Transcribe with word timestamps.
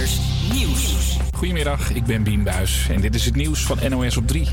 Nieuws. 0.00 1.18
Goedemiddag, 1.32 1.92
ik 1.92 2.04
ben 2.04 2.22
Bien 2.22 2.42
Buis 2.42 2.86
en 2.90 3.00
dit 3.00 3.14
is 3.14 3.24
het 3.24 3.34
nieuws 3.36 3.62
van 3.62 3.78
NOS 3.88 4.16
op 4.16 4.26
3. 4.26 4.48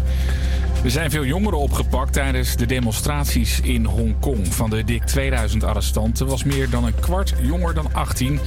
Er 0.84 0.92
zijn 0.92 1.12
veel 1.12 1.26
jongeren 1.26 1.60
opgepakt 1.60 2.14
tijdens 2.14 2.56
de 2.56 2.66
demonstraties 2.66 3.60
in 3.60 3.86
Hongkong. 3.86 4.54
Van 4.54 4.70
de 4.70 4.84
dik 4.84 5.04
2000 5.04 5.64
arrestanten 5.64 6.28
was 6.28 6.44
meer 6.44 6.70
dan 6.70 6.86
een 6.86 7.00
kwart 7.00 7.34
jonger 7.42 7.74
dan 7.74 7.94
18. 7.94 8.40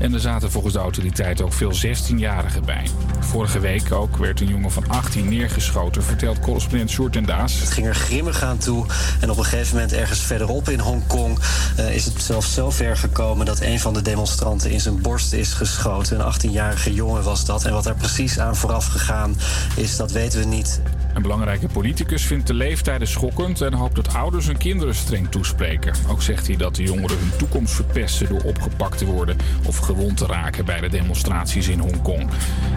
En 0.00 0.14
er 0.14 0.20
zaten 0.20 0.50
volgens 0.50 0.74
de 0.74 0.80
autoriteiten 0.80 1.44
ook 1.44 1.52
veel 1.52 1.72
16-jarigen 1.72 2.64
bij. 2.64 2.86
Vorige 3.20 3.60
week 3.60 3.92
ook 3.92 4.16
werd 4.16 4.40
een 4.40 4.46
jongen 4.46 4.70
van 4.70 4.88
18 4.88 5.28
neergeschoten, 5.28 6.02
vertelt 6.02 6.40
correspondent 6.40 6.90
Sjoerd 6.90 7.16
en 7.16 7.24
Daas. 7.24 7.60
Het 7.60 7.70
ging 7.70 7.86
er 7.86 7.94
grimmig 7.94 8.42
aan 8.42 8.58
toe. 8.58 8.86
En 9.20 9.30
op 9.30 9.38
een 9.38 9.44
gegeven 9.44 9.74
moment 9.74 9.92
ergens 9.92 10.20
verderop 10.20 10.68
in 10.68 10.78
Hongkong 10.78 11.38
uh, 11.78 11.94
is 11.94 12.04
het 12.04 12.22
zelfs 12.22 12.54
zo 12.54 12.70
ver 12.70 12.96
gekomen 12.96 13.46
dat 13.46 13.60
een 13.60 13.80
van 13.80 13.94
de 13.94 14.02
demonstranten 14.02 14.70
in 14.70 14.80
zijn 14.80 15.00
borst 15.00 15.32
is 15.32 15.52
geschoten. 15.52 16.20
Een 16.20 16.34
18-jarige 16.34 16.94
jongen 16.94 17.22
was 17.22 17.44
dat. 17.44 17.64
En 17.64 17.72
wat 17.72 17.84
daar 17.84 17.94
precies 17.94 18.38
aan 18.38 18.56
vooraf 18.56 18.86
gegaan 18.86 19.36
is, 19.76 19.96
dat 19.96 20.12
weten 20.12 20.38
we 20.38 20.46
niet. 20.46 20.80
Een 21.14 21.22
belangrijke 21.22 21.66
politicus 21.66 22.26
vindt 22.26 22.46
de 22.46 22.54
leeftijden 22.54 23.08
schokkend 23.08 23.60
en 23.60 23.72
hoopt 23.72 23.94
dat 23.94 24.14
ouders 24.14 24.46
hun 24.46 24.58
kinderen 24.58 24.94
streng 24.94 25.30
toespreken. 25.30 25.94
Ook 26.08 26.22
zegt 26.22 26.46
hij 26.46 26.56
dat 26.56 26.74
de 26.74 26.82
jongeren 26.82 27.18
hun 27.18 27.36
toekomst 27.36 27.74
verpesten 27.74 28.28
door 28.28 28.42
opgepakt 28.42 28.98
te 28.98 29.04
worden 29.04 29.36
of 29.66 29.78
gewond 29.94 30.16
te 30.16 30.26
raken 30.26 30.64
bij 30.64 30.80
de 30.80 30.88
demonstraties 30.88 31.68
in 31.68 31.78
Hongkong. 31.78 32.30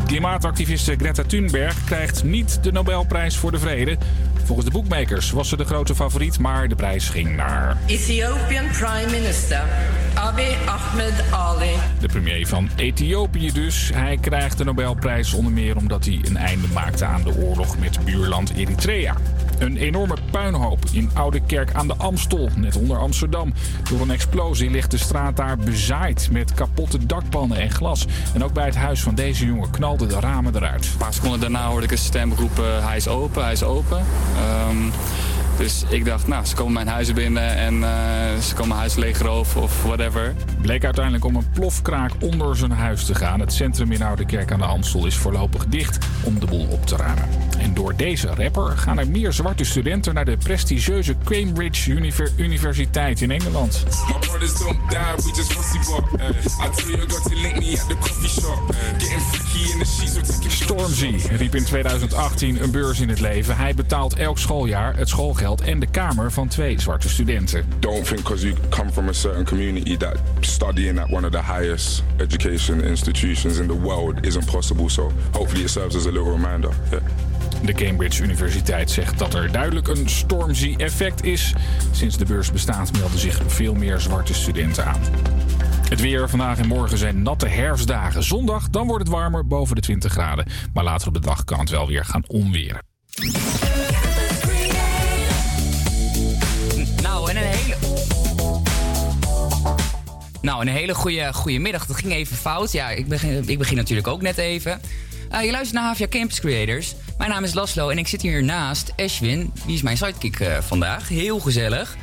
Klimaatactiviste 0.06 0.96
Greta 0.98 1.24
Thunberg 1.24 1.84
krijgt 1.84 2.24
niet 2.24 2.64
de 2.64 2.72
Nobelprijs 2.72 3.38
voor 3.38 3.52
de 3.52 3.60
Vrede. 3.60 3.98
Volgens 4.44 4.68
de 4.68 4.74
boekmakers 4.74 5.32
was 5.32 5.50
ze 5.50 5.58
de 5.58 5.66
grote 5.66 5.96
favoriet, 5.96 6.40
maar 6.40 6.68
de 6.68 6.76
prijs 6.76 7.10
ging 7.10 7.36
naar. 7.36 7.78
Ethiopian 7.86 8.66
Prime 8.68 9.12
Minister 9.12 9.62
Abiy 10.14 10.56
Ahmed 10.66 11.24
Ali. 11.32 11.72
De 12.00 12.08
premier 12.08 12.48
van 12.48 12.70
Ethiopië 12.76 13.52
dus. 13.52 13.92
Hij 13.94 14.18
krijgt 14.22 14.58
de 14.58 14.64
Nobelprijs 14.64 15.34
onder 15.34 15.52
meer 15.52 15.78
omdat 15.78 16.06
hij 16.06 16.20
een 16.24 16.38
einde 16.38 16.68
maakte 16.74 17.06
aan 17.06 17.24
de 17.24 17.36
oorlog 17.36 17.78
met 17.80 18.06
buurland 18.06 18.54
Eritrea. 18.56 19.16
Een 19.60 19.78
enorme 19.78 20.16
puinhoop 20.32 20.86
in 20.92 21.10
Oude 21.14 21.40
Kerk 21.46 21.74
aan 21.74 21.88
de 21.88 21.96
Amstel, 21.98 22.50
net 22.56 22.76
onder 22.76 22.98
Amsterdam. 22.98 23.54
Door 23.90 24.02
een 24.02 24.12
explosie 24.12 24.70
ligt 24.70 24.92
de 24.92 24.98
straat 24.98 25.38
daar 25.38 25.58
bezaaid 25.58 26.30
met 26.32 26.54
kapotte 26.54 27.06
dakpannen 27.06 27.58
en 27.58 27.72
glas. 27.72 28.06
En 28.34 28.44
ook 28.44 28.54
bij 28.54 28.66
het 28.66 28.76
huis 28.76 29.02
van 29.02 29.16
deze 29.16 29.46
jongen 29.46 29.72
knalden 29.72 30.10
de 30.10 30.20
ramen 30.20 30.56
eruit. 30.56 30.86
Een 30.86 30.98
paar 30.98 31.14
seconden 31.14 31.40
daarna 31.40 31.68
hoorde 31.68 31.86
ik 31.86 31.92
een 31.92 31.98
stem 31.98 32.34
roepen: 32.34 32.84
hij 32.84 32.98
is 32.98 33.08
open, 33.08 33.44
hij 33.44 33.52
is 33.52 33.64
open. 33.64 34.06
Um, 34.36 34.92
dus 35.58 35.84
ik 35.90 36.06
dacht, 36.06 36.28
nou, 36.28 36.46
ze 36.46 36.56
komen 36.56 36.74
mijn 36.74 36.88
huizen 36.88 37.16
binnen 37.16 37.56
en 37.56 37.74
uh, 37.74 37.90
ze 38.42 38.52
komen 38.52 38.68
mijn 38.68 38.80
huis 38.80 38.96
leegroven 38.96 39.62
of 39.62 39.84
whatever. 39.84 40.34
Bleek 40.62 40.84
uiteindelijk 40.84 41.26
om 41.26 41.36
een 41.36 41.50
plofkraak 41.54 42.12
onder 42.20 42.58
zijn 42.58 42.72
huis 42.72 43.06
te 43.06 43.16
gaan. 43.16 43.40
Het 43.40 43.54
centrum 43.54 43.92
in 43.92 44.02
Oude 44.02 44.26
Kerk 44.26 44.52
aan 44.52 44.60
de 44.60 44.66
Amstel 44.66 45.06
is 45.06 45.18
voorlopig 45.18 45.66
dicht 45.66 46.06
om 46.24 46.40
de 46.40 46.46
boel 46.46 46.68
op 46.68 46.86
te 46.86 46.96
ruimen. 46.96 47.30
En 47.60 47.74
door 47.74 47.96
deze 47.96 48.28
rapper 48.28 48.78
gaan 48.78 49.00
er 49.00 49.08
meer 49.08 49.34
zwarte 49.34 49.64
studenten 49.64 50.14
naar 50.14 50.26
de 50.26 50.38
prestigieuze 50.38 51.16
Cambridge 51.24 51.92
Univer 51.92 52.32
Universiteit 52.36 53.22
in 53.22 53.32
Engeland. 53.32 53.84
Stormzy 60.48 61.16
riep 61.30 61.56
in 61.56 61.64
2018 61.64 62.64
een 62.64 62.72
beurs 62.72 63.00
in 63.00 63.10
het 63.10 63.20
leven. 63.20 63.58
Hij 63.58 63.74
betaalt 63.74 64.16
elk 64.16 64.38
schooljaar 64.38 64.98
het 64.98 65.10
schoolgeld 65.10 65.43
en 65.44 65.80
de 65.80 65.88
kamer 65.92 66.32
van 66.32 66.48
twee 66.48 66.82
zwarte 66.82 67.10
studenten. 67.10 67.66
Don't 67.80 68.06
think 68.06 68.22
because 68.22 68.48
you 68.48 68.56
come 68.70 68.92
from 68.92 69.08
a 69.08 69.14
certain 69.14 69.46
community 69.46 69.98
that 69.98 70.18
studying 70.40 71.00
at 71.00 71.10
one 71.12 71.26
of 71.26 71.32
the 71.32 71.54
highest 71.54 72.04
education 72.18 72.84
institutions 72.84 73.58
in 73.58 73.68
the 73.68 73.80
world 73.80 74.26
isn't 74.26 74.46
possible. 74.46 74.90
So 74.90 75.12
hopefully 75.32 75.64
it 75.64 75.70
serves 75.70 75.96
as 75.96 76.06
a 76.06 76.12
little 76.12 76.32
reminder. 76.32 76.70
Yeah. 76.92 77.02
De 77.66 77.74
Cambridge 77.74 78.24
Universiteit 78.24 78.92
zegt 78.92 79.20
dat 79.20 79.34
er 79.34 79.52
duidelijk 79.52 79.88
een 79.88 80.10
Stormzy-effect 80.10 81.24
is. 81.24 81.54
Sinds 81.92 82.18
de 82.18 82.26
beurs 82.26 82.52
bestaat 82.52 82.92
melden 82.98 83.20
zich 83.20 83.42
veel 83.48 83.74
meer 83.74 84.00
zwarte 84.00 84.34
studenten 84.34 84.86
aan. 84.86 85.02
Het 85.90 86.02
weer 86.02 86.30
vandaag 86.30 86.58
en 86.58 86.68
morgen 86.68 86.98
zijn 86.98 87.22
natte 87.22 87.48
herfstdagen. 87.48 88.24
Zondag 88.24 88.70
dan 88.70 88.88
wordt 88.88 89.04
het 89.04 89.14
warmer, 89.14 89.48
boven 89.48 89.76
de 89.76 89.82
20 89.82 90.12
graden. 90.12 90.46
Maar 90.74 90.84
later 90.84 91.08
op 91.08 91.14
de 91.14 91.20
dag 91.20 91.44
kan 91.44 91.60
het 91.60 91.70
wel 91.70 91.88
weer 91.88 92.06
gaan 92.06 92.24
onweren. 92.28 92.82
Nou, 100.44 100.62
een 100.62 100.68
hele 100.68 100.96
goede, 100.96 101.34
goede 101.34 101.60
middag. 101.60 101.86
Dat 101.86 101.96
ging 101.96 102.14
even 102.14 102.38
fout. 102.38 102.72
Ja, 102.72 102.90
ik 102.90 103.08
begin, 103.08 103.44
ik 103.48 103.58
begin 103.58 103.78
natuurlijk 103.78 104.08
ook 104.08 104.22
net 104.22 104.38
even. 104.38 104.82
Uh, 105.32 105.44
je 105.44 105.52
luistert 105.52 105.74
naar 105.74 105.84
Havia 105.84 106.08
Campus 106.08 106.40
Creators. 106.40 106.96
Mijn 107.18 107.30
naam 107.30 107.44
is 107.44 107.54
Laslo 107.54 107.90
en 107.90 107.98
ik 107.98 108.08
zit 108.08 108.22
hier 108.22 108.44
naast 108.44 108.94
Ashwin. 108.96 109.54
Die 109.66 109.76
is 109.76 109.82
mijn 109.82 109.98
sidekick 109.98 110.40
uh, 110.40 110.58
vandaag. 110.58 111.08
Heel 111.08 111.40
gezellig. 111.40 111.96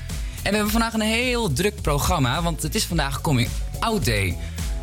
En 0.43 0.51
we 0.51 0.55
hebben 0.55 0.71
vandaag 0.71 0.93
een 0.93 1.01
heel 1.01 1.53
druk 1.53 1.83
programma, 1.83 2.43
want 2.43 2.63
het 2.63 2.75
is 2.75 2.85
vandaag 2.85 3.21
Coming 3.21 3.49
Out 3.79 4.05
Day. 4.05 4.37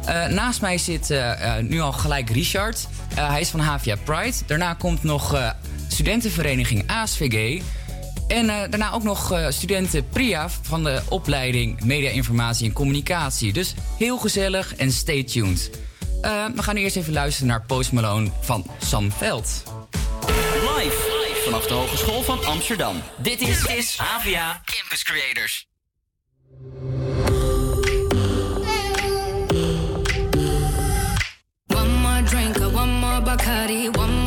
Uh, 0.07 0.25
naast 0.25 0.61
mij 0.61 0.77
zit 0.77 1.13
nu 1.61 1.79
al 1.79 1.91
gelijk 1.91 2.29
Richard. 2.29 2.87
hij 3.15 3.41
is 3.41 3.49
van 3.49 3.59
Havia 3.59 3.95
Pride. 4.03 4.35
Daarna 4.45 4.73
komt 4.73 5.03
nog 5.03 5.53
studentenvereniging 5.87 6.83
ASVG. 6.87 7.61
En 8.27 8.47
daarna 8.47 8.91
ook 8.91 9.03
nog 9.03 9.33
studenten 9.49 10.09
Priya 10.09 10.49
van 10.61 10.83
de 10.83 11.01
opleiding 11.09 11.83
Media 11.83 12.09
Informatie 12.09 12.65
en 12.67 12.73
Communicatie. 12.73 13.53
Dus 13.53 13.73
heel 13.97 14.17
gezellig 14.17 14.75
en 14.75 14.91
stay 14.91 15.23
tuned. 15.23 15.69
Uh, 16.21 16.45
we 16.55 16.63
gaan 16.63 16.75
nu 16.75 16.81
eerst 16.81 16.95
even 16.95 17.13
luisteren 17.13 17.47
naar 17.47 17.61
Post 17.65 17.91
Malone 17.91 18.29
van 18.41 18.65
Sam 18.77 19.11
Veld. 19.11 19.63
Live 20.77 21.17
vanaf 21.43 21.65
de 21.65 21.73
Hogeschool 21.73 22.23
van 22.23 22.45
Amsterdam. 22.45 23.01
Dit 23.17 23.41
is, 23.41 23.65
is 23.65 23.97
Avia 24.15 24.61
Campus 24.65 25.03
Creators. 25.03 25.67
One 31.67 31.89
more 32.01 32.23
drink, 32.23 32.57
one 32.75 32.91
more 32.91 33.21
Bacardi, 33.21 33.89
one 33.89 34.11
more 34.11 34.26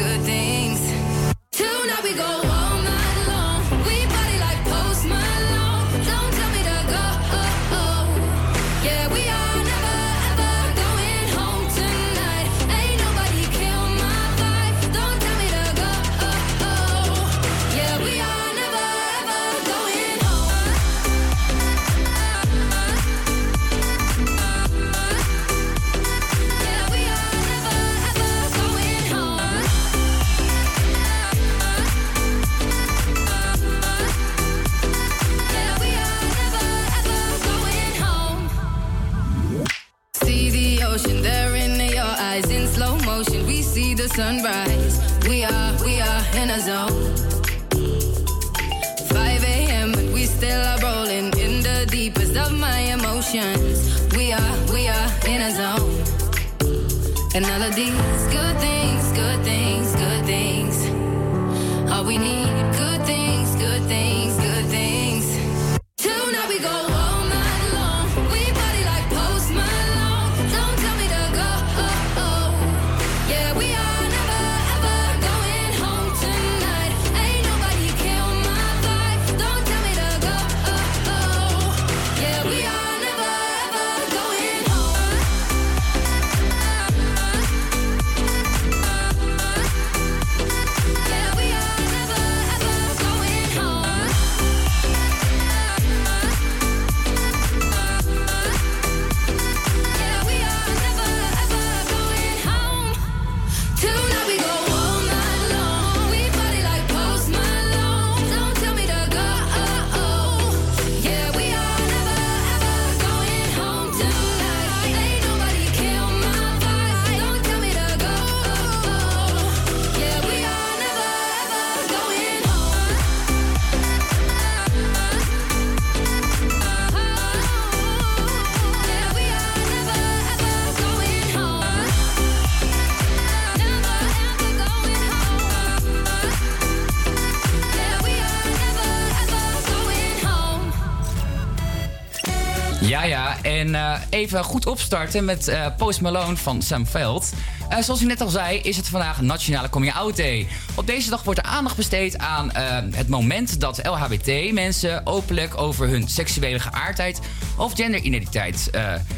even 144.21 144.43
goed 144.43 144.65
opstarten 144.65 145.25
met 145.25 145.47
uh, 145.47 145.65
Post 145.77 146.01
Malone 146.01 146.37
van 146.37 146.61
Sam 146.61 146.87
Veld. 146.87 147.33
Uh, 147.71 147.77
zoals 147.81 148.01
u 148.01 148.05
net 148.05 148.21
al 148.21 148.29
zei, 148.29 148.59
is 148.59 148.77
het 148.77 148.87
vandaag 148.87 149.21
Nationale 149.21 149.69
Coming 149.69 149.93
Out 149.93 150.17
Day. 150.17 150.47
Op 150.75 150.87
deze 150.87 151.09
dag 151.09 151.23
wordt 151.23 151.39
er 151.39 151.45
aandacht 151.45 151.75
besteed 151.75 152.17
aan 152.17 152.51
het 152.95 153.07
moment 153.07 153.59
dat 153.59 153.85
LHBT-mensen 153.85 155.05
openlijk 155.05 155.57
over 155.57 155.87
hun 155.87 156.09
seksuele 156.09 156.59
geaardheid 156.59 157.19
of 157.57 157.73
genderidentiteit 157.73 158.69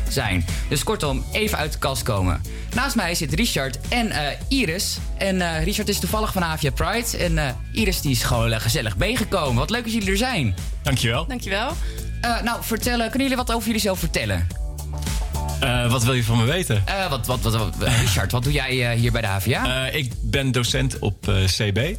zijn. 0.10 0.46
Dus 0.70 0.84
kortom, 0.84 1.24
even 1.32 1.58
uit 1.58 1.72
de 1.72 1.78
kast 1.78 2.04
komen. 2.04 2.42
Naast 2.76 2.96
mij 2.96 3.16
zit 3.16 3.34
Richard 3.34 3.80
en 3.90 4.12
Iris. 4.48 4.98
En 5.18 5.64
Richard 5.64 5.90
is 5.90 6.00
toevallig 6.00 6.32
van 6.32 6.44
Avia 6.44 6.72
Pride. 6.72 7.18
En 7.18 7.58
Iris 7.72 8.02
die 8.02 8.12
is 8.12 8.24
gewoon 8.24 8.62
gezellig 8.62 8.98
meegekomen. 8.98 9.56
Wat 9.56 9.70
leuk 9.70 9.84
dat 9.84 9.94
jullie 9.94 10.12
er 10.12 10.18
zijn. 10.18 10.56
Dankjewel. 10.84 11.28
Dankjewel. 11.28 11.72
Uh, 12.26 12.42
nou, 12.42 12.64
vertellen, 12.64 13.10
kunnen 13.10 13.22
jullie 13.22 13.44
wat 13.44 13.52
over 13.52 13.66
jullie 13.66 13.82
zelf 13.82 14.00
vertellen? 14.00 14.53
Uh, 15.64 15.92
wat 15.92 16.04
wil 16.04 16.14
je 16.14 16.24
van 16.24 16.38
me 16.38 16.46
weten? 16.46 16.84
Uh, 16.90 17.10
wat, 17.10 17.26
wat, 17.26 17.42
wat, 17.42 17.56
wat, 17.56 17.76
Richard, 17.80 18.32
wat 18.32 18.44
doe 18.44 18.52
jij 18.52 18.96
hier 18.96 19.12
bij 19.12 19.22
de 19.22 19.28
HVA? 19.28 19.86
ik 19.86 20.12
ben 20.22 20.52
docent 20.52 21.00
op 21.00 21.32
CB. 21.46 21.96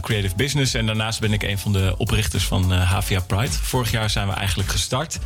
Creative 0.00 0.34
Business. 0.36 0.74
En 0.74 0.86
daarnaast 0.86 1.20
ben 1.20 1.32
ik 1.32 1.42
een 1.42 1.58
van 1.58 1.72
de 1.72 1.94
oprichters 1.96 2.44
van 2.44 2.72
HVA 2.72 3.20
Pride. 3.20 3.52
Vorig 3.52 3.90
jaar 3.90 4.10
zijn 4.10 4.28
we 4.28 4.34
eigenlijk 4.34 4.68
gestart. 4.68 5.18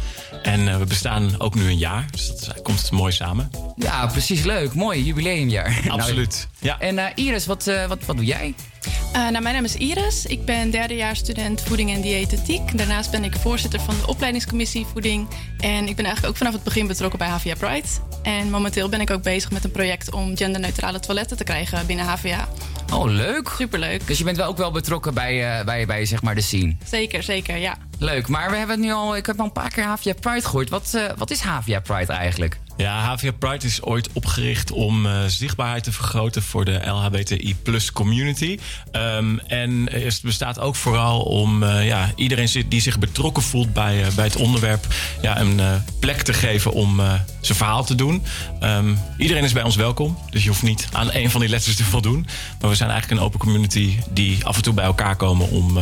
En 0.42 0.78
we 0.78 0.84
bestaan 0.84 1.40
ook 1.40 1.54
nu 1.54 1.66
een 1.66 1.78
jaar. 1.78 2.06
Dus 2.10 2.26
dat 2.26 2.62
komt 2.62 2.90
mooi 2.90 3.12
samen. 3.12 3.50
Ja, 3.76 4.06
precies 4.06 4.42
leuk. 4.42 4.74
Mooi, 4.74 5.04
jubileumjaar. 5.04 5.80
Absoluut. 5.88 6.48
ja. 6.58 6.80
En 6.80 7.14
Iris, 7.14 7.46
wat, 7.46 7.64
wat, 7.88 8.04
wat 8.04 8.16
doe 8.16 8.24
jij? 8.24 8.54
Uh, 8.86 9.12
nou, 9.12 9.42
mijn 9.42 9.54
naam 9.54 9.64
is 9.64 9.76
Iris. 9.76 10.26
Ik 10.26 10.44
ben 10.44 10.70
derdejaars 10.70 11.18
student 11.18 11.62
voeding 11.62 11.94
en 11.94 12.00
diëtetiek. 12.00 12.78
Daarnaast 12.78 13.10
ben 13.10 13.24
ik 13.24 13.36
voorzitter 13.36 13.80
van 13.80 13.94
de 14.00 14.06
opleidingscommissie 14.06 14.86
voeding. 14.92 15.28
En 15.58 15.88
ik 15.88 15.96
ben 15.96 16.04
eigenlijk 16.04 16.26
ook 16.26 16.36
vanaf 16.36 16.52
het 16.52 16.62
begin 16.62 16.86
betrokken 16.86 17.18
bij 17.18 17.28
HVA 17.28 17.54
Pride. 17.54 17.88
En 18.22 18.50
momenteel 18.50 18.88
ben 18.88 19.00
ik 19.00 19.10
ook 19.10 19.22
bezig 19.22 19.50
met 19.50 19.64
een 19.64 19.70
project 19.70 20.12
om 20.12 20.36
genderneutrale 20.36 21.00
toiletten 21.00 21.36
te 21.36 21.44
krijgen 21.44 21.86
binnen 21.86 22.04
HVA. 22.04 22.48
Oh, 22.92 23.10
leuk. 23.10 23.52
Superleuk. 23.56 24.06
Dus 24.06 24.18
je 24.18 24.24
bent 24.24 24.36
wel 24.36 24.46
ook 24.46 24.56
wel 24.56 24.70
betrokken 24.70 25.14
bij, 25.14 25.58
uh, 25.58 25.64
bij, 25.64 25.86
bij 25.86 26.04
zeg 26.04 26.22
maar 26.22 26.34
de 26.34 26.40
scene? 26.40 26.76
Zeker, 26.84 27.22
zeker, 27.22 27.56
ja. 27.56 27.76
Leuk, 27.98 28.28
maar 28.28 28.50
we 28.50 28.56
hebben 28.56 28.76
het 28.76 28.84
nu 28.84 28.92
al, 28.92 29.16
ik 29.16 29.26
heb 29.26 29.38
al 29.38 29.44
een 29.44 29.52
paar 29.52 29.70
keer 29.70 29.84
HVA 29.84 30.12
Pride 30.20 30.44
gehoord. 30.46 30.68
Wat, 30.68 30.92
uh, 30.94 31.02
wat 31.16 31.30
is 31.30 31.40
HVA 31.40 31.80
Pride 31.80 32.12
eigenlijk? 32.12 32.58
Ja, 32.76 33.00
HVA 33.00 33.32
Pride 33.32 33.66
is 33.66 33.82
ooit 33.82 34.08
opgericht 34.12 34.70
om 34.70 35.06
uh, 35.06 35.24
zichtbaarheid 35.26 35.84
te 35.84 35.92
vergroten 35.92 36.42
voor 36.42 36.64
de 36.64 36.86
LHBTI 36.86 37.56
plus 37.62 37.92
community. 37.92 38.58
Um, 38.92 39.40
en 39.40 39.92
het 39.92 40.20
bestaat 40.22 40.60
ook 40.60 40.76
vooral 40.76 41.20
om 41.20 41.62
uh, 41.62 41.86
ja, 41.86 42.12
iedereen 42.16 42.64
die 42.68 42.80
zich 42.80 42.98
betrokken 42.98 43.42
voelt 43.42 43.72
bij, 43.72 44.04
bij 44.14 44.24
het 44.24 44.36
onderwerp 44.36 44.86
ja, 45.20 45.40
een 45.40 45.60
plek 46.00 46.22
te 46.22 46.32
geven 46.32 46.72
om 46.72 47.00
zijn 47.40 47.58
verhaal 47.58 47.84
te 47.84 47.94
doen. 47.94 48.22
Um, 48.60 48.98
iedereen 49.18 49.44
is 49.44 49.52
bij 49.52 49.62
ons 49.62 49.76
welkom, 49.76 50.18
dus 50.30 50.42
je 50.42 50.48
hoeft 50.48 50.62
niet 50.62 50.88
aan 50.92 51.12
een 51.12 51.30
van 51.30 51.40
die 51.40 51.48
letters 51.48 51.76
te 51.76 51.84
voldoen. 51.84 52.26
Maar 52.60 52.70
we 52.70 52.76
zijn 52.76 52.90
eigenlijk 52.90 53.20
een 53.20 53.26
open 53.26 53.38
community 53.38 53.98
die 54.10 54.44
af 54.44 54.56
en 54.56 54.62
toe 54.62 54.74
bij 54.74 54.84
elkaar 54.84 55.16
komen 55.16 55.50
om 55.50 55.78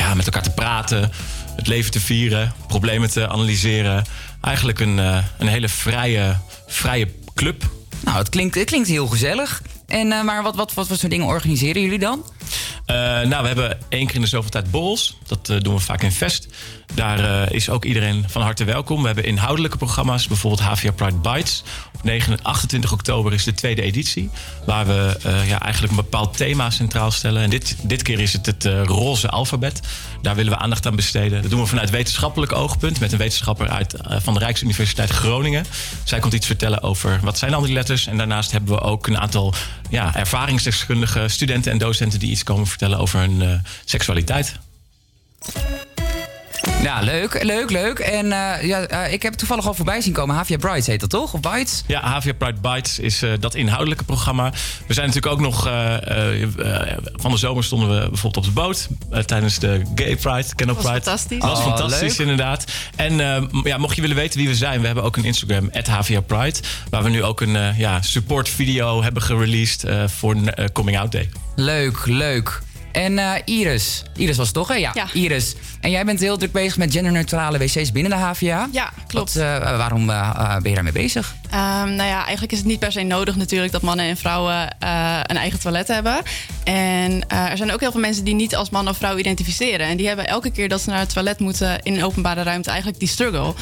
ja, 0.00 0.14
met 0.14 0.24
elkaar 0.24 0.42
te 0.42 0.50
praten, 0.50 1.10
het 1.60 1.68
leven 1.68 1.90
te 1.90 2.00
vieren, 2.00 2.52
problemen 2.66 3.10
te 3.10 3.28
analyseren 3.28 4.04
eigenlijk 4.40 4.80
een, 4.80 4.98
uh, 4.98 5.24
een 5.38 5.46
hele 5.46 5.68
vrije, 5.68 6.36
vrije 6.66 7.08
club. 7.34 7.70
Nou, 8.04 8.18
het 8.18 8.28
klinkt, 8.28 8.54
het 8.54 8.64
klinkt 8.64 8.88
heel 8.88 9.06
gezellig. 9.06 9.62
En, 9.86 10.06
uh, 10.06 10.22
maar 10.22 10.42
wat, 10.42 10.56
wat, 10.56 10.74
wat 10.74 10.86
voor 10.86 10.96
soort 10.96 11.10
dingen 11.10 11.26
organiseren 11.26 11.82
jullie 11.82 11.98
dan? 11.98 12.24
Uh, 12.90 12.96
nou, 12.96 13.42
we 13.42 13.46
hebben 13.46 13.78
één 13.88 14.06
keer 14.06 14.14
in 14.14 14.20
de 14.20 14.26
zoveel 14.26 14.50
tijd 14.50 14.70
borrels. 14.70 15.16
Dat 15.26 15.46
doen 15.46 15.74
we 15.74 15.80
vaak 15.80 16.02
in 16.02 16.12
Vest. 16.12 16.48
Daar 16.94 17.52
is 17.52 17.68
ook 17.68 17.84
iedereen 17.84 18.24
van 18.28 18.42
harte 18.42 18.64
welkom. 18.64 19.00
We 19.00 19.06
hebben 19.06 19.24
inhoudelijke 19.24 19.76
programma's, 19.76 20.26
bijvoorbeeld 20.26 20.68
HVA 20.68 20.92
Pride 20.92 21.16
Bites. 21.16 21.62
Op 21.94 22.04
9, 22.04 22.42
28 22.42 22.92
oktober 22.92 23.32
is 23.32 23.44
de 23.44 23.54
tweede 23.54 23.82
editie. 23.82 24.30
Waar 24.66 24.86
we 24.86 25.16
ja, 25.46 25.60
eigenlijk 25.60 25.92
een 25.92 26.02
bepaald 26.04 26.36
thema 26.36 26.70
centraal 26.70 27.10
stellen. 27.10 27.42
En 27.42 27.50
dit, 27.50 27.76
dit 27.82 28.02
keer 28.02 28.20
is 28.20 28.32
het 28.32 28.46
het 28.46 28.64
roze 28.84 29.28
alfabet. 29.28 29.80
Daar 30.22 30.34
willen 30.34 30.52
we 30.52 30.58
aandacht 30.58 30.86
aan 30.86 30.96
besteden. 30.96 31.42
Dat 31.42 31.50
doen 31.50 31.60
we 31.60 31.66
vanuit 31.66 31.90
wetenschappelijk 31.90 32.52
oogpunt. 32.52 33.00
Met 33.00 33.12
een 33.12 33.18
wetenschapper 33.18 33.68
uit, 33.68 33.94
van 34.06 34.34
de 34.34 34.40
Rijksuniversiteit 34.40 35.10
Groningen. 35.10 35.64
Zij 36.04 36.18
komt 36.18 36.32
iets 36.32 36.46
vertellen 36.46 36.82
over 36.82 37.20
wat 37.22 37.38
zijn 37.38 37.54
al 37.54 37.62
die 37.62 37.72
letters. 37.72 38.06
En 38.06 38.16
daarnaast 38.16 38.52
hebben 38.52 38.74
we 38.74 38.80
ook 38.80 39.06
een 39.06 39.18
aantal 39.18 39.54
ja, 39.90 40.16
ervaringsdeskundige 40.16 41.28
studenten 41.28 41.72
en 41.72 41.78
docenten... 41.78 42.18
die 42.18 42.30
iets 42.30 42.42
komen 42.42 42.66
vertellen 42.66 42.79
over 42.88 43.18
hun 43.18 43.62
seksualiteit. 43.84 44.58
Ja, 46.82 47.00
leuk, 47.00 47.42
leuk, 47.42 47.70
leuk. 47.70 47.98
En 47.98 48.24
uh, 48.24 48.62
ja, 48.62 48.90
uh, 48.90 49.12
ik 49.12 49.22
heb 49.22 49.34
toevallig 49.34 49.66
al 49.66 49.74
voorbij 49.74 50.00
zien 50.00 50.12
komen. 50.12 50.36
Havia 50.36 50.56
Brides 50.56 50.86
heet 50.86 51.00
dat 51.00 51.10
toch? 51.10 51.34
Of 51.34 51.40
Bites? 51.40 51.84
Ja, 51.86 52.00
Havia 52.00 52.32
Pride 52.32 52.60
Bites 52.60 52.98
is 52.98 53.22
uh, 53.22 53.32
dat 53.40 53.54
inhoudelijke 53.54 54.04
programma. 54.04 54.52
We 54.86 54.94
zijn 54.94 55.06
natuurlijk 55.06 55.34
ook 55.34 55.40
nog... 55.40 55.62
van 57.12 57.30
de 57.30 57.36
zomer 57.36 57.64
stonden 57.64 57.88
we 57.88 58.08
bijvoorbeeld 58.08 58.46
op 58.46 58.54
de 58.54 58.60
boot... 58.60 58.88
tijdens 59.26 59.58
de 59.58 59.82
Gay 59.94 60.16
Pride, 60.16 60.54
Kennel 60.54 60.74
Pride. 60.74 60.74
Dat 60.74 60.74
was 60.74 60.84
fantastisch. 60.84 61.40
Dat 61.40 61.50
was 61.50 61.58
oh, 61.58 61.64
fantastisch, 61.64 62.16
leuk. 62.16 62.28
inderdaad. 62.28 62.64
En 62.96 63.16
ja, 63.64 63.78
mocht 63.78 63.96
je 63.96 64.00
willen 64.00 64.16
weten 64.16 64.38
wie 64.38 64.48
we 64.48 64.54
zijn... 64.54 64.80
we 64.80 64.86
hebben 64.86 65.04
ook 65.04 65.16
een 65.16 65.24
Instagram, 65.24 65.70
Havia 65.72 66.20
Pride... 66.20 66.58
waar 66.90 67.02
we 67.02 67.10
nu 67.10 67.22
ook 67.22 67.40
een 67.40 67.76
ja, 67.76 68.02
support 68.02 68.48
video 68.48 69.02
hebben 69.02 69.22
gereleased... 69.22 69.84
voor 70.06 70.36
Coming 70.72 70.98
Out 70.98 71.12
Day. 71.12 71.30
Leuk, 71.56 72.06
leuk. 72.06 72.60
En 72.92 73.12
uh, 73.12 73.32
Iris. 73.44 74.02
Iris 74.16 74.36
was 74.36 74.46
het 74.46 74.54
toch, 74.54 74.68
hè? 74.68 74.74
Ja. 74.74 74.90
ja. 74.94 75.06
Iris. 75.12 75.54
En 75.80 75.90
jij 75.90 76.04
bent 76.04 76.20
heel 76.20 76.36
druk 76.36 76.52
bezig 76.52 76.76
met 76.76 76.92
genderneutrale 76.92 77.58
wc's 77.58 77.92
binnen 77.92 78.12
de 78.12 78.18
HVA. 78.18 78.68
Ja, 78.72 78.92
klopt. 79.06 79.34
Wat, 79.34 79.42
uh, 79.42 79.76
waarom 79.76 80.10
uh, 80.10 80.56
ben 80.56 80.68
je 80.68 80.74
daarmee 80.74 80.92
bezig? 80.92 81.34
Um, 81.54 81.94
nou 81.94 82.08
ja, 82.08 82.22
eigenlijk 82.22 82.52
is 82.52 82.58
het 82.58 82.66
niet 82.66 82.78
per 82.78 82.92
se 82.92 83.02
nodig 83.02 83.36
natuurlijk 83.36 83.72
dat 83.72 83.82
mannen 83.82 84.06
en 84.06 84.16
vrouwen 84.16 84.76
een 85.26 85.36
eigen 85.36 85.60
toilet 85.60 85.88
hebben. 85.88 86.22
En 86.64 87.28
er 87.28 87.56
zijn 87.56 87.72
ook 87.72 87.80
heel 87.80 87.90
veel 87.90 88.00
mensen 88.00 88.24
die 88.24 88.34
niet 88.34 88.56
als 88.56 88.70
man 88.70 88.88
of 88.88 88.96
vrouw 88.96 89.16
identificeren. 89.16 89.86
En 89.86 89.96
die 89.96 90.06
hebben 90.06 90.26
elke 90.26 90.50
keer 90.50 90.68
dat 90.68 90.80
ze 90.80 90.90
naar 90.90 90.98
het 90.98 91.12
toilet 91.12 91.38
moeten 91.38 91.82
in 91.82 91.94
een 91.94 92.04
openbare 92.04 92.42
ruimte 92.42 92.68
eigenlijk 92.68 92.98
die 92.98 93.08
struggle. 93.08 93.54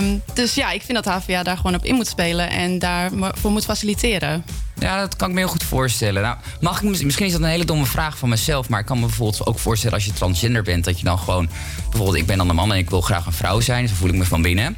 Um, 0.00 0.22
dus 0.34 0.54
ja, 0.54 0.70
ik 0.70 0.82
vind 0.82 1.04
dat 1.04 1.14
HVA 1.14 1.42
daar 1.42 1.56
gewoon 1.56 1.74
op 1.74 1.84
in 1.84 1.94
moet 1.94 2.06
spelen 2.06 2.50
en 2.50 2.78
daarvoor 2.78 3.50
moet 3.50 3.64
faciliteren. 3.64 4.44
Ja, 4.78 5.00
dat 5.00 5.16
kan 5.16 5.28
ik 5.28 5.34
me 5.34 5.40
heel 5.40 5.48
goed 5.48 5.62
voorstellen. 5.62 6.22
Nou, 6.22 6.36
mag 6.60 6.82
ik, 6.82 7.02
misschien 7.02 7.26
is 7.26 7.32
dat 7.32 7.40
een 7.40 7.48
hele 7.48 7.64
domme 7.64 7.86
vraag 7.86 8.18
van 8.18 8.28
mezelf, 8.28 8.68
maar 8.68 8.80
ik 8.80 8.86
kan 8.86 9.00
me 9.00 9.06
bijvoorbeeld 9.06 9.46
ook 9.46 9.58
voorstellen 9.58 9.94
als 9.94 10.04
je 10.04 10.12
transgender 10.12 10.62
bent, 10.62 10.84
dat 10.84 10.98
je 10.98 11.04
dan 11.04 11.18
gewoon, 11.18 11.48
bijvoorbeeld, 11.90 12.16
ik 12.16 12.26
ben 12.26 12.38
dan 12.38 12.48
een 12.48 12.54
man 12.54 12.72
en 12.72 12.78
ik 12.78 12.90
wil 12.90 13.00
graag 13.00 13.26
een 13.26 13.32
vrouw 13.32 13.60
zijn, 13.60 13.88
zo 13.88 13.94
voel 13.94 14.08
ik 14.08 14.14
me 14.14 14.24
van 14.24 14.42
binnen. 14.42 14.76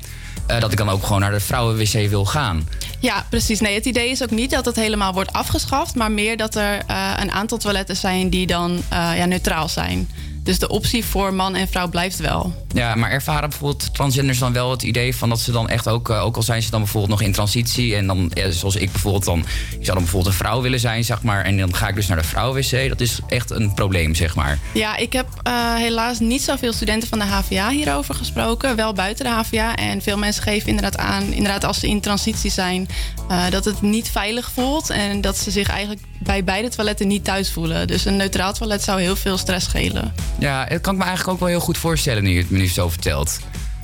Uh, 0.50 0.61
dat 0.61 0.73
ik 0.73 0.78
dan 0.78 0.88
ook 0.88 1.05
gewoon 1.05 1.21
naar 1.21 1.31
de 1.31 1.40
vrouwenwc 1.40 2.09
wil 2.09 2.25
gaan. 2.25 2.69
Ja, 2.99 3.26
precies. 3.31 3.61
Nee, 3.61 3.75
het 3.75 3.85
idee 3.85 4.11
is 4.11 4.23
ook 4.23 4.31
niet 4.31 4.50
dat 4.50 4.64
het 4.64 4.76
helemaal 4.76 5.12
wordt 5.12 5.33
afgeschaft, 5.33 5.95
maar 5.95 6.12
meer 6.12 6.37
dat 6.37 6.55
er 6.55 6.83
uh, 6.90 7.12
een 7.17 7.33
aantal 7.33 7.59
toiletten 7.59 7.97
zijn 7.97 8.31
die 8.31 8.47
dan 8.47 8.71
uh, 8.73 9.17
ja, 9.17 9.25
neutraal 9.25 9.69
zijn. 9.69 10.09
Dus 10.49 10.59
de 10.59 10.69
optie 10.69 11.05
voor 11.05 11.35
man 11.35 11.55
en 11.55 11.69
vrouw 11.69 11.88
blijft 11.88 12.19
wel. 12.19 12.67
Ja, 12.73 12.95
maar 12.95 13.11
ervaren 13.11 13.49
bijvoorbeeld 13.49 13.95
transgenders 13.95 14.38
dan 14.38 14.52
wel 14.52 14.71
het 14.71 14.83
idee 14.83 15.17
van 15.17 15.28
dat 15.28 15.40
ze 15.40 15.52
dan 15.52 15.69
echt 15.69 15.88
ook, 15.88 16.09
uh, 16.09 16.25
ook 16.25 16.37
al 16.37 16.43
zijn 16.43 16.62
ze 16.62 16.71
dan 16.71 16.81
bijvoorbeeld 16.81 17.12
nog 17.12 17.23
in 17.23 17.33
transitie 17.33 17.97
en 17.97 18.07
dan, 18.07 18.31
ja, 18.35 18.50
zoals 18.50 18.76
ik 18.76 18.93
bijvoorbeeld 18.93 19.25
dan, 19.25 19.38
ik 19.38 19.45
zou 19.71 19.85
dan 19.85 19.95
bijvoorbeeld 19.95 20.26
een 20.26 20.38
vrouw 20.38 20.61
willen 20.61 20.81
zijn, 20.81 21.05
zeg 21.05 21.23
maar, 21.23 21.45
en 21.45 21.57
dan 21.57 21.75
ga 21.75 21.88
ik 21.88 21.95
dus 21.95 22.07
naar 22.07 22.17
de 22.17 22.25
vrouwenwc. 22.25 22.88
Dat 22.88 23.00
is 23.00 23.19
echt 23.26 23.50
een 23.50 23.75
probleem, 23.75 24.14
zeg 24.14 24.35
maar. 24.35 24.59
Ja, 24.75 24.97
ik 24.97 25.12
heb 25.12 25.26
uh, 25.47 25.75
helaas 25.75 26.19
niet 26.19 26.43
zoveel 26.43 26.73
studenten 26.73 27.09
van 27.09 27.19
de 27.19 27.25
HVA 27.25 27.71
hierover 27.71 28.14
gesproken, 28.14 28.76
wel 28.76 28.93
buiten 28.93 29.25
de 29.25 29.31
HVA. 29.31 29.75
En 29.75 30.02
veel 30.02 30.19
mensen 30.19 30.43
geven 30.43 30.69
inderdaad 30.69 30.97
aan, 30.97 31.33
inderdaad 31.33 31.64
als 31.64 31.81
ze 31.81 31.88
in 31.88 32.00
transitie 32.00 32.50
zijn, 32.50 32.88
uh, 33.31 33.50
dat 33.50 33.64
het 33.64 33.83
niet 33.83 34.11
veilig 34.11 34.50
voelt 34.55 34.90
en 34.90 35.21
dat 35.21 35.38
ze 35.38 35.50
zich 35.50 35.69
eigenlijk 35.69 36.00
bij 36.21 36.45
beide 36.45 36.69
toiletten 36.69 37.09
niet 37.09 37.25
thuis 37.25 37.53
voelen. 37.53 37.87
Dus 37.87 38.05
een 38.05 38.17
neutraal 38.17 38.53
toilet 38.53 38.83
zou 38.83 39.01
heel 39.01 39.17
veel 39.17 39.39
stress 39.39 39.67
schelen. 39.67 40.15
Ja, 40.39 40.65
dat 40.65 40.81
kan 40.81 40.93
ik 40.93 40.99
me 40.99 41.05
eigenlijk 41.05 41.35
ook 41.35 41.41
wel 41.41 41.49
heel 41.49 41.61
goed 41.61 41.79
voorstellen 41.79 42.23
nu 42.23 42.31
je 42.31 42.39
het 42.39 42.51
me 42.51 42.59
nu 42.59 42.69
zo 42.69 42.89
vertelt. 42.89 43.39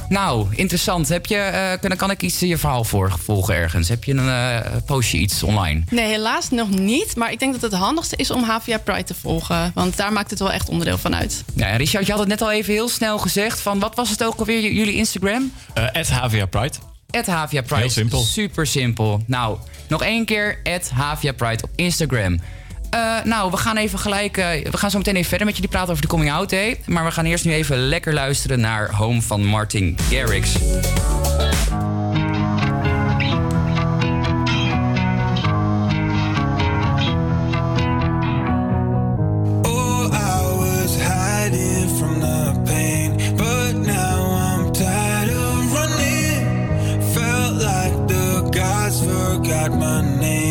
Nou, 0.09 0.47
interessant. 0.51 1.09
Heb 1.09 1.27
je, 1.27 1.51
uh, 1.53 1.89
kan, 1.89 1.97
kan 1.97 2.11
ik 2.11 2.23
iets 2.23 2.43
in 2.43 2.49
je 2.49 2.59
verhaal 2.59 2.85
voor, 2.85 3.17
volgen 3.23 3.55
ergens? 3.55 3.89
Heb 3.89 4.05
je 4.05 4.15
een 4.15 4.27
uh, 4.27 4.77
postje 4.87 5.19
iets 5.19 5.43
online? 5.43 5.83
Nee, 5.91 6.07
helaas 6.07 6.51
nog 6.51 6.69
niet. 6.71 7.17
Maar 7.17 7.33
ik 7.33 7.39
denk 7.39 7.53
dat 7.53 7.63
het 7.63 7.81
handigste 7.81 8.17
is 8.17 8.31
om 8.31 8.43
HVA 8.43 8.79
Pride 8.79 9.05
te 9.05 9.15
volgen. 9.15 9.71
Want 9.75 9.97
daar 9.97 10.13
maakt 10.13 10.31
het 10.31 10.39
wel 10.39 10.53
echt 10.53 10.69
onderdeel 10.69 10.99
van 10.99 11.15
uit. 11.15 11.45
Ja, 11.55 11.77
Richard, 11.77 12.07
je 12.07 12.11
had 12.11 12.21
het 12.21 12.29
net 12.29 12.43
al 12.43 12.53
even 12.53 12.73
heel 12.73 12.89
snel 12.89 13.19
gezegd. 13.19 13.61
Van, 13.61 13.79
wat 13.79 13.95
was 13.95 14.11
het 14.11 14.25
ook 14.25 14.39
alweer, 14.39 14.73
jullie 14.73 14.95
Instagram? 14.95 15.53
Uh, 15.79 16.03
HVA 16.03 16.47
Pride. 16.47 16.94
HVA 17.15 17.63
Pride. 17.63 17.75
Heel 17.75 17.91
simpel. 17.91 18.23
Super 18.23 18.67
simpel. 18.67 19.23
Nou, 19.27 19.59
nog 19.89 20.03
één 20.03 20.25
keer. 20.25 20.59
HVA 20.95 21.33
Pride 21.33 21.63
op 21.63 21.71
Instagram. 21.75 22.41
Uh, 22.95 23.25
nou, 23.25 23.51
we 23.51 23.57
gaan 23.57 23.77
even 23.77 23.99
gelijk. 23.99 24.37
Uh, 24.37 24.47
we 24.71 24.77
gaan 24.77 24.91
zo 24.91 24.99
meteen 24.99 25.17
even 25.17 25.29
verder 25.29 25.47
met 25.47 25.57
jullie 25.57 25.71
praten 25.71 25.91
over 25.91 26.03
de 26.03 26.09
Coming 26.09 26.33
Out 26.33 26.51
Day. 26.51 26.81
Maar 26.87 27.05
we 27.05 27.11
gaan 27.11 27.25
eerst 27.25 27.45
nu 27.45 27.53
even 27.53 27.79
lekker 27.79 28.15
luisteren 28.15 28.61
naar 28.61 28.91
Home 28.95 29.23
van 29.23 29.45
Martin 29.45 29.97
Garrix. 30.11 30.53
my 49.85 50.01
name. 50.01 50.44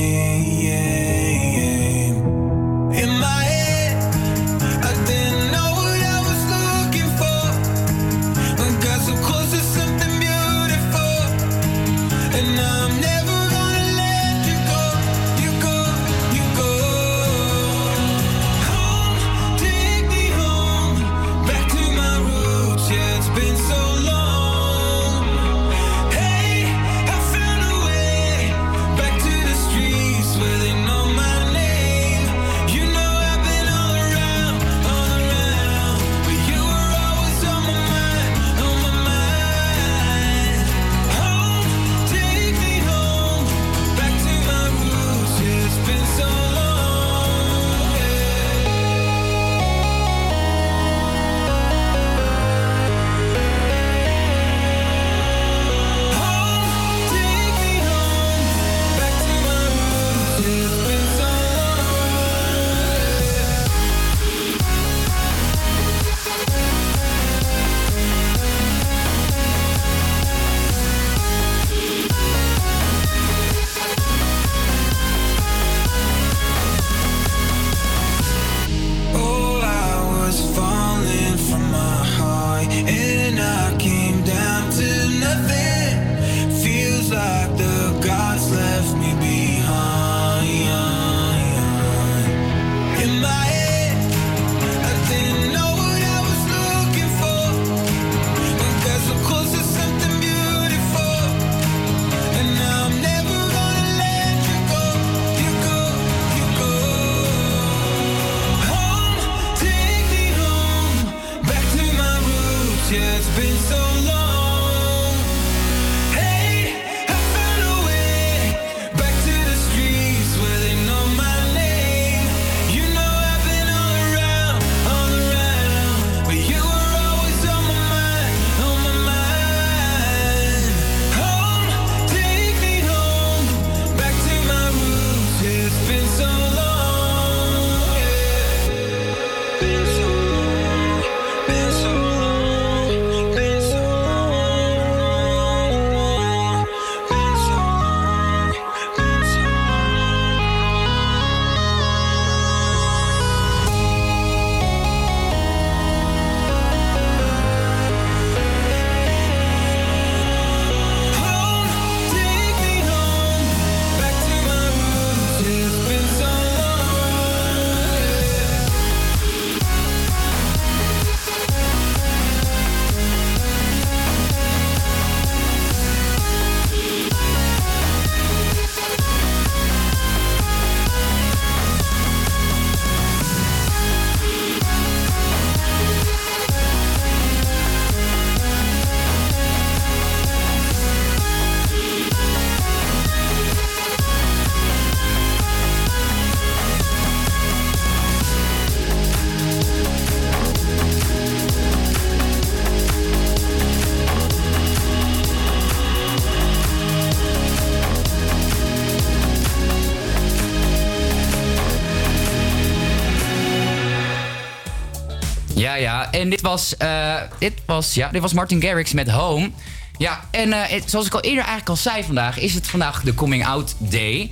En 216.02 216.30
dit 216.30 216.42
was, 216.42 216.78
eh, 216.78 217.16
dit 217.40 217.54
was, 217.66 217.94
ja, 217.94 218.10
dit 218.10 218.22
was 218.22 218.34
Martin 218.34 218.62
Garrix 218.62 218.94
met 218.94 219.10
Home. 219.10 219.52
Ja, 219.98 220.20
en 220.32 220.54
eh, 220.54 220.82
zoals 220.86 221.06
ik 221.06 221.14
al 221.14 221.22
eerder 221.22 221.44
eigenlijk 221.44 221.70
al 221.70 221.76
zei 221.76 222.04
vandaag... 222.04 222.40
is 222.40 222.54
het 222.54 222.68
vandaag 222.68 223.02
de 223.02 223.14
Coming 223.14 223.46
Out 223.46 223.76
Day. 223.78 224.32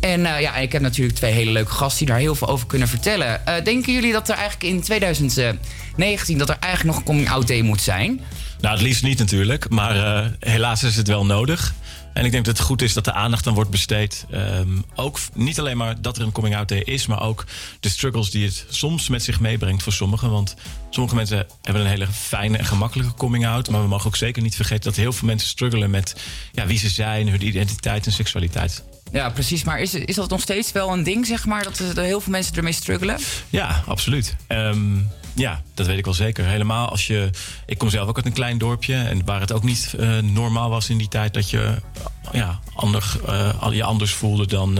En 0.00 0.26
eh, 0.26 0.40
ja, 0.40 0.56
ik 0.56 0.72
heb 0.72 0.82
natuurlijk 0.82 1.16
twee 1.16 1.32
hele 1.32 1.50
leuke 1.50 1.70
gasten... 1.70 1.98
die 1.98 2.06
daar 2.06 2.24
heel 2.24 2.34
veel 2.34 2.48
over 2.48 2.66
kunnen 2.66 2.88
vertellen. 2.88 3.40
Denken 3.64 3.92
jullie 3.92 4.12
dat 4.12 4.28
er 4.28 4.34
eigenlijk 4.34 4.74
in 4.74 4.82
2019... 4.82 6.38
dat 6.38 6.48
er 6.48 6.56
eigenlijk 6.60 6.84
nog 6.84 6.96
een 6.96 7.12
Coming 7.12 7.30
Out 7.30 7.48
Day 7.48 7.60
moet 7.60 7.80
zijn? 7.80 8.20
Nou, 8.60 8.74
het 8.74 8.82
liefst 8.82 9.02
niet 9.02 9.18
natuurlijk. 9.18 9.68
Maar 9.68 10.30
helaas 10.38 10.82
is 10.82 10.96
het 10.96 11.08
wel 11.08 11.26
nodig. 11.26 11.74
En 12.12 12.24
ik 12.24 12.30
denk 12.30 12.44
dat 12.44 12.56
het 12.56 12.66
goed 12.66 12.82
is 12.82 12.92
dat 12.92 13.04
de 13.04 13.12
aandacht 13.12 13.44
dan 13.44 13.54
wordt 13.54 13.70
besteed. 13.70 14.26
Ehm, 14.30 14.68
ook 14.94 15.18
niet 15.34 15.58
alleen 15.58 15.76
maar 15.76 16.02
dat 16.02 16.16
er 16.16 16.22
een 16.22 16.32
coming-out 16.32 16.68
day 16.68 16.78
is... 16.78 17.06
maar 17.06 17.22
ook 17.22 17.44
de 17.80 17.88
struggles 17.88 18.30
die 18.30 18.44
het 18.44 18.66
soms 18.68 19.08
met 19.08 19.22
zich 19.22 19.40
meebrengt 19.40 19.82
voor 19.82 19.92
sommigen. 19.92 20.30
Want 20.30 20.54
sommige 20.90 21.14
mensen 21.14 21.46
hebben 21.62 21.82
een 21.82 21.88
hele 21.88 22.06
fijne 22.06 22.58
en 22.58 22.64
gemakkelijke 22.64 23.14
coming-out... 23.14 23.70
maar 23.70 23.82
we 23.82 23.88
mogen 23.88 24.06
ook 24.06 24.16
zeker 24.16 24.42
niet 24.42 24.56
vergeten 24.56 24.84
dat 24.84 24.96
heel 24.96 25.12
veel 25.12 25.28
mensen 25.28 25.48
struggelen... 25.48 25.90
met 25.90 26.16
ja, 26.52 26.66
wie 26.66 26.78
ze 26.78 26.88
zijn, 26.88 27.28
hun 27.28 27.46
identiteit 27.46 28.06
en 28.06 28.12
seksualiteit. 28.12 28.84
Ja, 29.12 29.30
precies. 29.30 29.64
Maar 29.64 29.80
is, 29.80 29.94
is 29.94 30.14
dat 30.14 30.30
nog 30.30 30.40
steeds 30.40 30.72
wel 30.72 30.92
een 30.92 31.02
ding, 31.02 31.26
zeg 31.26 31.46
maar... 31.46 31.62
dat 31.62 31.78
er 31.78 32.02
heel 32.02 32.20
veel 32.20 32.32
mensen 32.32 32.56
ermee 32.56 32.72
struggelen? 32.72 33.18
Ja, 33.50 33.82
absoluut. 33.86 34.36
Ehm, 34.46 34.98
ja, 35.34 35.62
dat 35.74 35.86
weet 35.86 35.98
ik 35.98 36.04
wel 36.04 36.14
zeker. 36.14 36.44
Helemaal 36.44 36.88
als 36.88 37.06
je. 37.06 37.30
Ik 37.66 37.78
kom 37.78 37.90
zelf 37.90 38.08
ook 38.08 38.16
uit 38.16 38.26
een 38.26 38.32
klein 38.32 38.58
dorpje. 38.58 38.94
En 38.94 39.24
waar 39.24 39.40
het 39.40 39.52
ook 39.52 39.62
niet 39.62 39.94
eh, 39.98 40.18
normaal 40.18 40.70
was 40.70 40.90
in 40.90 40.98
die 40.98 41.08
tijd 41.08 41.34
dat 41.34 41.50
je 41.50 41.62
eh, 41.62 42.32
ja, 42.32 42.60
ander, 42.74 43.20
eh, 43.26 43.68
je 43.70 43.84
anders 43.84 44.12
voelde 44.12 44.46
dan 44.46 44.74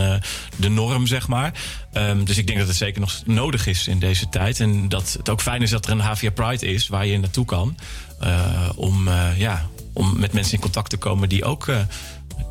de 0.57 0.69
norm, 0.69 1.07
zeg 1.07 1.29
maar. 1.29 1.53
Ehm, 1.93 2.25
dus 2.25 2.39
ik 2.39 2.47
denk 2.47 2.59
dat 2.59 2.69
het 2.69 2.77
zeker 2.77 3.01
nog 3.01 3.23
nodig 3.25 3.67
is 3.67 3.89
in 3.89 3.99
deze 3.99 4.29
tijd. 4.29 4.61
En 4.61 4.89
dat 4.89 5.13
het 5.19 5.29
ook 5.29 5.41
fijn 5.41 5.63
is 5.63 5.71
dat 5.71 5.87
er 5.87 5.93
een 5.93 6.01
HVA 6.01 6.31
Pride 6.31 6.67
is 6.67 6.89
waar 6.89 7.07
je 7.07 7.19
naartoe 7.19 7.45
kan. 7.45 7.77
om, 8.77 9.09
ja, 9.37 9.67
om 9.93 10.21
met 10.21 10.33
mensen 10.33 10.55
in 10.55 10.61
contact 10.61 10.91
te 10.91 10.97
komen 10.97 11.29
die 11.29 11.45
ook 11.45 11.69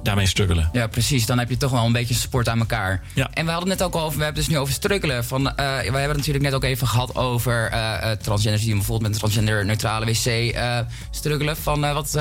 daarmee 0.04 0.26
struggelen. 0.26 0.70
Ja, 0.74 0.88
precies. 0.88 1.26
Dan 1.26 1.40
heb 1.40 1.50
je 1.50 1.58
toch 1.58 1.72
wel 1.72 1.86
een 1.86 1.92
beetje 1.92 2.14
support 2.14 2.50
aan 2.50 2.60
elkaar. 2.60 3.02
Ja. 3.14 3.30
En 3.34 3.46
we 3.46 3.52
hadden 3.52 3.70
het 3.70 3.80
net 3.80 3.88
ook 3.88 3.94
al 3.96 4.02
over, 4.02 4.18
we 4.18 4.24
hebben 4.24 4.42
het 4.42 4.50
dus 4.50 4.56
nu 4.56 4.62
over 4.62 4.74
struggelen. 4.74 5.26
Van, 5.26 5.48
eh, 5.48 5.56
we 5.78 5.84
hebben 5.84 6.02
het 6.02 6.18
natuurlijk 6.18 6.44
net 6.44 6.54
ook 6.54 6.64
even 6.64 6.88
gehad 6.88 7.16
over 7.16 7.70
eh, 7.72 8.12
eh, 8.12 8.18
transgenders 8.18 8.64
die 8.64 8.74
bijvoorbeeld 8.74 9.02
met 9.02 9.12
een 9.12 9.20
transgender-neutrale 9.20 10.06
wc 10.06 10.26
eh, 10.26 10.80
struggelen. 11.12 11.58
Van 11.58 11.94
wat, 11.94 12.18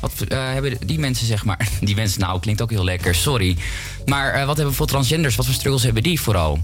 wat 0.00 0.12
hebben 0.28 0.86
die 0.86 0.98
mensen, 0.98 1.26
zeg 1.26 1.44
maar. 1.44 1.68
Die 1.80 1.94
mensen, 1.94 2.20
nou, 2.20 2.40
klinkt 2.40 2.62
ook 2.62 2.70
heel 2.70 2.84
lekker, 2.84 3.14
sorry. 3.14 3.56
Maar 4.06 4.32
wat 4.32 4.36
hebben 4.36 4.54
bijvoorbeeld 4.54 4.88
transgenders, 4.88 5.36
wat 5.36 5.46
voor 5.46 5.54
struggles 5.54 5.82
hebben 5.82 6.02
die 6.02 6.20
vooral? 6.20 6.60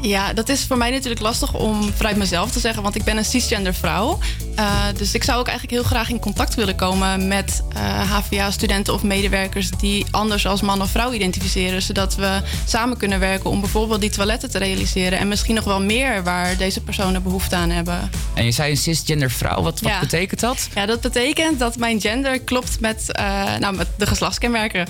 Ja, 0.00 0.32
dat 0.32 0.48
is 0.48 0.64
voor 0.64 0.76
mij 0.76 0.90
natuurlijk 0.90 1.20
lastig 1.20 1.54
om 1.54 1.92
vanuit 1.94 2.16
mezelf 2.16 2.50
te 2.50 2.60
zeggen, 2.60 2.82
want 2.82 2.94
ik 2.94 3.04
ben 3.04 3.16
een 3.16 3.24
cisgender 3.24 3.74
vrouw. 3.74 4.18
Eh, 4.56 4.80
dus 4.96 5.14
ik 5.14 5.24
zou 5.24 5.38
ook 5.38 5.46
eigenlijk 5.48 5.76
heel 5.80 5.88
graag 5.88 6.10
in 6.10 6.18
contact 6.18 6.54
willen 6.54 6.76
komen 6.76 7.28
met 7.28 7.62
HVA-studenten 8.08 8.94
of 8.94 9.02
medewerkers 9.02 9.70
die 9.70 10.06
anders 10.10 10.46
als 10.46 10.60
man 10.60 10.82
of 10.82 10.90
vrouw 10.90 11.12
identificeren, 11.12 11.82
zodat 11.82 12.14
we 12.14 12.40
samen 12.66 12.96
kunnen 12.96 13.18
werken 13.20 13.50
om 13.50 13.60
bijvoorbeeld 13.60 14.00
die 14.00 14.10
toiletten 14.10 14.50
te 14.50 14.58
realiseren 14.58 15.18
en 15.18 15.28
misschien 15.28 15.54
nog 15.54 15.64
wel 15.64 15.80
meer 15.82 16.22
waar 16.22 16.56
deze 16.56 16.80
personen 16.80 17.22
behoefte 17.22 17.56
aan 17.56 17.70
hebben. 17.70 18.10
En 18.34 18.44
je 18.44 18.50
zei 18.52 18.70
een 18.70 18.76
cisgender 18.76 19.30
vrouw, 19.30 19.62
wat, 19.62 19.80
wat 19.80 19.92
Ja. 19.92 20.00
betekent 20.00 20.40
dat? 20.40 20.68
Ja, 20.74 20.86
dat 20.86 21.00
betekent 21.00 21.58
dat 21.58 21.76
mijn 21.76 22.00
gender 22.00 22.40
klopt 22.40 22.80
met, 22.80 23.12
eh, 23.12 23.56
nou, 23.58 23.76
met 23.76 23.88
de 23.96 24.06
geslachtskenmerken. 24.06 24.86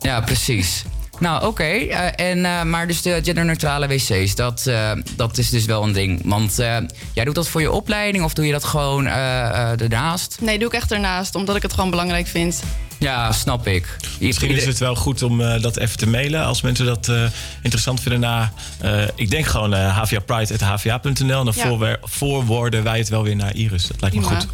Ja, 0.00 0.20
precies. 0.20 0.84
Nou, 1.18 1.46
oké. 1.46 1.62
eh, 1.62 2.28
en 2.30 2.44
eh, 2.44 2.62
maar 2.62 2.86
dus 2.86 3.02
de 3.02 3.20
genderneutrale 3.24 3.86
wc's, 3.86 4.34
dat, 4.34 4.66
eh, 4.66 4.92
dat 5.16 5.38
is 5.38 5.50
dus 5.50 5.64
wel 5.64 5.82
een 5.82 5.92
ding. 5.92 6.20
Want 6.24 6.58
eh, 6.58 6.76
jij 7.12 7.24
doet 7.24 7.34
dat 7.34 7.48
voor 7.48 7.60
je 7.60 7.70
opleiding 7.70 8.24
of 8.24 8.34
doe 8.34 8.46
je 8.46 8.52
dat 8.52 8.64
gewoon 8.64 9.06
eh, 9.06 9.12
eh, 9.48 9.80
ernaast? 9.80 10.36
Nee, 10.40 10.58
doe 10.58 10.68
ik 10.68 10.74
echt 10.74 10.92
ernaast, 10.92 11.34
omdat 11.34 11.56
ik 11.56 11.62
het 11.62 11.72
gewoon 11.72 11.90
belangrijk 11.90 12.26
vind. 12.26 12.62
Ja, 12.98 13.32
snap 13.32 13.66
ik. 13.66 13.96
Misschien 14.20 14.50
is 14.50 14.64
het 14.66 14.78
wel 14.78 14.94
goed 14.94 15.22
om 15.22 15.40
eh, 15.40 15.62
dat 15.62 15.76
even 15.76 15.96
te 15.98 16.08
mailen 16.08 16.44
als 16.44 16.60
mensen 16.62 16.86
dat 16.86 17.08
eh, 17.08 17.22
interessant 17.62 18.00
vinden. 18.00 18.20
Na, 18.20 18.52
eh, 18.80 19.02
ik 19.14 19.30
denk 19.30 19.46
gewoon 19.46 19.74
uh, 19.74 19.98
hvapride.hva.nl. 20.02 21.38
En 21.38 21.44
dan 21.44 21.52
Ja. 21.54 21.96
voorwoorden 22.02 22.82
wij 22.82 22.98
het 22.98 23.08
wel 23.08 23.22
weer 23.22 23.36
naar 23.36 23.54
Iris. 23.54 23.86
Dat 23.86 24.00
lijkt 24.00 24.16
me 24.16 24.22
Prima. 24.22 24.38
goed. 24.40 24.48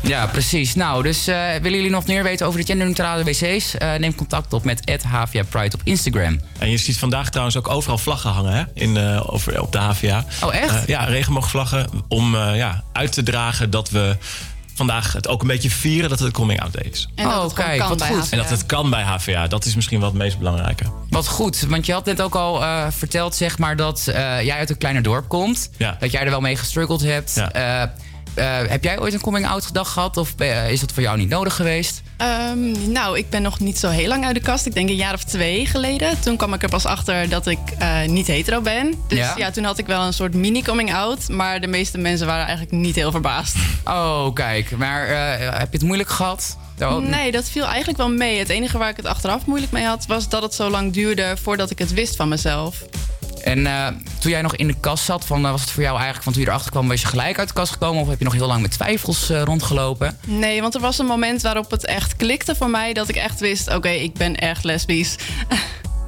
Ja, 0.00 0.26
precies. 0.26 0.74
Nou, 0.74 1.02
dus 1.02 1.26
eh, 1.26 1.50
willen 1.52 1.76
jullie 1.78 1.90
nog 1.90 2.06
meer 2.06 2.22
weten 2.22 2.46
over 2.46 2.60
de 2.60 2.66
genderneutrale 2.66 3.24
wc's? 3.24 3.74
Eh, 3.74 3.94
neem 3.94 4.14
contact 4.14 4.52
op 4.52 4.64
met 4.64 5.02
Havia 5.02 5.42
Pride 5.48 5.74
op 5.76 5.80
Instagram. 5.84 6.40
En 6.58 6.70
je 6.70 6.76
ziet 6.76 6.98
vandaag 6.98 7.28
trouwens 7.28 7.56
ook 7.56 7.68
overal 7.68 7.98
vlaggen 7.98 8.30
hangen 8.30 8.52
hè? 8.52 8.64
In, 8.74 8.96
eh, 8.96 9.32
over, 9.32 9.60
op 9.60 9.72
de 9.72 9.78
HVA. 9.78 10.24
Oh, 10.44 10.54
echt? 10.54 10.86
Ja, 10.86 11.04
regenboogvlaggen. 11.04 11.88
Om 12.08 12.34
eh, 12.34 12.56
ja, 12.56 12.84
uit 12.92 13.12
te 13.12 13.22
dragen 13.22 13.70
dat 13.70 13.90
we 13.90 14.16
vandaag 14.74 15.12
het 15.12 15.28
ook 15.28 15.40
een 15.40 15.46
beetje 15.48 15.70
vieren 15.70 16.08
dat 16.10 16.18
het 16.18 16.28
een 16.28 16.34
coming 16.34 16.60
out 16.60 16.72
day 16.72 16.86
is. 16.90 17.08
En 17.14 17.24
dat 17.24 17.50
Oh, 17.50 17.54
kijk, 17.54 17.78
kan 17.78 17.88
wat 17.88 17.98
bij 17.98 18.08
goed. 18.08 18.18
HVA. 18.18 18.30
En 18.30 18.38
dat 18.38 18.50
het 18.50 18.66
kan 18.66 18.90
bij 18.90 19.02
HVA. 19.02 19.46
Dat 19.46 19.64
is 19.64 19.74
misschien 19.74 20.00
wel 20.00 20.08
het 20.08 20.18
meest 20.18 20.38
belangrijke. 20.38 20.84
Wat 21.10 21.28
goed, 21.28 21.60
want 21.68 21.86
je 21.86 21.92
had 21.92 22.04
net 22.04 22.22
ook 22.22 22.34
al 22.34 22.62
eh, 22.62 22.86
verteld 22.90 23.34
zeg 23.34 23.58
maar, 23.58 23.76
dat 23.76 24.06
eh, 24.06 24.42
jij 24.42 24.58
uit 24.58 24.70
een 24.70 24.78
kleiner 24.78 25.02
dorp 25.02 25.28
komt. 25.28 25.70
Ja. 25.76 25.96
Dat 26.00 26.10
jij 26.10 26.22
er 26.22 26.30
wel 26.30 26.40
mee 26.40 26.56
gestruggeld 26.56 27.00
hebt. 27.00 27.34
Ja. 27.34 27.52
Eh, 27.52 27.88
eh, 28.38 28.70
heb 28.70 28.84
jij 28.84 29.00
ooit 29.00 29.12
een 29.14 29.20
coming-out 29.20 29.72
dag 29.74 29.92
gehad? 29.92 30.16
Of 30.16 30.34
eh, 30.38 30.70
is 30.70 30.80
dat 30.80 30.92
voor 30.92 31.02
jou 31.02 31.18
niet 31.18 31.28
nodig 31.28 31.54
geweest? 31.54 32.02
Ehm, 32.16 32.92
nou, 32.92 33.18
ik 33.18 33.30
ben 33.30 33.42
nog 33.42 33.60
niet 33.60 33.78
zo 33.78 33.88
heel 33.88 34.08
lang 34.08 34.24
uit 34.24 34.34
de 34.34 34.40
kast. 34.40 34.66
Ik 34.66 34.74
denk 34.74 34.88
een 34.88 34.94
jaar 34.94 35.14
of 35.14 35.24
twee 35.24 35.66
geleden. 35.66 36.20
Toen 36.20 36.36
kwam 36.36 36.54
ik 36.54 36.62
er 36.62 36.68
pas 36.68 36.84
achter 36.84 37.28
dat 37.28 37.46
ik 37.46 37.58
eh, 37.78 38.02
niet 38.06 38.26
hetero 38.26 38.60
ben. 38.60 38.94
Dus 39.08 39.18
Ja? 39.18 39.34
ja? 39.36 39.50
toen 39.50 39.64
had 39.64 39.78
ik 39.78 39.86
wel 39.86 40.02
een 40.02 40.12
soort 40.12 40.34
mini-coming-out. 40.34 41.28
Maar 41.28 41.60
de 41.60 41.66
meeste 41.66 41.98
mensen 41.98 42.26
waren 42.26 42.46
eigenlijk 42.46 42.76
niet 42.76 42.94
heel 42.94 43.10
verbaasd. 43.10 43.56
Oh, 43.84 44.34
kijk. 44.34 44.70
Maar 44.76 45.08
heb 45.58 45.72
je 45.72 45.78
het 45.78 45.82
moeilijk 45.82 46.08
gehad? 46.10 46.56
Oh, 46.80 46.96
Nee, 46.96 47.32
dat 47.32 47.48
viel 47.48 47.64
eigenlijk 47.64 47.98
wel 47.98 48.10
mee. 48.10 48.38
Het 48.38 48.48
enige 48.48 48.78
waar 48.78 48.90
ik 48.90 48.96
het 48.96 49.06
achteraf 49.06 49.46
moeilijk 49.46 49.72
mee 49.72 49.84
had... 49.84 50.06
was 50.06 50.28
dat 50.28 50.42
het 50.42 50.54
zo 50.54 50.70
lang 50.70 50.92
duurde 50.92 51.36
voordat 51.42 51.70
ik 51.70 51.78
het 51.78 51.92
wist 51.92 52.16
van 52.16 52.28
mezelf. 52.28 52.84
En 53.48 53.66
eh, 53.66 53.86
toen 54.18 54.30
jij 54.30 54.42
nog 54.42 54.56
in 54.56 54.66
de 54.66 54.74
kast 54.80 55.04
zat, 55.04 55.24
van, 55.24 55.44
eh, 55.44 55.50
was 55.50 55.60
het 55.60 55.70
voor 55.70 55.82
jou 55.82 55.94
eigenlijk... 55.94 56.24
van 56.24 56.32
toen 56.32 56.42
je 56.42 56.48
erachter 56.48 56.70
kwam, 56.70 56.88
was 56.88 57.00
je 57.00 57.06
gelijk 57.06 57.38
uit 57.38 57.48
de 57.48 57.54
kast 57.54 57.72
gekomen... 57.72 58.02
of 58.02 58.08
heb 58.08 58.18
je 58.18 58.24
nog 58.24 58.32
heel 58.34 58.46
lang 58.46 58.62
met 58.62 58.70
twijfels 58.70 59.30
eh, 59.30 59.42
rondgelopen? 59.42 60.18
Nee, 60.26 60.60
want 60.60 60.74
er 60.74 60.80
was 60.80 60.98
een 60.98 61.06
moment 61.06 61.42
waarop 61.42 61.70
het 61.70 61.84
echt 61.86 62.16
klikte 62.16 62.54
voor 62.54 62.70
mij... 62.70 62.92
dat 62.92 63.08
ik 63.08 63.16
echt 63.16 63.40
wist, 63.40 63.74
oké, 63.74 63.88
ik 63.88 64.12
ben 64.14 64.36
echt 64.36 64.64
lesbisch. 64.64 65.16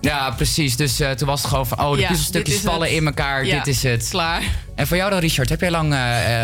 Ja, 0.00 0.30
precies. 0.30 0.76
Dus 0.76 1.00
eh, 1.00 1.10
toen 1.10 1.28
was 1.28 1.40
het 1.40 1.50
gewoon 1.50 1.66
van... 1.66 1.80
oh, 1.80 1.92
de 1.94 2.00
Ja, 2.00 2.06
puzzelstukjes 2.08 2.54
dit 2.54 2.64
is 2.64 2.70
vallen 2.70 2.86
het. 2.88 2.96
in 2.96 3.06
elkaar, 3.06 3.44
Ja, 3.46 3.56
dit 3.56 3.66
is 3.66 3.82
het. 3.82 4.06
Klaar. 4.10 4.42
En 4.74 4.86
voor 4.86 4.96
jou 4.96 5.10
dan, 5.10 5.18
Richard, 5.18 5.48
heb 5.48 5.60
jij 5.60 5.70
lang 5.70 5.94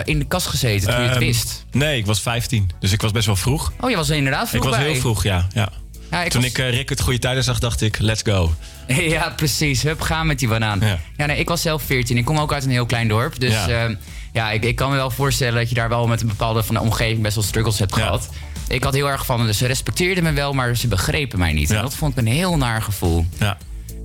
in 0.05 0.19
de 0.19 0.25
kast 0.29 0.47
gezeten 0.47 0.89
toen 0.91 0.97
je 1.03 1.03
het 1.09 1.17
Ehm, 1.17 1.25
wist? 1.27 1.65
Nee, 1.73 1.99
ik 1.99 2.07
was 2.07 2.21
15. 2.21 2.71
Dus 2.81 2.93
ik 2.93 3.01
was 3.01 3.11
best 3.13 3.27
wel 3.27 3.37
vroeg. 3.37 3.73
Oh, 3.81 3.91
je 3.91 3.97
was 3.97 4.09
er 4.09 4.17
inderdaad 4.17 4.49
vroeg 4.49 4.63
ik 4.65 4.69
was 4.69 4.79
bij. 4.79 4.91
heel 4.91 5.01
vroeg, 5.01 5.23
ja. 5.23 5.47
ja. 5.55 5.69
Ja, 6.11 6.23
ik 6.23 6.31
Toen 6.31 6.41
was- 6.41 6.51
ik 6.51 6.59
eh, 6.59 6.71
Rick 6.71 6.89
het 6.89 7.01
goede 7.01 7.19
tijden 7.19 7.45
zag, 7.45 7.59
dacht 7.59 7.81
ik, 7.81 7.99
let's 7.99 8.23
go. 8.23 8.55
Ja, 9.17 9.33
precies. 9.37 9.83
Hup, 9.83 10.01
gaan 10.01 10.27
met 10.27 10.39
die 10.39 10.49
banaan. 10.49 10.79
Ja. 10.81 10.99
Ja. 11.17 11.27
nee, 11.27 11.39
ik 11.39 11.49
was 11.49 11.63
zelf 11.63 11.83
14. 11.83 12.17
Ik 12.17 12.25
kom 12.25 12.39
ook 12.39 12.53
uit 12.53 12.65
een 12.65 12.71
heel 12.71 12.87
klein 12.87 13.09
dorp. 13.09 13.41
Dus 13.41 13.53
Ja. 13.53 13.69
ja, 13.69 13.95
ja 14.33 14.51
ik, 14.51 14.65
ik 14.65 14.77
kan 14.77 14.91
me 14.91 14.97
wel 14.97 15.11
voorstellen 15.11 15.55
dat 15.55 15.69
je 15.69 15.75
daar 15.75 15.89
wel 15.89 16.07
met 16.07 16.21
een 16.21 16.29
bepaalde 16.29 16.63
van 16.63 16.75
de 16.75 16.81
omgeving 16.81 17.23
best 17.23 17.35
wel 17.35 17.45
struggles 17.45 17.79
hebt 17.79 17.95
gehad. 17.95 18.29
Ik 18.69 18.85
had 18.85 18.95
heel 18.95 19.11
erg 19.11 19.27
van, 19.27 19.47
dus 19.47 19.59
ze 19.59 19.67
respecteerden 19.67 20.25
me 20.25 20.33
wel, 20.33 20.53
maar 20.53 20.77
ze 20.77 20.89
begrepen 20.89 21.39
mij 21.39 21.53
niet. 21.53 21.71
En 21.71 21.83
dat 21.83 21.95
vond 21.95 22.13
ik 22.13 22.19
een 22.19 22.33
heel 22.33 22.57
naar 22.57 22.83
gevoel. 22.83 23.27
Ja. 23.39 23.57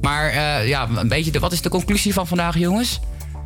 Maar 0.02 0.30
eh, 0.30 0.68
ja, 0.68 0.88
een 0.96 1.08
beetje, 1.08 1.32
de, 1.32 1.40
wat 1.40 1.52
is 1.52 1.62
de 1.62 1.70
conclusie 1.70 2.14
van 2.14 2.28
vandaag, 2.28 2.58
jongens? 2.58 3.00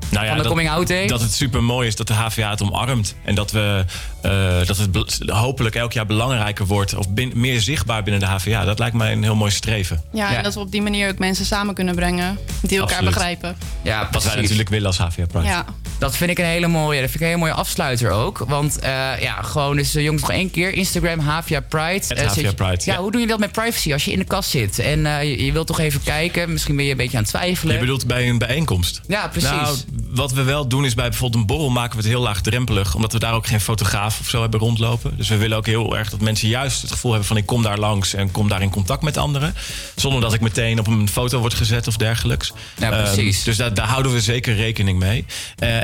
Nou 0.10 0.24
ja, 0.26 0.28
Van 0.28 0.38
de 0.38 0.44
dat, 0.44 0.52
coming 0.52 0.70
out 0.70 0.88
day? 0.88 1.08
Dat 1.08 1.22
het 1.22 1.34
super 1.34 1.64
mooi 1.64 1.88
is 1.88 1.96
dat 1.96 2.08
de 2.08 2.14
HVA 2.14 2.50
het 2.50 2.62
omarmt. 2.62 3.16
En 3.24 3.36
dat, 3.36 3.52
we, 3.52 3.86
eh, 4.22 4.68
dat 4.68 4.78
het 4.78 5.30
hopelijk 5.30 5.76
elk 5.76 5.94
jaar 5.94 6.06
belangrijker 6.06 6.66
wordt. 6.66 6.96
Of 6.96 7.10
bin- 7.10 7.32
meer 7.36 7.62
zichtbaar 7.62 8.04
binnen 8.04 8.22
de 8.22 8.28
HVA. 8.28 8.66
Dat 8.66 8.80
lijkt 8.80 8.96
mij 8.96 9.12
een 9.12 9.24
heel 9.24 9.36
mooi 9.36 9.52
streven. 9.52 10.02
Ja, 10.12 10.32
Ja. 10.32 10.38
en 10.38 10.44
dat 10.44 10.54
we 10.54 10.60
op 10.60 10.72
die 10.72 10.82
manier 10.82 11.10
ook 11.10 11.18
mensen 11.20 11.46
samen 11.46 11.74
kunnen 11.76 11.96
brengen... 11.96 12.38
die 12.62 12.72
elkaar 12.80 12.94
Absoluut. 12.94 13.14
begrijpen. 13.14 13.56
Ja, 13.82 14.00
Wat 14.00 14.10
precies. 14.10 14.30
wij 14.34 14.42
natuurlijk 14.42 14.70
willen 14.70 14.88
als 14.88 14.98
HVA 14.98 15.26
Pride. 15.26 15.48
Ja. 15.48 15.66
Dat 15.98 16.18
vind 16.18 16.30
ik 16.30 16.38
een 16.40 16.46
hele 16.46 16.68
mooie, 16.68 17.02
dat 17.02 17.10
vind 17.10 17.16
ik 17.16 17.22
een 17.22 17.28
hele 17.28 17.40
mooie 17.40 17.54
afsluiter 17.54 18.10
ook. 18.12 18.38
Want 18.48 18.80
eh, 18.80 18.90
ja, 19.20 19.42
gewoon 19.42 19.76
dus 19.76 19.96
eh, 19.96 20.04
jongens 20.04 20.22
nog 20.22 20.32
één 20.32 20.52
keer. 20.52 20.74
Instagram, 20.74 21.20
Havia 21.20 21.60
Pride. 21.60 22.16
Eh, 22.16 22.28
Havia 22.28 22.48
je- 22.50 22.54
Pride, 22.54 22.82
Ja, 22.86 22.94
ja. 22.94 23.00
hoe 23.00 23.12
doe 23.12 23.22
je 23.22 23.28
dat 23.28 23.40
met 23.40 23.52
privacy 23.52 23.94
als 23.94 24.06
je 24.06 24.12
in 24.12 24.20
de 24.20 24.26
kast 24.26 24.50
zit? 24.50 24.80
En 24.80 25.00
je, 25.00 25.46
je 25.46 25.52
wilt 25.52 25.68
toch 25.68 25.80
even 25.80 26.04
kijken, 26.04 26.52
misschien 26.52 26.76
ben 26.76 26.86
je 26.86 26.92
een 26.92 26.98
beetje 26.98 27.18
aan 27.18 27.24
het 27.24 27.32
twijfelen. 27.32 27.74
Je 27.74 27.80
bedoelt 27.80 28.08
bij 28.08 28.30
een 28.30 28.38
bijeenkomst? 28.38 29.02
Ja, 29.08 29.28
precies. 29.28 29.50
Nou, 29.50 29.78
wat 30.10 30.32
we 30.32 30.44
wel 30.44 30.68
doen 30.68 30.86
is 30.86 30.94
bij 30.94 31.10
bijvoorbeeld 31.10 31.42
een 31.42 31.48
borrel 31.48 31.70
maken 31.70 31.92
we 31.92 31.98
het 31.98 32.06
heel 32.12 32.22
laagdrempelig. 32.22 32.96
Omdat 32.96 33.12
we 33.14 33.20
daar 33.20 33.34
ook 33.34 33.48
geen 33.48 33.62
fotograaf 33.62 34.20
of 34.20 34.30
zo 34.30 34.42
hebben 34.42 34.60
rondlopen. 34.60 35.14
Dus 35.18 35.30
we 35.30 35.38
willen 35.38 35.58
ook 35.58 35.66
heel 35.66 35.98
erg 35.98 36.10
dat 36.10 36.22
mensen 36.22 36.48
juist 36.48 36.82
het 36.82 36.92
gevoel 36.92 37.12
hebben 37.12 37.28
van 37.28 37.38
ik 37.38 37.46
kom 37.46 37.62
daar 37.64 37.78
langs 37.78 38.14
en 38.14 38.32
kom 38.32 38.50
daar 38.50 38.62
in 38.62 38.70
contact 38.70 39.02
met 39.02 39.18
anderen. 39.18 39.56
Zonder 39.96 40.22
dat 40.22 40.34
ik 40.34 40.42
meteen 40.42 40.80
op 40.80 40.88
een 40.88 41.10
foto 41.10 41.40
word 41.40 41.54
gezet 41.54 41.88
of 41.88 41.98
dergelijks. 41.98 42.54
Ja, 42.78 42.90
precies. 42.90 43.36
Ehm, 43.38 43.46
dus 43.46 43.58
daar, 43.58 43.74
daar 43.74 43.88
houden 43.88 44.14
we 44.14 44.22
zeker 44.22 44.56
rekening 44.56 45.00
mee. 45.00 45.26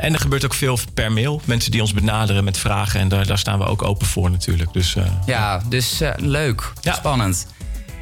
Eh, 0.02 0.08
en 0.08 0.14
er 0.14 0.20
gebeurt 0.20 0.44
ook 0.44 0.54
veel 0.54 0.78
per 0.94 1.12
mail. 1.12 1.40
Mensen 1.44 1.70
die 1.70 1.80
ons 1.80 1.92
benaderen 1.92 2.44
met 2.44 2.58
vragen. 2.58 3.00
En 3.00 3.08
daar, 3.08 3.26
daar 3.26 3.38
staan 3.38 3.58
we 3.58 3.64
ook 3.64 3.82
open 3.82 4.06
voor 4.06 4.30
natuurlijk. 4.30 4.72
Dus, 4.72 4.96
eh, 4.96 5.04
ja, 5.26 5.62
dus 5.68 6.00
eh, 6.00 6.10
leuk. 6.16 6.72
Ja. 6.80 6.94
Spannend. 6.94 7.46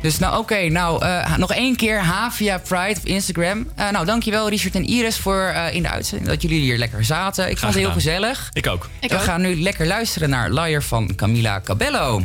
Dus 0.03 0.19
nou 0.19 0.39
oké, 0.39 0.69
nou 0.69 1.05
nog 1.37 1.53
één 1.53 1.77
keer 1.77 2.05
Havia 2.05 2.59
Pride 2.59 3.01
op 3.01 3.07
Instagram. 3.07 3.69
Uh, 3.79 3.91
nou 3.91 4.07
dankjewel 4.07 4.49
Richard 4.49 4.75
en 4.75 4.85
Iris 4.85 5.19
voor 5.19 5.55
in 5.73 5.83
de 5.83 5.89
uitzending 5.89 6.31
dat 6.31 6.43
jullie 6.43 6.61
hier 6.61 6.79
lekker 6.79 7.05
zaten. 7.05 7.51
Ik 7.51 7.59
vond 7.59 7.75
het 7.75 7.83
heel 7.83 7.93
gezellig. 7.93 8.49
Ik 8.53 8.67
ook. 8.67 8.89
Ik 9.01 9.11
we 9.11 9.19
gaan 9.19 9.41
nu 9.41 9.63
lekker 9.63 9.87
luisteren 9.87 10.31
naar 10.31 10.53
Liar 10.53 10.83
van 10.83 11.15
Camila 11.15 11.61
Cabello. 11.65 12.23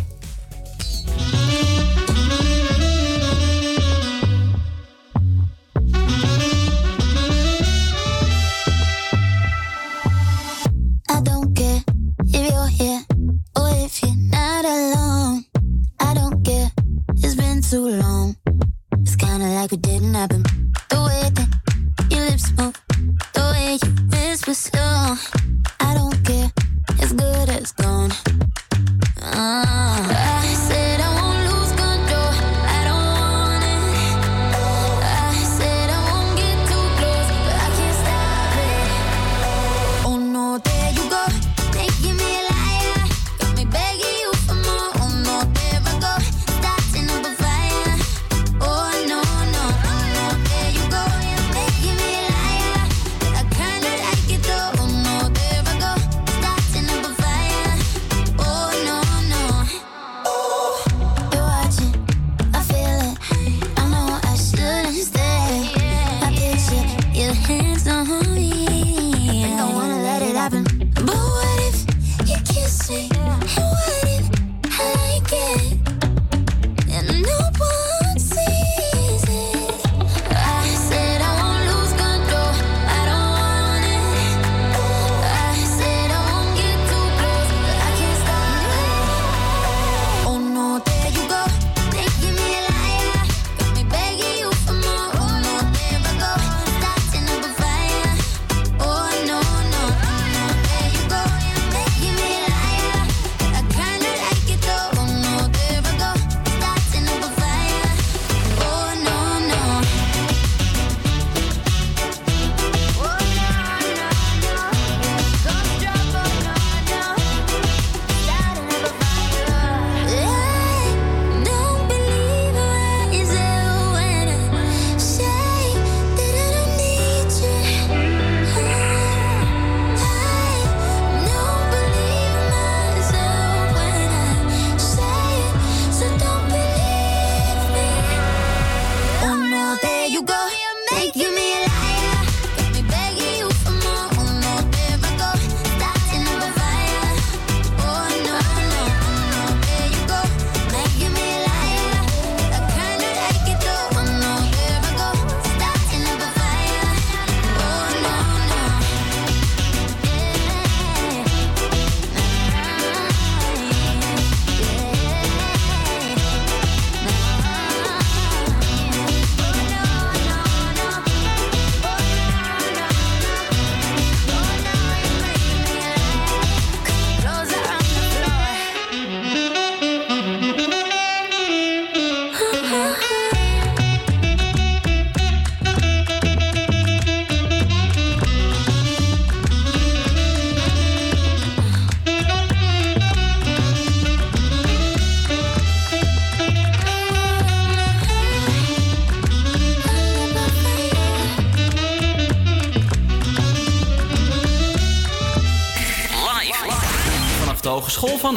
too 17.75 17.89
long. 17.89 18.37
It's 19.01 19.17
kinda 19.17 19.47
like 19.47 19.73
it 19.73 19.81
didn't 19.81 20.13
happen. 20.13 20.43
The 20.91 20.99
way 21.07 21.23
that 21.37 21.49
your 22.09 22.21
lips 22.29 22.49
move, 22.57 22.77
the 23.33 23.43
way 23.51 23.77
you 23.83 23.91
whisper 24.11 24.53
slow. 24.53 25.15
I 25.87 25.93
don't 25.93 26.17
care, 26.23 26.49
it's 27.01 27.11
good 27.11 27.49
as 27.49 27.73
gone. 27.73 28.11
Uh. 29.21 30.14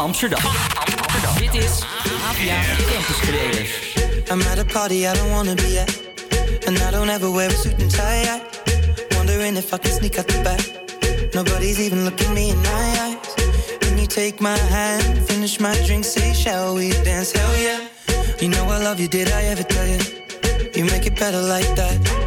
Amsterdam. 0.09 0.41
Amsterdam. 0.41 1.53
Dit 1.53 1.63
is 1.63 1.83
Avia 2.29 2.57
Campus 2.91 3.21
Creators. 3.21 3.71
I'm 4.31 4.41
at 4.41 4.59
a 4.59 4.65
party 4.65 5.07
I 5.07 5.13
don't 5.13 5.31
wanna 5.31 5.55
be 5.55 5.79
at. 5.79 5.91
And 6.67 6.79
I 6.79 6.91
don't 6.91 7.11
ever 7.11 7.31
wear 7.31 7.49
a 7.49 7.53
suit 7.53 7.79
and 7.79 7.91
tie. 7.91 8.25
I 8.25 8.41
wondering 9.17 9.57
if 9.57 9.75
I 9.75 9.79
can 9.79 9.93
sneak 9.93 10.19
out 10.19 10.27
the 10.27 10.41
back. 10.43 10.65
Nobody's 11.35 11.79
even 11.79 12.05
looking 12.05 12.33
me 12.33 12.51
in 12.51 12.57
my 12.57 12.87
eyes. 13.05 13.35
Can 13.81 13.99
you 13.99 14.07
take 14.07 14.41
my 14.41 14.57
hand, 14.57 15.29
finish 15.29 15.61
my 15.61 15.75
drink, 15.87 16.05
say, 16.05 16.33
shall 16.33 16.75
we 16.75 16.91
dance? 17.05 17.33
Hell 17.33 17.57
yeah. 17.61 17.81
You 18.41 18.49
know 18.49 18.65
I 18.65 18.83
love 18.83 18.99
you, 19.01 19.09
did 19.09 19.29
I 19.29 19.43
ever 19.53 19.63
tell 19.63 19.87
you? 19.87 20.01
You 20.75 20.85
make 20.87 21.05
it 21.05 21.17
better 21.19 21.43
like 21.43 21.69
that 21.77 22.18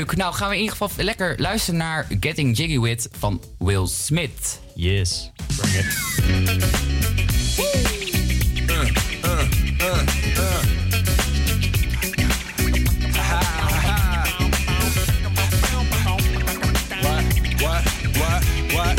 leuk. 0.00 0.16
Nou, 0.16 0.34
gaan 0.34 0.48
we 0.48 0.54
in 0.54 0.60
ieder 0.60 0.76
geval 0.76 1.04
lekker 1.04 1.34
luisteren 1.38 1.78
naar 1.78 2.06
Getting 2.20 2.56
Jiggy 2.56 2.78
With 2.78 3.08
van 3.18 3.42
Will 3.58 3.86
Smith. 3.86 4.60
Yes. 4.74 5.30
Bring 5.56 5.74
it. 5.74 5.84
What? 16.92 17.22
What? 17.60 17.82
What? 18.16 18.42
What? 18.72 18.98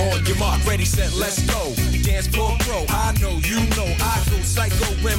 Uh, 0.00 0.26
your 0.26 0.36
mark, 0.38 0.64
ready, 0.66 0.84
set, 0.84 1.12
let's 1.12 1.38
go. 1.50 1.63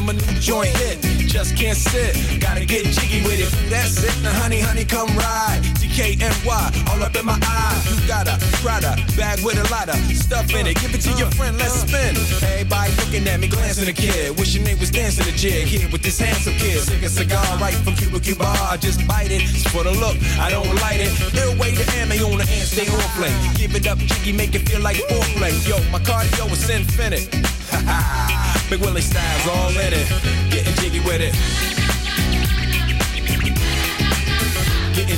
My 0.05 0.13
new 0.13 0.39
joint 0.39 0.69
hit. 0.77 1.01
Just 1.27 1.57
can't 1.57 1.77
sit, 1.77 2.39
gotta 2.39 2.65
get 2.65 2.85
jiggy 2.85 3.23
with 3.23 3.39
it. 3.39 3.69
That's 3.69 4.03
it, 4.03 4.23
now 4.23 4.31
honey, 4.33 4.59
honey, 4.59 4.85
come 4.85 5.09
ride. 5.17 5.84
DKNY, 5.95 6.91
all 6.91 7.01
up 7.01 7.15
in 7.15 7.25
my 7.25 7.39
eye. 7.41 7.81
You 7.87 7.95
got 8.05 8.27
a 8.27 8.35
Prada 8.59 8.99
bag 9.15 9.39
with 9.45 9.55
a 9.55 9.63
lot 9.71 9.87
of 9.87 9.95
stuff 10.11 10.53
in 10.53 10.67
it. 10.67 10.75
Give 10.81 10.93
it 10.93 10.99
to 11.07 11.11
your 11.15 11.31
friend, 11.31 11.57
let's 11.57 11.87
spin. 11.87 12.17
Everybody 12.43 12.91
looking 12.99 13.25
at 13.29 13.39
me, 13.39 13.47
glancing 13.47 13.87
a 13.87 13.93
kid. 13.93 14.37
Wishing 14.37 14.65
they 14.65 14.75
was 14.75 14.91
dancing 14.91 15.25
a 15.25 15.31
jig 15.37 15.67
here 15.67 15.87
with 15.93 16.01
this 16.01 16.19
handsome 16.19 16.53
kid. 16.55 16.81
Sick 16.81 17.01
a 17.01 17.07
cigar 17.07 17.45
right 17.59 17.73
from 17.75 17.93
Cuba 17.95 18.19
Cuba. 18.19 18.43
I 18.43 18.75
just 18.75 19.07
bite 19.07 19.31
it. 19.31 19.41
It's 19.43 19.63
for 19.71 19.83
the 19.83 19.91
look, 19.91 20.17
I 20.37 20.49
don't 20.49 20.67
light 20.83 20.99
it. 20.99 21.15
Way 21.57 21.71
to 21.71 21.85
ammo 21.95 22.15
on 22.27 22.39
the 22.39 22.45
hand, 22.45 22.67
stay 22.67 22.91
on 22.91 22.99
play. 23.15 23.31
Give 23.55 23.73
it 23.73 23.87
up, 23.87 23.97
jiggy, 23.97 24.33
make 24.33 24.53
it 24.53 24.67
feel 24.67 24.81
like 24.81 24.97
foreplay. 24.97 25.55
Yo, 25.65 25.77
my 25.91 25.99
cardio 25.99 26.51
is 26.51 26.69
infinite. 26.69 27.33
Ha 27.71 27.79
ha. 27.87 28.67
Big 28.69 28.81
Willie 28.81 28.99
style's 28.99 29.47
all 29.47 29.69
in 29.69 29.93
it. 29.93 30.51
Getting 30.51 30.75
jiggy 30.75 30.99
with 30.99 31.21
it. 31.21 31.74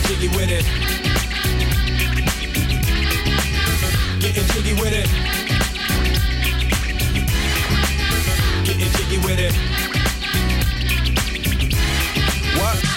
Jiggy 0.07 0.29
with 0.29 0.49
it. 0.49 0.63
Getting 4.21 4.47
jiggy 4.53 4.73
with 4.73 4.93
it. 4.93 5.09
Getting 8.63 8.91
jiggy 8.93 9.17
with 9.17 9.39
it. 9.39 9.86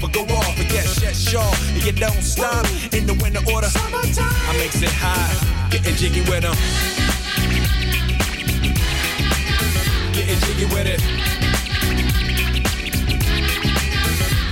but 0.00 0.12
go 0.12 0.22
off. 0.22 0.56
But 0.56 0.70
yes, 0.72 1.00
yes, 1.02 1.16
sure. 1.18 1.52
And 1.74 1.84
you 1.84 1.92
don't 1.92 2.22
stop 2.22 2.66
in 2.92 3.06
the 3.06 3.14
winter 3.22 3.40
order. 3.52 3.68
I 3.68 4.56
makes 4.58 4.82
it 4.82 4.90
high, 4.92 5.32
getting 5.70 5.94
jiggy 5.96 6.20
with 6.22 6.42
them. 6.42 6.56
Getting 10.12 10.38
jiggy 10.46 10.64
with 10.66 10.86
it. 10.86 11.00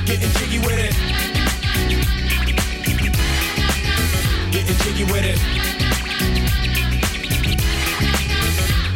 Getting 0.07 0.31
jiggy 0.39 0.59
with 0.59 0.79
it. 0.79 0.95
Getting 4.53 4.77
jiggy 4.77 5.05
with 5.05 5.25
it. 5.25 5.64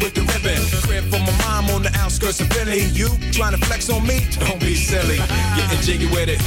with 0.00 0.14
the 0.14 0.22
ribbon. 0.22 0.60
Crib 0.82 1.04
for 1.04 1.18
my 1.18 1.36
mom 1.44 1.70
on 1.70 1.82
the 1.82 1.92
outskirts 1.98 2.40
of 2.40 2.48
Philly. 2.48 2.84
You 2.92 3.08
trying 3.32 3.52
to 3.52 3.58
flex 3.66 3.90
on 3.90 4.06
me? 4.06 4.26
Don't 4.40 4.60
be 4.60 4.74
silly. 4.74 5.18
Getting 5.56 5.80
jiggy 5.80 6.06
with 6.06 6.28
it. 6.28 6.40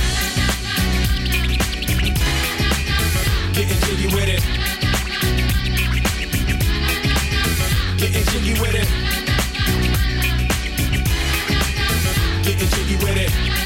Getting 3.53 3.79
jiggy 3.85 4.07
with 4.15 4.29
it. 4.29 4.43
Getting 7.97 8.25
jiggy 8.31 8.53
with 8.61 8.75
it. 8.75 8.87
Getting 12.43 12.69
jiggy 12.69 12.95
with 13.03 13.17
it. 13.17 13.56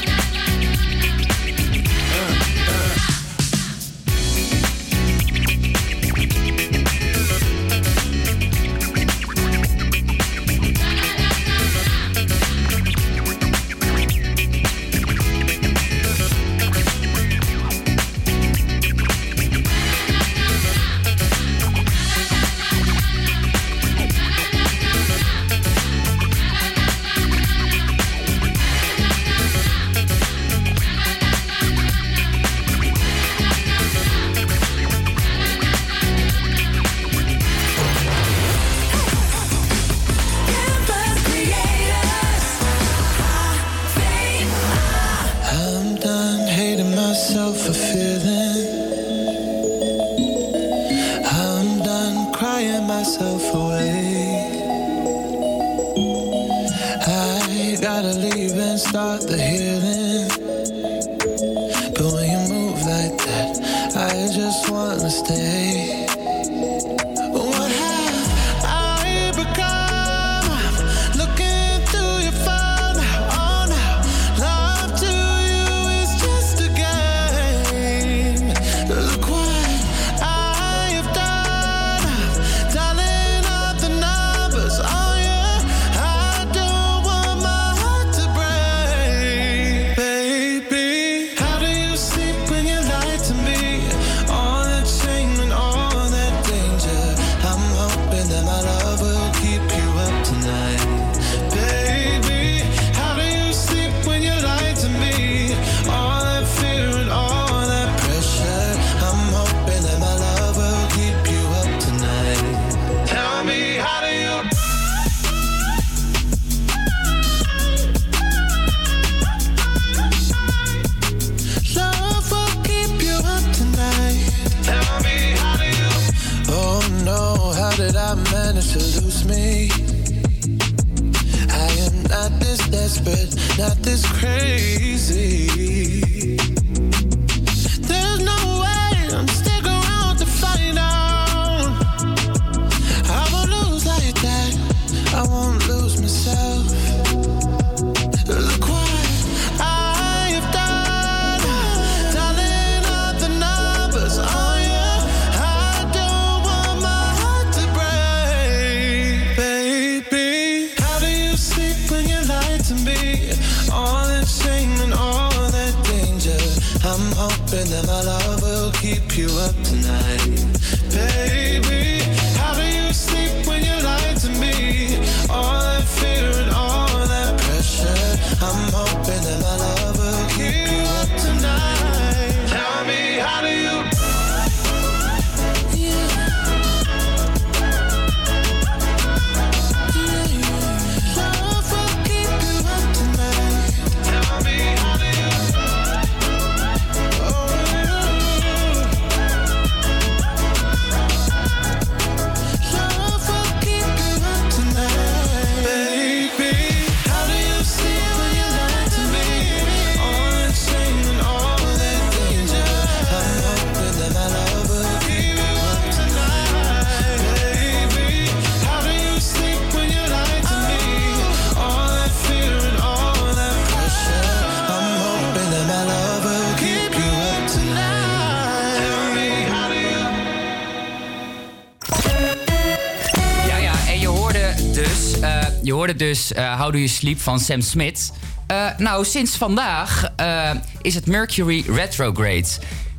dus 236.02 236.32
uh, 236.32 236.60
How 236.60 236.72
Do 236.72 236.78
You 236.78 236.88
Sleep 236.88 237.20
van 237.20 237.40
Sam 237.40 237.60
Smith. 237.60 238.12
Eh, 238.46 238.66
nou, 238.78 239.04
sinds 239.04 239.36
vandaag 239.36 240.12
eh, 240.16 240.50
is 240.80 240.94
het 240.94 241.06
Mercury 241.06 241.64
Retrograde. 241.66 242.46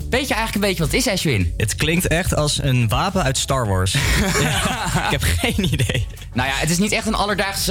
Weet 0.09 0.27
je 0.27 0.33
eigenlijk 0.33 0.55
een 0.55 0.61
beetje 0.61 0.83
wat 0.83 0.91
het 0.91 0.93
is, 0.93 1.07
Ashwin? 1.07 1.53
Het 1.57 1.75
klinkt 1.75 2.07
echt 2.07 2.35
als 2.35 2.61
een 2.61 2.87
wapen 2.87 3.23
uit 3.23 3.37
Star 3.37 3.67
Wars. 3.67 3.95
ja, 4.41 4.85
ik 5.05 5.11
heb 5.11 5.23
geen 5.23 5.73
idee. 5.73 6.07
Nou 6.33 6.49
ja, 6.49 6.55
het 6.55 6.69
is 6.69 6.77
niet 6.77 6.91
echt 6.91 7.07
een 7.07 7.15
alledaags 7.15 7.69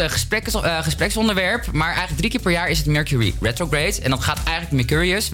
gespreksonderwerp. 0.82 1.72
Maar 1.72 1.88
eigenlijk 1.88 2.18
drie 2.18 2.30
keer 2.30 2.40
per 2.40 2.50
jaar 2.50 2.68
is 2.68 2.78
het 2.78 2.86
Mercury 2.86 3.34
Retrograde. 3.40 4.00
En 4.02 4.10
dan 4.10 4.22
gaat 4.22 4.38
eigenlijk 4.44 4.72
Mercurius. 4.72 5.30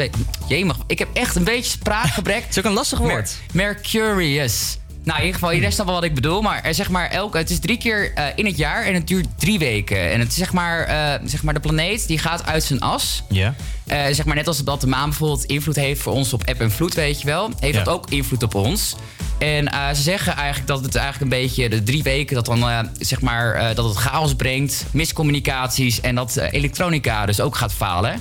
Jemig, 0.49 0.77
ik 0.87 0.99
heb 0.99 1.09
echt 1.13 1.37
een 1.37 1.45
beetje 1.45 1.71
spraakgebrek. 1.71 2.43
het 2.47 2.51
is 2.51 2.59
ook 2.59 2.65
een 2.65 2.73
lastig 2.73 2.99
woord. 2.99 3.37
Mer 3.53 3.67
Mercurius. 3.67 4.79
Nou, 5.09 5.21
in 5.21 5.27
ieder 5.27 5.39
geval, 5.41 5.55
iedereen 5.55 5.75
snapt 5.75 5.91
wel 5.91 5.99
wat 5.99 6.09
ik 6.09 6.15
bedoel. 6.15 6.43
Maar 6.43 6.63
er, 6.63 6.75
zeg 6.75 6.89
maar 6.91 7.11
elke, 7.11 7.39
het 7.39 7.51
is 7.51 7.59
drie 7.59 7.79
keer 7.79 8.13
eh, 8.15 8.25
in 8.35 8.47
het 8.47 8.57
jaar 8.57 8.85
en 8.85 8.95
het 8.95 9.07
duurt 9.07 9.27
drie 9.37 9.59
weken. 9.59 10.11
En 10.11 10.21
het 10.21 10.29
is 10.29 10.35
zeg 10.37 10.53
maar, 10.53 10.81
eh, 10.85 11.21
zeg 11.25 11.43
maar 11.43 11.55
de 11.55 11.61
planeet 11.61 12.07
die 12.07 12.19
gaat 12.19 12.47
uit 12.47 12.65
zijn 12.65 12.81
as. 12.81 13.23
Ja. 13.29 13.55
Eh, 13.87 14.05
zeg 14.11 14.25
maar 14.25 14.35
net 14.37 14.47
als 14.47 14.65
dat 14.65 14.81
de 14.81 14.87
maan 14.87 15.09
bijvoorbeeld 15.09 15.45
invloed 15.45 15.77
heeft 15.77 16.01
voor 16.01 16.13
ons 16.13 16.33
op 16.33 16.43
eb 16.43 16.61
en 16.61 16.71
vloed, 16.71 16.95
weet 16.95 17.21
je 17.21 17.27
wel. 17.27 17.51
Heeft 17.61 17.75
Ja. 17.77 17.85
dat 17.85 17.95
ook 17.95 18.11
invloed 18.11 18.43
op 18.43 18.55
ons. 18.55 18.95
En 19.39 19.69
eh, 19.69 19.89
ze 19.89 20.03
zeggen 20.03 20.33
eigenlijk 20.37 20.67
dat 20.69 20.83
het 20.83 20.95
eigenlijk 20.95 21.33
een 21.33 21.39
beetje 21.41 21.69
de 21.69 21.83
drie 21.83 22.03
weken 22.03 22.35
dat 22.35 22.45
dan 22.47 22.69
eh, 22.69 22.79
zeg 22.99 23.21
maar 23.21 23.55
eh, 23.55 23.75
dat 23.75 23.85
het 23.85 23.97
chaos 23.97 24.35
brengt, 24.35 24.85
miscommunicaties 24.91 26.01
en 26.01 26.15
dat 26.15 26.37
eh, 26.37 26.53
elektronica 26.53 27.27
dus 27.27 27.41
ook 27.41 27.57
gaat 27.57 27.73
falen. 27.73 28.21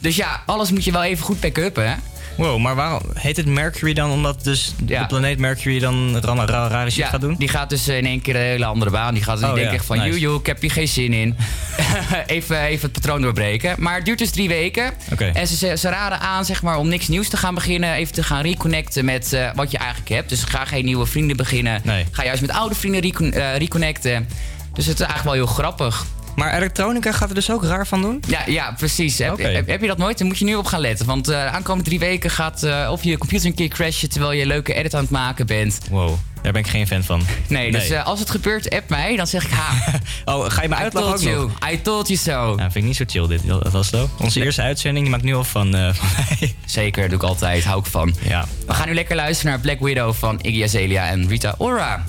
Dus 0.00 0.16
ja, 0.16 0.42
alles 0.46 0.70
moet 0.70 0.84
je 0.84 0.92
wel 0.92 1.02
even 1.02 1.24
goed 1.24 1.40
backuppen. 1.40 2.02
Wow, 2.38 2.58
maar 2.60 2.74
waarom 2.74 3.02
heet 3.14 3.36
het 3.36 3.46
Mercury 3.46 3.92
dan? 3.92 4.10
Omdat 4.10 4.44
dus 4.44 4.74
de 4.82 5.04
planeet 5.08 5.38
Mercury 5.38 5.78
dan 5.78 6.18
ra 6.20 6.34
ra- 6.44 6.66
rare 6.68 6.90
shit 6.90 6.98
Ja, 6.98 7.08
gaat 7.08 7.20
doen? 7.20 7.34
die 7.38 7.48
gaat 7.48 7.70
dus 7.70 7.88
in 7.88 8.06
één 8.06 8.20
keer 8.20 8.34
een 8.36 8.40
hele 8.42 8.64
andere 8.64 8.90
baan. 8.90 9.14
Die 9.14 9.22
gaat 9.22 9.38
die 9.38 9.46
Oh, 9.46 9.54
denkt 9.54 9.70
ja, 9.70 9.76
echt 9.76 9.84
van, 9.86 9.98
nice. 9.98 10.18
joe, 10.18 10.38
ik 10.38 10.46
heb 10.46 10.60
hier 10.60 10.70
geen 10.70 10.88
zin 10.88 11.12
in. 11.12 11.36
even, 12.26 12.60
even 12.60 12.82
het 12.82 12.92
patroon 12.92 13.20
doorbreken. 13.22 13.74
Maar 13.78 13.94
het 13.96 14.04
duurt 14.04 14.18
dus 14.18 14.30
drie 14.30 14.48
weken. 14.48 14.92
En 15.32 15.46
ze, 15.46 15.76
ze, 15.76 15.88
raden 15.88 16.20
aan 16.20 16.44
zeg 16.44 16.62
maar, 16.62 16.76
om 16.76 16.88
niks 16.88 17.08
nieuws 17.08 17.28
te 17.28 17.36
gaan 17.36 17.54
beginnen. 17.54 17.92
Even 17.92 18.14
te 18.14 18.22
gaan 18.22 18.42
reconnecten 18.42 19.04
met 19.04 19.32
eh, 19.32 19.50
wat 19.54 19.70
je 19.70 19.78
eigenlijk 19.78 20.08
hebt. 20.10 20.28
Dus 20.28 20.44
ga 20.44 20.64
geen 20.64 20.84
nieuwe 20.84 21.06
vrienden 21.06 21.36
beginnen. 21.36 21.82
Ga 22.10 22.24
juist 22.24 22.40
met 22.40 22.50
oude 22.50 22.74
vrienden 22.74 23.00
recon- 23.00 23.32
eh, 23.32 23.56
reconnecten. 23.56 24.28
Dus 24.74 24.86
het 24.86 25.00
is 25.00 25.06
eigenlijk 25.06 25.36
wel 25.36 25.44
heel 25.46 25.54
grappig. 25.54 26.04
Maar 26.38 26.54
elektronica 26.54 27.12
gaat 27.12 27.28
er 27.28 27.34
dus 27.34 27.50
ook 27.50 27.64
raar 27.64 27.86
van 27.86 28.00
doen? 28.00 28.22
Ja, 28.28 28.42
ja 28.46 28.74
precies. 28.76 29.18
Heb, 29.18 29.32
Oké. 29.32 29.42
heb, 29.42 29.66
heb 29.66 29.80
je 29.80 29.86
dat 29.86 29.98
nooit? 29.98 30.18
Dan 30.18 30.26
moet 30.26 30.38
je 30.38 30.44
nu 30.44 30.54
op 30.54 30.66
gaan 30.66 30.80
letten. 30.80 31.06
Want 31.06 31.28
eh, 31.28 31.42
de 31.42 31.50
aankomende 31.50 31.84
drie 31.84 31.98
weken 31.98 32.30
gaat 32.30 32.62
eh, 32.62 32.88
of 32.92 33.04
je 33.04 33.18
computer 33.18 33.46
een 33.46 33.54
keer 33.54 33.68
crashen... 33.68 34.08
terwijl 34.08 34.32
je 34.32 34.40
een 34.40 34.46
leuke 34.46 34.74
edit 34.74 34.94
aan 34.94 35.00
het 35.00 35.10
maken 35.10 35.46
bent. 35.46 35.78
Wow, 35.90 36.18
daar 36.42 36.52
ben 36.52 36.62
ik 36.62 36.68
geen 36.68 36.86
fan 36.86 37.04
van. 37.04 37.22
Nee, 37.48 37.70
dus 37.70 37.90
eh, 37.90 38.06
als 38.06 38.20
het 38.20 38.30
gebeurt, 38.30 38.70
app 38.70 38.88
mij. 38.88 39.16
Dan 39.16 39.26
zeg 39.26 39.44
ik 39.44 39.50
ha. 39.50 40.00
oh, 40.34 40.50
ga 40.50 40.62
je 40.62 40.68
me 40.68 40.74
uitlachen 40.74 41.12
ook 41.12 41.20
you. 41.20 41.36
nog? 41.36 41.70
I 41.70 41.82
told 41.82 42.08
you 42.08 42.18
so. 42.18 42.54
Vind 42.56 42.74
ik 42.74 42.82
niet 42.82 42.96
zo 42.96 43.04
chill 43.06 43.26
dit, 43.26 43.46
dat 43.46 43.72
was 43.72 43.88
zo. 43.88 44.10
Onze 44.18 44.44
eerste 44.44 44.62
uitzending, 44.62 45.04
die 45.04 45.14
maakt 45.14 45.24
nu 45.24 45.34
al 45.34 45.44
van, 45.44 45.74
eh, 45.74 45.94
van 45.94 46.08
mij. 46.38 46.54
Zeker, 46.66 47.08
doe 47.08 47.18
ik 47.18 47.24
altijd. 47.24 47.64
Hou 47.64 47.80
ik 47.80 47.86
van. 47.86 48.14
Ja. 48.28 48.46
We 48.66 48.74
gaan 48.74 48.88
nu 48.88 48.94
lekker 48.94 49.16
luisteren 49.16 49.52
naar 49.52 49.60
Black 49.60 49.80
Widow 49.80 50.14
van 50.14 50.38
Iggy 50.42 50.62
Azalea 50.62 51.08
en 51.08 51.28
Rita 51.28 51.54
Ora. 51.58 52.04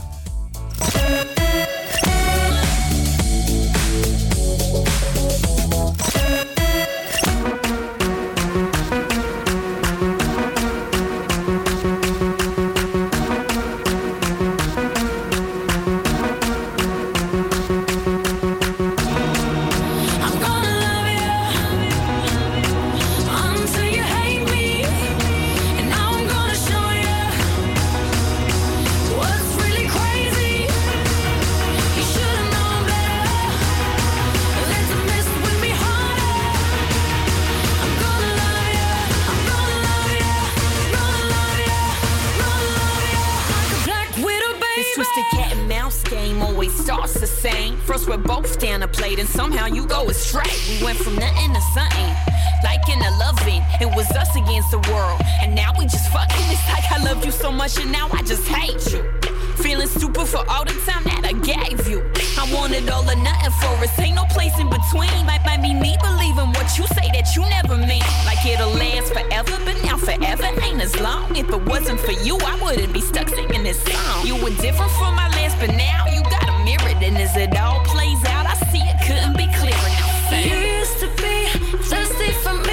You 49.76 49.86
go 49.86 50.10
astray. 50.10 50.52
We 50.70 50.84
went 50.84 50.98
from 50.98 51.16
nothing 51.16 51.54
to 51.54 51.62
something, 51.74 52.12
liking 52.64 53.00
to 53.02 53.12
loving. 53.18 53.62
It 53.82 53.90
was 53.96 54.10
us 54.12 54.36
against 54.36 54.72
the 54.72 54.80
world, 54.92 55.22
and 55.42 55.56
now 55.56 55.72
we 55.78 55.86
just 55.86 56.10
fucking. 56.12 56.46
It's 56.50 56.68
like 56.70 56.90
I 56.92 57.04
loved 57.04 57.26
you 57.26 57.32
so 57.32 57.52
much 57.52 57.78
and 57.80 57.92
now 57.92 58.10
I 58.12 58.22
just 58.24 58.48
hate 58.48 58.92
you. 58.92 59.04
Feeling 59.58 59.88
stupid 59.88 60.28
for 60.28 60.44
all 60.50 60.66
the 60.66 60.74
time 60.88 61.04
that 61.04 61.24
I 61.24 61.34
gave 61.34 61.88
you. 61.88 62.00
I 62.40 62.48
wanted 62.54 62.90
all 62.90 63.04
or 63.04 63.16
nothing 63.16 63.52
for 63.60 63.74
us. 63.84 64.00
Ain't 64.00 64.16
no 64.16 64.26
place 64.26 64.58
in 64.60 64.70
between. 64.70 65.12
Might, 65.26 65.44
might 65.46 65.62
be 65.62 65.74
me 65.74 65.98
believing 66.02 66.50
what 66.56 66.78
you 66.78 66.88
say 66.88 67.08
that 67.14 67.36
you 67.36 67.44
never 67.50 67.76
mean. 67.78 68.04
Like 68.26 68.44
it'll 68.46 68.72
last 68.72 69.14
forever, 69.14 69.56
but 69.66 69.78
now 69.84 69.98
forever 69.98 70.48
ain't 70.64 70.82
as 70.82 71.00
long. 71.00 71.36
If 71.36 71.50
it 71.50 71.64
wasn't 71.66 72.00
for 72.00 72.16
you, 72.24 72.38
I 72.40 72.60
wouldn't 72.62 72.94
be 72.94 73.02
stuck 73.02 73.30
singing 73.30 73.64
this 73.64 73.82
song. 73.84 74.26
You 74.26 74.36
were 74.36 74.56
different 74.62 74.92
from 75.00 75.16
my 75.16 75.28
last, 75.36 75.60
but 75.60 75.72
now 75.76 76.08
you 76.08 76.22
got 76.24 76.48
a 76.48 76.56
mirror. 76.64 76.96
And 77.04 77.18
as 77.18 77.36
it 77.36 77.56
all 77.58 77.84
plays 77.86 78.24
out, 78.26 78.46
I 78.48 78.56
see 78.72 78.82
it 78.82 78.98
couldn't 79.06 79.38
be 79.38 79.48
from 82.44 82.69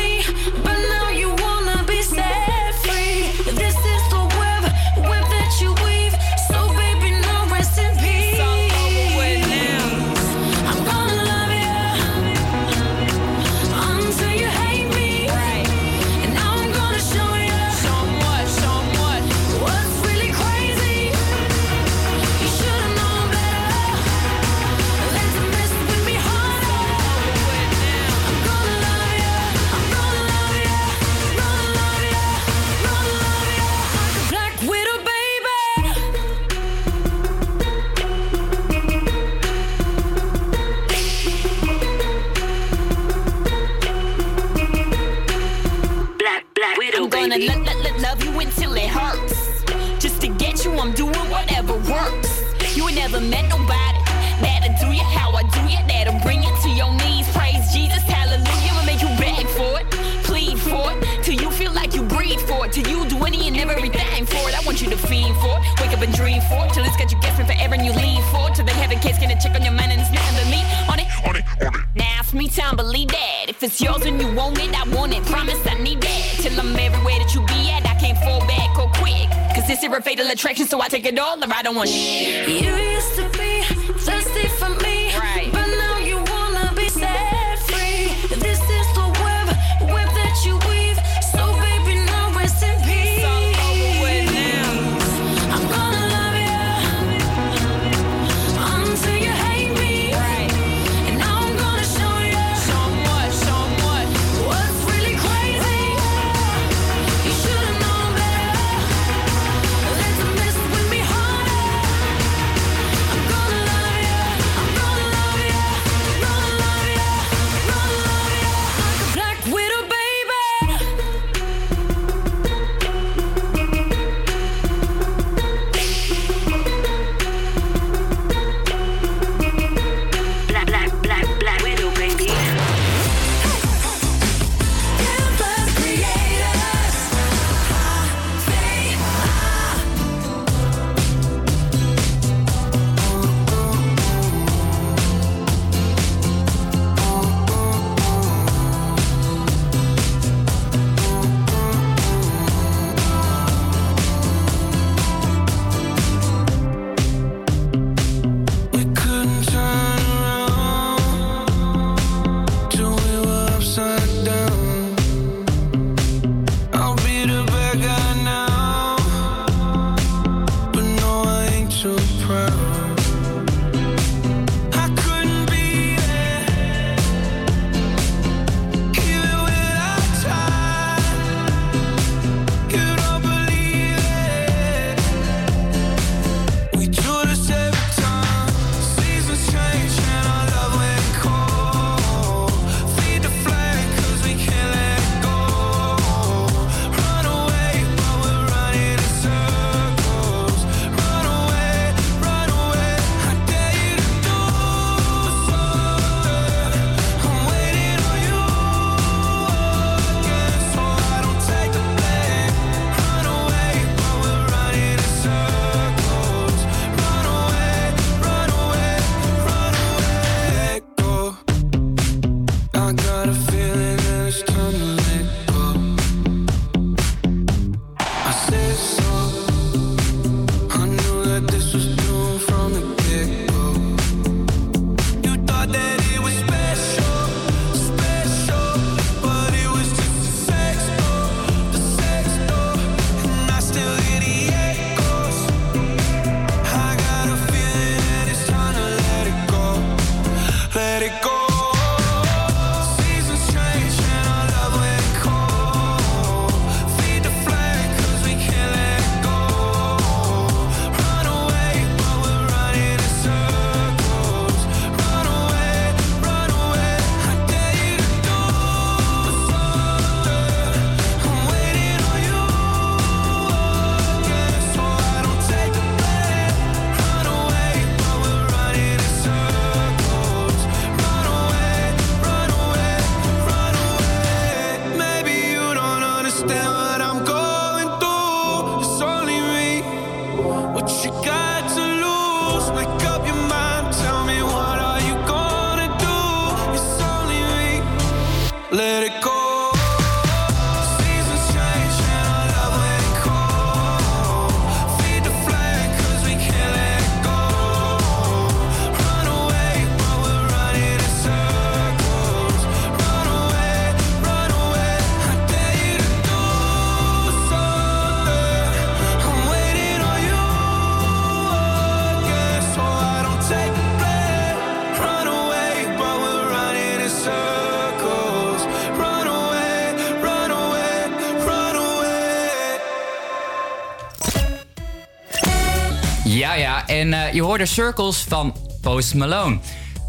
eh, 337.27 337.35
je 337.35 337.43
hoorde 337.43 337.66
Circles 337.66 338.24
van 338.29 338.57
Post 338.81 339.14
Malone. 339.14 339.59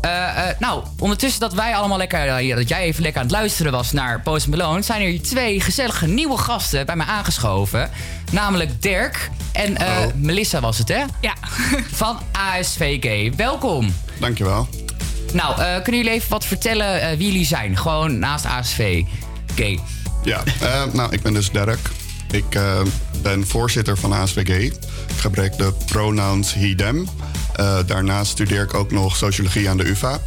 Eh, 0.01 0.49
eh, 0.49 0.59
nou, 0.59 0.83
ondertussen 0.99 1.39
dat 1.39 1.53
wij 1.53 1.75
allemaal 1.75 1.97
lekker, 1.97 2.55
dat 2.55 2.69
jij 2.69 2.81
even 2.81 3.01
lekker 3.01 3.21
aan 3.21 3.27
het 3.27 3.35
luisteren 3.35 3.71
was 3.71 3.91
naar 3.91 4.21
Post 4.21 4.47
Malone, 4.47 4.81
zijn 4.81 5.01
er 5.01 5.07
hier 5.07 5.21
twee 5.21 5.61
gezellige 5.61 6.07
nieuwe 6.07 6.37
gasten 6.37 6.85
bij 6.85 6.95
mij 6.95 7.05
aangeschoven. 7.05 7.89
Namelijk 8.31 8.81
Dirk 8.81 9.29
en 9.51 9.77
eh, 9.77 10.05
Melissa 10.15 10.59
was 10.59 10.77
het, 10.77 10.87
hè? 10.87 11.03
Ja. 11.21 11.33
Van 11.91 12.19
ASVG. 12.31 13.35
Welkom. 13.35 13.93
Dankjewel. 14.19 14.67
Nou, 15.33 15.61
eh, 15.61 15.73
kunnen 15.73 16.01
jullie 16.01 16.11
even 16.11 16.29
wat 16.29 16.45
vertellen 16.45 17.01
eh, 17.01 17.17
wie 17.17 17.27
jullie 17.27 17.45
zijn? 17.45 17.77
Gewoon 17.77 18.19
naast 18.19 18.45
ASVG. 18.45 19.05
Ja, 20.23 20.43
eh, 20.61 20.83
nou, 20.93 21.11
ik 21.11 21.21
ben 21.21 21.33
dus 21.33 21.51
Dirk. 21.51 21.89
Ik 22.31 22.55
eh, 22.55 22.81
ben 23.21 23.47
voorzitter 23.47 23.97
van 23.97 24.13
ASVG. 24.13 24.71
Ik 25.17 25.23
gebruik 25.23 25.57
de 25.57 25.73
pronouns 25.85 26.53
he, 26.53 26.75
them. 26.75 27.07
Eh, 27.55 27.77
daarnaast 27.85 28.31
studeer 28.31 28.61
ik 28.61 28.73
ook 28.73 28.91
nog 28.91 29.15
sociologie 29.15 29.69
aan 29.69 29.77
de 29.77 29.89
UvA. 29.89 30.19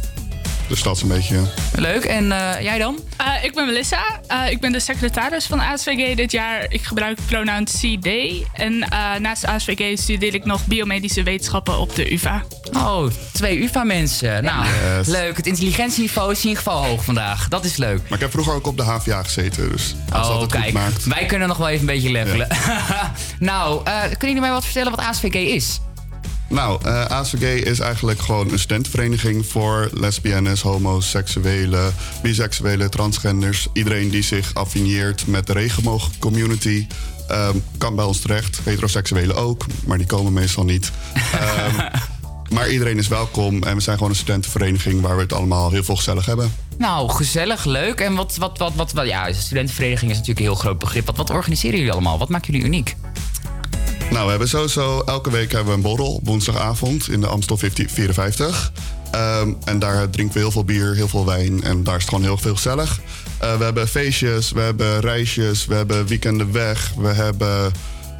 Dus 0.67 0.83
dat 0.83 0.95
is 0.95 1.01
een 1.01 1.07
beetje... 1.07 1.39
Leuk. 1.75 2.03
En 2.03 2.31
eh, 2.31 2.61
jij 2.61 2.77
dan? 2.77 2.99
Eh, 3.17 3.43
ik 3.43 3.53
ben 3.53 3.65
Melissa. 3.65 4.19
Eh, 4.27 4.51
ik 4.51 4.59
ben 4.59 4.71
de 4.71 4.79
secretaris 4.79 5.45
van 5.45 5.57
de 5.57 5.63
ASVG 5.63 6.15
dit 6.15 6.31
jaar. 6.31 6.65
Ik 6.69 6.83
gebruik 6.83 7.17
pronoun 7.25 7.63
CD. 7.65 8.07
En 8.53 8.81
eh, 8.89 9.15
naast 9.19 9.41
de 9.41 9.47
ASVG 9.47 9.97
studeer 9.99 10.33
ik 10.33 10.45
nog 10.45 10.65
biomedische 10.65 11.23
wetenschappen 11.23 11.77
op 11.79 11.95
de 11.95 12.13
UvA. 12.13 12.43
Oh, 12.73 13.05
twee 13.31 13.63
UvA-mensen. 13.63 14.43
Nou, 14.43 14.65
Yes. 14.97 15.07
leuk. 15.07 15.37
Het 15.37 15.47
intelligentieniveau 15.47 16.31
is 16.31 16.41
in 16.43 16.47
ieder 16.49 16.63
geval 16.63 16.85
hoog 16.85 17.03
vandaag. 17.03 17.47
Dat 17.47 17.65
is 17.65 17.77
leuk. 17.77 17.99
Maar 18.03 18.13
ik 18.13 18.19
heb 18.19 18.31
vroeger 18.31 18.53
ook 18.53 18.67
op 18.67 18.77
de 18.77 18.83
HVA 18.83 19.23
gezeten, 19.23 19.69
dus 19.69 19.95
als 20.11 20.27
dat 20.27 20.35
Oh, 20.35 20.41
het 20.41 20.51
goed 20.51 20.61
kijk. 20.61 20.73
maakt. 20.73 21.05
Wij 21.05 21.25
kunnen 21.25 21.47
nog 21.47 21.57
wel 21.57 21.67
even 21.69 21.79
een 21.79 21.85
beetje 21.93 22.11
levelen. 22.11 22.47
nou, 23.41 23.81
eh, 23.83 24.01
kunnen 24.01 24.17
jullie 24.19 24.41
mij 24.41 24.51
wat 24.51 24.63
vertellen 24.63 24.91
wat 24.91 24.99
ASVG 24.99 25.33
is? 25.33 25.79
Nou, 26.49 26.79
eh 26.83 27.05
ASVG 27.05 27.63
is 27.63 27.79
eigenlijk 27.79 28.21
gewoon 28.21 28.51
een 28.51 28.59
studentenvereniging 28.59 29.45
voor 29.45 29.89
lesbiennes, 29.93 30.61
homo's, 30.61 31.09
seksuelen, 31.09 31.93
biseksuelen, 32.21 32.89
transgenders. 32.89 33.67
Iedereen 33.73 34.09
die 34.09 34.23
zich 34.23 34.53
affinieert 34.53 35.27
met 35.27 35.47
de 35.47 35.53
regenboogcommunity 35.53 36.87
ehm, 37.27 37.57
kan 37.77 37.95
bij 37.95 38.05
ons 38.05 38.19
terecht. 38.19 38.59
Heteroseksuelen 38.63 39.35
ook, 39.35 39.65
maar 39.85 39.97
die 39.97 40.07
komen 40.07 40.33
meestal 40.33 40.63
niet. 40.63 40.91
Ehm, 41.39 41.89
maar 42.53 42.69
iedereen 42.69 42.97
is 42.97 43.07
welkom 43.07 43.63
en 43.63 43.75
we 43.75 43.81
zijn 43.81 43.95
gewoon 43.97 44.11
een 44.11 44.17
studentenvereniging 44.17 45.01
waar 45.01 45.15
we 45.15 45.21
het 45.21 45.33
allemaal 45.33 45.71
heel 45.71 45.83
veel 45.83 45.95
gezellig 45.95 46.25
hebben. 46.25 46.53
Nou, 46.77 47.09
gezellig, 47.09 47.65
leuk. 47.65 47.99
En 47.99 48.15
wat, 48.15 48.35
wat, 48.37 48.57
wat, 48.57 48.73
wat, 48.75 48.91
wat 48.91 49.07
ja, 49.07 49.33
studentenvereniging 49.33 50.11
is 50.11 50.17
natuurlijk 50.17 50.45
een 50.45 50.51
heel 50.51 50.61
groot 50.61 50.79
begrip. 50.79 51.05
Wat, 51.05 51.17
wat 51.17 51.29
organiseren 51.29 51.77
jullie 51.77 51.91
allemaal? 51.91 52.17
Wat 52.17 52.29
maakt 52.29 52.45
jullie 52.45 52.63
uniek? 52.63 52.95
Nou, 54.11 54.23
we 54.23 54.29
hebben 54.29 54.49
sowieso 54.49 55.01
elke 55.05 55.31
week 55.31 55.51
hebben 55.51 55.69
we 55.69 55.75
een 55.75 55.81
borrel 55.81 56.19
woensdagavond 56.23 57.09
in 57.09 57.21
de 57.21 57.27
Amstel 57.27 57.57
50 57.57 57.91
54. 57.91 58.71
Ehm, 59.11 59.53
en 59.63 59.79
daar 59.79 60.09
drinken 60.09 60.33
we 60.33 60.39
heel 60.39 60.51
veel 60.51 60.63
bier, 60.63 60.95
heel 60.95 61.07
veel 61.07 61.25
wijn 61.25 61.63
en 61.63 61.83
daar 61.83 61.95
is 61.95 62.01
het 62.01 62.09
gewoon 62.09 62.23
heel 62.23 62.37
veel 62.37 62.55
gezellig. 62.55 62.99
Eh, 63.39 63.57
we 63.57 63.63
hebben 63.63 63.87
feestjes, 63.87 64.51
we 64.51 64.59
hebben 64.59 64.99
reisjes, 64.99 65.65
we 65.65 65.73
hebben 65.73 66.07
weekenden 66.07 66.51
weg, 66.51 66.93
we 66.97 67.07
hebben 67.07 67.71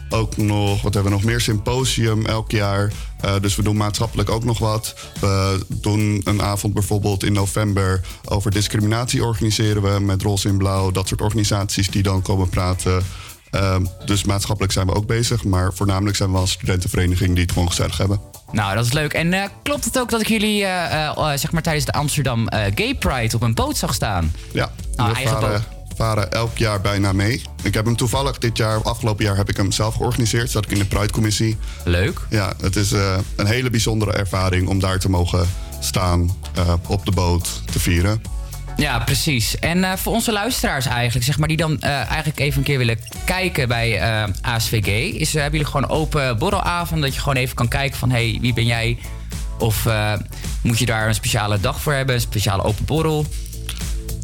ook 0.10 0.38
nog, 0.38 0.82
wat 0.82 0.94
hebben 0.94 1.12
we 1.12 1.18
nog 1.18 1.28
meer, 1.28 1.42
symposium 1.42 2.26
elk 2.26 2.52
jaar. 2.52 2.92
Eh, 3.22 3.36
dus 3.42 3.56
we 3.56 3.64
doen 3.64 3.78
maatschappelijk 3.78 4.30
ook 4.30 4.44
nog 4.44 4.60
wat. 4.60 4.96
We 5.20 5.66
doen 5.68 6.22
een 6.24 6.42
avond 6.42 6.74
bijvoorbeeld 6.74 7.24
in 7.24 7.34
november 7.34 8.02
over 8.26 8.52
discriminatie 8.52 9.24
organiseren 9.24 9.82
we 9.82 10.00
met 10.00 10.22
Roze 10.22 10.48
in 10.48 10.58
Blauw. 10.58 10.92
Dat 10.92 11.08
soort 11.08 11.22
organisaties 11.22 11.90
die 11.90 12.04
dan 12.04 12.22
komen 12.22 12.50
praten. 12.50 13.04
Ehm, 13.52 13.86
dus 14.06 14.24
maatschappelijk 14.24 14.74
zijn 14.74 14.88
we 14.88 14.94
ook 14.94 15.06
bezig. 15.06 15.44
Maar 15.44 15.74
voornamelijk 15.74 16.18
zijn 16.18 16.32
we 16.32 16.38
als 16.38 16.52
studentenvereniging 16.52 17.34
die 17.34 17.42
het 17.42 17.52
gewoon 17.52 17.68
gezellig 17.68 17.98
hebben. 17.98 18.20
Nou, 18.52 18.76
dat 18.76 18.86
is 18.86 18.94
leuk. 18.94 19.14
En 19.14 19.34
eh, 19.34 19.44
klopt 19.64 19.86
het 19.86 20.00
ook 20.00 20.10
dat 20.10 20.22
ik 20.22 20.28
jullie 20.28 20.64
eh, 20.66 21.08
eh, 21.08 21.38
zeg 21.38 21.52
maar 21.52 21.62
tijdens 21.62 21.86
de 21.86 21.92
Amsterdam 21.92 22.48
Gay 22.76 22.96
Pride 22.96 23.36
op 23.36 23.42
een 23.42 23.54
boot 23.54 23.78
zag 23.78 23.94
staan? 23.94 24.34
Ja, 24.52 24.72
Nou, 24.96 25.14
we 25.14 25.20
varen, 25.28 25.64
varen 25.96 26.32
elk 26.32 26.58
jaar 26.58 26.82
bijna 26.82 27.14
mee. 27.14 27.42
Ik 27.64 27.74
heb 27.74 27.86
hem 27.86 27.96
toevallig 27.96 28.38
dit 28.38 28.58
jaar, 28.58 28.82
afgelopen 28.84 29.26
jaar, 29.26 29.36
heb 29.36 29.50
ik 29.50 29.58
hem 29.58 29.72
zelf 29.72 29.96
georganiseerd. 29.96 30.52
Zat 30.52 30.66
ik 30.66 30.72
in 30.72 30.80
de 30.80 30.86
Pride-commissie. 30.86 31.58
Leuk. 31.84 32.20
Ja, 32.30 32.54
het 32.62 32.76
is 32.76 32.92
een 33.36 33.46
hele 33.46 33.70
bijzondere 33.70 34.14
ervaring 34.14 34.68
om 34.68 34.80
daar 34.80 35.00
te 35.00 35.10
mogen 35.10 35.50
staan 35.80 36.38
op 36.88 37.06
de 37.06 37.12
boot 37.12 37.62
te 37.72 37.80
vieren. 37.80 38.22
Ja, 38.78 39.00
precies. 39.00 39.60
En 39.60 39.84
eh, 39.84 39.98
voor 39.98 40.14
onze 40.14 40.32
luisteraars 40.32 40.86
eigenlijk, 40.86 41.26
zeg 41.26 41.38
maar, 41.38 41.48
die 41.48 41.58
dan 41.58 41.82
eh, 41.82 41.90
eigenlijk 41.90 42.40
even 42.40 42.58
een 42.58 42.64
keer 42.64 42.78
willen 42.78 43.00
kijken 43.26 43.68
bij 43.68 44.00
eh, 44.00 44.24
ASVG, 44.42 45.14
is, 45.14 45.34
hebben 45.34 45.52
jullie 45.52 45.74
gewoon 45.74 45.90
open 45.90 46.38
borrelavond, 46.38 47.02
dat 47.02 47.14
je 47.14 47.20
gewoon 47.20 47.36
even 47.36 47.56
kan 47.56 47.68
kijken 47.68 47.98
van, 47.98 48.12
hey, 48.12 48.38
wie 48.42 48.54
ben 48.54 48.66
jij? 48.66 48.98
Of 49.60 49.88
moet 50.62 50.80
je 50.80 50.86
daar 50.86 51.08
een 51.08 51.16
speciale 51.16 51.60
dag 51.60 51.82
voor 51.82 51.94
hebben, 51.94 52.16
een 52.16 52.22
speciale 52.22 52.64
open 52.64 52.86
borrel? 52.86 53.26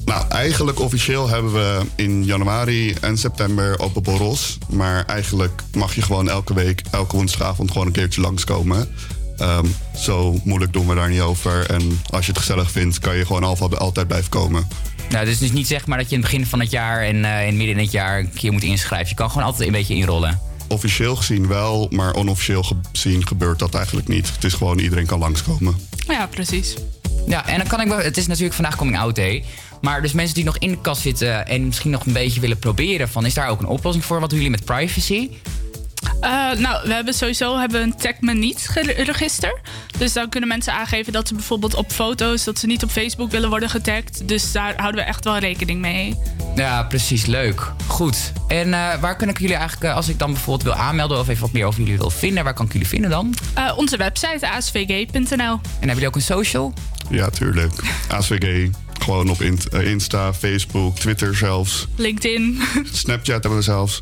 Nou, 0.06 0.28
eigenlijk 0.30 0.80
officieel 0.80 1.30
hebben 1.30 1.54
we 1.54 1.82
in 1.96 2.24
januari 2.26 2.94
en 2.94 3.18
september 3.18 3.80
open 3.80 4.04
borrels. 4.04 4.58
Maar 4.70 5.06
eigenlijk 5.06 5.62
mag 5.74 5.96
je 5.96 6.02
gewoon 6.02 6.30
elke 6.30 6.54
week, 6.54 6.82
elke 6.92 7.16
woensdagavond 7.16 7.72
gewoon 7.72 7.88
een 7.88 7.94
keertje 7.94 8.22
langskomen. 8.22 8.90
Ehm, 9.38 9.66
zo 9.96 10.40
moeilijk 10.44 10.74
doen 10.74 10.88
we 10.88 10.96
daar 10.96 11.10
niet 11.10 11.22
over. 11.22 11.70
En 11.70 12.02
als 12.10 12.26
je 12.26 12.32
het 12.32 12.40
gezellig 12.40 12.72
vindt, 12.72 13.00
kan 13.00 13.18
je 13.18 13.26
gewoon 13.26 13.44
altijd, 13.44 13.78
altijd 13.78 14.08
blijven 14.08 14.30
komen. 14.30 14.68
Nou, 15.10 15.26
dus, 15.26 15.38
dus 15.38 15.52
niet 15.52 15.68
zeg 15.68 15.88
maar 15.88 15.98
dat 15.98 16.10
je 16.10 16.16
in 16.16 16.22
het 16.22 16.32
begin 16.32 16.46
van 16.46 16.60
het 16.60 16.72
jaar 16.72 17.02
en 17.02 17.26
eh, 17.26 17.48
in 17.48 17.58
midden 17.58 17.76
in 17.76 17.84
het 17.84 17.92
jaar 17.92 18.20
een 18.20 18.34
keer 18.34 18.52
moet 18.52 18.64
inschrijven. 18.64 19.10
Je 19.10 19.16
kan 19.16 19.30
gewoon 19.30 19.46
altijd 19.46 19.68
een 19.68 19.74
beetje 19.74 19.96
inrollen. 19.96 20.40
Officieel 20.68 21.16
gezien 21.16 21.48
wel, 21.48 21.88
maar 21.92 22.14
onofficieel 22.14 22.66
gezien 22.92 23.28
gebeurt 23.28 23.60
dat 23.60 23.76
eigenlijk 23.76 24.08
niet. 24.08 24.32
Het 24.34 24.44
is 24.44 24.54
gewoon 24.54 24.80
iedereen 24.80 25.06
kan 25.06 25.20
langskomen. 25.20 25.76
Ja, 26.08 26.28
precies. 26.28 26.76
Ja, 27.28 27.48
en 27.48 27.58
dan 27.58 27.68
kan 27.68 27.82
ik 27.82 27.88
wel. 27.88 27.98
Het 27.98 28.18
is 28.18 28.28
natuurlijk 28.28 28.56
vandaag 28.56 28.76
coming 28.76 28.98
out 28.98 29.16
day. 29.16 29.44
Maar 29.82 30.02
dus 30.02 30.12
mensen 30.12 30.36
die 30.36 30.44
nog 30.44 30.58
in 30.58 30.72
de 30.72 30.82
kast 30.82 31.02
zitten 31.02 31.48
en 31.48 31.66
misschien 31.66 31.92
nog 31.92 32.06
een 32.06 32.14
beetje 32.14 32.40
willen 32.40 32.60
proberen, 32.60 33.10
van 33.10 33.26
is 33.26 33.34
daar 33.34 33.50
ook 33.50 33.60
een 33.60 33.68
oplossing 33.68 34.06
voor? 34.06 34.20
Wat 34.20 34.30
doen 34.30 34.40
jullie 34.40 34.58
met 34.58 34.66
privacy? 34.66 35.30
Eh, 36.22 36.52
nou, 36.52 36.88
we 36.88 36.94
hebben 36.94 37.14
sowieso 37.14 37.58
hebben 37.58 37.82
een 37.82 37.96
Tag 37.96 38.14
Me 38.20 38.34
Niet 38.34 38.70
register. 38.98 39.62
Dus 39.98 40.14
dan 40.14 40.30
kunnen 40.30 40.50
mensen 40.50 40.74
aangeven 40.74 41.14
dat 41.14 41.28
ze 41.28 41.34
bijvoorbeeld 41.34 41.76
op 41.76 41.92
foto's... 41.92 42.44
dat 42.44 42.60
ze 42.60 42.68
niet 42.68 42.84
op 42.84 42.90
Facebook 42.90 43.32
willen 43.32 43.50
worden 43.50 43.70
getagd. 43.70 44.28
Dus 44.28 44.52
daar 44.52 44.74
houden 44.78 45.02
we 45.02 45.08
echt 45.08 45.24
wel 45.24 45.38
rekening 45.38 45.82
mee. 45.82 46.16
Ja, 46.56 46.84
precies. 46.84 47.26
Leuk. 47.26 47.72
Goed. 47.88 48.32
En 48.48 48.74
eh, 48.74 49.00
waar 49.00 49.16
kan 49.16 49.30
ik 49.30 49.40
jullie 49.40 49.56
eigenlijk, 49.56 49.90
eh, 49.90 49.96
als 49.96 50.10
ik 50.10 50.20
dan 50.20 50.32
bijvoorbeeld 50.32 50.64
wil 50.64 50.84
aanmelden... 50.84 51.20
of 51.20 51.28
even 51.28 51.42
wat 51.42 51.52
meer 51.52 51.66
over 51.66 51.80
jullie 51.80 51.98
wil 51.98 52.10
vinden, 52.10 52.44
waar 52.44 52.54
kan 52.54 52.66
ik 52.66 52.72
jullie 52.72 52.88
vinden 52.88 53.10
dan? 53.10 53.34
Eh, 53.54 53.74
onze 53.76 53.98
website 53.98 54.50
asvg.nl. 54.50 55.38
En 55.38 55.60
hebben 55.70 55.88
jullie 55.88 56.08
ook 56.08 56.16
een 56.16 56.22
social? 56.22 56.74
Ja, 57.10 57.30
tuurlijk. 57.30 57.74
ASVG. 58.08 58.70
Gewoon 59.00 59.30
op 59.30 59.42
Insta, 59.72 60.34
Facebook, 60.34 60.96
Twitter 60.96 61.36
zelfs. 61.36 61.88
LinkedIn. 61.96 62.62
Snapchat 62.92 63.42
hebben 63.42 63.56
we 63.56 63.62
zelfs. 63.62 64.00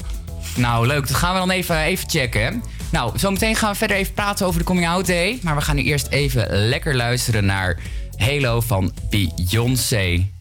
Nou, 0.55 0.87
leuk. 0.87 1.07
Dat 1.07 1.17
gaan 1.17 1.33
we 1.33 1.39
dan 1.39 1.49
even, 1.49 1.79
even 1.79 2.09
checken. 2.09 2.63
Nou, 2.91 3.19
zometeen 3.19 3.55
gaan 3.55 3.71
we 3.71 3.77
verder 3.77 3.97
even 3.97 4.13
praten 4.13 4.45
over 4.45 4.59
de 4.59 4.65
Coming 4.65 4.87
Out 4.87 5.05
Day. 5.05 5.39
Maar 5.41 5.55
we 5.55 5.61
gaan 5.61 5.75
nu 5.75 5.83
eerst 5.83 6.07
even 6.07 6.47
lekker 6.49 6.95
luisteren 6.95 7.45
naar 7.45 7.77
Halo 8.17 8.61
van 8.61 8.93
Beyoncé. 9.09 10.34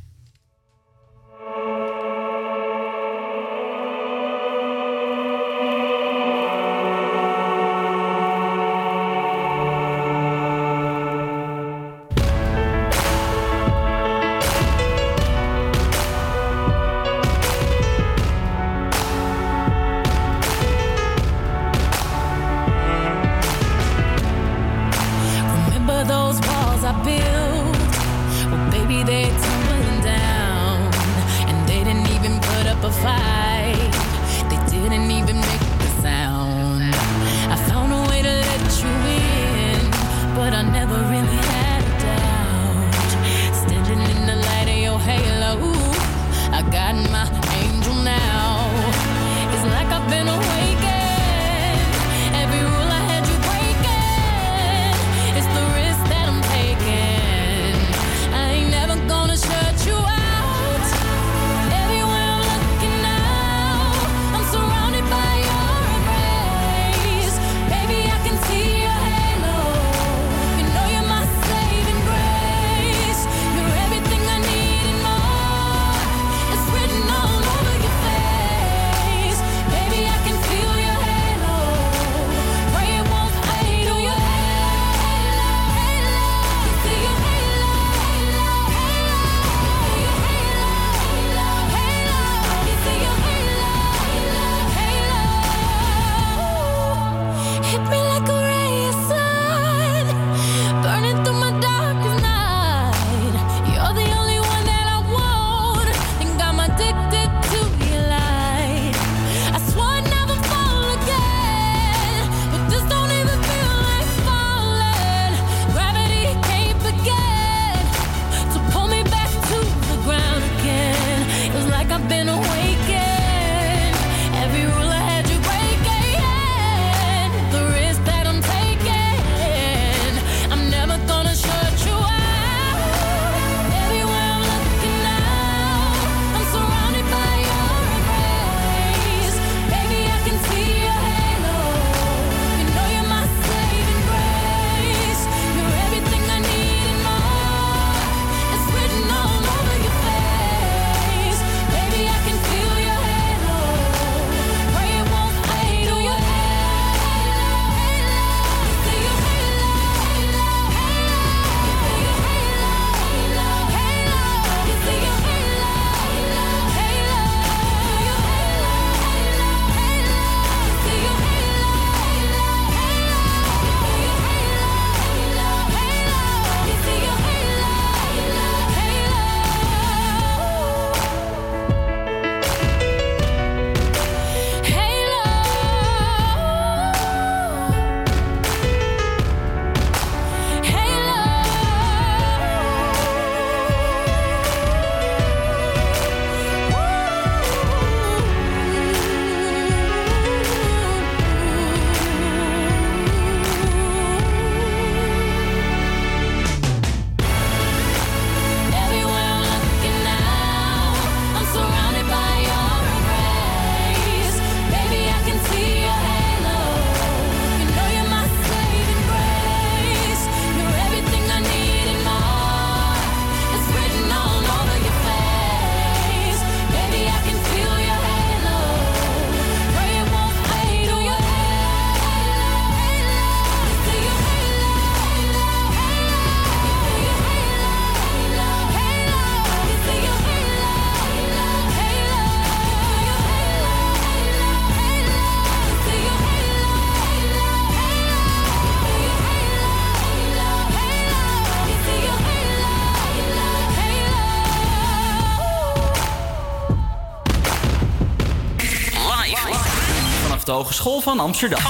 Hogeschool 260.54 261.00
van 261.00 261.20
Amsterdam. 261.20 261.62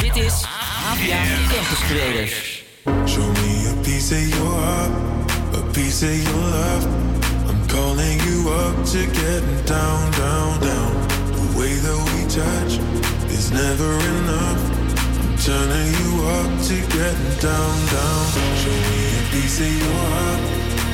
Dit 0.00 0.16
is 0.16 0.44
APA 0.90 1.22
Campus 1.52 1.78
Creators. 1.88 2.62
Show 3.06 3.32
me 3.32 3.68
a 3.68 3.80
piece 3.80 4.14
of 4.14 4.28
your 4.28 4.52
heart, 4.60 4.90
a 5.54 5.62
piece 5.70 6.02
of 6.06 6.22
your 6.22 6.44
love. 6.56 6.84
I'm 7.48 7.66
calling 7.66 8.20
you 8.28 8.50
up 8.50 8.84
to 8.92 8.98
getting 8.98 9.64
down, 9.64 10.10
down, 10.10 10.60
down. 10.60 10.92
The 11.38 11.58
way 11.58 11.72
that 11.84 11.98
we 12.12 12.20
touch 12.28 12.72
is 13.38 13.50
never 13.50 13.90
enough. 14.20 14.60
I'm 15.22 15.36
turning 15.48 15.90
you 16.00 16.10
up 16.36 16.50
to 16.68 16.76
getting 16.96 17.36
down, 17.40 17.76
down. 17.96 18.24
Show 18.60 18.76
me 18.90 19.02
a 19.20 19.24
piece 19.32 19.60
of 19.60 19.72
your 19.82 20.00
heart, 20.12 20.40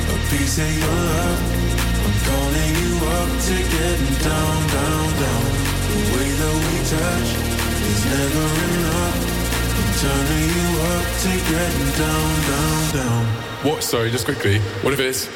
a 0.07 0.17
piece 0.31 0.57
of 0.57 0.71
your 0.81 0.97
love. 1.11 1.39
I'm 2.05 2.15
calling 2.27 2.73
you 2.81 2.91
up 3.19 3.29
to 3.47 3.55
getting 3.75 4.15
down, 4.23 4.57
down, 4.75 5.09
down. 5.19 5.62
The 5.93 5.99
way 6.13 6.29
that 6.41 6.55
we 6.65 6.75
touch 6.93 7.29
is 7.91 8.01
never 8.13 8.45
enough. 8.65 9.19
I'm 9.77 9.91
turning 10.03 10.47
you 10.57 10.69
up 10.93 11.05
to 11.23 11.31
getting 11.51 11.91
down, 12.01 12.31
down, 12.49 12.81
down. 12.97 13.25
What? 13.65 13.83
Sorry, 13.83 14.09
just 14.09 14.25
quickly. 14.25 14.59
What 14.83 14.93
if 14.93 14.99
it's 14.99 15.29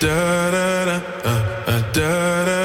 Da 0.00 0.50
da 0.50 0.84
da, 0.84 0.96
uh, 1.24 1.64
uh, 1.72 1.92
da 1.92 2.44
da 2.44 2.61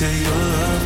of 0.00 0.22
your 0.22 0.30
love. 0.30 0.84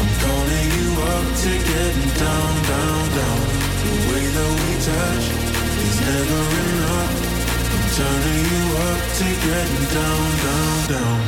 I'm 0.00 0.10
calling 0.22 0.68
you 0.78 0.88
up 1.14 1.26
to 1.42 1.50
getting 1.70 2.10
down, 2.18 2.52
down, 2.70 3.02
down. 3.18 3.40
The 3.82 3.94
way 4.10 4.24
that 4.36 4.50
we 4.58 4.70
touch 4.90 5.26
is 5.86 5.96
never 6.08 6.42
enough. 6.62 7.14
I'm 7.74 7.84
turning 7.98 8.44
you 8.50 8.64
up 8.88 9.00
to 9.18 9.26
getting 9.46 9.86
down, 9.94 10.26
down, 10.46 10.76
down. 10.92 11.18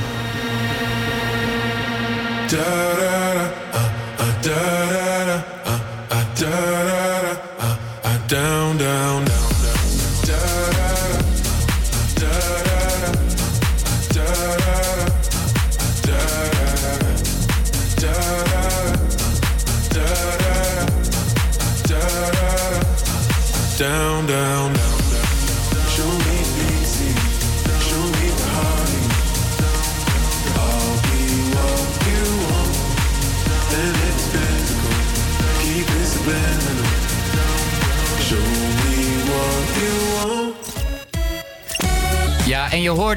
Da 2.50 2.68
da 3.00 3.14
da, 3.38 3.46
uh, 3.72 3.86
uh, 4.24 4.32
da 4.42 4.60
da 4.92 5.06
da, 5.28 5.36
uh, 5.64 5.78
uh, 6.10 6.24
da 6.40 6.50
da 6.50 7.22
da, 7.22 7.34
uh, 7.58 7.76
uh, 8.04 8.18
down, 8.26 8.70
down. 8.78 9.11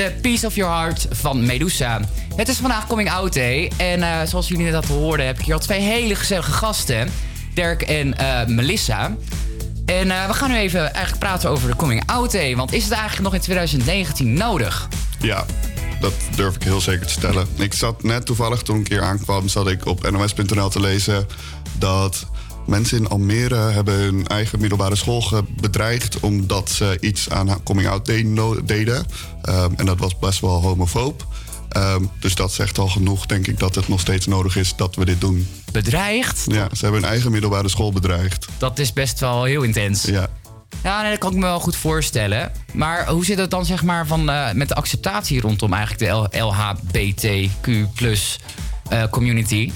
Hoorde 0.02 0.16
Piece 0.22 0.46
of 0.46 0.56
Your 0.56 0.74
Heart 0.74 1.08
van 1.12 1.46
Medusa. 1.46 2.00
Het 2.36 2.48
is 2.48 2.58
vandaag 2.58 2.88
Coming 2.88 3.12
Out 3.12 3.34
Day. 3.34 3.72
En 3.78 4.04
eh, 4.04 4.28
zoals 4.28 4.48
jullie 4.48 4.66
net 4.66 4.90
al 4.90 4.96
hoorden, 4.96 5.26
heb 5.26 5.40
ik 5.40 5.46
hier 5.46 5.54
al 5.54 5.60
twee 5.60 5.80
hele 5.80 6.16
gezellige 6.16 6.52
gasten. 6.52 7.12
Dirk 7.54 7.82
en 7.82 8.18
eh, 8.18 8.48
Melissa. 8.48 9.16
En 9.86 10.12
eh, 10.12 10.28
we 10.28 10.34
gaan 10.34 10.50
nu 10.50 10.56
even 10.56 10.94
eigenlijk 10.94 11.20
praten 11.20 11.50
over 11.50 11.70
de 11.70 11.76
Coming 11.76 12.04
Out 12.06 12.32
Day. 12.32 12.56
Want 12.56 12.74
is 12.74 12.84
het 12.84 12.94
eigenlijk 12.94 13.24
nog 13.24 13.34
in 13.34 13.40
2019 13.40 14.34
nodig? 14.34 14.88
Ja, 15.20 15.46
dat 16.00 16.14
durf 16.36 16.56
ik 16.56 16.64
heel 16.64 16.82
zeker 16.82 17.06
te 17.06 17.14
stellen. 17.14 17.48
Ik 17.58 17.74
zat 17.74 18.04
net 18.04 18.26
toevallig 18.26 18.62
toen 18.62 18.80
ik 18.80 18.88
hier 18.88 19.02
aankwam, 19.02 19.48
zat 19.48 19.68
ik 19.68 19.86
op 19.86 20.12
nos.nl 20.12 20.70
te 20.70 20.80
lezen 20.80 21.28
dat 21.78 22.26
mensen 22.66 22.98
in 22.98 23.08
Almere 23.08 23.56
hebben 23.56 23.94
hun 23.94 24.28
eigen 24.28 24.60
middelbare 24.60 24.96
school 24.96 25.24
bedreigd 25.62 26.20
omdat 26.20 26.70
ze 26.70 26.98
iets 27.00 27.30
aan 27.30 27.64
coming 27.64 27.88
out 27.88 28.06
deden. 28.06 29.06
Ehm, 29.42 29.72
en 29.76 29.86
dat 29.86 30.00
was 30.00 30.20
best 30.20 30.40
wel 30.40 30.62
homofoob. 30.62 31.26
Ehm, 31.70 32.04
dus 32.20 32.36
dat 32.36 32.54
zegt 32.54 32.78
al 32.78 32.88
genoeg, 32.88 33.26
denk 33.26 33.48
ik, 33.48 33.60
dat 33.60 33.76
het 33.76 33.88
nog 33.88 34.00
steeds 34.00 34.26
nodig 34.26 34.56
is 34.56 34.76
dat 34.76 34.96
we 34.96 35.06
dit 35.06 35.22
doen. 35.22 35.48
Bedreigd? 35.72 36.46
Ja, 36.48 36.68
ze 36.74 36.84
hebben 36.84 37.02
hun 37.02 37.10
eigen 37.10 37.32
middelbare 37.32 37.70
school 37.70 37.92
bedreigd. 37.92 38.46
Dat 38.58 38.80
is 38.80 38.94
best 38.94 39.20
wel 39.20 39.44
heel 39.44 39.62
intens. 39.62 40.04
Ja. 40.04 40.30
Ja, 40.84 41.02
nee, 41.02 41.10
dat 41.10 41.20
kan 41.20 41.32
ik 41.32 41.38
me 41.38 41.44
wel 41.44 41.60
goed 41.60 41.76
voorstellen. 41.76 42.52
Maar 42.74 43.08
hoe 43.08 43.26
zit 43.26 43.38
het 43.38 43.50
dan 43.50 43.66
zeg 43.66 43.84
maar 43.84 44.08
van, 44.08 44.30
eh, 44.30 44.52
met 44.52 44.68
de 44.68 44.76
acceptatie 44.76 45.42
rondom 45.42 45.74
eigenlijk 45.74 46.32
de 46.32 46.40
LHBTQ 46.40 47.68
eh, 48.90 49.04
community? 49.10 49.72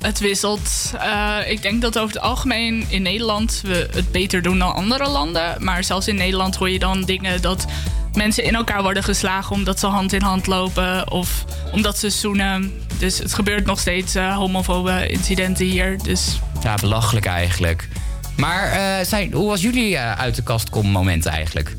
Het 0.00 0.18
wisselt. 0.18 0.92
Eh, 0.98 1.36
ik 1.46 1.62
denk 1.62 1.82
dat 1.82 1.98
over 1.98 2.14
het 2.14 2.22
algemeen 2.22 2.84
in 2.88 3.02
Nederland 3.02 3.60
we 3.64 3.88
het 3.92 4.12
beter 4.12 4.42
doen 4.42 4.58
dan 4.58 4.74
andere 4.74 5.08
landen. 5.08 5.64
Maar 5.64 5.84
zelfs 5.84 6.08
in 6.08 6.14
Nederland 6.14 6.56
hoor 6.56 6.70
je 6.70 6.78
dan 6.78 7.04
dingen 7.04 7.42
dat 7.42 7.66
mensen 8.12 8.44
in 8.44 8.54
elkaar 8.54 8.82
worden 8.82 9.02
geslagen 9.02 9.56
omdat 9.56 9.78
ze 9.78 9.86
hand 9.86 10.12
in 10.12 10.22
hand 10.22 10.46
lopen 10.46 11.10
of 11.10 11.44
omdat 11.72 11.98
ze 11.98 12.10
zoenen. 12.10 12.72
Dus 12.98 13.18
het 13.18 13.34
gebeurt 13.34 13.66
nog 13.66 13.80
steeds 13.80 14.14
eh, 14.14 14.36
homofobe 14.36 15.06
incidenten 15.06 15.66
hier. 15.66 15.98
Dus 16.02 16.40
Ja, 16.62 16.74
belachelijk 16.74 17.26
eigenlijk. 17.26 17.88
Maar 18.36 18.72
eh, 18.72 19.06
zijn, 19.06 19.32
hoe 19.32 19.48
was 19.48 19.60
jullie 19.60 19.98
uit 19.98 20.34
de 20.34 20.42
kast 20.42 20.70
komen 20.70 20.90
moment 20.90 21.26
eigenlijk? 21.26 21.76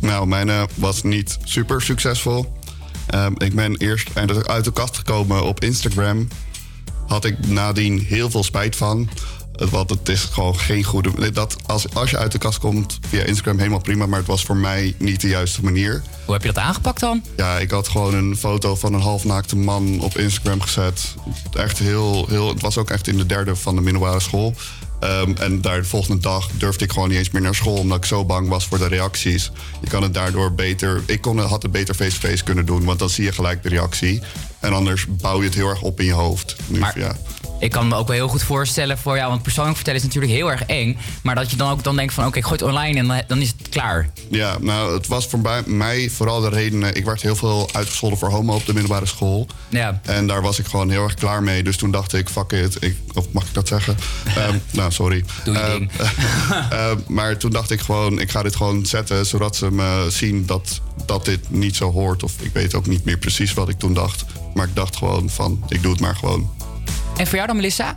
Nou, 0.00 0.26
mijn 0.26 0.50
was 0.74 1.02
niet 1.02 1.38
super 1.44 1.82
succesvol. 1.82 2.52
Ehm, 3.06 3.32
ik 3.36 3.54
ben 3.54 3.76
eerst 3.76 4.08
uit 4.46 4.64
de 4.64 4.72
kast 4.72 4.96
gekomen 4.96 5.44
op 5.44 5.60
Instagram. 5.60 6.28
Had 7.10 7.24
ik 7.24 7.46
nadien 7.46 7.98
heel 7.98 8.30
veel 8.30 8.42
spijt 8.44 8.76
van. 8.76 9.08
Want 9.70 9.90
het 9.90 10.08
is 10.08 10.24
gewoon 10.24 10.58
geen 10.58 10.84
goede... 10.84 11.30
Dat 11.32 11.56
als, 11.66 11.94
als 11.94 12.10
je 12.10 12.18
uit 12.18 12.32
de 12.32 12.38
kast 12.38 12.58
komt 12.58 12.98
via 13.08 13.22
Instagram 13.22 13.58
helemaal 13.58 13.80
prima... 13.80 14.06
maar 14.06 14.18
het 14.18 14.28
was 14.28 14.42
voor 14.42 14.56
mij 14.56 14.94
niet 14.98 15.20
de 15.20 15.28
juiste 15.28 15.64
manier. 15.64 16.02
Hoe 16.24 16.34
heb 16.34 16.42
je 16.42 16.52
dat 16.52 16.62
aangepakt 16.62 17.00
dan? 17.00 17.22
Ja, 17.36 17.58
ik 17.58 17.70
had 17.70 17.88
gewoon 17.88 18.14
een 18.14 18.36
foto 18.36 18.76
van 18.76 18.94
een 18.94 19.00
halfnaakte 19.00 19.56
man 19.56 20.00
op 20.00 20.18
Instagram 20.18 20.60
gezet. 20.60 21.14
Echt 21.52 21.78
heel, 21.78 22.26
heel... 22.28 22.48
Het 22.48 22.60
was 22.60 22.78
ook 22.78 22.90
echt 22.90 23.06
in 23.06 23.16
de 23.16 23.26
derde 23.26 23.56
van 23.56 23.74
de 23.74 23.80
middelbare 23.80 24.20
school. 24.20 24.54
Ehm, 25.00 25.32
en 25.36 25.60
daar 25.60 25.80
de 25.80 25.88
volgende 25.88 26.22
dag 26.22 26.48
durfde 26.52 26.84
ik 26.84 26.92
gewoon 26.92 27.08
niet 27.08 27.18
eens 27.18 27.30
meer 27.30 27.42
naar 27.42 27.54
school... 27.54 27.76
omdat 27.76 27.98
ik 27.98 28.04
zo 28.04 28.24
bang 28.24 28.48
was 28.48 28.66
voor 28.66 28.78
de 28.78 28.88
reacties. 28.88 29.50
Je 29.80 29.88
kan 29.88 30.02
het 30.02 30.14
daardoor 30.14 30.52
beter... 30.52 31.02
Ik 31.06 31.20
kon, 31.20 31.38
had 31.38 31.62
het 31.62 31.72
beter 31.72 31.94
face-to-face 31.94 32.44
kunnen 32.44 32.66
doen... 32.66 32.84
want 32.84 32.98
dan 32.98 33.10
zie 33.10 33.24
je 33.24 33.32
gelijk 33.32 33.62
de 33.62 33.68
reactie. 33.68 34.20
En 34.60 34.72
anders 34.72 35.06
bouw 35.08 35.38
je 35.38 35.44
het 35.44 35.54
heel 35.54 35.68
erg 35.68 35.82
op 35.82 36.00
in 36.00 36.06
je 36.06 36.12
hoofd. 36.12 36.56
Nu, 36.66 36.80
ja. 36.94 37.16
Ik 37.60 37.70
kan 37.70 37.88
me 37.88 37.94
ook 37.94 38.06
wel 38.06 38.16
heel 38.16 38.28
goed 38.28 38.42
voorstellen 38.42 38.98
voor 38.98 39.16
jou, 39.16 39.30
want 39.30 39.42
persoonlijk 39.42 39.76
vertellen 39.76 40.00
is 40.00 40.06
natuurlijk 40.06 40.32
heel 40.32 40.50
erg 40.50 40.62
eng. 40.64 40.98
Maar 41.22 41.34
dat 41.34 41.50
je 41.50 41.56
dan 41.56 41.70
ook 41.70 41.82
dan 41.84 41.96
denkt 41.96 42.14
van 42.14 42.26
oké, 42.26 42.38
ik 42.38 42.44
gooi 42.44 42.56
het 42.58 42.68
online 42.68 42.98
en 42.98 43.06
dan, 43.06 43.22
dan 43.26 43.38
is 43.40 43.48
het 43.58 43.68
klaar. 43.68 44.10
Ja, 44.30 44.56
nou, 44.60 44.94
het 44.94 45.06
was 45.06 45.26
voor 45.26 45.40
mij 45.66 46.10
vooral 46.10 46.40
de 46.40 46.48
reden... 46.48 46.82
eh, 46.82 46.88
Ik 46.94 47.04
werd 47.04 47.22
heel 47.22 47.36
veel 47.36 47.68
uitgescholden 47.72 48.18
voor 48.18 48.28
homo 48.30 48.54
op 48.54 48.66
de 48.66 48.72
middelbare 48.72 49.06
school. 49.06 49.46
Ja. 49.68 50.00
En 50.04 50.26
daar 50.26 50.42
was 50.42 50.58
ik 50.58 50.66
gewoon 50.66 50.90
heel 50.90 51.02
erg 51.02 51.14
klaar 51.14 51.42
mee. 51.42 51.62
Dus 51.62 51.76
toen 51.76 51.90
dacht 51.90 52.12
ik, 52.14 52.28
fuck 52.28 52.52
it. 52.52 52.76
Ik, 52.84 52.96
of 53.14 53.26
mag 53.32 53.44
ik 53.44 53.54
dat 53.54 53.68
zeggen? 53.68 53.96
Ehm, 54.36 54.56
nou, 54.70 54.92
sorry. 54.92 55.24
Doe 55.44 55.54
je 55.54 55.60
Ehm, 55.60 55.86
ehm, 56.72 56.96
maar 57.08 57.36
toen 57.36 57.50
dacht 57.50 57.70
ik 57.70 57.80
gewoon, 57.80 58.20
ik 58.20 58.30
ga 58.30 58.42
dit 58.42 58.56
gewoon 58.56 58.86
zetten... 58.86 59.26
zodat 59.26 59.56
ze 59.56 59.70
me 59.70 60.06
zien 60.10 60.46
dat, 60.46 60.80
dat 61.06 61.24
dit 61.24 61.50
niet 61.50 61.76
zo 61.76 61.92
hoort. 61.92 62.22
Of 62.22 62.32
ik 62.40 62.50
weet 62.52 62.74
ook 62.74 62.86
niet 62.86 63.04
meer 63.04 63.18
precies 63.18 63.54
wat 63.54 63.68
ik 63.68 63.78
toen 63.78 63.94
dacht. 63.94 64.24
Maar 64.54 64.66
ik 64.66 64.74
dacht 64.76 64.96
gewoon 64.96 65.30
van, 65.30 65.64
ik 65.68 65.82
doe 65.82 65.92
het 65.92 66.00
maar 66.00 66.16
gewoon. 66.16 66.50
En 67.16 67.26
voor 67.26 67.34
jou 67.34 67.46
dan, 67.46 67.56
Melissa? 67.56 67.96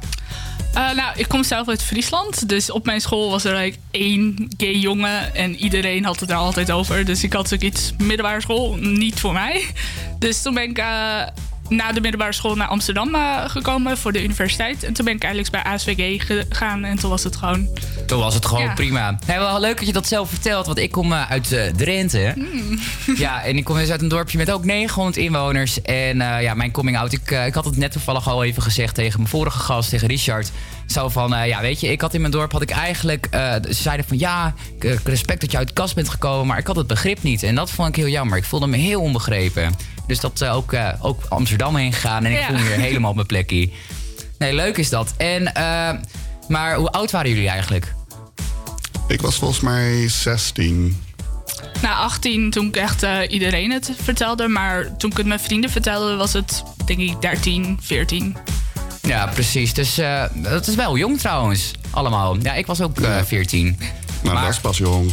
Eh, 0.74 0.92
nou, 0.94 1.12
ik 1.16 1.28
kom 1.28 1.44
zelf 1.44 1.68
uit 1.68 1.84
Friesland. 1.84 2.50
Dus 2.50 2.72
op 2.72 2.86
mijn 2.86 3.02
school 3.02 3.30
was 3.30 3.44
er 3.44 3.56
like, 3.56 3.78
één 3.92 4.48
gay 4.58 4.76
jongen. 4.76 5.36
En 5.36 5.56
iedereen 5.56 6.06
had 6.06 6.20
het 6.20 6.30
er 6.30 6.36
altijd 6.36 6.72
over. 6.72 7.06
Dus 7.06 7.24
ik 7.24 7.34
had 7.34 7.48
zoiets 7.48 7.94
middelbare 7.98 8.42
school 8.42 8.76
niet 8.76 9.20
voor 9.20 9.34
mij. 9.34 9.66
Dus 10.20 10.42
toen 10.42 10.54
ben 10.54 10.70
ik 10.70 10.78
eh, 10.78 11.22
na 11.76 11.92
de 11.92 12.02
middelbare 12.02 12.34
school 12.34 12.56
naar 12.56 12.68
Amsterdam 12.68 13.16
eh, 13.16 13.50
gekomen 13.50 13.98
voor 13.98 14.12
de 14.12 14.24
universiteit. 14.24 14.84
En 14.84 14.94
toen 14.94 15.06
ben 15.06 15.14
ik 15.16 15.24
eigenlijk 15.24 15.54
bij 15.64 15.74
ASVG 15.74 16.26
gegaan. 16.28 16.84
En 16.84 17.00
toen 17.00 17.10
was 17.10 17.24
het 17.24 17.36
gewoon... 17.36 17.68
Toen 18.06 18.20
was 18.20 18.34
het 18.34 18.46
gewoon 18.46 18.64
Ja. 18.64 18.74
prima. 18.74 19.20
Hey, 19.26 19.40
wel 19.40 19.60
leuk 19.60 19.78
dat 19.78 19.88
je 19.88 19.94
dat 19.94 20.08
zelf 20.08 20.30
vertelt, 20.30 20.66
want 20.66 20.78
ik 20.78 20.92
kom 20.92 21.14
eh, 21.14 21.32
uit 21.32 21.52
eh, 21.52 21.66
Drenthe. 21.66 22.34
Hmm. 22.36 22.80
Ja, 23.16 23.44
en 23.44 23.58
ik 23.58 23.64
kom 23.64 23.76
dus 23.78 23.90
uit 23.90 24.02
een 24.02 24.08
dorpje 24.08 24.38
met 24.38 24.52
ook 24.52 24.66
900 24.66 25.18
inwoners. 25.18 25.82
En 25.82 26.22
eh, 26.22 26.42
ja, 26.42 26.54
mijn 26.54 26.72
coming 26.72 26.98
out, 26.98 27.14
ik, 27.14 27.32
ik 27.32 27.54
had 27.54 27.66
het 27.66 27.78
net 27.78 27.92
toevallig 27.92 28.28
al 28.28 28.44
even 28.44 28.62
gezegd 28.62 28.96
tegen 28.96 29.18
mijn 29.20 29.30
vorige 29.30 29.60
gast, 29.60 29.90
tegen 29.90 30.08
Richard. 30.08 30.52
Zo 30.88 31.10
van, 31.10 31.36
eh, 31.36 31.48
ja, 31.48 31.62
weet 31.62 31.80
je, 31.80 31.88
ik 31.92 32.02
had 32.02 32.14
in 32.14 32.20
mijn 32.20 32.32
dorp, 32.32 32.52
had 32.52 32.62
ik 32.62 32.70
eigenlijk, 32.70 33.28
eh, 33.32 33.54
ze 33.68 33.74
zeiden 33.74 34.06
van 34.08 34.20
ja, 34.20 34.54
ik, 34.80 35.00
respect 35.04 35.42
dat 35.42 35.52
je 35.52 35.58
uit 35.58 35.68
de 35.68 35.74
kast 35.74 35.96
bent 35.96 36.10
gekomen, 36.10 36.48
maar 36.48 36.58
ik 36.58 36.68
had 36.68 36.76
het 36.76 36.88
begrip 36.88 37.24
niet. 37.24 37.44
En 37.44 37.56
dat 37.56 37.70
vond 37.72 37.88
ik 37.88 37.96
heel 37.96 38.08
jammer. 38.08 38.38
Ik 38.38 38.44
voelde 38.44 38.68
me 38.68 38.78
heel 38.78 39.02
onbegrepen. 39.02 39.74
Dus 40.08 40.20
dat 40.20 40.42
eh, 40.42 40.56
ook, 40.56 40.74
eh, 40.74 40.90
ook 41.02 41.22
Amsterdam 41.30 41.76
heen 41.76 41.94
gegaan 41.94 42.26
en 42.26 42.32
ik 42.32 42.40
Ja. 42.40 42.46
voel 42.48 42.58
me 42.58 42.64
weer 42.64 42.78
helemaal 42.80 43.10
op 43.10 43.16
mijn 43.16 43.28
plekje. 43.28 43.70
Nee, 44.38 44.54
leuk 44.54 44.78
is 44.78 44.90
dat. 44.90 45.14
En, 45.18 45.54
eh, 45.54 45.90
maar 46.48 46.76
hoe 46.76 46.92
oud 46.92 47.12
waren 47.12 47.30
jullie 47.30 47.50
eigenlijk? 47.50 47.94
Ik 49.08 49.22
was 49.22 49.36
volgens 49.36 49.60
mij 49.60 50.08
16. 50.10 51.02
Na 51.82 51.94
18 51.96 52.50
toen 52.52 52.68
ik 52.68 52.76
echt 52.76 53.06
iedereen 53.30 53.72
het 53.72 53.92
vertelde. 54.02 54.48
Maar 54.48 54.98
toen 54.98 55.12
ik 55.12 55.18
het 55.18 55.26
mijn 55.26 55.40
vrienden 55.40 55.70
vertelde 55.70 56.16
was 56.16 56.34
het 56.34 56.64
denk 56.86 57.00
ik 57.00 57.22
13, 57.22 57.78
14. 57.82 58.38
Ja, 59.02 59.26
precies. 59.28 59.74
Dus 59.74 59.98
eh, 59.98 60.24
dat 60.34 60.68
is 60.68 60.76
wel 60.76 60.98
jong 60.98 61.20
trouwens, 61.20 61.72
allemaal. 61.90 62.38
Ja, 62.42 62.54
ik 62.54 62.66
was 62.66 62.82
ook 62.82 63.00
eh 63.00 63.22
14. 63.26 63.80
Nou, 64.24 64.40
dat 64.42 64.50
is 64.50 64.60
pas 64.60 64.78
jong. 64.78 65.12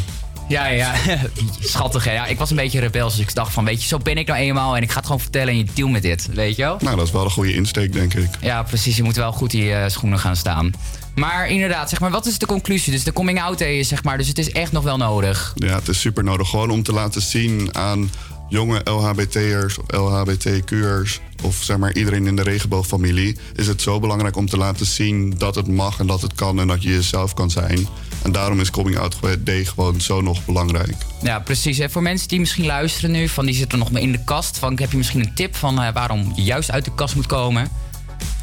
Ja, 0.50 0.66
ja, 0.66 0.94
schattig 1.60 2.04
hè. 2.04 2.12
Ja, 2.12 2.26
ik 2.26 2.38
was 2.38 2.50
een 2.50 2.56
beetje 2.56 2.80
rebels, 2.80 3.16
dus 3.16 3.26
ik 3.26 3.34
dacht 3.34 3.52
van, 3.52 3.64
weet 3.64 3.82
je, 3.82 3.88
zo 3.88 3.98
ben 3.98 4.18
ik 4.18 4.26
nou 4.26 4.38
eenmaal... 4.38 4.76
en 4.76 4.82
ik 4.82 4.90
ga 4.90 4.96
het 4.96 5.06
gewoon 5.06 5.20
vertellen 5.20 5.48
en 5.48 5.58
je 5.58 5.66
deal 5.74 5.88
met 5.88 6.02
dit, 6.02 6.28
weet 6.32 6.56
je 6.56 6.62
wel? 6.62 6.76
Nou, 6.80 6.96
dat 6.96 7.06
is 7.06 7.12
wel 7.12 7.24
een 7.24 7.30
goede 7.30 7.54
insteek, 7.54 7.92
denk 7.92 8.14
ik. 8.14 8.28
Ja, 8.40 8.62
precies. 8.62 8.96
Je 8.96 9.02
moet 9.02 9.16
wel 9.16 9.32
goed 9.32 9.52
in 9.52 9.64
je 9.64 9.84
schoenen 9.88 10.18
gaan 10.18 10.36
staan. 10.36 10.72
Maar 11.14 11.48
inderdaad, 11.48 11.88
zeg 11.88 12.00
maar, 12.00 12.10
wat 12.10 12.26
is 12.26 12.38
de 12.38 12.46
conclusie? 12.46 12.92
Dus 12.92 13.04
de 13.04 13.12
coming 13.12 13.42
out 13.42 13.58
day 13.58 13.78
is, 13.78 13.88
zeg 13.88 14.04
maar, 14.04 14.18
dus 14.18 14.28
het 14.28 14.38
is 14.38 14.52
echt 14.52 14.72
nog 14.72 14.82
wel 14.82 14.96
nodig. 14.96 15.52
Ja, 15.54 15.74
het 15.74 15.88
is 15.88 16.00
super 16.00 16.24
nodig. 16.24 16.48
Gewoon 16.48 16.70
om 16.70 16.82
te 16.82 16.92
laten 16.92 17.22
zien 17.22 17.68
aan 17.76 18.10
jonge 18.48 18.80
LHBT'ers 18.84 19.78
of 19.78 19.84
LHBTQ'ers... 19.86 21.20
of 21.42 21.54
zeg 21.54 21.76
maar 21.76 21.94
iedereen 21.94 22.26
in 22.26 22.36
de 22.36 22.42
regenboogfamilie... 22.42 23.36
is 23.54 23.66
het 23.66 23.82
zo 23.82 24.00
belangrijk 24.00 24.36
om 24.36 24.46
te 24.48 24.56
laten 24.56 24.86
zien 24.86 25.34
dat 25.38 25.54
het 25.54 25.68
mag 25.68 25.98
en 25.98 26.06
dat 26.06 26.22
het 26.22 26.34
kan... 26.34 26.60
en 26.60 26.66
dat 26.66 26.82
je 26.82 26.88
jezelf 26.88 27.34
kan 27.34 27.50
zijn. 27.50 27.88
En 28.22 28.32
daarom 28.32 28.60
is 28.60 28.70
coming 28.70 28.98
out 28.98 29.16
day 29.38 29.64
gewoon 29.64 30.00
zo 30.00 30.20
nog 30.20 30.44
belangrijk. 30.44 30.96
Ja, 31.22 31.38
precies. 31.38 31.78
En 31.78 31.90
voor 31.90 32.02
mensen 32.02 32.28
die 32.28 32.40
misschien 32.40 32.66
luisteren 32.66 33.10
nu, 33.10 33.28
van 33.28 33.46
die 33.46 33.54
zitten 33.54 33.78
nog 33.78 33.90
maar 33.90 34.02
in 34.02 34.12
de 34.12 34.24
kast... 34.24 34.58
Van, 34.58 34.78
heb 34.78 34.90
je 34.90 34.96
misschien 34.96 35.20
een 35.20 35.34
tip 35.34 35.56
van 35.56 35.82
eh, 35.82 35.92
waarom 35.92 36.32
je 36.36 36.42
juist 36.42 36.70
uit 36.70 36.84
de 36.84 36.94
kast 36.94 37.14
moet 37.14 37.26
komen? 37.26 37.68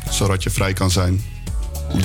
Zodat 0.09 0.43
je 0.43 0.49
vrij 0.49 0.73
kan 0.73 0.91
zijn. 0.91 1.21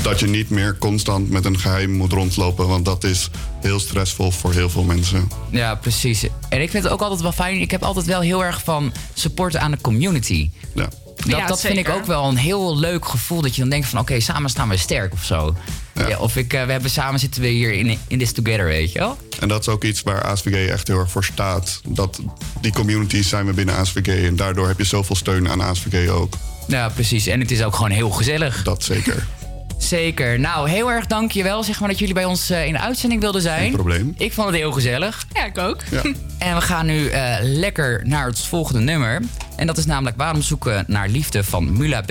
Dat 0.03 0.21
je 0.21 0.27
niet 0.27 0.51
meer 0.51 0.79
constant 0.79 1.31
met 1.31 1.45
een 1.45 1.59
geheim 1.59 1.91
moet 1.91 2.13
rondlopen... 2.13 2.69
want 2.69 2.85
dat 2.85 3.05
is 3.05 3.31
heel 3.61 3.81
stressvol 3.81 4.31
voor 4.31 4.53
heel 4.53 4.71
veel 4.71 4.85
mensen. 4.85 5.29
Ja, 5.51 5.75
precies. 5.75 6.27
En 6.49 6.63
ik 6.63 6.71
vind 6.71 6.85
het 6.85 6.93
ook 6.93 7.03
altijd 7.03 7.21
wel 7.21 7.33
fijn. 7.33 7.61
Ik 7.61 7.71
heb 7.71 7.83
altijd 7.83 8.07
wel 8.07 8.21
heel 8.21 8.45
erg 8.45 8.63
van 8.65 8.93
supporten 9.15 9.61
aan 9.61 9.71
de 9.71 9.81
community. 9.81 10.51
Ja. 10.75 10.89
Dat, 11.17 11.27
Ja, 11.27 11.47
dat 11.47 11.61
vind 11.61 11.79
ik 11.79 11.89
ook 11.89 12.07
wel 12.07 12.29
een 12.29 12.37
heel 12.37 12.79
leuk 12.79 13.05
gevoel. 13.05 13.41
Dat 13.41 13.55
je 13.55 13.61
dan 13.61 13.71
denkt 13.71 13.87
van 13.87 13.99
oké, 13.99 14.21
samen 14.21 14.51
staan 14.51 14.69
we 14.69 14.77
sterk 14.77 15.13
of 15.13 15.25
zo. 15.25 15.55
Ja. 15.95 16.19
of 16.19 16.37
ik, 16.37 16.53
eh, 16.53 16.65
we 16.65 16.73
hebben 16.73 16.91
samen 16.91 17.21
zitten 17.21 17.41
we 17.41 17.49
hier 17.49 17.73
in, 17.73 17.99
in 18.07 18.19
this 18.19 18.33
together, 18.33 18.65
weet 18.65 18.93
je 18.93 18.99
wel? 18.99 19.19
En 19.41 19.49
dat 19.49 19.61
is 19.61 19.69
ook 19.69 19.85
iets 19.85 20.03
waar 20.03 20.23
ASVG 20.23 20.69
echt 20.69 20.89
heel 20.89 20.99
erg 20.99 21.11
voor 21.11 21.25
staat. 21.25 21.81
Dat 21.89 22.21
die 22.61 22.73
communities 22.73 23.29
zijn 23.29 23.47
we 23.47 23.53
binnen 23.53 23.77
ASVG... 23.77 24.27
en 24.27 24.37
daardoor 24.37 24.69
heb 24.69 24.79
je 24.79 24.85
zoveel 24.85 25.17
steun 25.17 25.49
aan 25.49 25.61
ASVG 25.61 26.09
ook. 26.09 26.35
Ja, 26.67 26.89
precies. 26.89 27.27
En 27.27 27.41
het 27.41 27.51
is 27.51 27.63
ook 27.63 27.75
gewoon 27.75 27.91
heel 27.91 28.11
gezellig. 28.11 28.63
Dat 28.63 28.83
zeker. 28.83 29.27
Zeker. 29.79 30.41
Nou, 30.41 30.69
heel 30.69 30.91
erg 30.91 31.07
dankjewel 31.07 31.63
zeg 31.63 31.81
maar, 31.81 31.89
dat 31.89 31.99
jullie 31.99 32.15
bij 32.15 32.25
ons 32.25 32.51
eh, 32.51 32.67
in 32.67 32.73
de 32.73 32.79
uitzending 32.79 33.21
wilden 33.21 33.43
zijn. 33.43 33.63
Geen 33.63 33.73
probleem. 33.73 34.15
Ik 34.19 34.33
vond 34.33 34.47
het 34.47 34.57
heel 34.57 34.73
gezellig. 34.73 35.27
Ja, 35.33 35.45
ik 35.45 35.59
ook. 35.59 35.81
Ja. 35.91 36.03
En 36.39 36.55
we 36.55 36.61
gaan 36.61 36.87
nu 36.87 37.09
eh, 37.09 37.37
lekker 37.41 38.01
naar 38.05 38.27
het 38.27 38.41
volgende 38.41 38.81
nummer. 38.81 39.23
En 39.57 39.67
dat 39.67 39.79
is 39.79 39.87
namelijk 39.87 40.17
Waarom 40.17 40.43
zoeken 40.43 40.85
naar 40.87 41.09
liefde 41.09 41.45
van 41.45 41.77
Mula 41.77 42.01
B. 42.01 42.11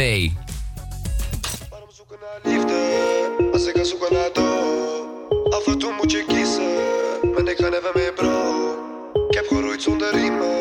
Als 1.70 2.02
ik 2.44 3.31
ga 3.70 3.84
zoeken 3.84 4.14
naar 4.14 4.30
dood 4.34 5.54
Af 5.54 5.68
en 5.68 5.78
toe 5.78 5.94
moet 5.98 6.12
je 6.12 6.24
kiezen. 6.28 6.74
Maar 7.34 7.52
ik 7.52 7.58
ga 7.58 7.70
never 7.70 7.92
meer 7.94 8.14
bro. 8.14 8.32
Ik 9.28 9.36
heb 9.36 9.48
geroeid 9.48 9.82
zonder 9.82 10.12
riemen. 10.12 10.56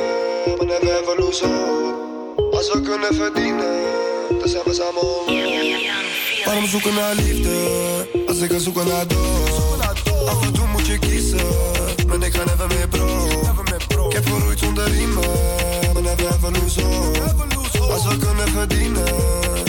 Maar 0.56 0.66
never 0.66 1.00
ever 1.00 1.18
lose 1.18 1.46
hope 1.46 2.56
Als 2.56 2.72
we 2.72 2.80
kunnen 2.80 3.14
verdienen 3.14 3.82
Dan 4.38 4.48
zijn 4.48 4.62
we 4.64 4.74
samen 4.74 5.02
on 5.02 6.44
Waarom 6.44 6.66
zoeken 6.66 6.94
naar 6.94 7.14
liefde? 7.14 7.52
Als 8.26 8.40
ik 8.40 8.50
ga 8.50 8.58
zoeken 8.58 8.86
naar 8.86 9.06
dood. 9.06 10.28
Af 10.28 10.46
en 10.46 10.52
toe 10.52 10.66
moet 10.66 10.86
je 10.86 10.98
kiezen. 10.98 11.46
Maar 12.06 12.22
ik 12.22 12.34
ga 12.34 12.44
never 12.44 12.66
meer 12.66 12.88
bro. 12.88 14.06
Ik 14.08 14.12
heb 14.12 14.26
geroeid 14.26 14.58
zonder 14.58 14.88
riemen. 14.88 15.28
Maar 15.92 16.02
never 16.02 16.26
ever 16.26 16.52
lose 16.52 16.82
hope 16.82 17.92
Als 17.92 18.06
we 18.06 18.16
kunnen 18.16 18.48
verdienen 18.48 19.04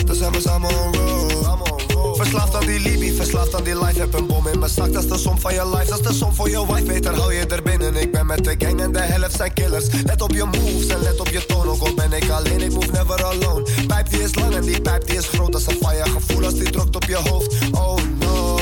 Dan 0.05 0.15
zijn 0.15 0.31
we 0.31 0.41
samen 0.41 0.69
on 0.69 0.95
road 0.95 1.70
Verslaafd 2.21 2.55
aan 2.55 2.65
die 2.65 2.79
Libi, 2.79 3.15
verslaafd 3.15 3.55
aan 3.55 3.63
die 3.63 3.79
life. 3.85 3.99
Heb 3.99 4.13
een 4.13 4.27
bom 4.27 4.47
in 4.47 4.59
mijn 4.59 4.71
zak, 4.71 4.93
dat 4.93 5.03
is 5.03 5.09
de 5.09 5.17
som 5.17 5.39
van 5.39 5.53
je 5.53 5.69
life. 5.69 5.85
Dat 5.85 5.99
is 5.99 6.07
de 6.07 6.13
som 6.13 6.33
voor 6.33 6.49
je 6.49 6.65
wife, 6.65 6.83
beter 6.83 7.15
hou 7.15 7.33
je 7.33 7.45
er 7.45 7.63
binnen. 7.63 7.95
Ik 7.95 8.11
ben 8.11 8.25
met 8.25 8.43
de 8.43 8.55
gang 8.57 8.81
en 8.81 8.91
de 8.91 8.99
helft 8.99 9.35
zijn 9.35 9.53
killers. 9.53 9.85
Let 10.05 10.21
op 10.21 10.31
je 10.31 10.43
moves 10.43 10.87
en 10.87 10.99
let 11.01 11.19
op 11.19 11.27
je 11.27 11.45
toon. 11.45 11.67
Ook 11.67 11.81
al 11.81 11.93
ben 11.93 12.13
ik 12.13 12.29
alleen, 12.29 12.61
ik 12.61 12.71
move 12.71 12.91
never 12.91 13.23
alone. 13.23 13.65
Pijp 13.87 14.09
die 14.09 14.23
is 14.23 14.35
lang 14.35 14.55
en 14.55 14.61
die 14.61 14.81
pijp 14.81 15.07
die 15.07 15.17
is 15.17 15.27
groot. 15.27 15.51
Dat 15.51 15.61
is 15.61 15.67
een 15.67 15.87
fire 15.87 16.09
gevoel 16.09 16.45
als 16.45 16.53
die 16.53 16.69
drukt 16.69 16.95
op 16.95 17.03
je 17.03 17.15
hoofd. 17.15 17.55
Oh 17.71 17.97
no, 18.19 18.57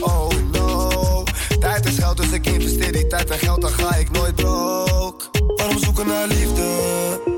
oh 0.00 0.28
no. 0.52 1.24
Tijd 1.60 1.86
is 1.86 1.98
geld, 1.98 2.16
dus 2.16 2.30
ik 2.30 2.46
investeer 2.46 2.92
die 2.92 3.06
tijd 3.06 3.30
en 3.30 3.38
geld. 3.38 3.60
Dan 3.60 3.70
ga 3.70 3.94
ik 3.94 4.10
nooit 4.10 4.34
broke. 4.34 5.24
Waarom 5.56 5.78
zoeken 5.78 6.06
naar 6.06 6.26
liefde? 6.26 6.64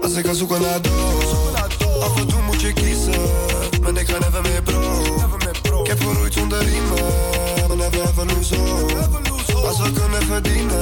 Als 0.02 0.14
ik 0.14 0.26
ga 0.26 0.32
zoeken 0.32 0.60
naar 0.60 0.82
dood. 0.82 1.54
Af 2.00 2.20
en 2.20 2.26
toe 2.26 2.42
moet 2.42 2.60
je 2.60 2.72
kiezen 2.72 3.53
ik 4.04 4.10
ga 4.10 4.18
never 4.18 4.42
meer 4.42 4.62
bro 4.62 5.82
Ik 5.82 5.86
heb 5.86 6.00
geroeid 6.00 6.32
zonder 6.32 6.58
riemen 6.58 6.98
ever 7.92 8.26
lose 8.26 8.56
hope. 8.56 9.66
Als 9.66 9.78
we 9.80 9.92
kunnen 9.92 10.22
verdienen 10.22 10.80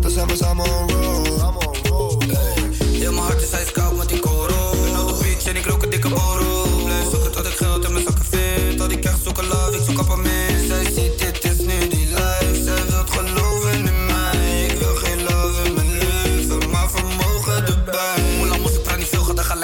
Dan 0.00 0.10
zijn 0.10 0.26
we 0.26 0.36
samen 0.36 0.64
on 0.64 0.90
road. 0.90 2.24
Heel 2.82 3.12
mijn 3.12 3.24
hart 3.24 3.42
is 3.42 3.50
ijskoud 3.50 3.85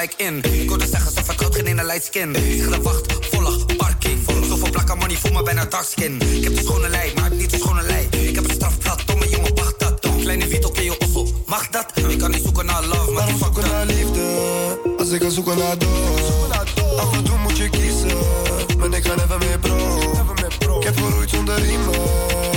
gelijk 0.02 0.44
in. 0.44 0.60
Ik 0.60 0.68
hoorde 0.68 0.86
zeggen, 0.86 1.12
ze 1.12 1.24
vertrouwt 1.24 1.54
geen 1.54 1.66
in 1.66 1.78
een 1.78 1.86
light 1.86 2.04
skin. 2.04 2.34
Ik 2.34 2.62
ga 2.62 2.70
de 2.70 2.82
wacht, 2.82 3.12
volg, 3.30 3.76
parking. 3.76 4.18
Volg 4.24 4.44
zoveel 4.46 4.70
plakken 4.70 4.98
money, 4.98 5.16
voel 5.16 5.32
me 5.32 5.42
bijna 5.42 5.64
dark 5.64 5.84
skin. 5.84 6.20
Ik 6.20 6.44
heb 6.44 6.54
de 6.54 6.62
schone 6.62 6.88
lei, 6.88 7.12
maar 7.14 7.32
ik 7.32 7.38
niet 7.38 7.50
de 7.50 7.56
schone 7.56 7.82
lei. 7.82 8.08
Ik 8.10 8.34
heb 8.34 8.44
een 8.44 8.54
strafblad, 8.54 9.02
domme 9.06 9.28
jongen, 9.28 9.54
wacht 9.54 9.78
dat 9.78 10.02
dan. 10.02 10.20
Kleine 10.20 10.48
Vito, 10.48 10.70
ken 10.70 10.84
je 10.84 10.98
ossel, 10.98 11.42
mag 11.46 11.68
dat? 11.68 11.86
Ik 12.08 12.18
kan 12.18 12.30
niet 12.30 12.42
zoeken 12.42 12.66
naar 12.66 12.84
love, 12.84 13.10
maar 13.10 13.26
fuck 13.26 13.38
zoeken 13.38 13.70
naar 13.70 13.86
liefde 13.86 14.22
Als 14.98 15.10
ik 15.10 15.22
ga 15.22 15.28
zoeken 15.28 15.58
naar 15.58 15.78
dood 15.78 16.98
Af 16.98 17.16
en 17.16 17.24
toe 17.24 17.38
moet 17.38 17.56
je 17.56 17.68
kiezen 17.68 18.18
Maar 18.78 18.98
ik 18.98 19.06
ga 19.06 19.14
never 19.14 19.38
meer 19.38 19.58
bro 19.58 20.78
Ik 20.78 20.84
heb 20.84 20.96
geroeid 20.96 21.30
zonder 21.30 21.54
riemen 21.54 22.00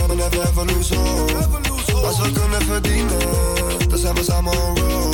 Maar 0.07 0.15
never 0.15 0.41
ever 0.41 0.65
lose 0.65 0.95
hope 0.95 2.05
Als 2.05 2.19
we 2.19 2.31
kunnen 2.31 2.61
verdienen 2.61 3.19
Dan 3.89 3.97
zijn 3.97 4.15
we 4.15 4.23
samen 4.23 4.51
on 4.51 4.77
road 4.77 5.04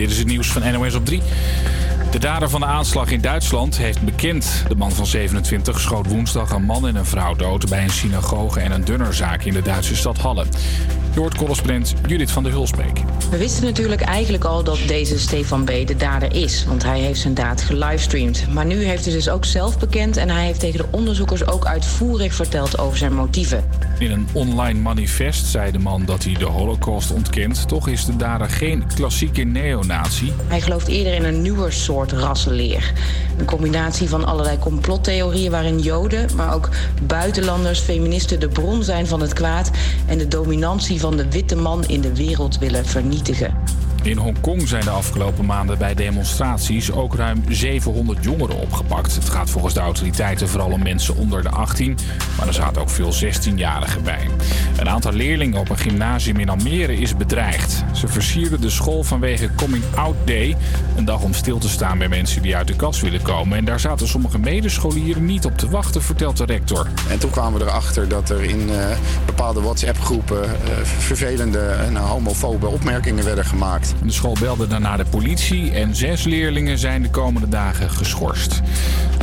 Dit 0.00 0.10
is 0.10 0.18
het 0.18 0.26
nieuws 0.26 0.48
van 0.48 0.72
NOS 0.72 0.94
op 0.94 1.06
3. 1.06 1.22
De 2.10 2.18
dader 2.18 2.48
van 2.50 2.60
de 2.60 2.66
aanslag 2.66 3.10
in 3.10 3.20
Duitsland 3.20 3.76
heeft 3.76 4.02
bekend. 4.02 4.64
De 4.68 4.74
man 4.74 4.92
van 4.92 5.06
27 5.06 5.80
schoot 5.80 6.06
woensdag 6.06 6.50
een 6.50 6.62
man 6.62 6.86
en 6.86 6.96
een 6.96 7.06
vrouw 7.06 7.34
dood... 7.34 7.68
bij 7.68 7.82
een 7.82 7.90
synagoge 7.90 8.60
en 8.60 8.72
een 8.72 8.84
dunnerzaak 8.84 9.44
in 9.44 9.52
de 9.52 9.62
Duitse 9.62 9.96
stad 9.96 10.18
Halle. 10.18 10.44
Je 11.14 11.28
correspondent 11.36 11.94
Judith 12.06 12.30
van 12.30 12.42
der 12.42 12.52
Hulsbeek. 12.52 13.00
We 13.30 13.36
wisten 13.36 13.64
natuurlijk 13.64 14.00
eigenlijk 14.00 14.44
al 14.44 14.64
dat 14.64 14.78
deze 14.86 15.18
Stefan 15.18 15.64
B. 15.64 15.68
de 15.86 15.96
dader 15.96 16.34
is, 16.34 16.64
want 16.66 16.82
hij 16.82 17.00
heeft 17.00 17.20
zijn 17.20 17.34
daad 17.34 17.62
gelivestreamd. 17.62 18.46
Maar 18.52 18.66
nu 18.66 18.84
heeft 18.84 19.04
hij 19.04 19.14
dus 19.14 19.28
ook 19.28 19.44
zelf 19.44 19.78
bekend 19.78 20.16
en 20.16 20.28
hij 20.28 20.44
heeft 20.44 20.60
tegen 20.60 20.78
de 20.78 20.86
onderzoekers 20.90 21.46
ook 21.46 21.66
uitvoerig 21.66 22.34
verteld 22.34 22.78
over 22.78 22.98
zijn 22.98 23.14
motieven. 23.14 23.64
In 24.00 24.10
een 24.10 24.28
online 24.32 24.80
manifest 24.80 25.46
zei 25.46 25.72
de 25.72 25.78
man 25.78 26.04
dat 26.04 26.24
hij 26.24 26.34
de 26.34 26.44
holocaust 26.44 27.10
ontkent. 27.12 27.68
Toch 27.68 27.88
is 27.88 28.04
de 28.04 28.16
dader 28.16 28.50
geen 28.50 28.84
klassieke 28.94 29.42
neonazi. 29.42 30.32
Hij 30.46 30.60
gelooft 30.60 30.88
eerder 30.88 31.14
in 31.14 31.24
een 31.24 31.42
nieuwer 31.42 31.72
soort 31.72 32.12
rassenleer. 32.12 32.92
Een 33.38 33.44
combinatie 33.44 34.08
van 34.08 34.24
allerlei 34.24 34.58
complottheorieën 34.58 35.50
waarin 35.50 35.78
Joden, 35.78 36.36
maar 36.36 36.54
ook 36.54 36.68
buitenlanders, 37.02 37.80
feministen 37.80 38.40
de 38.40 38.48
bron 38.48 38.82
zijn 38.82 39.06
van 39.06 39.20
het 39.20 39.32
kwaad 39.32 39.70
en 40.06 40.18
de 40.18 40.28
dominantie 40.28 41.00
van 41.00 41.16
de 41.16 41.30
witte 41.30 41.56
man 41.56 41.84
in 41.84 42.00
de 42.00 42.14
wereld 42.14 42.58
willen 42.58 42.86
vernietigen. 42.86 43.54
In 44.02 44.16
Hongkong 44.16 44.68
zijn 44.68 44.84
de 44.84 44.90
afgelopen 44.90 45.46
maanden 45.46 45.78
bij 45.78 45.94
demonstraties 45.94 46.92
ook 46.92 47.14
ruim 47.14 47.42
700 47.48 48.24
jongeren 48.24 48.56
opgepakt. 48.56 49.14
Het 49.14 49.28
gaat 49.28 49.50
volgens 49.50 49.74
de 49.74 49.80
autoriteiten 49.80 50.48
vooral 50.48 50.70
om 50.70 50.82
mensen 50.82 51.16
onder 51.16 51.42
de 51.42 51.50
18, 51.50 51.98
maar 52.38 52.46
er 52.46 52.54
zaten 52.54 52.82
ook 52.82 52.90
veel 52.90 53.12
16-jarigen 53.12 54.02
bij. 54.04 54.28
Een 54.76 54.88
aantal 54.88 55.12
leerlingen 55.12 55.60
op 55.60 55.68
een 55.68 55.78
gymnasium 55.78 56.38
in 56.38 56.48
Almere 56.48 56.96
is 56.96 57.16
bedreigd. 57.16 57.84
Ze 57.94 58.08
versierden 58.08 58.60
de 58.60 58.70
school 58.70 59.02
vanwege 59.02 59.50
Coming 59.56 59.84
Out 59.94 60.16
Day, 60.24 60.56
een 60.96 61.04
dag 61.04 61.22
om 61.22 61.34
stil 61.34 61.58
te 61.58 61.68
staan 61.68 61.98
bij 61.98 62.08
mensen 62.08 62.42
die 62.42 62.56
uit 62.56 62.66
de 62.66 62.76
kast 62.76 63.00
willen 63.00 63.22
komen. 63.22 63.58
En 63.58 63.64
daar 63.64 63.80
zaten 63.80 64.08
sommige 64.08 64.38
medescholieren 64.38 65.24
niet 65.24 65.44
op 65.44 65.58
te 65.58 65.68
wachten, 65.68 66.02
vertelt 66.02 66.36
de 66.36 66.44
rector. 66.44 66.86
En 67.10 67.18
toen 67.18 67.30
kwamen 67.30 67.58
we 67.58 67.64
erachter 67.64 68.08
dat 68.08 68.30
er 68.30 68.42
in 68.42 68.70
eh, 68.70 68.96
bepaalde 69.26 69.60
WhatsApp-groepen 69.60 70.42
eh, 70.44 70.50
vervelende 70.82 71.60
en 71.60 71.96
homofobe 71.96 72.66
opmerkingen 72.66 73.24
werden 73.24 73.44
gemaakt. 73.44 73.89
De 74.04 74.12
school 74.12 74.36
belde 74.40 74.66
daarna 74.66 74.96
de 74.96 75.04
politie 75.04 75.70
en 75.70 75.96
zes 75.96 76.24
leerlingen 76.24 76.78
zijn 76.78 77.02
de 77.02 77.10
komende 77.10 77.48
dagen 77.48 77.90
geschorst. 77.90 78.60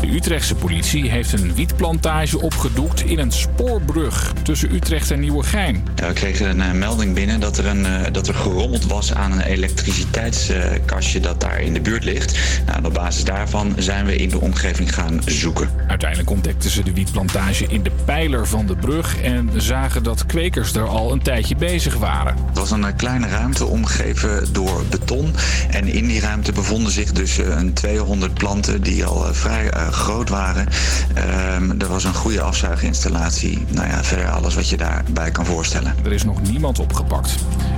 De 0.01 0.13
Utrechtse 0.13 0.55
politie 0.55 1.09
heeft 1.09 1.34
een 1.34 1.53
wietplantage 1.53 2.41
opgedoekt 2.41 3.01
in 3.05 3.20
een 3.20 3.32
spoorbrug 3.32 4.34
tussen 4.43 4.74
Utrecht 4.74 5.11
en 5.11 5.20
Nieuwegein. 5.20 5.88
Ja, 5.95 6.07
we 6.07 6.13
kregen 6.13 6.49
een 6.49 6.61
eh, 6.61 6.72
melding 6.72 7.13
binnen 7.13 7.39
dat 7.39 7.57
er, 7.57 7.65
een, 7.65 7.86
eh, 7.86 8.11
dat 8.11 8.28
er 8.28 8.34
gerommeld 8.34 8.86
was 8.86 9.13
aan 9.13 9.32
een 9.32 9.41
elektriciteitskastje 9.41 11.20
dat 11.20 11.41
daar 11.41 11.61
in 11.61 11.74
de 11.74 11.82
buurt 11.82 12.03
ligt. 12.03 12.39
Nou, 12.65 12.86
op 12.86 12.93
basis 12.93 13.24
daarvan 13.24 13.74
zijn 13.78 14.05
we 14.05 14.15
in 14.15 14.30
de 14.30 14.39
omgeving 14.39 14.93
gaan 14.93 15.22
zoeken. 15.26 15.70
Uiteindelijk 15.88 16.30
ontdekten 16.30 16.70
ze 16.70 16.84
de 16.84 16.93
wietplantage 16.93 17.65
in 17.68 17.84
de 17.84 17.91
pijler 18.05 18.47
van 18.47 18.65
de 18.65 18.76
brug 18.76 19.22
en 19.22 19.49
zagen 19.55 20.03
dat 20.03 20.26
kwekers 20.26 20.74
er 20.74 20.88
al 20.88 21.11
een 21.11 21.22
tijdje 21.22 21.55
bezig 21.55 21.95
waren. 21.95 22.36
Het 22.47 22.57
was 22.57 22.72
een 22.72 22.86
eh, 22.86 22.95
kleine 22.95 23.28
ruimte 23.28 23.65
omgeven 23.65 24.53
door 24.58 24.86
beton. 24.89 25.36
En 25.70 25.88
in 25.88 26.08
die 26.08 26.20
ruimte 26.20 26.51
bevonden 26.51 26.91
zich 26.91 27.12
dus 27.12 27.38
eh, 27.38 27.47
een 27.47 27.74
200 27.74 28.34
planten 28.34 28.82
die 28.82 29.05
al 29.05 29.28
eh, 29.28 29.34
vrij 29.34 29.70
eh, 29.70 29.88
groot 29.88 30.30
waren. 30.30 30.68
Ehm, 31.14 31.82
er 31.82 31.88
was 31.88 32.03
een 32.03 32.14
goede 32.14 32.41
afzuiginstallatie. 32.41 33.66
Nou 33.68 33.88
ja, 33.88 34.03
verder 34.03 34.30
alles 34.30 34.55
wat 34.55 34.70
je 34.70 34.78
daarbij 34.78 35.32
kan 35.32 35.45
voorstellen. 35.45 35.95
Er 36.05 36.14
is 36.14 36.24
nog 36.24 36.41
niemand 36.41 36.80
opgepakt. 36.80 37.36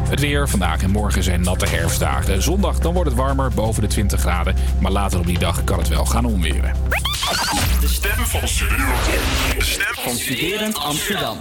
Het 0.09 0.19
weer 0.19 0.49
vandaag 0.49 0.81
en 0.81 0.89
morgen 0.89 1.23
zijn 1.23 1.41
natte 1.41 1.67
herfstdagen. 1.67 2.43
Zondag 2.43 2.79
dan 2.79 2.93
wordt 2.93 3.09
het 3.09 3.19
warmer, 3.19 3.51
boven 3.55 3.81
de 3.81 3.87
20 3.87 4.19
graden. 4.19 4.55
Maar 4.79 4.91
later 4.91 5.19
op 5.19 5.25
die 5.25 5.39
dag 5.39 5.63
kan 5.63 5.79
het 5.79 5.87
wel 5.87 6.05
gaan 6.05 6.25
onweren. 6.25 6.73
De 7.79 7.87
stem 7.87 8.25
van 8.25 8.47
Studerend. 8.47 9.05
De 9.57 9.65
stem 9.65 9.95
van 10.03 10.15
Studerend 10.15 10.77
Amsterdam. 10.77 11.37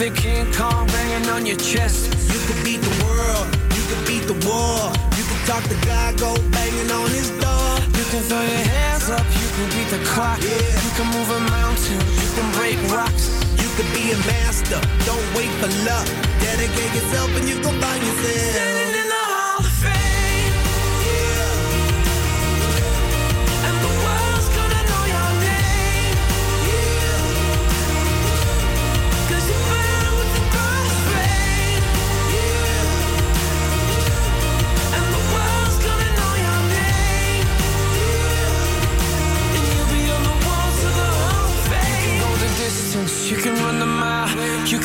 You 0.00 0.10
can 0.10 0.14
be 0.14 0.20
the 0.20 0.20
King 0.20 0.52
Kong 0.52 0.86
banging 0.88 1.28
on 1.30 1.46
your 1.46 1.56
chest. 1.56 2.06
You 2.32 2.38
could 2.46 2.64
beat 2.64 2.80
the 2.80 3.04
world, 3.04 3.46
you 3.74 3.82
could 3.88 4.06
beat 4.06 4.26
the 4.26 4.38
war. 4.46 4.92
You 5.16 5.24
could 5.24 5.42
talk 5.46 5.62
to 5.64 5.86
God, 5.86 6.18
go 6.18 6.34
banging 6.50 6.90
on 6.90 7.08
his 7.10 7.30
door. 7.30 7.70
You 7.98 8.04
can 8.10 8.22
throw 8.22 8.40
your 8.40 8.64
hands 8.74 9.10
up, 9.10 9.26
you 9.40 9.48
can 9.56 9.66
beat 9.74 9.88
the 9.90 10.02
clock. 10.04 10.40
Yeah. 10.42 10.50
You 10.84 10.90
can 10.96 11.06
move 11.14 11.30
a 11.30 11.40
mountain, 11.50 12.00
you 12.22 12.28
can 12.36 12.48
break 12.54 12.78
rocks. 12.90 13.30
You 13.58 13.68
could 13.76 13.90
be 13.94 14.12
a 14.12 14.18
master, 14.26 14.80
don't 15.06 15.26
wait 15.34 15.50
for 15.60 15.70
luck. 15.84 16.06
Dedicate 16.40 16.92
yourself 16.94 17.30
and 17.36 17.48
you 17.48 17.56
can 17.60 17.80
find 17.80 18.02
yourself. 18.02 18.97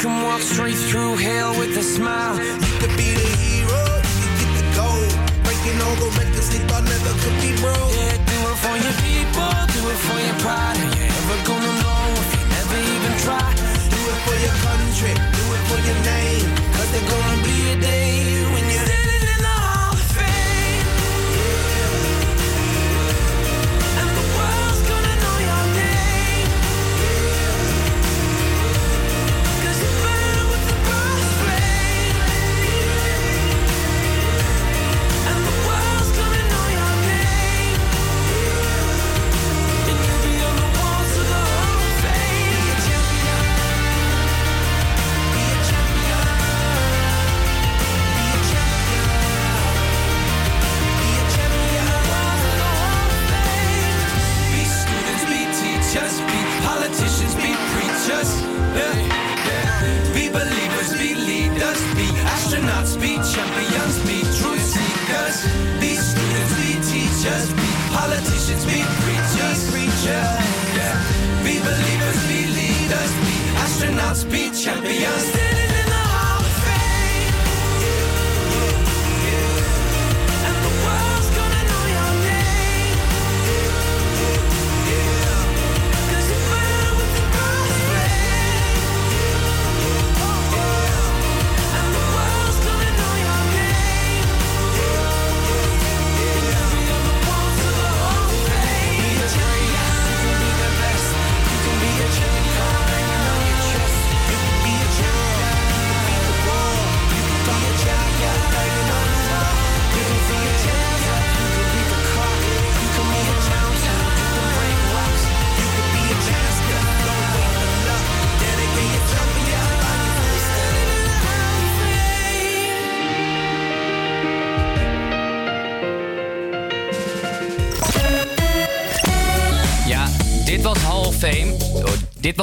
Can 0.03 0.21
walk 0.21 0.41
straight 0.41 0.75
through 0.75 1.15
hell 1.15 1.57
with 1.57 1.77
a 1.77 1.81
smile. 1.81 2.35
You 2.35 2.73
could 2.81 2.95
be 2.99 3.15
the 3.15 3.29
hero, 3.39 3.83
you 4.19 4.27
get 4.39 4.51
the 4.59 4.65
gold. 4.75 5.11
Breaking 5.47 5.79
all 5.79 5.95
the 5.95 6.11
records 6.19 6.49
they 6.51 6.59
thought 6.67 6.83
never 6.83 7.13
could 7.23 7.37
be 7.39 7.55
broke. 7.63 7.95
Yeah, 7.95 8.19
do 8.27 8.37
it 8.51 8.57
for 8.63 8.75
your 8.83 8.95
people, 8.99 9.47
do 9.71 9.81
it 9.87 9.99
for 10.03 10.19
your 10.19 10.37
pride. 10.43 10.75
Are 10.75 10.91
you 10.91 11.07
ever 11.07 11.37
gonna 11.47 11.73
know 11.83 12.03
if 12.19 12.29
you 12.35 12.43
never 12.51 12.79
even 12.83 13.13
try? 13.23 13.47
Do 13.95 13.99
it 14.11 14.19
for 14.27 14.37
your 14.43 14.57
country, 14.67 15.13
do 15.39 15.43
it 15.55 15.63
for 15.71 15.79
your 15.87 15.99
name. 16.03 16.47
Cause 16.75 16.89
there's 16.91 17.07
gonna 17.07 17.39
be 17.47 17.55
a 17.71 17.75
day 17.79 18.42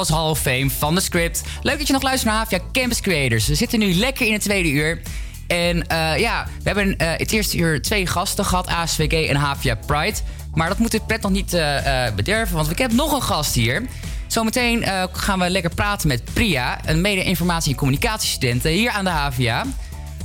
was 0.00 0.18
Hall 0.18 0.30
of 0.30 0.40
Fame 0.40 0.70
van 0.70 0.94
de 0.94 1.00
script. 1.00 1.42
Leuk 1.62 1.78
dat 1.78 1.86
je 1.86 1.92
nog 1.92 2.02
luistert 2.02 2.30
naar 2.30 2.38
Havia 2.38 2.58
Campus 2.72 3.00
Creators. 3.00 3.46
We 3.46 3.54
zitten 3.54 3.78
nu 3.78 3.94
lekker 3.94 4.26
in 4.26 4.32
het 4.32 4.42
tweede 4.42 4.70
uur. 4.70 5.00
En 5.46 5.86
eh, 5.86 6.18
ja, 6.18 6.46
we 6.46 6.62
hebben 6.62 6.96
eh, 6.96 7.08
het 7.16 7.32
eerste 7.32 7.56
uur 7.56 7.82
twee 7.82 8.06
gasten 8.06 8.44
gehad, 8.44 8.66
ASVG 8.66 9.28
en 9.28 9.36
Havia 9.36 9.74
Pride. 9.86 10.18
Maar 10.54 10.68
dat 10.68 10.78
moet 10.78 10.90
de 10.90 11.00
pret 11.06 11.22
nog 11.22 11.30
niet 11.30 11.54
eh, 11.54 12.06
bederven, 12.16 12.56
want 12.56 12.70
ik 12.70 12.78
heb 12.78 12.92
nog 12.92 13.12
een 13.12 13.22
gast 13.22 13.54
hier. 13.54 13.86
Zometeen 14.26 14.84
gaan 15.12 15.38
we 15.38 15.50
lekker 15.50 15.74
praten 15.74 16.08
met 16.08 16.24
Priya, 16.32 16.80
een 16.84 17.00
mede-informatie- 17.00 17.72
en 17.72 17.78
communicatiestudent 17.78 18.62
hier 18.62 18.90
aan 18.90 19.04
de 19.04 19.10
Havia. 19.10 19.60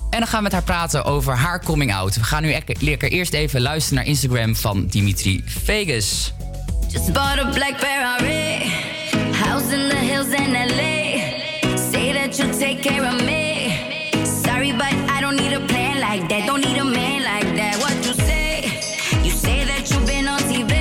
En 0.10 0.20
dan 0.20 0.28
gaan 0.28 0.38
we 0.38 0.44
met 0.44 0.52
haar 0.52 0.64
praten 0.64 1.04
over 1.06 1.36
haar 1.36 1.64
coming 1.64 1.94
out. 1.94 2.16
We 2.16 2.24
gaan 2.24 2.44
nu 2.44 2.56
lekker 2.80 3.12
eerst 3.12 3.34
even 3.34 3.62
luisteren 3.62 3.98
naar 3.98 4.08
Instagram 4.08 4.56
van 4.56 4.86
Dimitri 4.88 5.44
Vegas. 5.46 6.34
Just 6.92 7.14
bought 7.14 7.40
a 7.40 7.50
black 7.50 7.76
Ferrari. 7.78 8.95
girls 10.26 10.42
in 10.42 10.54
LA 10.54 11.78
say 11.78 12.14
that 12.14 12.38
you'll 12.38 12.54
take 12.54 12.82
care 12.82 13.06
of 13.06 13.16
me. 13.26 14.26
Sorry, 14.26 14.72
but 14.72 14.94
I 15.10 15.22
don't 15.22 15.36
need 15.36 15.54
a 15.54 15.60
plan 15.60 16.00
like 16.00 16.28
that. 16.30 16.46
Don't 16.46 16.62
need 16.62 16.78
a 16.78 16.86
man 16.86 17.24
like 17.24 17.56
that. 17.56 17.78
What 17.80 17.96
you 18.06 18.14
say? 18.14 18.64
You 19.24 19.32
say 19.32 19.66
that 19.66 19.90
you've 19.92 20.06
been 20.06 20.28
on 20.28 20.40
TV, 20.42 20.72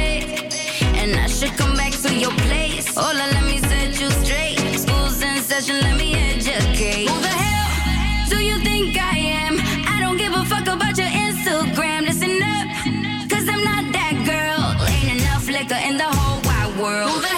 and 1.01 1.17
I 1.17 1.27
should 1.27 1.57
come 1.57 1.75
back 1.77 1.93
to 2.03 2.15
your 2.15 2.33
place. 2.47 2.95
Hola, 2.95 3.27
let 3.33 3.45
me 3.45 3.59
set 3.59 4.01
you 4.01 4.11
straight. 4.25 4.59
School's 4.79 5.21
in 5.23 5.43
session, 5.43 5.81
let 5.81 5.97
me 5.97 6.15
educate. 6.15 7.09
Who 7.09 7.21
the 7.21 7.29
hell 7.29 8.29
do 8.29 8.43
you 8.43 8.59
think 8.61 8.97
I 8.97 9.17
am? 9.19 9.59
I 9.95 10.01
don't 10.01 10.17
give 10.17 10.33
a 10.33 10.45
fuck 10.45 10.67
about 10.67 10.97
your 10.97 11.09
Instagram. 11.09 12.03
Listen 12.03 12.43
up, 12.43 12.67
cause 13.31 13.47
I'm 13.49 13.63
not 13.65 13.85
that 13.93 14.15
girl. 14.25 14.63
Ain't 14.89 15.21
enough 15.21 15.47
liquor 15.49 15.81
in 15.89 15.97
the 15.97 16.09
whole 16.17 16.41
wide 16.43 16.79
world. 16.81 17.34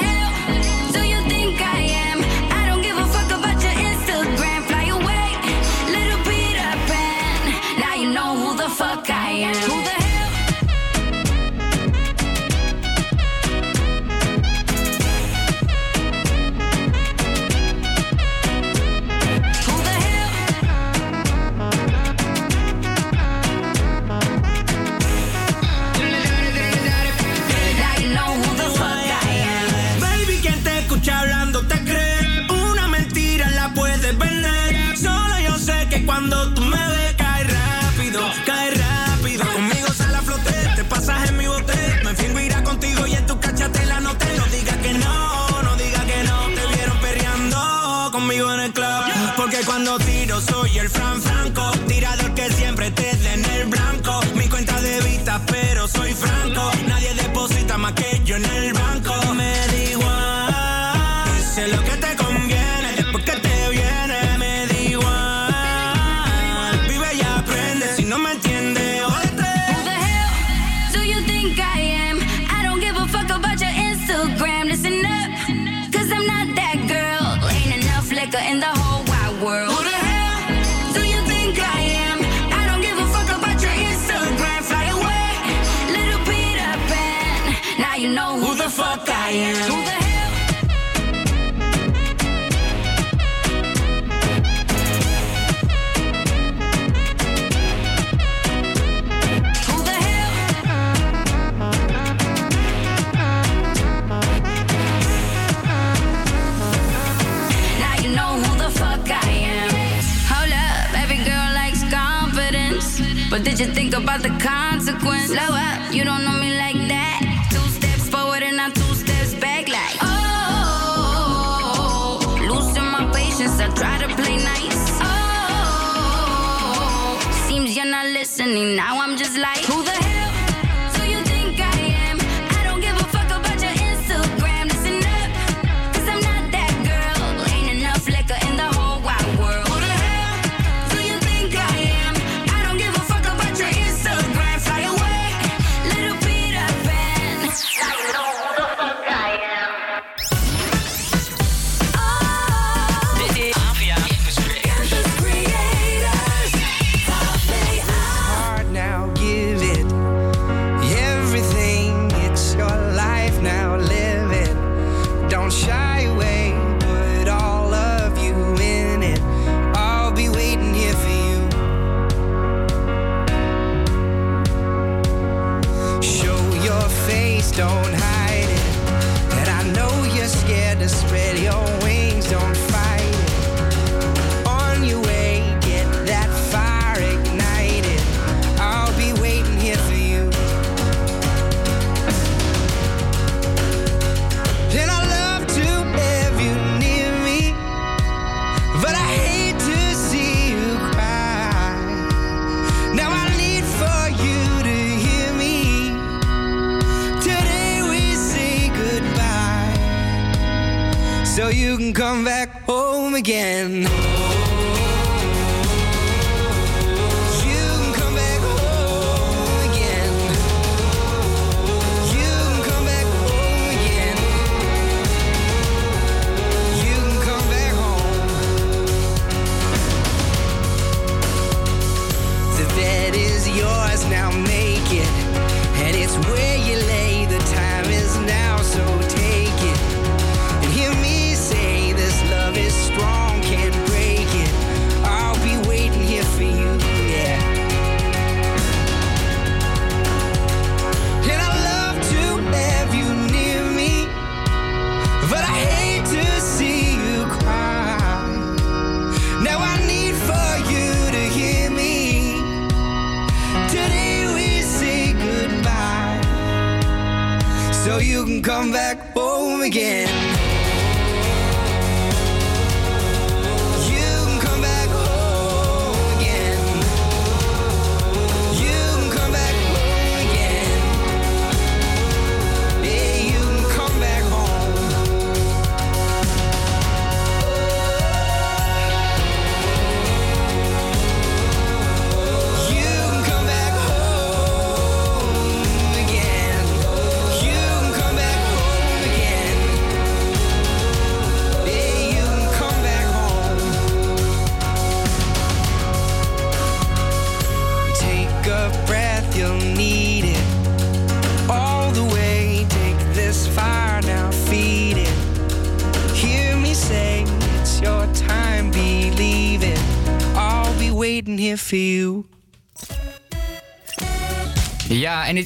think 113.91 114.03
about 114.03 114.23
the 114.23 114.31
consequence. 114.45 115.27
Slow 115.27 115.55
up. 115.55 115.76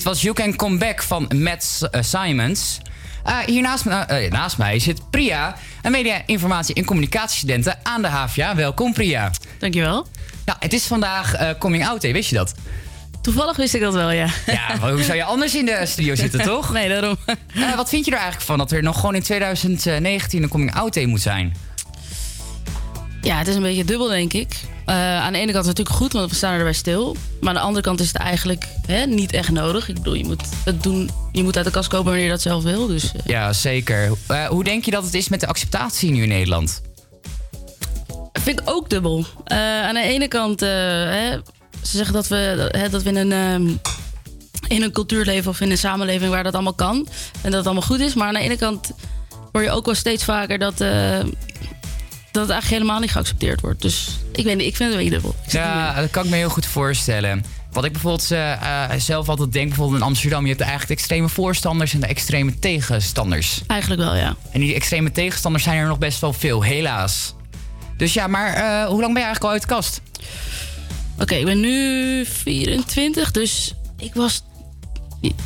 Dit 0.00 0.08
was 0.08 0.22
You 0.22 0.34
Can 0.34 0.56
Come 0.56 0.76
Back 0.78 1.02
van 1.02 1.30
Matt 1.34 1.78
eh, 1.90 2.02
Simons. 2.02 2.78
Eh, 3.24 3.38
hier 3.38 3.62
naast, 3.62 3.84
me- 3.84 3.94
eh, 4.00 4.30
naast 4.30 4.58
mij 4.58 4.78
zit 4.78 5.10
Priya, 5.10 5.56
een 5.82 5.90
media, 5.90 6.22
informatie 6.26 6.74
en 6.74 6.84
communicatiestudente 6.84 7.74
aan 7.82 8.02
de 8.02 8.08
HVA. 8.08 8.54
Welkom 8.54 8.92
Priya. 8.92 9.30
Dankjewel. 9.58 10.06
Nou, 10.44 10.58
het 10.60 10.72
is 10.72 10.86
vandaag 10.86 11.56
Coming 11.58 11.86
Out 11.86 12.00
Day, 12.00 12.12
wist 12.12 12.30
je 12.30 12.36
dat? 12.36 12.54
Toevallig 13.22 13.56
wist 13.56 13.74
ik 13.74 13.80
dat 13.80 13.94
wel, 13.94 14.10
ja. 14.10 14.26
Ja, 14.46 14.76
maar 14.80 14.90
hoe 14.92 15.02
zou 15.02 15.16
je 15.16 15.24
anders 15.24 15.54
in 15.54 15.64
de 15.66 15.80
studio 15.86 16.14
zitten, 16.14 16.40
toch? 16.42 16.72
Nee, 16.72 16.88
daarom. 16.88 17.16
Wat 17.76 17.88
vind 17.88 18.04
je 18.04 18.10
er 18.10 18.16
eigenlijk 18.16 18.46
van 18.46 18.58
dat 18.58 18.72
er 18.72 18.82
nog 18.82 18.96
gewoon 18.96 19.14
in 19.14 19.22
2019 19.22 20.42
een 20.42 20.48
Coming 20.48 20.74
Out 20.74 20.94
Day 20.94 21.04
moet 21.04 21.20
zijn? 21.20 21.56
Ja, 23.22 23.38
het 23.38 23.48
is 23.48 23.54
een 23.54 23.62
beetje 23.62 23.84
dubbel, 23.84 24.08
denk 24.08 24.32
ik. 24.32 24.48
Eh, 24.90 24.96
aan 24.96 25.32
de 25.32 25.38
ene 25.38 25.52
kant 25.52 25.64
is 25.64 25.68
het 25.68 25.78
natuurlijk 25.78 25.96
goed, 25.96 26.12
want 26.12 26.30
we 26.30 26.36
staan 26.36 26.52
erbij 26.52 26.72
stil. 26.72 27.16
Maar 27.40 27.48
aan 27.48 27.54
de 27.54 27.60
andere 27.60 27.84
kant 27.84 28.00
is 28.00 28.06
het 28.06 28.16
eigenlijk 28.16 28.66
hè, 28.86 29.06
niet 29.06 29.32
echt 29.32 29.50
nodig. 29.50 29.88
Ik 29.88 29.94
bedoel, 29.94 30.14
je 30.14 30.24
moet 30.24 30.42
het 30.64 30.82
doen. 30.82 31.10
Je 31.32 31.42
moet 31.42 31.56
uit 31.56 31.64
de 31.64 31.70
kast 31.70 31.88
kopen 31.88 32.04
wanneer 32.04 32.24
je 32.24 32.30
dat 32.30 32.40
zelf 32.40 32.62
wil. 32.62 32.86
Dus 32.86 33.12
eh, 33.12 33.20
Ja, 33.24 33.52
zeker. 33.52 34.12
Eh, 34.26 34.46
hoe 34.46 34.64
denk 34.64 34.84
je 34.84 34.90
dat 34.90 35.04
het 35.04 35.14
is 35.14 35.28
met 35.28 35.40
de 35.40 35.46
acceptatie 35.46 36.10
nu 36.10 36.22
in 36.22 36.28
Nederland? 36.28 36.82
vind 38.32 38.60
ik 38.60 38.70
ook 38.70 38.90
dubbel. 38.90 39.26
Aan 39.44 39.94
de 39.94 40.02
ene 40.02 40.28
kant, 40.28 40.60
hè, 40.60 41.30
ze 41.82 41.96
zeggen 41.96 42.14
dat 42.14 42.28
we, 42.28 42.68
hè, 42.70 42.88
dat 42.88 43.02
we 43.02 43.08
in 43.08 43.16
een, 43.16 43.32
ehm, 43.32 43.76
in 44.68 44.82
een 44.82 44.92
cultuur 44.92 45.24
leven 45.24 45.50
of 45.50 45.60
in 45.60 45.70
een 45.70 45.78
samenleving 45.78 46.30
waar 46.30 46.44
dat 46.44 46.54
allemaal 46.54 46.74
kan. 46.74 47.08
En 47.42 47.50
dat 47.50 47.52
het 47.52 47.64
allemaal 47.64 47.82
goed 47.82 48.00
is. 48.00 48.14
Maar 48.14 48.26
aan 48.28 48.34
de 48.34 48.40
ene 48.40 48.56
kant 48.56 48.90
hoor 49.52 49.62
je 49.62 49.70
ook 49.70 49.84
wel 49.84 49.94
steeds 49.94 50.24
vaker 50.24 50.58
dat, 50.58 50.84
dat 52.32 52.42
het 52.42 52.50
eigenlijk 52.50 52.82
helemaal 52.82 53.00
niet 53.00 53.10
geaccepteerd 53.10 53.60
wordt. 53.60 53.82
Dus 53.82 54.08
ik 54.32 54.44
weet 54.44 54.56
niet, 54.56 54.66
ik 54.66 54.76
vind 54.76 54.92
het 54.92 54.98
een 54.98 55.04
beetje 55.04 55.20
dubbel. 55.20 55.34
Ja, 55.48 56.00
dat 56.00 56.10
kan 56.10 56.24
ik 56.24 56.30
me 56.30 56.36
heel 56.36 56.48
goed 56.48 56.66
voorstellen. 56.66 57.44
Wat 57.72 57.84
ik 57.84 57.92
bijvoorbeeld 57.92 58.30
eh, 58.30 58.92
eh, 58.92 59.00
zelf 59.00 59.28
altijd 59.28 59.52
denk, 59.52 59.68
bijvoorbeeld 59.68 60.00
in 60.00 60.06
Amsterdam, 60.06 60.42
je 60.42 60.48
hebt 60.48 60.60
eigenlijk 60.60 60.90
de 60.90 60.96
extreme 60.96 61.28
voorstanders 61.28 61.94
en 61.94 62.00
de 62.00 62.06
extreme 62.06 62.58
tegenstanders. 62.58 63.60
Eigenlijk 63.66 64.00
wel, 64.00 64.14
ja. 64.14 64.36
En 64.52 64.60
die 64.60 64.74
extreme 64.74 65.12
tegenstanders 65.12 65.64
zijn 65.64 65.78
er 65.78 65.86
nog 65.86 65.98
best 65.98 66.20
wel 66.20 66.32
veel, 66.32 66.62
helaas. 66.62 67.34
Dus 67.96 68.12
ja, 68.12 68.26
maar 68.26 68.54
eh, 68.54 68.86
hoe 68.86 69.00
lang 69.00 69.12
ben 69.12 69.22
je 69.22 69.28
eigenlijk 69.28 69.44
al 69.44 69.50
uit 69.50 69.62
de 69.62 69.66
kast? 69.66 70.00
Oké, 71.18 71.34
ik 71.34 71.44
ben 71.44 71.60
nu 71.60 72.24
24, 72.26 73.30
dus 73.30 73.74
ik 73.98 74.14
was, 74.14 74.42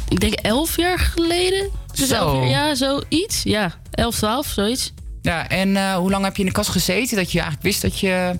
ik 0.08 0.20
denk 0.20 0.34
11 0.34 0.76
jaar 0.76 0.98
geleden. 0.98 1.70
Dus 1.94 2.08
Zo. 2.08 2.14
11 2.14 2.48
jaar, 2.48 2.68
ja, 2.68 2.74
zoiets. 2.74 3.42
Ja, 3.42 3.74
11, 3.90 4.14
12, 4.16 4.46
zoiets. 4.46 4.92
Ja, 5.24 5.48
en 5.48 5.76
eh, 5.76 5.94
hoe 5.94 6.10
lang 6.10 6.24
heb 6.24 6.36
je 6.36 6.42
in 6.42 6.48
de 6.48 6.54
kast 6.54 6.70
gezeten 6.70 7.16
dat 7.16 7.32
je 7.32 7.38
eigenlijk 7.38 7.66
wist 7.66 7.82
dat 7.82 8.00
je... 8.00 8.38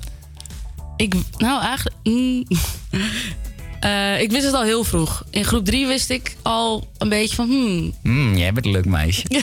Ik, 0.97 1.15
nou, 1.37 1.63
eigenlijk... 1.63 1.97
mm, 2.03 2.45
eh, 3.81 4.21
ik 4.21 4.31
wist 4.31 4.45
het 4.45 4.55
al 4.55 4.63
heel 4.63 4.85
vroeg. 4.85 5.25
In 5.31 5.45
groep 5.45 5.65
3 5.65 5.87
wist 5.87 6.11
ik 6.11 6.37
al 6.43 6.89
een 6.99 7.09
beetje 7.09 7.35
van... 7.35 7.47
Hmm, 7.49 7.95
Hmm, 8.03 8.37
jij 8.37 8.53
bent 8.53 8.67
een 8.67 8.73
leuk 8.73 8.85
meisje. 8.85 9.25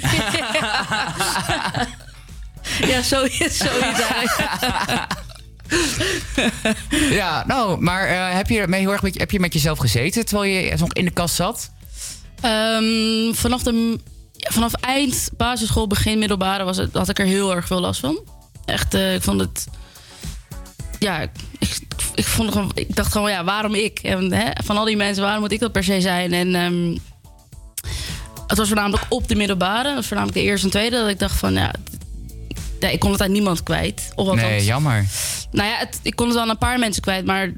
ja, 2.92 3.02
zoiets, 3.02 3.64
ja, 7.20 7.44
nou, 7.48 7.82
maar 7.82 8.08
eh, 8.08 8.36
heb, 8.36 8.50
je 8.50 8.68
mee 8.68 8.80
heel 8.80 8.92
erg 8.92 9.02
met, 9.02 9.20
heb 9.20 9.32
je 9.32 9.40
met 9.40 9.54
jezelf 9.54 9.78
gezeten 9.78 10.26
terwijl 10.26 10.52
je 10.52 10.78
nog 10.78 10.94
in 10.94 11.06
de 11.06 11.12
kast 11.12 11.36
zat? 11.36 11.72
Ehm, 12.42 13.34
vanaf, 13.34 13.64
de, 13.64 14.00
ja, 14.42 14.52
vanaf 14.52 14.74
eind 14.74 15.30
basisschool, 15.38 15.88
begin 15.88 16.20
middelbare 16.20 16.64
was 16.64 16.78
het, 16.78 16.94
had 16.94 17.10
ik 17.10 17.20
er 17.20 17.26
heel 17.26 17.56
erg 17.56 17.68
veel 17.68 17.80
last 17.80 18.00
van. 18.00 18.20
Echt, 18.66 18.94
eh, 18.94 19.14
ik 19.14 19.22
vond 19.22 19.40
het... 19.40 19.68
Ja, 21.00 21.20
ik, 21.20 21.30
ik, 21.60 21.78
ik 22.16 22.26
vond 22.26 22.48
het 22.48 22.58
gewoon, 22.58 22.72
ik 22.76 22.96
dacht 22.96 23.12
gewoon, 23.12 23.30
ja, 23.32 23.44
waarom 23.44 23.76
ik? 23.76 24.00
En, 24.00 24.32
hè, 24.34 24.50
van 24.64 24.78
al 24.78 24.86
die 24.86 24.96
mensen, 24.96 25.24
waarom 25.24 25.42
moet 25.42 25.52
ik 25.52 25.60
dat 25.60 25.72
per 25.72 25.84
se 25.84 26.02
zijn? 26.02 26.34
En 26.34 26.56
ehm, 26.56 26.98
het 28.48 28.58
was 28.58 28.68
voornamelijk 28.68 29.04
op 29.10 29.28
de 29.28 29.36
middelbare. 29.36 29.84
Dat 29.84 29.96
was 29.96 30.08
voornamelijk 30.08 30.40
de 30.40 30.46
eerste 30.46 30.66
en 30.66 30.72
tweede. 30.72 30.96
Dat 30.98 31.10
ik 31.10 31.20
dacht 31.20 31.38
van, 31.38 31.54
ja, 31.54 31.74
ja 32.80 32.88
ik 32.90 33.00
kon 33.00 33.12
het 33.12 33.22
aan 33.22 33.32
niemand 33.32 33.64
kwijt. 33.64 34.12
Of 34.16 34.28
althans- 34.28 34.42
Nee, 34.50 34.64
jammer. 34.66 35.06
Nou 35.52 35.68
ja, 35.70 35.78
het, 35.78 36.00
ik 36.02 36.16
kon 36.16 36.28
het 36.28 36.38
aan 36.38 36.50
een 36.50 36.58
paar 36.58 36.80
mensen 36.80 37.02
kwijt, 37.02 37.26
maar 37.26 37.52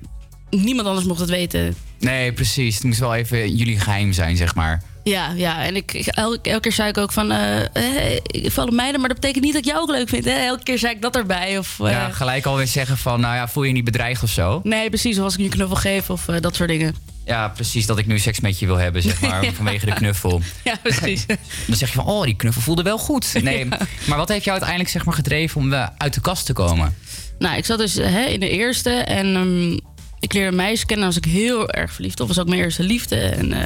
niemand 0.50 0.88
anders 0.88 1.06
mocht 1.08 1.20
het 1.20 1.30
weten. 1.30 1.76
Nee, 2.00 2.34
precies. 2.34 2.76
Het 2.76 2.84
moest 2.84 3.00
wel 3.00 3.16
even 3.16 3.56
jullie 3.56 3.80
geheim 3.80 4.14
zijn, 4.14 4.38
zeg 4.38 4.56
maar. 4.56 4.84
Ja, 5.04 5.32
ja. 5.36 5.64
En 5.66 5.76
ik, 5.76 5.92
elke, 5.94 6.50
elke 6.50 6.60
keer 6.62 6.72
zei 6.72 6.90
ik 6.90 6.98
ook 6.98 7.12
van... 7.12 7.32
eh 7.32 7.62
eh, 7.76 8.20
ik 8.22 8.52
val 8.52 8.66
op 8.66 8.74
meiden, 8.74 9.00
maar 9.00 9.10
dat 9.10 9.20
betekent 9.20 9.44
niet 9.44 9.54
dat 9.54 9.62
ik 9.66 9.68
jou 9.70 9.82
ook 9.82 9.90
leuk 9.90 10.10
vind. 10.10 10.26
Hè? 10.26 10.32
Elke 10.32 10.64
keer 10.64 10.78
zei 10.80 10.94
ik 10.94 11.02
dat 11.02 11.16
erbij. 11.16 11.58
Of, 11.58 11.80
eh, 11.80 11.92
Ja, 11.92 12.10
gelijk 12.10 12.46
alweer 12.46 12.68
zeggen 12.68 12.98
van, 12.98 13.20
nou 13.20 13.36
ja, 13.36 13.48
voel 13.48 13.64
je 13.64 13.70
je 13.70 13.76
niet 13.76 13.84
bedreigd 13.84 14.24
of 14.24 14.30
zo? 14.30 14.62
Nee, 14.64 14.90
precies. 14.90 15.18
Of 15.18 15.24
als 15.24 15.34
ik 15.34 15.40
je 15.40 15.46
een 15.46 15.52
knuffel 15.52 15.76
geef 15.76 16.10
of 16.10 16.28
eh, 16.28 16.42
dat 16.42 16.56
soort 16.56 16.70
dingen. 16.70 16.96
Ja, 17.26 17.48
precies 17.50 17.86
dat 17.86 17.98
ik 17.98 18.06
nu 18.08 18.20
seks 18.20 18.40
met 18.40 18.60
je 18.60 18.66
wil 18.66 18.76
hebben, 18.78 19.02
zeg 19.02 19.22
maar, 19.22 19.44
Ja. 19.46 19.52
vanwege 19.52 19.86
de 19.86 19.94
knuffel. 19.94 20.42
Ja, 20.64 20.76
precies. 20.84 21.26
Dan 21.68 21.76
zeg 21.78 21.90
je 21.90 21.96
van, 21.96 22.06
oh, 22.06 22.24
die 22.24 22.36
knuffel 22.36 22.62
voelde 22.62 22.84
wel 22.84 22.98
goed. 22.98 23.44
Nee, 23.44 23.66
maar 24.06 24.18
wat 24.18 24.30
heeft 24.30 24.44
jou 24.44 24.52
uiteindelijk 24.52 24.90
zeg 24.90 25.06
maar, 25.06 25.14
gedreven 25.14 25.62
om 25.62 25.74
eh, 25.74 25.88
uit 25.98 26.14
de 26.14 26.22
kast 26.22 26.46
te 26.46 26.54
komen? 26.54 26.96
Nou, 27.40 27.58
ik 27.58 27.66
zat 27.66 27.78
dus 27.78 27.98
eh, 27.98 28.12
hè, 28.12 28.24
in 28.26 28.40
de 28.40 28.50
eerste 28.50 28.90
en 28.90 29.36
ehm, 29.36 29.72
ik 30.20 30.34
leerde 30.34 30.50
een 30.50 30.56
meisje 30.56 30.86
kennen 30.86 31.06
als 31.06 31.18
ik 31.18 31.26
heel 31.26 31.70
erg 31.70 31.94
verliefd. 31.94 32.20
Of 32.20 32.28
was 32.28 32.40
ook 32.40 32.48
mijn 32.48 32.62
eerste 32.62 32.84
liefde. 32.84 33.16
En, 33.20 33.54
eh, 33.54 33.62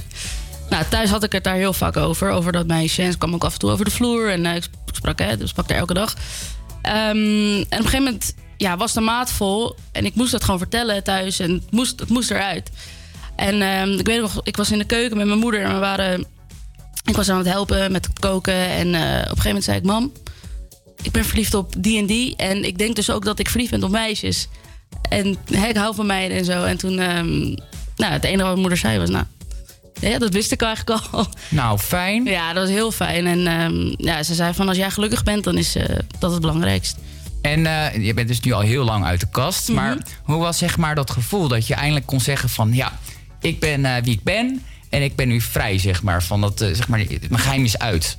nou, 0.69 0.84
thuis 0.89 1.10
had 1.10 1.23
ik 1.23 1.31
het 1.31 1.44
daar 1.44 1.56
heel 1.56 1.73
vaak 1.73 1.98
over, 1.98 2.30
over 2.30 2.52
dat 2.52 2.68
meisje. 2.68 3.02
En 3.02 3.11
ze 3.11 3.18
kwam 3.18 3.34
ook 3.34 3.44
af 3.44 3.53
en 3.53 3.60
toe 3.60 3.72
over 3.72 3.85
de 3.85 3.91
vloer 3.91 4.30
en 4.30 4.45
eh, 4.45 4.56
ik 4.56 4.64
sp- 4.64 4.76
ik 4.85 4.95
sprak, 4.95 5.19
hè, 5.19 5.38
dus 5.38 5.49
sprak 5.49 5.68
daar 5.68 5.77
elke 5.77 5.94
dag. 5.94 6.15
Ehm, 6.81 7.56
en 7.56 7.61
op 7.61 7.72
een 7.72 7.77
gegeven 7.77 8.03
moment 8.03 8.34
ja, 8.57 8.77
was 8.77 8.94
de 8.94 9.02
maat 9.02 9.31
vol 9.31 9.76
en 9.91 10.06
ik 10.06 10.15
moest 10.15 10.31
dat 10.31 10.44
gewoon 10.44 10.60
vertellen 10.60 11.03
thuis 11.03 11.39
en 11.39 11.52
het 11.52 11.72
moest, 11.72 11.99
het 11.99 12.10
moest 12.10 12.31
eruit. 12.31 12.69
En 13.35 13.61
ehm, 13.61 13.99
ik 13.99 14.06
weet 14.06 14.22
nog, 14.22 14.39
ik 14.44 14.57
was 14.57 14.72
in 14.72 14.77
de 14.77 14.85
keuken 14.85 15.18
met 15.18 15.27
mijn 15.27 15.39
moeder 15.39 15.61
en 15.64 15.73
we 15.73 15.80
waren... 15.80 16.26
Ik 17.06 17.15
was 17.15 17.30
aan 17.30 17.38
het 17.38 17.48
helpen 17.48 17.91
met 17.91 18.10
koken 18.19 18.53
en 18.53 18.95
eh, 18.95 19.02
op 19.02 19.06
een 19.06 19.22
gegeven 19.22 19.45
moment 19.45 19.64
zei 19.64 19.77
ik... 19.77 19.84
Mam, 19.84 20.11
ik 21.02 21.11
ben 21.11 21.26
verliefd 21.26 21.53
op 21.53 21.73
die 21.77 21.99
en 21.99 22.06
die. 22.06 22.35
En 22.35 22.64
ik 22.64 22.77
denk 22.77 22.95
dus 22.95 23.10
ook 23.10 23.26
dat 23.26 23.39
ik 23.39 23.49
verliefd 23.49 23.72
ben 23.72 23.84
op 23.84 23.91
meisjes. 23.91 24.48
En 25.10 25.38
hè, 25.52 25.68
ik 25.68 25.77
hou 25.77 25.95
van 25.95 26.06
meiden 26.06 26.38
en 26.38 26.45
zo. 26.45 26.64
En 26.64 26.77
toen, 26.77 26.99
ehm, 26.99 27.39
nou, 27.95 28.14
het 28.14 28.23
enige 28.23 28.38
wat 28.38 28.48
mijn 28.48 28.60
moeder 28.60 28.77
zei 28.77 28.99
was, 28.99 29.10
nou, 29.10 29.26
ja, 29.99 30.17
dat 30.17 30.33
wist 30.33 30.51
ik 30.51 30.61
eigenlijk 30.61 31.01
al. 31.11 31.27
Nou, 31.49 31.79
fijn. 31.79 32.25
Ja, 32.25 32.53
dat 32.53 32.63
was 32.63 32.71
heel 32.71 32.91
fijn. 32.91 33.27
En 33.27 33.47
ehm, 33.47 33.93
ja, 33.97 34.23
ze 34.23 34.33
zei 34.33 34.53
van, 34.53 34.67
als 34.67 34.77
jij 34.77 34.91
gelukkig 34.91 35.23
bent, 35.23 35.43
dan 35.43 35.57
is 35.57 35.75
eh, 35.75 35.95
dat 36.19 36.31
het 36.31 36.41
belangrijkst. 36.41 36.97
En 37.41 37.65
eh, 37.65 38.05
je 38.05 38.13
bent 38.13 38.27
dus 38.27 38.39
nu 38.39 38.51
al 38.51 38.61
heel 38.61 38.83
lang 38.83 39.05
uit 39.05 39.19
de 39.19 39.29
kast. 39.31 39.67
Mhm. 39.67 39.75
Maar 39.75 39.97
hoe 40.23 40.37
was 40.37 40.57
zeg 40.57 40.77
maar 40.77 40.95
dat 40.95 41.11
gevoel 41.11 41.47
dat 41.47 41.67
je 41.67 41.73
eindelijk 41.73 42.05
kon 42.05 42.19
zeggen 42.19 42.49
van... 42.49 42.73
ja, 42.73 42.99
ik 43.41 43.59
ben 43.59 43.85
eh, 43.85 44.03
wie 44.03 44.13
ik 44.13 44.23
ben 44.23 44.63
en 44.89 45.03
ik 45.03 45.15
ben 45.15 45.27
nu 45.27 45.41
vrij, 45.41 45.79
zeg 45.79 46.03
maar. 46.03 46.23
Van 46.23 46.41
dat, 46.41 46.57
zeg 46.57 46.87
maar, 46.87 47.05
mijn 47.29 47.41
geheim 47.41 47.63
is 47.63 47.77
uit. 47.77 48.17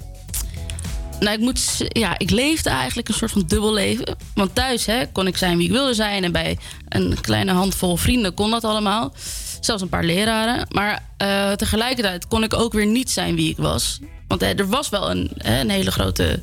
Nou, 1.20 1.34
ik 1.36 1.40
moet, 1.40 1.86
ja, 1.88 2.18
ik 2.18 2.30
leefde 2.30 2.70
eigenlijk 2.70 3.08
een 3.08 3.14
soort 3.14 3.30
van 3.30 3.44
dubbel 3.46 3.72
leven. 3.72 4.16
Want 4.34 4.54
thuis 4.54 4.86
hè, 4.86 5.06
kon 5.12 5.26
ik 5.26 5.36
zijn 5.36 5.56
wie 5.56 5.66
ik 5.66 5.72
wilde 5.72 5.94
zijn. 5.94 6.24
En 6.24 6.32
bij 6.32 6.58
een 6.88 7.20
kleine 7.20 7.52
handvol 7.52 7.96
vrienden 7.96 8.34
kon 8.34 8.50
dat 8.50 8.64
allemaal. 8.64 9.12
Zelfs 9.60 9.82
een 9.82 9.88
paar 9.88 10.04
leraren. 10.04 10.66
Maar 10.70 11.02
eh, 11.16 11.52
tegelijkertijd 11.52 12.28
kon 12.28 12.42
ik 12.42 12.54
ook 12.54 12.72
weer 12.72 12.86
niet 12.86 13.10
zijn 13.10 13.34
wie 13.34 13.50
ik 13.50 13.56
was. 13.56 13.98
Want 14.28 14.40
hè, 14.40 14.54
er 14.54 14.68
was 14.68 14.88
wel 14.88 15.10
een, 15.10 15.30
een 15.36 15.70
hele 15.70 15.90
grote 15.90 16.42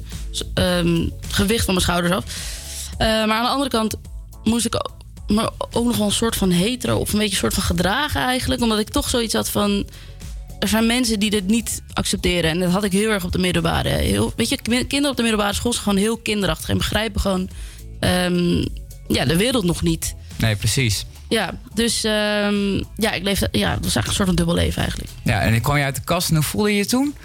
ehm, 0.53 1.07
gewicht 1.29 1.65
van 1.65 1.73
mijn 1.73 1.85
schouders 1.85 2.13
af. 2.13 2.23
Eh, 2.97 3.07
maar 3.07 3.37
aan 3.37 3.43
de 3.43 3.49
andere 3.49 3.69
kant 3.69 3.95
moest 4.43 4.65
ik 4.65 4.89
me 5.27 5.51
ook 5.71 5.85
nog 5.85 5.97
wel 5.97 6.05
een 6.05 6.11
soort 6.11 6.35
van 6.35 6.49
hetero... 6.49 6.97
of 6.97 7.13
een 7.13 7.19
beetje 7.19 7.33
een 7.33 7.39
soort 7.39 7.53
van 7.53 7.63
gedragen 7.63 8.21
eigenlijk. 8.21 8.61
Omdat 8.61 8.79
ik 8.79 8.89
toch 8.89 9.09
zoiets 9.09 9.33
had 9.33 9.49
van... 9.49 9.87
er 10.59 10.67
zijn 10.67 10.85
mensen 10.85 11.19
die 11.19 11.29
dit 11.29 11.47
niet 11.47 11.81
accepteren. 11.93 12.49
En 12.49 12.59
dat 12.59 12.71
had 12.71 12.83
ik 12.83 12.91
heel 12.91 13.09
erg 13.09 13.23
op 13.23 13.31
de 13.31 13.37
middelbare. 13.37 13.89
Heel, 13.89 14.33
weet 14.35 14.49
je, 14.49 14.57
kinderen 14.61 15.09
op 15.09 15.15
de 15.15 15.21
middelbare 15.21 15.53
school 15.53 15.71
zijn 15.71 15.83
gewoon 15.83 15.99
heel 15.99 16.17
kinderachtig. 16.17 16.69
En 16.69 16.77
begrijpen 16.77 17.21
gewoon 17.21 17.49
ehm, 17.99 18.65
ja, 19.07 19.25
de 19.25 19.37
wereld 19.37 19.63
nog 19.63 19.81
niet. 19.81 20.15
Nee, 20.37 20.55
precies. 20.55 21.05
Ja, 21.35 21.51
dus 21.73 22.03
ehm, 22.03 22.83
ja, 22.95 23.11
ik 23.11 23.23
leefde, 23.23 23.47
ja, 23.51 23.69
het 23.69 23.83
was 23.83 23.95
eigenlijk 23.95 24.07
een 24.07 24.13
soort 24.13 24.27
van 24.27 24.35
dubbel 24.35 24.55
leven 24.55 24.81
eigenlijk. 24.81 25.11
Ja, 25.23 25.41
en 25.41 25.53
ik 25.53 25.61
kwam 25.61 25.77
je 25.77 25.83
uit 25.83 25.95
de 25.95 26.03
kast 26.03 26.29
en 26.29 26.35
hoe 26.35 26.43
voelde 26.43 26.69
je 26.69 26.77
je 26.77 26.85
toen? 26.85 27.15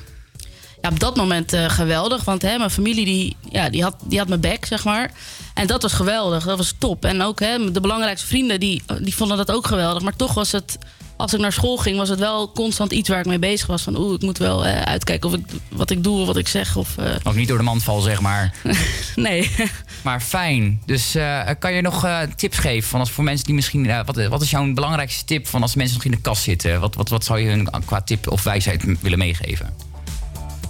Ja, 0.80 0.88
op 0.88 1.00
dat 1.00 1.16
moment 1.16 1.52
eh, 1.52 1.70
geweldig. 1.70 2.24
Want 2.24 2.42
hè, 2.42 2.58
mijn 2.58 2.70
familie 2.70 3.04
die, 3.04 3.36
ja, 3.50 3.70
die, 3.70 3.82
had, 3.82 3.94
die 4.04 4.18
had 4.18 4.28
mijn 4.28 4.40
bek, 4.40 4.66
zeg 4.66 4.84
maar. 4.84 5.10
En 5.54 5.66
dat 5.66 5.82
was 5.82 5.92
geweldig. 5.92 6.44
Dat 6.44 6.56
was 6.56 6.74
top. 6.78 7.04
En 7.04 7.22
ook 7.22 7.40
hè, 7.40 7.72
de 7.72 7.80
belangrijkste 7.80 8.26
vrienden 8.26 8.60
die, 8.60 8.82
die 9.00 9.14
vonden 9.14 9.36
dat 9.36 9.50
ook 9.50 9.66
geweldig. 9.66 10.02
Maar 10.02 10.16
toch 10.16 10.34
was 10.34 10.52
het, 10.52 10.78
als 11.20 11.34
ik 11.34 11.40
naar 11.40 11.52
school 11.52 11.76
ging, 11.76 11.96
was 11.96 12.08
het 12.08 12.18
wel 12.18 12.52
constant 12.52 12.92
iets 12.92 13.08
waar 13.08 13.18
ik 13.18 13.26
mee 13.26 13.38
bezig 13.38 13.66
was. 13.66 13.82
Van 13.82 13.96
oeh, 13.96 14.14
ik 14.14 14.22
moet 14.22 14.38
wel 14.38 14.66
eh, 14.66 14.82
uitkijken 14.82 15.28
of 15.28 15.34
ik, 15.36 15.44
wat 15.68 15.90
ik 15.90 16.02
doe 16.02 16.20
of 16.20 16.26
wat 16.26 16.36
ik 16.36 16.48
zeg. 16.48 16.76
Of, 16.76 16.98
eh, 16.98 17.14
Ook 17.22 17.34
niet 17.34 17.48
door 17.48 17.58
de 17.58 17.64
mand 17.64 17.82
val, 17.82 18.00
zeg 18.00 18.20
maar. 18.20 18.54
nee. 19.14 19.50
Maar 20.02 20.20
fijn. 20.20 20.82
Dus 20.86 21.14
eh, 21.14 21.48
kan 21.58 21.72
je 21.72 21.82
nog 21.82 22.06
tips 22.36 22.58
geven 22.58 22.88
van 22.88 23.00
als 23.00 23.10
voor 23.10 23.24
mensen 23.24 23.46
die 23.46 23.54
misschien. 23.54 24.04
wat, 24.04 24.26
wat 24.26 24.42
is 24.42 24.50
jouw 24.50 24.72
belangrijkste 24.72 25.24
tip 25.24 25.46
van 25.46 25.62
als 25.62 25.74
mensen 25.74 25.96
nog 25.96 26.04
in 26.04 26.10
de 26.10 26.20
kast 26.20 26.42
zitten? 26.42 26.80
Wat, 26.80 26.94
wat, 26.94 27.08
wat 27.08 27.24
zou 27.24 27.40
je 27.40 27.48
hun 27.48 27.68
qua 27.84 28.00
tip 28.00 28.30
of 28.30 28.42
wijsheid 28.42 28.84
willen 29.00 29.18
meegeven? 29.18 29.74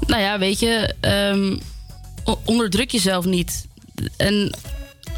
Nou 0.06 0.22
ja, 0.22 0.38
weet 0.38 0.58
je, 0.58 0.94
ehm, 1.00 1.56
onderdruk 2.44 2.90
jezelf 2.90 3.24
niet. 3.24 3.66
En 4.16 4.54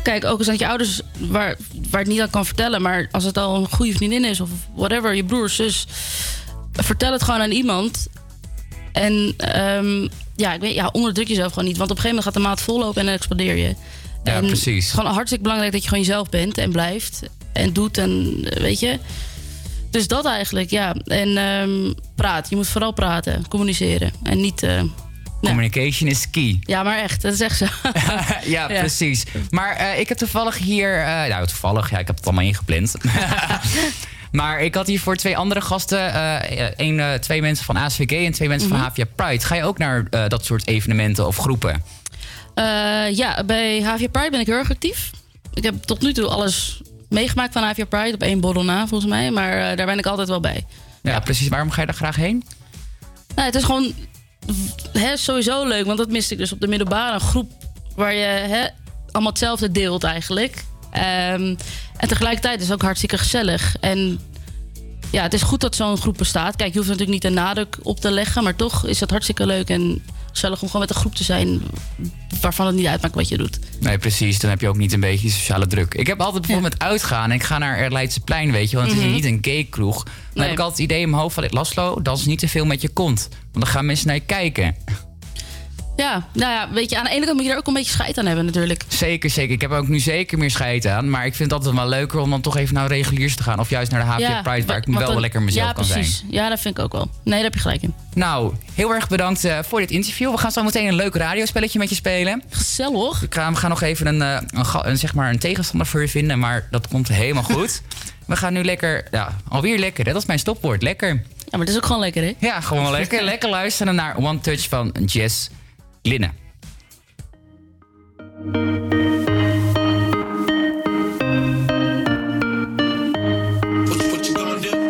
kijk, 0.02 0.24
ook 0.24 0.38
eens 0.38 0.48
aan 0.48 0.58
je 0.58 0.68
ouders 0.68 1.00
waar, 1.18 1.56
waar 1.90 2.00
het 2.00 2.08
niet 2.08 2.20
aan 2.20 2.30
kan 2.30 2.46
vertellen. 2.46 2.82
Maar 2.82 3.08
als 3.10 3.24
het 3.24 3.38
al 3.38 3.56
een 3.56 3.70
goede 3.70 3.92
vriendin 3.92 4.24
is 4.24 4.40
of 4.40 4.50
whatever, 4.74 5.14
je 5.14 5.24
broer, 5.24 5.50
zus. 5.50 5.86
Vertel 6.72 7.12
het 7.12 7.22
gewoon 7.22 7.40
aan 7.40 7.50
iemand. 7.50 8.06
En 8.92 9.34
ehm, 9.36 10.08
ja, 10.36 10.52
ik 10.54 10.60
weet, 10.60 10.74
ja, 10.74 10.88
onderdruk 10.92 11.28
jezelf 11.28 11.52
gewoon 11.52 11.68
niet. 11.68 11.76
Want 11.76 11.90
op 11.90 11.96
een 11.96 12.02
gegeven 12.02 12.24
moment 12.24 12.24
gaat 12.24 12.42
de 12.44 12.48
maat 12.48 12.60
vollopen 12.60 13.00
en 13.00 13.06
dan 13.06 13.14
explodeer 13.14 13.56
je. 13.56 13.74
Ja, 14.24 14.32
en 14.34 14.46
precies. 14.46 14.74
Het 14.74 14.84
is 14.84 14.90
gewoon 14.90 15.12
hartstikke 15.12 15.42
belangrijk 15.42 15.72
dat 15.72 15.82
je 15.82 15.88
gewoon 15.88 16.04
jezelf 16.04 16.28
bent 16.28 16.58
en 16.58 16.72
blijft. 16.72 17.22
En 17.52 17.72
doet 17.72 17.98
en 17.98 18.40
eh, 18.44 18.62
weet 18.62 18.80
je. 18.80 18.98
Dus 19.90 20.08
dat 20.08 20.24
eigenlijk, 20.24 20.70
ja. 20.70 20.94
En 21.04 21.36
ehm, 21.36 21.92
praat. 22.14 22.50
Je 22.50 22.56
moet 22.56 22.68
vooral 22.68 22.92
praten, 22.92 23.48
communiceren. 23.48 24.12
En 24.22 24.40
niet... 24.40 24.66
Communication 25.48 26.08
is 26.10 26.30
key. 26.30 26.58
ja, 26.60 26.82
maar 26.82 26.98
echt, 26.98 27.22
dat 27.22 27.32
is 27.32 27.40
echt 27.40 27.56
zo. 27.56 27.66
ja, 28.56 28.66
precies. 28.66 29.24
Maar 29.50 29.76
eh, 29.76 29.98
ik 30.00 30.08
heb 30.08 30.18
toevallig 30.18 30.58
hier. 30.58 30.98
eh, 31.00 31.06
nou, 31.28 31.46
toevallig, 31.46 31.90
ja, 31.90 31.98
ik 31.98 32.06
heb 32.06 32.16
het 32.16 32.24
allemaal 32.26 32.44
ingepland. 32.44 32.94
maar 34.32 34.60
ik 34.60 34.74
had 34.74 34.86
hier 34.86 35.00
voor 35.00 35.16
twee 35.16 35.36
andere 35.36 35.60
gasten. 35.60 36.12
eh 36.14 37.12
eh, 37.12 37.20
twee 37.20 37.40
mensen 37.40 37.64
van 37.64 37.76
ASVG 37.76 38.24
en 38.26 38.32
twee 38.32 38.48
mensen 38.48 38.68
Mhm. 38.68 38.78
van 38.78 38.86
HVA 38.90 39.04
Pride. 39.16 39.44
Ga 39.44 39.54
je 39.54 39.64
ook 39.64 39.78
naar 39.78 40.28
dat 40.28 40.44
soort 40.44 40.66
evenementen 40.66 41.26
of 41.26 41.36
groepen? 41.36 41.82
Ja, 43.12 43.44
bij 43.46 43.82
HVA 43.82 44.08
Pride 44.08 44.30
ben 44.30 44.40
ik 44.40 44.46
heel 44.46 44.56
erg 44.56 44.70
actief. 44.70 45.10
Ik 45.54 45.62
heb 45.62 45.82
tot 45.82 46.00
nu 46.00 46.12
toe 46.12 46.26
alles 46.28 46.80
meegemaakt 47.08 47.52
van 47.52 47.62
HVA 47.62 47.84
Pride. 47.84 48.14
Op 48.14 48.22
één 48.22 48.40
borrel 48.40 48.64
na, 48.64 48.86
volgens 48.86 49.10
mij. 49.10 49.30
Maar 49.30 49.76
daar 49.76 49.86
ben 49.86 49.98
ik 49.98 50.06
altijd 50.06 50.28
wel 50.28 50.40
bij. 50.40 50.64
Ja, 51.02 51.20
precies. 51.20 51.48
Waarom 51.48 51.70
ga 51.70 51.80
je 51.80 51.86
daar 51.86 51.96
graag 51.96 52.16
heen? 52.16 52.44
Nou, 53.34 53.46
het 53.46 53.54
is 53.54 53.64
gewoon 53.64 53.92
hè, 54.92 55.16
sowieso 55.16 55.66
leuk. 55.66 55.86
Want 55.86 55.98
dat 55.98 56.10
miste 56.10 56.32
ik 56.32 56.38
dus 56.38 56.52
op 56.52 56.60
de 56.60 56.68
middelbare. 56.68 57.14
Een 57.14 57.20
groep 57.20 57.50
waar 57.94 58.14
je 58.14 58.24
hè, 58.24 58.66
allemaal 59.10 59.30
hetzelfde 59.30 59.70
deelt 59.70 60.04
eigenlijk. 60.04 60.64
Ehm, 60.90 61.54
en 61.96 62.08
tegelijkertijd 62.08 62.60
is 62.60 62.64
het 62.64 62.74
ook 62.74 62.82
hartstikke 62.82 63.18
gezellig. 63.18 63.76
En 63.80 64.20
ja, 65.10 65.22
het 65.22 65.34
is 65.34 65.42
goed 65.42 65.60
dat 65.60 65.74
zo'n 65.76 65.96
groep 65.96 66.18
bestaat. 66.18 66.56
Kijk, 66.56 66.72
je 66.72 66.78
hoeft 66.78 66.90
natuurlijk 66.90 67.22
niet 67.22 67.32
de 67.32 67.40
nadruk 67.40 67.78
op 67.82 68.00
te 68.00 68.10
leggen. 68.10 68.42
Maar 68.42 68.56
toch 68.56 68.86
is 68.86 69.00
het 69.00 69.10
hartstikke 69.10 69.46
leuk 69.46 69.68
en 69.68 70.02
gezellig 70.32 70.62
om 70.62 70.66
gewoon 70.66 70.80
met 70.86 70.90
een 70.94 71.00
groep 71.00 71.14
te 71.14 71.24
zijn... 71.24 71.62
waarvan 72.40 72.66
het 72.66 72.74
niet 72.74 72.86
uitmaakt 72.86 73.14
wat 73.14 73.28
je 73.28 73.36
doet. 73.36 73.58
Nee, 73.80 73.98
precies. 73.98 74.38
Dan 74.38 74.50
heb 74.50 74.60
je 74.60 74.68
ook 74.68 74.76
niet 74.76 74.92
een 74.92 75.00
beetje 75.00 75.30
sociale 75.30 75.66
druk. 75.66 75.94
Ik 75.94 76.06
heb 76.06 76.20
altijd 76.20 76.42
bijvoorbeeld 76.46 76.72
met 76.78 76.88
uitgaan. 76.88 77.30
En 77.30 77.36
ik 77.36 77.42
ga 77.42 77.58
naar 77.58 77.90
Leidseplein, 77.90 78.52
weet 78.52 78.70
je. 78.70 78.76
Want 78.76 78.88
het 78.88 78.98
is 78.98 79.04
Mhm. 79.04 79.14
niet 79.14 79.24
een 79.24 79.38
gay 79.40 79.64
kroeg. 79.70 80.02
Dan 80.04 80.12
Nee. 80.34 80.44
heb 80.44 80.52
ik 80.52 80.58
altijd 80.58 80.78
het 80.78 80.90
idee 80.90 81.00
in 81.02 81.10
mijn 81.10 81.22
hoofd 81.22 81.34
van... 81.34 81.46
Laslo, 81.50 82.02
dans 82.02 82.26
niet 82.26 82.38
te 82.38 82.48
veel 82.48 82.64
met 82.64 82.80
je 82.82 82.88
kont. 82.88 83.28
Want 83.52 83.64
dan 83.64 83.66
gaan 83.74 83.86
mensen 83.86 84.06
naar 84.06 84.16
je 84.16 84.22
kijken. 84.26 84.76
Ja, 85.96 86.26
nou 86.32 86.52
ja, 86.52 86.68
weet 86.72 86.90
je, 86.90 86.98
aan 86.98 87.04
de 87.04 87.10
ene 87.10 87.24
kant 87.24 87.36
moet 87.36 87.46
je 87.46 87.52
er 87.52 87.56
ook 87.58 87.66
een 87.66 87.72
beetje 87.74 87.92
scheid 87.92 88.18
aan 88.18 88.26
hebben 88.26 88.44
natuurlijk. 88.44 88.84
Zeker, 88.88 89.30
zeker. 89.30 89.54
Ik 89.54 89.60
heb 89.60 89.70
er 89.70 89.76
ook 89.78 89.88
nu 89.88 89.98
zeker 89.98 90.38
meer 90.38 90.50
scheid 90.50 90.86
aan. 90.86 91.10
Maar 91.10 91.26
ik 91.26 91.34
vind 91.34 91.50
het 91.50 91.58
altijd 91.58 91.76
wel 91.80 91.88
leuker 91.88 92.18
om 92.18 92.30
dan 92.30 92.40
toch 92.40 92.56
even 92.56 92.74
naar 92.74 92.86
reguliers 92.88 93.36
te 93.36 93.42
gaan. 93.42 93.58
Of 93.60 93.70
juist 93.70 93.90
naar 93.90 94.00
de 94.00 94.06
HVA 94.06 94.18
Ja, 94.18 94.42
Pride, 94.42 94.66
waar 94.66 94.76
ik 94.76 94.84
want 94.86 94.98
wel 94.98 95.06
dan- 95.10 95.20
lekker 95.20 95.42
mezelf 95.42 95.66
ja, 95.66 95.72
kan 95.72 95.86
precies. 95.86 96.16
zijn. 96.18 96.30
Ja, 96.32 96.48
dat 96.48 96.60
vind 96.60 96.78
ik 96.78 96.84
ook 96.84 96.92
wel. 96.92 97.10
Nee, 97.22 97.34
daar 97.34 97.42
heb 97.42 97.54
je 97.54 97.60
gelijk 97.60 97.82
in. 97.82 97.94
Nou, 98.14 98.54
heel 98.74 98.94
erg 98.94 99.08
bedankt 99.08 99.44
eh, 99.44 99.58
voor 99.62 99.80
dit 99.80 99.90
interview. 99.90 100.30
We 100.30 100.38
gaan 100.38 100.52
zo 100.52 100.62
meteen 100.62 100.86
een 100.86 100.94
leuk 100.94 101.14
radiospelletje 101.14 101.78
met 101.78 101.88
je 101.88 101.94
spelen. 101.94 102.42
Gezellig. 102.50 103.20
We 103.20 103.26
gaan, 103.30 103.52
we 103.52 103.58
gaan 103.58 103.70
nog 103.70 103.82
even 103.82 104.06
een, 104.06 104.22
eh, 104.22 104.62
een, 104.82 104.98
zeg 104.98 105.14
maar 105.14 105.30
een 105.30 105.38
tegenstander 105.38 105.86
voor 105.86 106.00
je 106.00 106.08
vinden. 106.08 106.38
Maar 106.38 106.66
dat 106.70 106.88
komt 106.88 107.08
helemaal 107.08 107.42
goed. 107.56 107.82
we 108.26 108.36
gaan 108.36 108.52
nu 108.52 108.64
lekker... 108.64 109.06
Ja, 109.10 109.36
alweer 109.48 109.78
lekker. 109.78 110.04
hè? 110.06 110.12
Dat 110.12 110.20
is 110.22 110.26
mijn 110.26 110.38
stopwoord. 110.38 110.82
Lekker. 110.82 111.08
Ja, 111.08 111.22
maar 111.58 111.60
het 111.60 111.68
is 111.68 111.76
ook 111.76 111.86
gewoon 111.86 112.00
lekker, 112.00 112.22
hè? 112.22 112.32
Ja, 112.38 112.60
gewoon 112.60 112.90
lekker. 112.90 113.22
lekker 113.22 113.48
luisteren 113.50 113.94
naar 113.94 114.16
One 114.16 114.40
Touch 114.40 114.68
van 114.68 114.92
Jess 115.06 115.50
Linnen. 116.04 116.32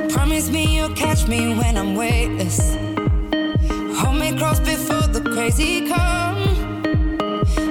Promise 0.08 0.50
me 0.50 0.76
you'll 0.76 0.94
catch 0.94 1.28
me 1.28 1.54
when 1.54 1.76
I'm 1.76 1.94
weightless. 1.94 2.76
Hold 3.98 4.18
me 4.18 4.32
before 4.64 5.06
the 5.08 5.20
crazy 5.34 5.86
come. 5.86 6.42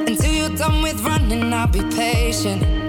Until 0.07 0.31
you're 0.31 0.55
done 0.55 0.84
with 0.84 1.01
running, 1.01 1.51
I'll 1.51 1.68
be 1.68 1.81
patient. 1.95 2.81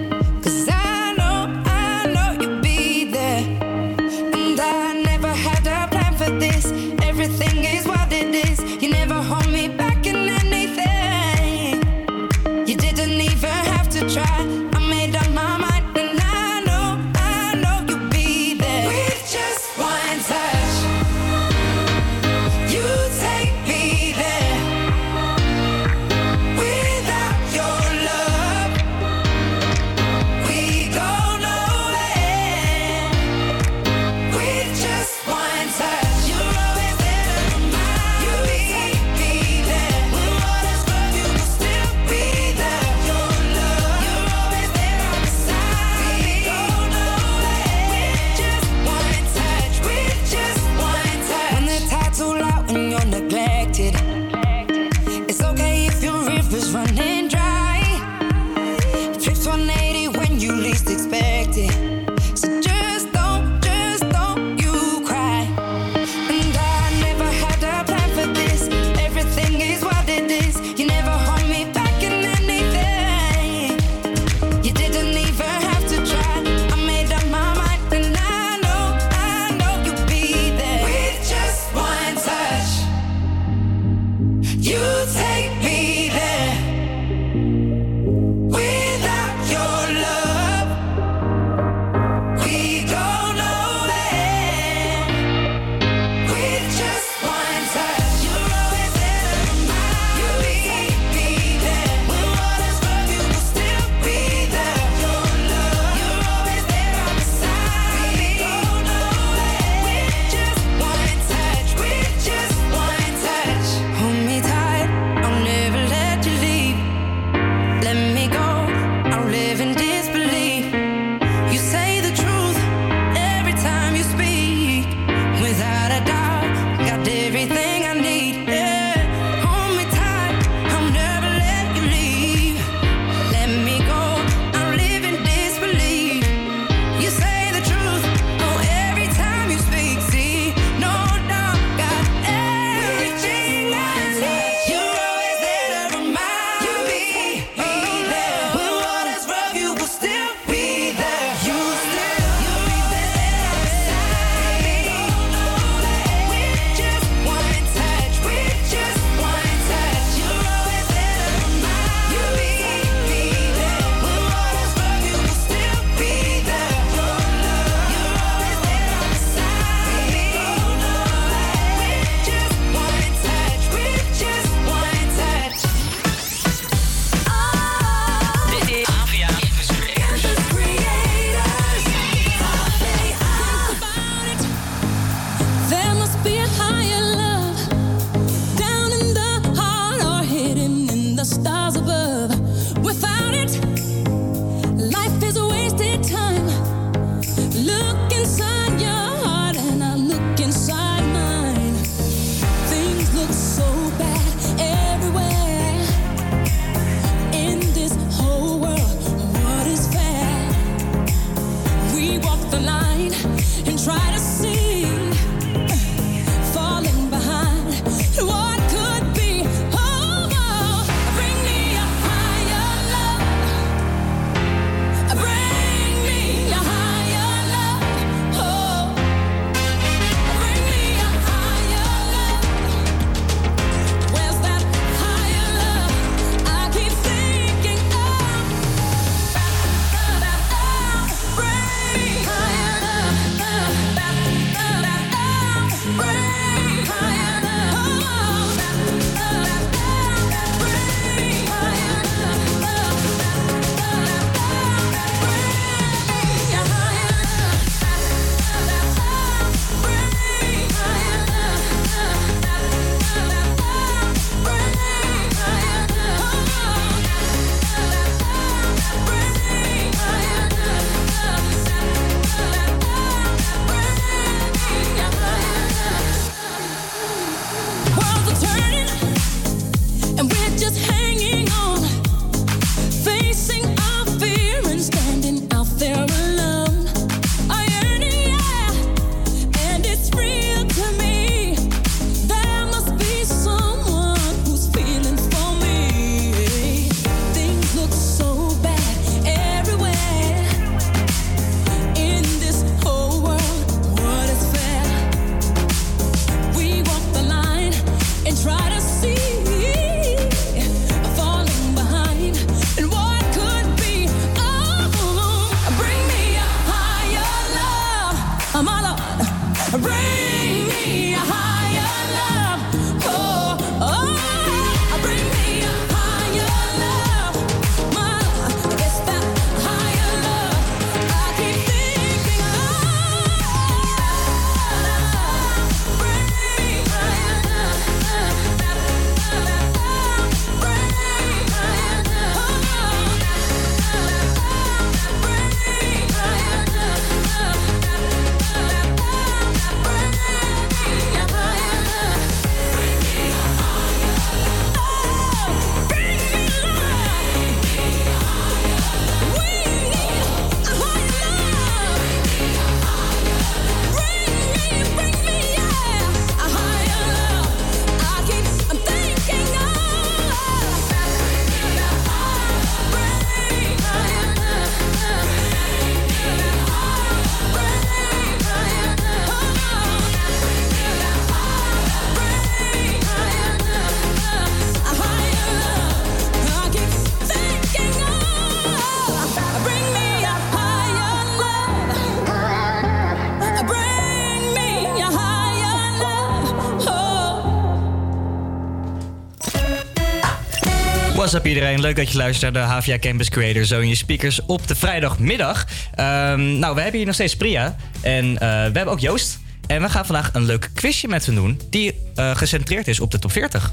What's 401.32 401.46
up 401.50 401.56
iedereen, 401.56 401.80
leuk 401.80 401.96
dat 401.96 402.10
je 402.10 402.16
luistert 402.16 402.52
naar 402.52 402.68
de 402.68 402.72
HVA 402.72 402.98
Campus 402.98 403.28
Creator 403.28 403.64
zo 403.64 403.80
in 403.80 403.88
je 403.88 403.94
speakers 403.94 404.40
op 404.46 404.68
de 404.68 404.74
vrijdagmiddag. 404.74 405.66
Ehm, 405.94 406.58
nou, 406.58 406.74
we 406.74 406.80
hebben 406.80 406.96
hier 406.96 407.06
nog 407.06 407.14
steeds 407.14 407.36
Priya 407.36 407.76
en 408.00 408.24
eh, 408.24 408.38
we 408.38 408.46
hebben 408.46 408.86
ook 408.86 409.00
Joost. 409.00 409.38
En 409.66 409.82
we 409.82 409.88
gaan 409.88 410.06
vandaag 410.06 410.30
een 410.32 410.44
leuk 410.44 410.70
quizje 410.74 411.08
met 411.08 411.26
hen 411.26 411.34
doen 411.34 411.60
die 411.70 411.94
eh, 412.14 412.36
gecentreerd 412.36 412.88
is 412.88 413.00
op 413.00 413.10
de 413.10 413.18
top 413.18 413.32
40. 413.32 413.72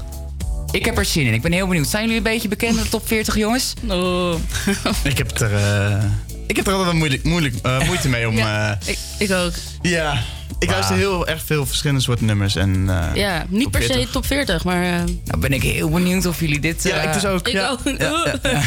Ik 0.70 0.84
heb 0.84 0.98
er 0.98 1.04
zin 1.04 1.26
in. 1.26 1.34
Ik 1.34 1.42
ben 1.42 1.52
heel 1.52 1.66
benieuwd. 1.66 1.86
Zijn 1.86 2.02
jullie 2.02 2.16
een 2.16 2.22
beetje 2.22 2.48
bekend 2.48 2.74
met 2.74 2.84
de 2.84 2.90
top 2.90 3.06
40, 3.06 3.36
jongens? 3.36 3.74
Oh. 3.88 4.34
Ik 5.04 5.18
heb 5.18 5.40
er, 5.40 5.54
eh, 5.54 6.04
ik 6.50 6.56
heb 6.56 6.66
er 6.66 6.72
altijd 6.72 6.90
wel 6.90 6.98
moeilijk, 6.98 7.24
moeilijk, 7.24 7.54
eh, 7.62 7.80
moeite 7.86 8.08
mee 8.08 8.28
om... 8.28 8.36
Ja, 8.36 8.78
eh, 8.80 8.88
ik, 8.88 8.98
ik 9.18 9.30
ook. 9.32 9.52
ja, 9.82 10.18
ik 10.58 10.70
luister 10.70 10.96
heel 10.96 11.26
erg 11.26 11.42
veel 11.44 11.66
verschillende 11.66 12.02
soorten 12.02 12.26
nummers. 12.26 12.56
En, 12.56 12.84
eh, 12.88 13.14
Ja, 13.14 13.44
niet 13.48 13.70
per 13.70 13.82
se 13.82 13.92
40. 13.92 14.10
top 14.10 14.26
40, 14.26 14.64
maar... 14.64 14.82
eh, 14.82 15.04
Nou 15.24 15.38
ben 15.40 15.52
ik 15.52 15.62
heel 15.62 15.88
benieuwd 15.90 16.26
of 16.26 16.40
jullie 16.40 16.60
dit... 16.60 16.82
Ja, 16.82 17.02
ik 17.02 17.12
dus 17.12 17.26
ook. 17.26 17.48
ik 17.48 17.52
ja. 17.54 17.68
ook. 17.68 17.80
Ja, 17.84 17.92
ja, 17.98 18.50
ja. 18.50 18.62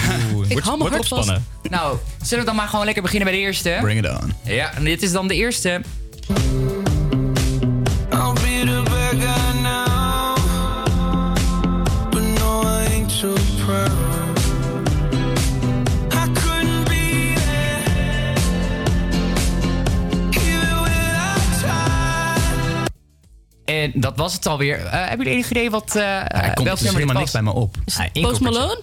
Ik 0.55 0.59
hou 0.59 0.77
mijn 0.77 0.91
hart 0.91 1.07
vast. 1.07 1.31
Nou, 1.69 1.97
zullen 2.21 2.43
we 2.43 2.49
dan 2.49 2.55
maar 2.55 2.67
gewoon 2.67 2.85
lekker 2.85 3.03
beginnen 3.03 3.27
bij 3.29 3.37
de 3.37 3.43
eerste? 3.45 3.77
Bring 3.81 4.05
it 4.05 4.21
on. 4.21 4.33
Ja, 4.43 4.73
en 4.73 4.83
dit 4.83 5.01
is 5.01 5.11
dan 5.11 5.27
de 5.27 5.35
eerste. 5.35 5.81
I'll 8.11 8.33
be 8.33 8.61
the 8.65 8.83
En 23.81 23.91
dat 23.95 24.13
was 24.17 24.33
het 24.33 24.45
alweer. 24.45 24.85
Eh 24.85 24.91
hebben 24.91 25.17
jullie 25.17 25.33
enig 25.33 25.49
idee 25.49 25.69
wat, 25.69 25.95
eh 25.95 26.03
Hij 26.03 26.27
welk 26.41 26.55
komt 26.55 26.69
dus 26.69 26.81
nummer 26.81 26.81
dit 26.81 26.93
helemaal 26.93 27.13
was? 27.13 27.21
niks 27.21 27.31
bij 27.31 27.41
me 27.41 27.51
op. 27.51 27.75
Post 28.29 28.41
Malone? 28.41 28.81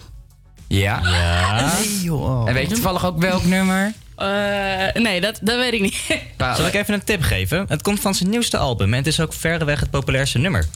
Ja. 0.67 0.99
Ja. 1.03 1.71
Nee, 1.79 2.01
joh. 2.01 2.47
En 2.47 2.53
weet 2.53 2.67
je 2.67 2.73
toevallig 2.73 3.05
ook 3.05 3.19
welk 3.19 3.43
nummer? 3.43 3.93
Eh, 4.15 5.01
nee, 5.01 5.21
dat, 5.21 5.39
dat 5.41 5.57
weet 5.57 5.73
ik 5.73 5.81
niet. 5.81 5.95
Zal 6.57 6.65
ik 6.65 6.73
even 6.73 6.93
een 6.93 7.03
tip 7.03 7.21
geven? 7.21 7.65
Het 7.67 7.81
komt 7.81 7.99
van 7.99 8.15
zijn 8.15 8.29
nieuwste 8.29 8.57
album 8.57 8.91
en 8.91 8.97
het 8.97 9.07
is 9.07 9.19
ook 9.19 9.33
verreweg 9.33 9.79
het 9.79 9.89
populairste 9.89 10.37
nummer. 10.37 10.67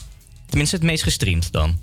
Tenminste, 0.48 0.76
het 0.76 0.84
meest 0.84 1.02
gestreamd 1.02 1.52
dan. 1.52 1.78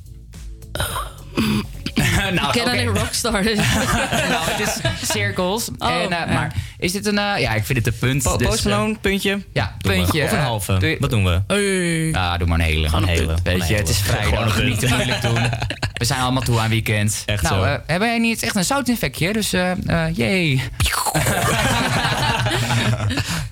Nou, 2.34 2.48
ik 2.48 2.52
ken 2.52 2.66
alleen 2.66 2.88
Rockstar. 2.88 3.42
dus- 3.44 3.58
nou, 4.30 4.50
het 4.52 4.68
is 4.68 5.10
cirkels. 5.12 5.70
Oh, 5.78 5.90
en, 5.90 6.10
ja. 6.10 6.26
Maar 6.26 6.54
is 6.78 6.92
dit 6.92 7.06
een... 7.06 7.18
eh, 7.18 7.40
ja, 7.40 7.54
ik 7.54 7.66
vind 7.66 7.78
het 7.78 7.88
een 7.88 8.00
punt. 8.00 8.24
Po- 8.24 8.38
dus, 8.38 8.48
Post 8.48 8.66
Malone, 8.66 8.96
puntje. 9.02 9.42
ja, 9.54 9.76
puntje. 9.82 10.24
Of 10.24 10.32
een 10.32 10.40
halve. 10.40 10.78
doe 10.78 10.98
Wat 11.00 11.10
doen 11.10 11.24
we? 11.24 11.42
Ja, 12.12 12.38
doe 12.38 12.48
maar 12.48 12.60
een 12.60 12.66
hele. 12.66 12.88
Gewoon 12.90 13.04
een 13.04 13.10
hele. 13.10 13.26
punt. 13.26 13.42
Weet 13.44 13.68
je, 13.68 13.76
het 13.76 13.90
is 13.90 13.98
vrijdag. 13.98 14.60
een 14.60 14.66
Niet 14.66 14.80
te 14.80 14.88
moeilijk 14.88 15.22
doen. 15.22 15.50
We 15.94 16.06
zijn 16.06 16.20
allemaal 16.22 16.42
toe 16.44 16.60
aan 16.60 16.70
weekend. 16.70 17.24
Echt 17.26 17.44
nou, 17.44 17.56
zo. 17.56 17.64
hebben 17.64 18.08
wij 18.08 18.20
niet 18.20 18.44
echt 18.44 18.56
een 18.56 18.66
zoutinfectje? 18.66 19.34
Dus, 19.34 19.54
eh 19.54 19.72
eh 19.72 20.16
yay. 20.16 20.62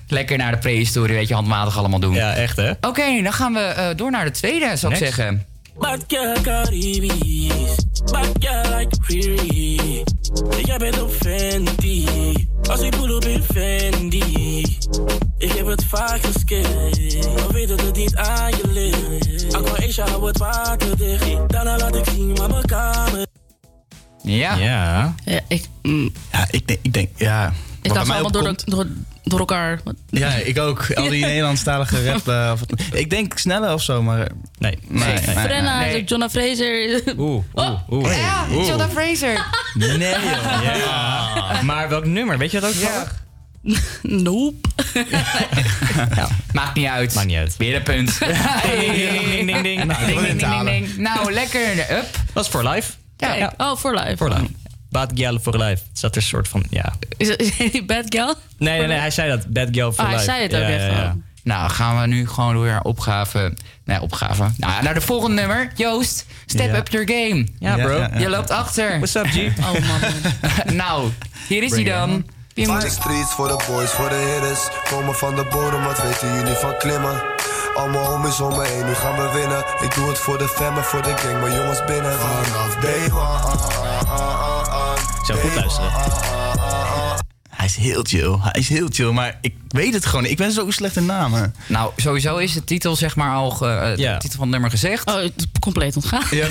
Lekker 0.08 0.36
naar 0.38 0.50
de 0.50 0.58
prehistorie, 0.58 1.14
weet 1.14 1.28
je, 1.28 1.34
handmatig 1.34 1.78
allemaal 1.78 2.00
doen. 2.00 2.14
Ja, 2.14 2.34
echt 2.34 2.56
hè? 2.56 2.70
Oké, 2.80 3.22
dan 3.22 3.32
gaan 3.32 3.52
we 3.52 3.60
eh, 3.60 3.86
door 3.96 4.10
naar 4.10 4.24
de 4.24 4.30
tweede, 4.30 4.76
zou 4.76 4.92
ik 4.92 4.98
zeggen. 4.98 5.46
Bad 5.78 6.04
girl 6.08 6.40
Caribbees. 6.42 7.74
Bad 8.12 8.28
girl 8.40 8.78
like 8.78 8.96
Riri. 9.06 10.02
Ik 10.56 10.78
ben 10.78 11.02
op 11.02 11.10
Fendi. 11.10 12.06
Als 12.70 12.80
ik 12.80 12.90
pull 12.96 13.14
op 13.16 13.24
in 13.24 13.42
Fendi. 13.42 14.60
Ik 15.38 15.52
heb 15.52 15.66
het 15.66 15.84
vaak 15.84 16.20
geskipt. 16.22 17.34
Maar 17.34 17.52
weet 17.52 17.68
dat 17.68 17.80
het 17.80 17.96
niet 17.96 18.16
aan 18.16 18.50
je 18.50 18.62
ligt. 18.72 19.54
Aqua 19.54 20.04
hou 20.04 20.26
het 20.26 20.38
water 20.38 20.96
dicht. 20.96 21.48
Daarna 21.48 21.76
laat 21.78 21.96
ik 21.96 22.04
zien 22.14 22.36
waar 22.36 22.50
mijn 22.50 22.64
kamer. 22.64 23.26
Ja. 24.22 24.56
Ja. 24.56 25.14
Ja, 25.24 25.40
ik, 25.48 25.68
mm, 25.82 26.12
Ja, 26.32 26.46
ik 26.50 26.66
denk, 26.66 26.78
ik 26.82 26.92
denk 26.92 27.08
ja. 27.16 27.46
ik 27.82 27.88
Wat 27.88 27.92
kan 27.92 27.92
ze 27.92 27.92
bij 27.92 28.04
mij 28.06 28.14
allemaal 28.14 28.30
door, 28.30 28.50
opkomt- 28.50 28.70
door, 28.70 28.86
door 29.22 29.38
elkaar. 29.38 29.80
Ja, 30.10 30.28
ik 30.34 30.58
ook. 30.58 30.92
Al 30.94 31.08
die 31.08 31.24
Nederlandstalige 31.32 32.04
rap. 32.10 32.28
eh, 32.28 32.52
ik 32.92 33.10
denk 33.10 33.38
sneller 33.38 33.72
of 33.72 33.82
zo, 33.82 34.02
maar... 34.02 34.28
Nee. 34.58 34.78
Nee, 34.88 35.04
nee, 35.04 35.14
nee. 35.26 35.44
Frenna, 35.44 35.80
nee. 35.80 36.04
Jonna 36.04 36.28
Fraser. 36.30 37.02
Oeh, 37.18 37.44
oeh, 37.54 37.78
oeh. 37.90 38.16
Ja, 38.16 38.44
Oeh. 38.50 38.66
Jonah 38.66 38.90
Fraser. 38.90 39.46
Nee 39.74 39.98
joh. 39.98 40.62
Ja. 40.62 41.62
Maar 41.62 41.88
welk 41.88 42.04
nummer? 42.06 42.38
Weet 42.38 42.50
je 42.50 42.60
dat 42.60 42.70
ook 42.74 42.80
Ja. 42.80 43.06
Nope. 44.02 44.68
Maakt 46.52 46.74
niet 46.74 46.86
uit. 46.86 47.14
Maakt 47.14 47.26
niet 47.26 47.36
uit. 47.36 47.56
Weer 47.56 47.74
een 47.76 47.82
punt. 47.82 48.18
Ding, 48.18 49.46
ding, 49.46 49.62
ding. 49.62 49.84
Nou, 49.84 50.06
Ding, 50.06 50.20
ding, 50.20 50.40
ding, 50.40 50.64
ding. 50.64 50.96
Nou, 50.96 51.32
lekker. 51.32 51.78
Up. 51.78 52.06
Dat 52.32 52.44
is 52.44 52.50
voor 52.50 52.68
live. 52.68 52.92
Ja. 53.16 53.28
Kijk. 53.34 53.52
Oh, 53.56 53.76
voor 53.76 53.94
live. 53.94 54.16
Voor 54.16 54.28
live. 54.28 54.46
Bad 54.92 55.10
Girl 55.14 55.38
for 55.38 55.56
Life. 55.58 55.82
Het 55.88 55.98
zat 55.98 56.10
er 56.10 56.16
een 56.16 56.28
soort 56.28 56.48
van, 56.48 56.64
ja. 56.70 56.92
Is, 57.16 57.28
het- 57.28 57.40
is 57.40 57.56
hij 57.72 57.84
bad 57.86 58.04
girl? 58.08 58.34
Nee, 58.58 58.78
nee, 58.78 58.86
nee, 58.86 58.98
hij 58.98 59.10
zei 59.10 59.28
dat. 59.30 59.46
Bad 59.46 59.68
Girl 59.72 59.92
for 59.92 60.04
Oh, 60.04 60.10
hij 60.10 60.18
Life. 60.18 60.30
zei 60.30 60.42
het 60.42 60.54
ook 60.54 60.60
Ja, 60.60 60.68
echt 60.68 60.84
ja. 60.96 61.16
Nou, 61.44 61.70
gaan 61.70 62.00
we 62.00 62.06
nu 62.06 62.28
gewoon 62.28 62.60
weer 62.60 62.70
naar 62.70 62.82
opgave. 62.82 63.52
Nee, 63.84 64.00
opgave. 64.00 64.50
Nou, 64.56 64.82
naar 64.82 64.94
de 64.94 65.00
volgende 65.00 65.34
nummer. 65.36 65.72
Joost, 65.74 66.26
step 66.46 66.74
up 66.74 66.88
your 66.88 67.08
game. 67.08 67.46
Ja, 67.58 67.74
bro. 67.76 67.96
Ja, 67.98 68.10
ja, 68.12 68.18
Je 68.18 68.28
loopt 68.28 68.50
achter. 68.50 68.88
What's 69.00 69.14
up, 69.14 69.26
G? 69.26 69.36
Oh 69.58 69.72
man. 69.72 70.00
nou, 70.76 71.10
hier 71.48 71.62
is 71.62 71.70
hij 71.70 71.84
dan. 71.84 72.26
Van 72.54 72.78
de 72.80 72.90
streets 72.90 73.30
voor 73.30 73.48
de 73.48 73.64
boys, 73.68 73.90
voor 73.90 74.08
de 74.08 74.14
hitters. 74.40 74.60
Komen 74.90 75.14
van 75.14 75.34
de 75.36 75.44
bodem, 75.50 75.82
wat 75.84 76.02
weten 76.02 76.34
jullie 76.34 76.54
van 76.54 76.76
klimmen? 76.78 77.22
Al 77.74 77.88
mijn 77.88 78.04
homies 78.04 78.40
om 78.40 78.56
me 78.56 78.66
heen, 78.66 78.86
nu 78.86 78.94
gaan 78.94 79.16
we 79.16 79.30
winnen. 79.38 79.64
Ik 79.80 79.94
doe 79.94 80.08
het 80.08 80.18
voor 80.18 80.38
de 80.38 80.48
fam 80.48 80.76
en 80.76 80.84
voor 80.84 81.02
de 81.02 81.16
gang, 81.16 81.40
mijn 81.40 81.54
jongens 81.54 81.84
binnen. 81.84 82.12
Vanaf 82.18 82.74
day 82.74 83.10
one. 83.12 83.50
Zo 85.26 85.34
goed 85.34 85.54
luisteren. 85.54 85.90
Hij 87.50 87.66
is 87.66 87.76
heel 87.76 88.02
chill. 88.02 88.36
Hij 88.40 88.60
is 88.60 88.68
heel 88.68 88.88
chill, 88.90 89.10
maar 89.10 89.38
ik 89.40 89.54
weet 89.68 89.94
het 89.94 90.06
gewoon. 90.06 90.24
Ik 90.24 90.36
ben 90.36 90.52
zo 90.52 90.70
slecht 90.70 90.96
in 90.96 91.06
namen. 91.06 91.54
Nou, 91.66 91.92
sowieso 91.96 92.36
is 92.36 92.52
de 92.52 92.64
titel 92.64 92.96
zeg 92.96 93.16
maar 93.16 93.34
al 93.34 93.50
ge- 93.50 93.66
eh, 93.96 93.96
de 93.96 94.16
titel 94.18 94.30
van 94.38 94.40
het 94.40 94.50
nummer 94.50 94.70
gezegd. 94.70 95.06
Oh, 95.08 95.14
het 95.14 95.32
is 95.36 95.46
compleet 95.60 95.96
ontgaan. 95.96 96.22
Ja, 96.30 96.46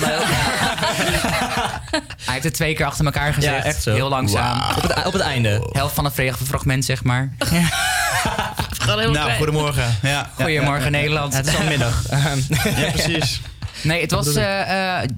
Hij 2.24 2.32
heeft 2.32 2.44
het 2.44 2.54
twee 2.54 2.74
keer 2.74 2.86
achter 2.86 3.04
elkaar 3.04 3.34
gezegd. 3.34 3.56
Ja, 3.56 3.62
echt 3.64 3.82
zo. 3.82 3.92
Heel 3.94 4.08
langzaam. 4.08 4.60
Op 4.76 4.82
het- 4.82 5.04
op 5.06 5.12
het 5.12 5.22
einde. 5.22 5.68
Helft 5.72 5.94
van 5.94 6.04
het 6.04 6.14
vrege 6.14 6.44
fragment, 6.44 6.84
zeg 6.84 7.04
maar. 7.04 7.32
Nou, 8.96 9.30
goedemorgen. 9.36 9.96
Ja. 10.02 10.30
Goedemorgen, 10.34 10.90
Nederland. 10.92 11.34
Het 11.34 11.46
is 11.46 11.56
al 11.56 11.64
middag. 11.66 12.02
Ja, 12.10 12.90
precies. 12.92 13.40
Nee, 13.82 14.00
het 14.00 14.10
was 14.10 14.34
eh 14.34 15.00
eh 15.02 15.08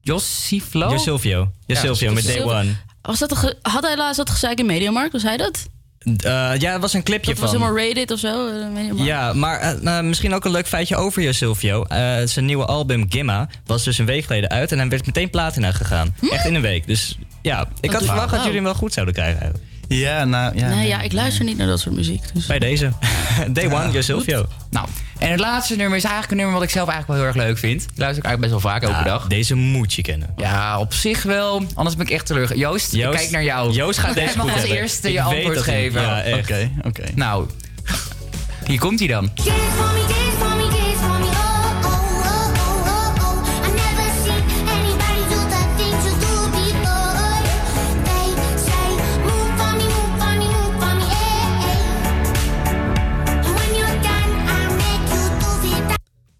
Jossiflo. 0.00 0.90
Jo 0.90 0.96
Silvio. 0.98 1.50
Jo 1.66 1.74
Silvio 1.74 2.12
met 2.12 2.24
Day. 2.26 2.42
One. 2.42 2.74
Was 3.02 3.18
dat 3.18 3.30
een 3.30 3.36
ge- 3.36 3.56
had 3.62 3.82
hij 3.82 3.96
laatst 3.96 4.16
dat 4.16 4.30
gezeik 4.30 4.58
in 4.58 4.66
Mediamarkt? 4.66 5.12
Was 5.12 5.22
hij 5.22 5.36
dat? 5.36 5.66
Eh, 5.98 6.50
ja, 6.58 6.72
het 6.72 6.80
was 6.80 6.92
een 6.92 7.02
clipje 7.02 7.30
Dat 7.30 7.40
was 7.40 7.50
van. 7.50 7.60
helemaal 7.62 7.84
rated 7.86 8.10
of 8.10 8.18
zo? 8.18 8.48
eh? 8.48 9.04
Ja, 9.06 9.32
maar 9.32 9.60
eh, 9.60 9.80
nou, 9.80 10.02
misschien 10.04 10.34
ook 10.34 10.44
een 10.44 10.50
leuk 10.50 10.66
feitje 10.66 10.96
over 10.96 11.22
Jo 11.22 11.32
Silvio. 11.32 11.84
Eh, 11.84 12.16
zijn 12.24 12.44
nieuwe 12.44 12.64
album 12.64 13.06
Gimma 13.08 13.48
was 13.64 13.84
dus 13.84 13.98
een 13.98 14.06
week 14.06 14.24
geleden 14.24 14.50
uit 14.50 14.72
en 14.72 14.78
hij 14.78 14.88
werd 14.88 15.06
meteen 15.06 15.30
platina 15.30 15.72
gegaan. 15.72 16.14
Echt 16.30 16.44
in 16.46 16.54
een 16.54 16.62
week. 16.62 16.86
Dus 16.86 17.18
ja, 17.42 17.68
ik 17.80 17.92
had 17.92 18.04
verwacht 18.04 18.30
dat 18.30 18.38
jullie 18.40 18.54
hem 18.54 18.64
wel 18.64 18.74
goed 18.74 18.92
zouden 18.92 19.14
krijgen. 19.14 19.40
eigenlijk. 19.40 19.70
Ja, 19.88 20.24
nou 20.24 20.58
ja. 20.58 20.68
nee, 20.68 20.88
ja, 20.88 21.00
ik 21.00 21.12
luister 21.12 21.44
niet 21.44 21.56
naar 21.56 21.66
dat 21.66 21.80
soort 21.80 21.94
muziek. 21.94 22.22
Dus. 22.34 22.46
Bij 22.46 22.58
deze. 22.58 22.92
Day 23.50 23.72
One, 23.72 23.90
Jo 23.90 24.00
Silvio. 24.00 24.46
Nou, 24.70 24.86
en 25.18 25.30
het 25.30 25.40
laatste 25.40 25.76
nummer 25.76 25.96
is 25.96 26.02
eigenlijk 26.04 26.32
een 26.32 26.36
nummer 26.38 26.54
wat 26.54 26.64
ik 26.64 26.70
zelf 26.70 26.88
eigenlijk 26.88 27.20
wel 27.20 27.28
heel 27.28 27.40
erg 27.40 27.48
leuk 27.48 27.58
vind. 27.58 27.82
Ik 27.82 27.88
luister 27.98 28.24
ik 28.24 28.24
eigenlijk 28.30 28.40
best 28.40 28.50
wel 28.50 28.72
vaak 28.72 28.82
elke 28.82 28.96
Ja, 28.96 29.02
dag. 29.02 29.26
Deze 29.26 29.54
moet 29.54 29.92
je 29.92 30.02
kennen. 30.02 30.28
Ja, 30.36 30.78
op 30.78 30.92
zich 30.94 31.22
wel. 31.22 31.62
Anders 31.74 31.96
ben 31.96 32.06
ik 32.06 32.12
echt 32.12 32.26
teleurgesteld. 32.26 32.70
Joost, 32.70 32.92
ik 32.92 33.10
kijk 33.10 33.30
naar 33.30 33.44
jou. 33.44 33.72
Joost 33.72 33.98
gaat 33.98 34.14
deze 34.14 34.26
Jij 34.26 34.36
mag 34.36 34.44
goed 34.44 34.52
als 34.52 34.60
hebben. 34.62 34.78
eerste 34.78 35.08
Ik 35.08 35.14
je 35.14 35.22
antwoord 35.22 35.58
geven. 35.58 36.00
ja, 36.00 36.22
echt. 36.22 36.50
Oké, 36.50 36.70
oké. 36.82 37.02
Nou, 37.14 37.46
hier 38.66 38.78
komt 38.78 38.98
hij 38.98 39.08
dan. 39.08 39.30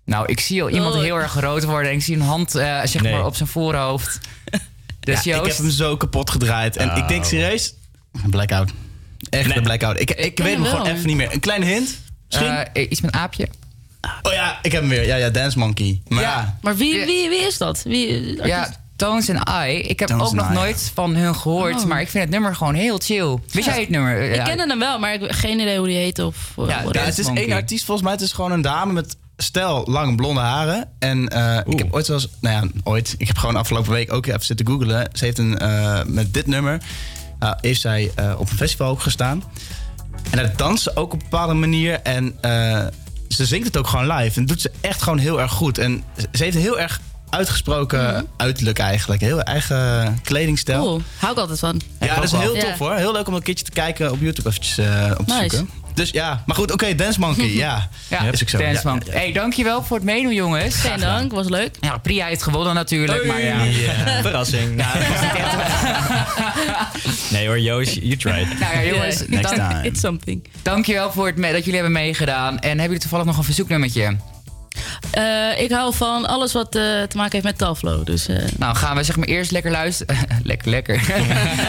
Nou, 0.06 0.26
ik 0.26 0.40
zie 0.40 0.62
al 0.62 0.70
iemand 0.70 0.94
Oh. 0.94 1.00
heel 1.00 1.16
erg 1.16 1.34
rood 1.40 1.64
worden. 1.64 1.90
En 1.90 1.96
ik 1.96 2.02
zie 2.02 2.14
een 2.14 2.20
hand 2.20 2.54
eh, 2.54 2.80
zeg 2.84 3.02
Nee. 3.02 3.12
maar 3.12 3.26
op 3.26 3.36
zijn 3.36 3.48
voorhoofd. 3.48 4.18
Dus 5.00 5.22
Ja, 5.22 5.36
ik 5.40 5.46
heb 5.46 5.56
hem 5.56 5.70
zo 5.70 5.96
kapot 5.96 6.30
gedraaid. 6.30 6.76
En 6.76 6.96
ik 6.96 7.08
denk 7.08 7.22
Oh. 7.22 7.28
serieus... 7.28 7.74
Een 8.24 8.30
blackout. 8.30 8.70
Echt 9.30 9.46
Nee. 9.48 9.56
een 9.56 9.62
blackout. 9.62 10.00
Ik, 10.00 10.10
ik 10.10 10.34
ken 10.34 10.44
weet 10.44 10.54
hem 10.54 10.64
gewoon 10.64 10.86
even 10.86 11.06
niet 11.06 11.16
meer. 11.16 11.32
Een 11.32 11.40
kleine 11.40 11.64
hint? 11.64 11.98
Misschien? 12.28 12.50
eh, 12.50 12.90
iets 12.90 13.00
met 13.00 13.14
een 13.14 13.20
aapje. 13.20 13.48
oh 14.22 14.32
ja, 14.32 14.58
ik 14.62 14.72
heb 14.72 14.80
hem 14.80 14.90
weer. 14.90 15.06
Ja, 15.06 15.16
ja, 15.16 15.30
Dance 15.30 15.58
Monkey. 15.58 16.00
Maar 16.08 16.22
ja. 16.22 16.28
Ja. 16.30 16.58
Maar 16.62 16.76
wie, 16.76 17.04
wie, 17.04 17.28
wie 17.28 17.46
is 17.46 17.58
dat? 17.58 17.82
Wie, 17.82 18.36
Ja, 18.46 18.58
artiest? 18.60 18.78
Tones 18.96 19.30
and 19.30 19.48
I. 19.48 19.70
Ik 19.78 19.98
heb 19.98 20.08
Tones 20.08 20.26
ook 20.26 20.34
nog 20.34 20.50
I. 20.50 20.54
nooit 20.54 20.90
van 20.94 21.14
hun 21.14 21.34
gehoord. 21.36 21.74
Oh. 21.76 21.84
Maar 21.84 22.00
ik 22.00 22.08
vind 22.08 22.22
het 22.24 22.32
nummer 22.32 22.54
gewoon 22.56 22.74
heel 22.74 22.98
chill. 22.98 23.38
Wist 23.50 23.66
jij 23.66 23.80
het 23.80 23.88
nummer? 23.88 24.20
Ik 24.20 24.44
kende 24.44 24.66
hem 24.66 24.78
wel, 24.78 24.98
maar 24.98 25.14
ik 25.14 25.20
heb 25.20 25.30
geen 25.32 25.58
idee 25.60 25.78
hoe 25.78 25.86
die 25.86 25.96
heet. 25.96 26.18
Of, 26.18 26.36
uh, 26.58 26.68
Ja, 26.68 27.00
het 27.00 27.18
is 27.18 27.26
Monkey. 27.26 27.44
één 27.44 27.52
artiest 27.52 27.84
volgens 27.84 28.06
mij. 28.06 28.16
Het 28.16 28.22
is 28.24 28.32
gewoon 28.32 28.52
een 28.52 28.60
dame 28.60 28.92
met 28.92 29.16
stijl 29.36 29.84
lange 29.88 30.14
blonde 30.14 30.40
haren. 30.40 30.88
En 30.98 31.28
eh, 31.28 31.58
ik 31.72 31.78
heb 31.78 31.92
ooit 31.92 32.06
wel 32.06 32.16
eens... 32.16 32.28
Nou 32.40 32.54
ja, 32.66 32.70
ooit. 32.84 33.14
Ik 33.18 33.26
heb 33.26 33.36
gewoon 33.38 33.56
afgelopen 33.56 33.92
week 33.92 34.12
ook 34.12 34.26
even 34.26 34.44
zitten 34.44 34.66
googlen. 34.66 35.08
Ze 35.12 35.24
heeft 35.24 35.38
een... 35.38 35.58
eh, 35.58 36.00
met 36.04 36.34
dit 36.34 36.46
nummer... 36.46 36.80
eh, 37.38 37.50
heeft 37.60 37.80
zij 37.80 38.10
eh, 38.14 38.34
op 38.38 38.50
een 38.50 38.56
festival 38.56 38.88
ook 38.90 39.00
gestaan. 39.02 39.42
En 40.30 40.36
daar 40.38 40.52
danst 40.56 40.82
ze 40.82 40.96
ook 40.96 41.12
op 41.12 41.22
een 41.22 41.28
bepaalde 41.30 41.54
manier. 41.54 42.00
En 42.02 42.36
eh, 42.40 42.84
ze 43.28 43.44
zingt 43.46 43.66
het 43.66 43.76
ook 43.76 43.86
gewoon 43.86 44.06
live. 44.16 44.40
En 44.40 44.46
dat 44.46 44.48
doet 44.48 44.60
ze 44.60 44.70
echt 44.80 45.02
gewoon 45.02 45.18
heel 45.18 45.40
erg 45.40 45.52
goed. 45.52 45.78
En 45.78 46.04
ze 46.32 46.44
heeft 46.44 46.54
een 46.56 46.62
heel 46.62 46.78
erg 46.80 47.00
uitgesproken 47.30 48.26
uiterlijk 48.36 48.78
eigenlijk. 48.78 49.20
Heel 49.20 49.40
eigen 49.42 50.18
kledingstijl. 50.22 50.80
Cool. 50.82 51.02
Hou 51.18 51.32
ik 51.32 51.38
altijd 51.38 51.58
van. 51.58 51.80
Ja, 52.00 52.14
dat 52.14 52.24
is 52.24 52.32
heel 52.32 52.54
Ja. 52.56 52.60
tof 52.60 52.78
hoor. 52.78 52.94
Heel 52.94 53.12
leuk 53.12 53.28
om 53.28 53.34
een 53.34 53.42
keertje 53.42 53.64
te 53.64 53.70
kijken 53.70 54.10
op 54.12 54.20
YouTube 54.20 54.48
eventjes 54.48 54.78
eh, 54.78 55.10
op 55.18 55.26
te 55.26 55.34
Nice. 55.34 55.56
zoeken. 55.56 55.74
Dus 55.96 56.10
ja, 56.10 56.42
maar 56.46 56.56
goed, 56.56 56.72
oké, 56.72 56.94
Dance 56.94 57.20
Monkey, 57.20 57.46
ja. 57.54 57.88
Ja, 58.08 58.22
is 58.32 58.42
ook 58.42 58.48
zo. 58.48 58.58
Dance 58.58 58.80
Ja, 58.84 58.90
Man. 58.90 59.02
ja, 59.06 59.12
ja. 59.12 59.18
Hey, 59.18 59.32
dankjewel 59.32 59.82
voor 59.82 59.96
het 59.96 60.04
meedoen, 60.06 60.34
jongens. 60.34 60.74
Geen 60.74 61.00
dank, 61.00 61.32
was 61.32 61.48
leuk. 61.48 61.76
Ja, 61.80 61.98
Priya 61.98 62.26
heeft 62.26 62.42
gewonnen 62.42 62.74
natuurlijk, 62.74 63.26
maar 63.26 63.40
ja. 63.42 63.62
Ja, 63.62 63.92
Verrassing. 64.22 64.80
Ja, 64.80 64.92
dat 64.92 65.08
was 65.08 65.20
niet 65.20 65.34
echt... 65.34 65.54
Nee 67.30 67.46
hoor, 67.46 67.60
Joost, 67.60 67.94
you 67.94 68.16
tried. 68.16 68.58
Nou 68.58 68.74
ja, 68.76 68.84
jongens, 68.84 69.18
Yeah. 69.18 69.28
Next 69.28 69.56
dank, 69.56 69.70
time. 69.70 69.84
It's 69.84 70.00
something. 70.00 70.44
dankjewel 70.62 71.12
voor 71.12 71.26
het 71.26 71.36
dat 71.36 71.54
jullie 71.64 71.72
hebben 71.74 71.92
meegedaan. 71.92 72.58
En 72.58 72.68
hebben 72.68 72.82
jullie 72.82 72.98
toevallig 73.00 73.26
nog 73.26 73.36
een 73.38 73.44
verzoeknummertje? 73.44 74.16
Eh, 75.10 75.60
ik 75.62 75.70
hou 75.70 75.94
van 75.94 76.26
alles 76.26 76.52
wat 76.52 76.74
eh, 76.74 76.82
te 76.82 77.16
maken 77.16 77.32
heeft 77.32 77.44
met 77.44 77.58
Talflow. 77.58 78.06
Dus 78.06 78.28
eh, 78.28 78.36
Nou, 78.58 78.76
gaan 78.76 78.96
we 78.96 79.02
zeg 79.02 79.16
maar 79.16 79.28
eerst 79.28 79.50
lekker 79.50 79.70
luisteren. 79.70 80.16
lekker, 80.42 80.70
lekker. 80.70 81.00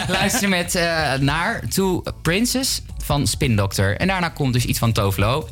luisteren 0.08 0.48
met 0.48 0.74
eh, 0.74 1.12
naar 1.20 1.60
To 1.74 2.02
Princess 2.22 2.82
van 3.08 3.26
Spin 3.26 3.56
Doctor. 3.56 3.96
En 3.96 4.06
daarna 4.06 4.28
komt 4.28 4.52
dus 4.52 4.64
iets 4.64 4.78
van 4.78 4.92
Tovlo. 4.92 5.48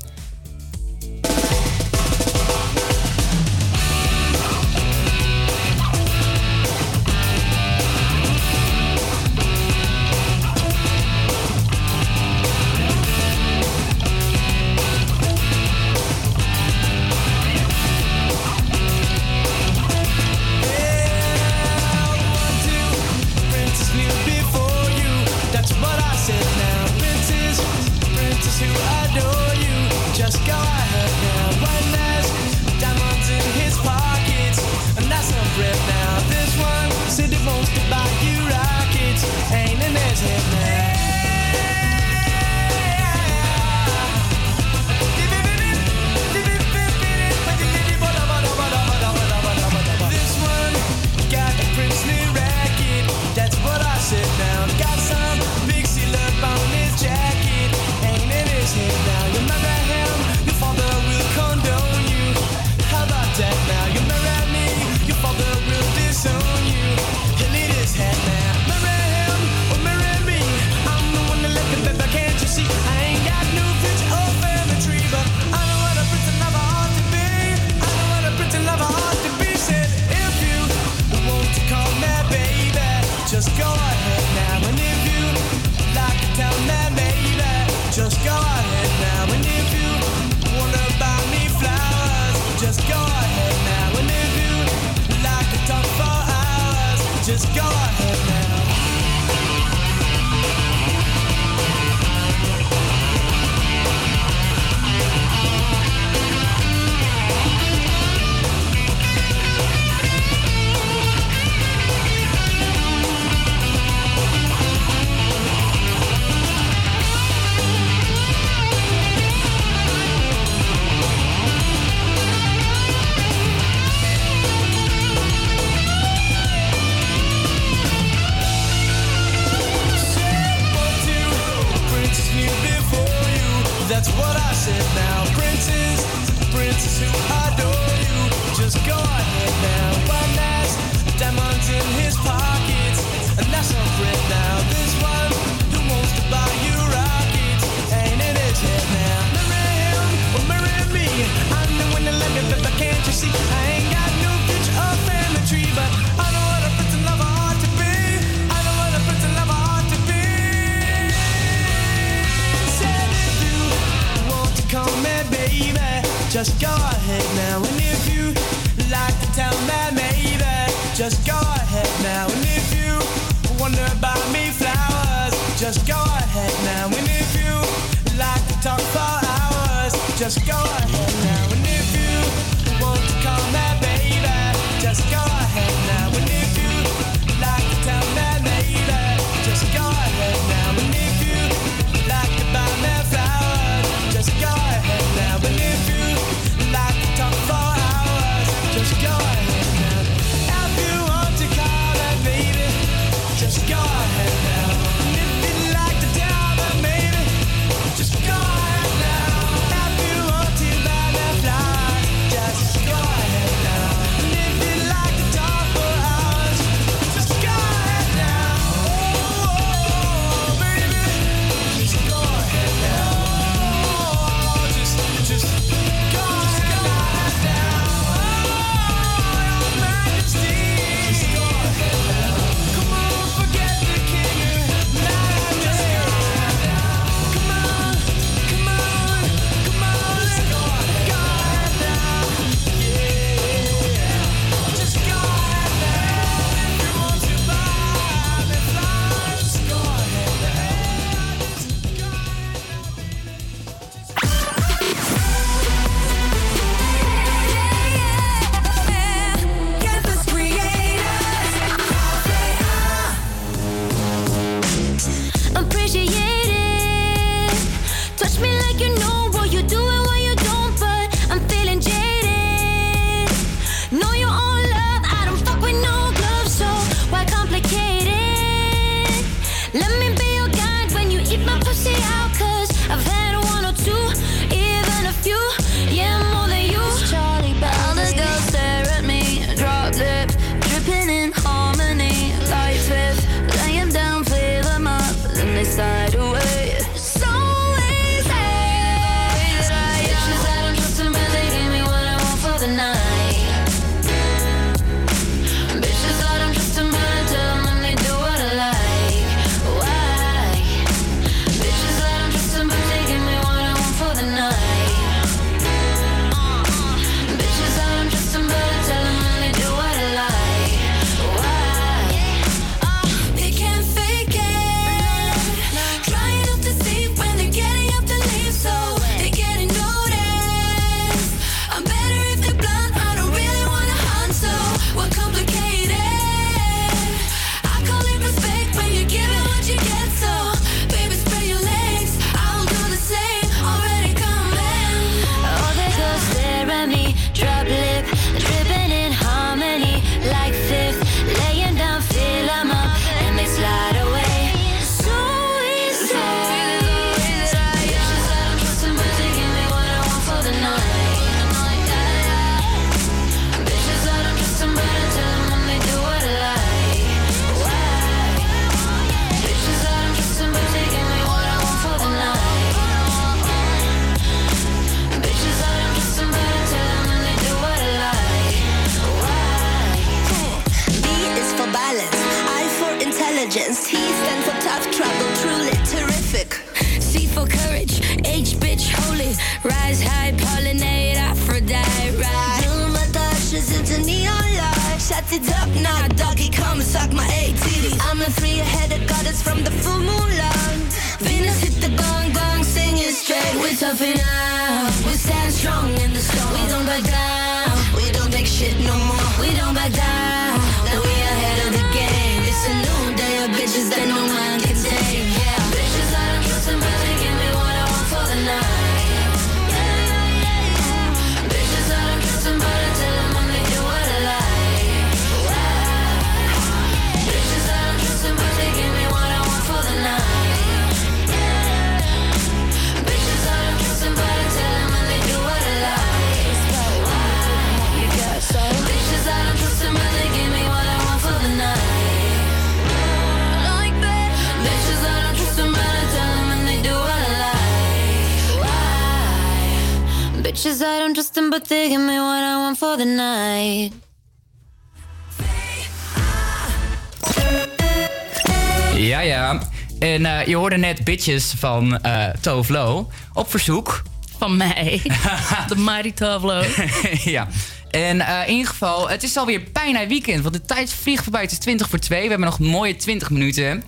Bitches 461.07 461.55
van 461.59 461.99
eh, 461.99 462.13
uh, 462.13 462.29
Tovlo. 462.41 463.11
Op 463.33 463.51
verzoek. 463.51 464.03
Van 464.39 464.57
mij. 464.57 465.03
de 465.69 465.77
Mighty 465.77 466.13
Tovlo. 466.13 466.63
ja. 467.37 467.49
En 467.91 468.21
eh, 468.21 468.49
in 468.49 468.53
ieder 468.53 468.69
geval, 468.69 469.09
het 469.09 469.23
is 469.23 469.37
alweer 469.37 469.63
bijna 469.73 470.07
weekend. 470.07 470.43
Want 470.43 470.55
de 470.55 470.61
tijd 470.61 470.93
vliegt 470.93 471.23
voorbij. 471.23 471.43
Het 471.43 471.53
is 471.53 471.59
20 471.59 471.89
voor 471.89 471.99
2. 471.99 472.23
We 472.23 472.29
hebben 472.29 472.47
nog 472.47 472.59
mooie 472.59 472.97
20 472.97 473.31
minuten. 473.31 473.85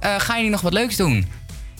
Eh, 0.00 0.10
uh, 0.10 0.20
ga 0.20 0.36
je 0.36 0.50
nog 0.50 0.60
wat 0.60 0.72
leuks 0.72 0.96
doen 0.96 1.26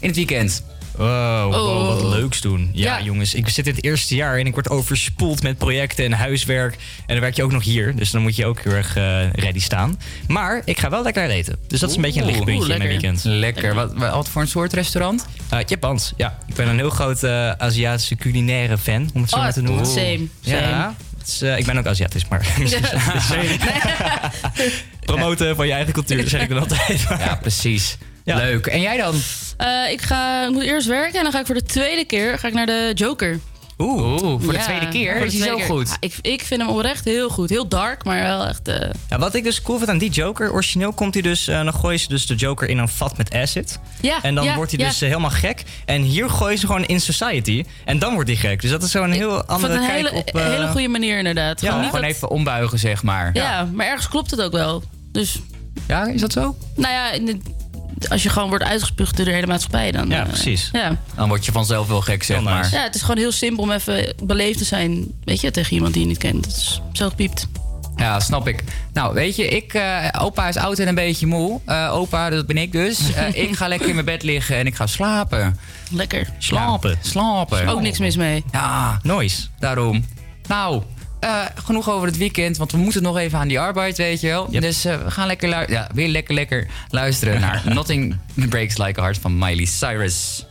in 0.00 0.08
het 0.08 0.16
weekend? 0.16 0.64
Wow, 0.96 1.52
wow, 1.52 1.54
Oh. 1.54 1.86
wat 1.86 2.02
leuks 2.02 2.40
doen. 2.40 2.70
Ja, 2.72 2.98
Ja. 2.98 3.04
jongens, 3.04 3.34
ik 3.34 3.48
zit 3.48 3.66
in 3.66 3.74
het 3.74 3.84
eerste 3.84 4.14
jaar 4.14 4.38
en 4.38 4.46
ik 4.46 4.52
word 4.54 4.70
overspoeld 4.70 5.42
met 5.42 5.58
projecten 5.58 6.04
en 6.04 6.12
huiswerk. 6.12 6.72
En 6.74 6.80
dan 7.06 7.20
werk 7.20 7.36
je 7.36 7.42
ook 7.42 7.52
nog 7.52 7.64
hier, 7.64 7.96
dus 7.96 8.10
dan 8.10 8.22
moet 8.22 8.36
je 8.36 8.46
ook 8.46 8.60
heel 8.60 8.72
erg 8.72 8.96
eh, 8.96 9.30
ready 9.32 9.60
staan. 9.60 9.98
Maar 10.28 10.62
ik 10.64 10.78
ga 10.78 10.90
wel 10.90 11.02
lekker 11.02 11.28
eten. 11.30 11.56
Dus 11.68 11.80
dat 11.80 11.90
is 11.90 11.96
een 11.96 12.02
beetje 12.02 12.20
een 12.20 12.26
lichtpuntje 12.26 12.72
in 12.72 12.78
mijn 12.78 12.90
weekend. 12.90 13.20
Lekker. 13.24 13.74
Wat, 13.74 13.92
wat 13.96 14.28
voor 14.28 14.42
een 14.42 14.48
soort 14.48 14.72
restaurant? 14.72 15.26
Uh, 15.52 15.58
Japans, 15.66 16.12
ja. 16.16 16.38
Ik 16.48 16.54
ben 16.54 16.68
een 16.68 16.76
heel 16.78 16.90
groot 16.90 17.22
eh, 17.22 17.50
Aziatische 17.50 18.14
culinaire 18.16 18.78
fan, 18.78 19.10
om 19.14 19.20
het 19.20 19.30
zo 19.30 19.36
Oh, 19.36 19.42
maar 19.42 19.52
te 19.52 19.62
noemen. 19.62 19.86
same, 19.86 20.26
Ja, 20.40 20.58
same. 20.60 20.92
het 21.18 21.28
is, 21.28 21.42
eh, 21.42 21.58
ik 21.58 21.66
ben 21.66 21.78
ook 21.78 21.86
Aziatisch, 21.86 22.28
maar... 22.28 22.46
Promoten 25.04 25.56
van 25.56 25.66
je 25.66 25.72
eigen 25.72 25.92
cultuur, 25.92 26.28
zeg 26.28 26.42
ik 26.42 26.48
dan 26.48 26.58
altijd. 26.58 27.00
Ja, 27.08 27.34
precies. 27.40 27.96
Leuk. 28.24 28.66
En 28.66 28.80
jij 28.80 28.96
dan? 28.96 29.14
Eh, 29.56 29.90
ik, 29.90 30.00
ga, 30.02 30.44
ik 30.44 30.50
moet 30.50 30.62
eerst 30.62 30.86
werken 30.86 31.16
en 31.16 31.22
dan 31.22 31.32
ga 31.32 31.40
ik 31.40 31.46
voor 31.46 31.54
de 31.54 31.62
tweede 31.62 32.04
keer 32.04 32.38
ga 32.38 32.48
ik 32.48 32.54
naar 32.54 32.66
de 32.66 32.90
Joker. 32.94 33.38
Oeh, 33.78 34.18
voor 34.18 34.52
de 34.52 34.58
Ja, 34.58 34.64
tweede 34.64 34.88
keer? 34.88 35.18
de 35.18 35.24
Is 35.26 35.38
hij 35.38 35.46
zo 35.48 35.56
keer. 35.56 35.64
goed? 35.64 35.88
Ja, 35.88 35.96
ik, 36.00 36.14
ik 36.22 36.42
vind 36.42 36.60
hem 36.60 36.70
oprecht 36.70 37.04
heel 37.04 37.28
goed. 37.28 37.48
Heel 37.50 37.68
dark, 37.68 38.04
maar 38.04 38.22
wel 38.22 38.46
echt... 38.46 38.68
eh, 38.68 38.90
Ja, 39.10 39.18
wat 39.18 39.34
ik 39.34 39.44
dus 39.44 39.62
cool 39.62 39.78
vind 39.78 39.90
aan 39.90 39.98
die 39.98 40.10
Joker, 40.10 40.52
origineel 40.52 40.92
komt 40.92 41.14
hij 41.14 41.22
dus, 41.22 41.48
eh, 41.48 41.64
dan 41.64 41.74
gooien 41.74 41.98
ze 42.00 42.08
dus 42.08 42.26
de 42.26 42.34
Joker 42.34 42.68
in 42.68 42.78
een 42.78 42.88
vat 42.88 43.16
met 43.16 43.34
acid. 43.34 43.78
Ja, 44.00 44.18
En 44.22 44.34
dan 44.34 44.44
ja, 44.44 44.54
wordt 44.54 44.70
hij 44.70 44.80
ja. 44.80 44.88
dus 44.88 45.00
helemaal 45.00 45.30
gek. 45.30 45.62
En 45.84 46.02
hier 46.02 46.30
gooien 46.30 46.58
ze 46.58 46.66
gewoon 46.66 46.84
in 46.84 47.00
society. 47.00 47.64
En 47.84 47.98
dan 47.98 48.14
wordt 48.14 48.28
hij 48.28 48.38
gek. 48.38 48.60
Dus 48.60 48.70
dat 48.70 48.82
is 48.82 48.90
zo'n 48.90 49.10
heel 49.10 49.44
andere 49.44 49.72
een 49.74 49.80
kijk 49.86 49.92
hele, 49.92 50.12
op... 50.12 50.28
eh, 50.36 50.44
hele 50.46 50.66
goede 50.68 50.88
manier 50.88 51.18
inderdaad. 51.18 51.60
Niet 51.62 51.70
gewoon 51.70 51.90
dat- 51.90 52.02
even 52.02 52.30
ombuigen, 52.30 52.78
zeg 52.78 53.02
maar. 53.02 53.30
Ja, 53.32 53.68
maar 53.72 53.86
ergens 53.86 54.08
klopt 54.08 54.30
het 54.30 54.40
ook 54.42 54.52
wel. 54.52 54.82
Dus... 55.12 55.38
Ja, 55.88 56.06
is 56.06 56.20
dat 56.20 56.32
zo? 56.32 56.56
Nou 56.76 56.92
ja, 56.94 57.10
in 57.12 57.24
de- 57.26 57.40
als 58.08 58.22
je 58.22 58.28
gewoon 58.28 58.48
wordt 58.48 58.64
uitgespuugd 58.64 59.16
door 59.16 59.24
de 59.24 59.32
hele 59.32 59.46
maatschappij, 59.46 59.92
dan... 59.92 60.08
Ja, 60.08 60.20
eh, 60.22 60.28
precies. 60.28 60.68
Ja. 60.72 60.96
Dan 61.14 61.28
word 61.28 61.44
je 61.44 61.52
vanzelf 61.52 61.88
wel 61.88 62.00
gek, 62.00 62.22
zeg 62.22 62.40
maar. 62.42 62.68
ja, 62.72 62.82
het 62.82 62.94
is 62.94 63.00
gewoon 63.00 63.16
heel 63.16 63.32
simpel 63.32 63.62
om 63.62 63.70
even 63.70 64.14
beleefd 64.22 64.58
te 64.58 64.64
zijn, 64.64 65.06
weet 65.24 65.40
je, 65.40 65.50
tegen 65.50 65.74
iemand 65.74 65.92
die 65.92 66.02
je 66.02 66.08
niet 66.08 66.18
kent. 66.18 66.44
Het 66.44 66.56
is 66.56 66.80
zo 66.92 67.08
gepiept. 67.08 67.46
Ja, 67.96 68.20
snap 68.20 68.48
ik. 68.48 68.64
Nou, 68.92 69.14
weet 69.14 69.36
je, 69.36 69.48
ik, 69.48 69.74
eh, 69.74 70.08
opa 70.18 70.48
is 70.48 70.56
oud 70.56 70.78
en 70.78 70.88
een 70.88 70.94
beetje 70.94 71.26
moe. 71.26 71.60
Eh, 71.66 71.90
opa, 71.94 72.30
dat 72.30 72.46
ben 72.46 72.56
ik 72.56 72.72
dus. 72.72 72.98
Eh, 73.14 73.34
ik 73.34 73.56
ga 73.56 73.68
lekker 73.68 73.88
in 73.88 73.94
mijn 73.94 74.06
bed 74.06 74.22
liggen 74.22 74.56
en 74.56 74.66
ik 74.66 74.74
ga 74.74 74.86
slapen. 74.86 75.58
Lekker. 75.90 76.28
Slapen. 76.38 76.90
Ja, 76.90 76.96
slapen. 77.10 77.66
Ook 77.68 77.80
niks 77.80 77.98
mis 77.98 78.16
mee. 78.16 78.44
Ja, 78.52 79.00
Nice. 79.02 79.42
daarom. 79.58 80.04
Nou, 80.48 80.82
eh, 81.22 81.44
genoeg 81.64 81.90
over 81.90 82.06
het 82.06 82.16
weekend, 82.16 82.56
want 82.56 82.72
we 82.72 82.78
moeten 82.78 83.02
nog 83.02 83.16
even 83.18 83.38
aan 83.38 83.48
die 83.48 83.60
arbeid, 83.60 83.96
weet 83.96 84.20
je 84.20 84.26
wel. 84.26 84.50
Dus 84.50 84.84
eh, 84.84 85.04
we 85.04 85.10
gaan 85.10 85.26
lekker 85.26 85.48
lu- 85.48 85.72
ja, 85.74 85.88
weer 85.94 86.08
lekker, 86.08 86.34
lekker 86.34 86.66
luisteren 86.88 87.40
naar 87.40 87.62
Nothing 87.74 88.16
Breaks 88.34 88.76
Like 88.78 89.00
a 89.00 89.02
Heart 89.02 89.18
van 89.18 89.38
Miley 89.38 89.64
Cyrus. 89.64 90.46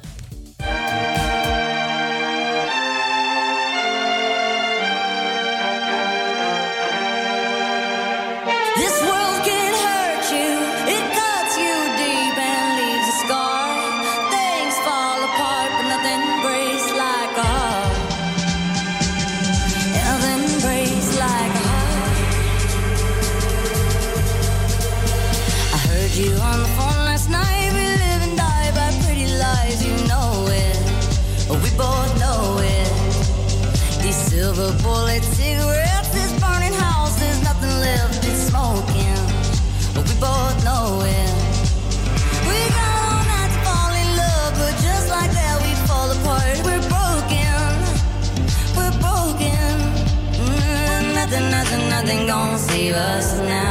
Nothing, 52.11 52.27
gonna 52.27 52.57
save 52.57 52.93
us 52.93 53.37
now. 53.39 53.70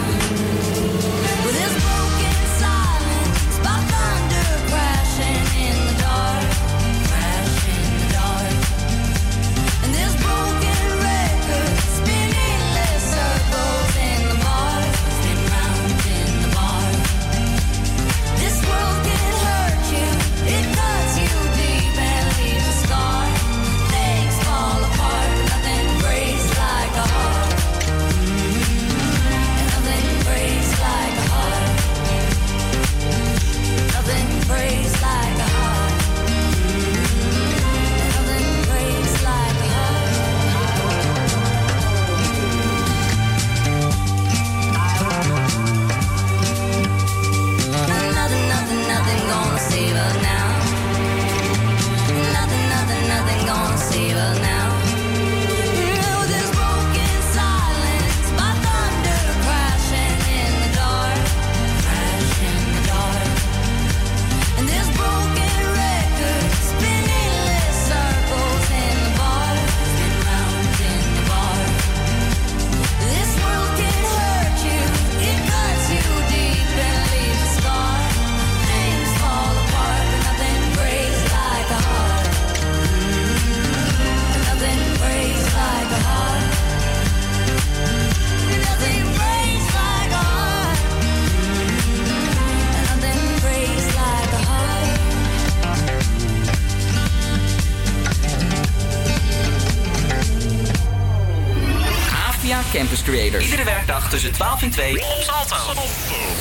Iedere 103.41 103.63
werkdag 103.63 104.09
tussen 104.09 104.31
12 104.31 104.61
en 104.61 104.69
2 104.69 104.93
op 104.93 105.21
Salto. 105.21 106.40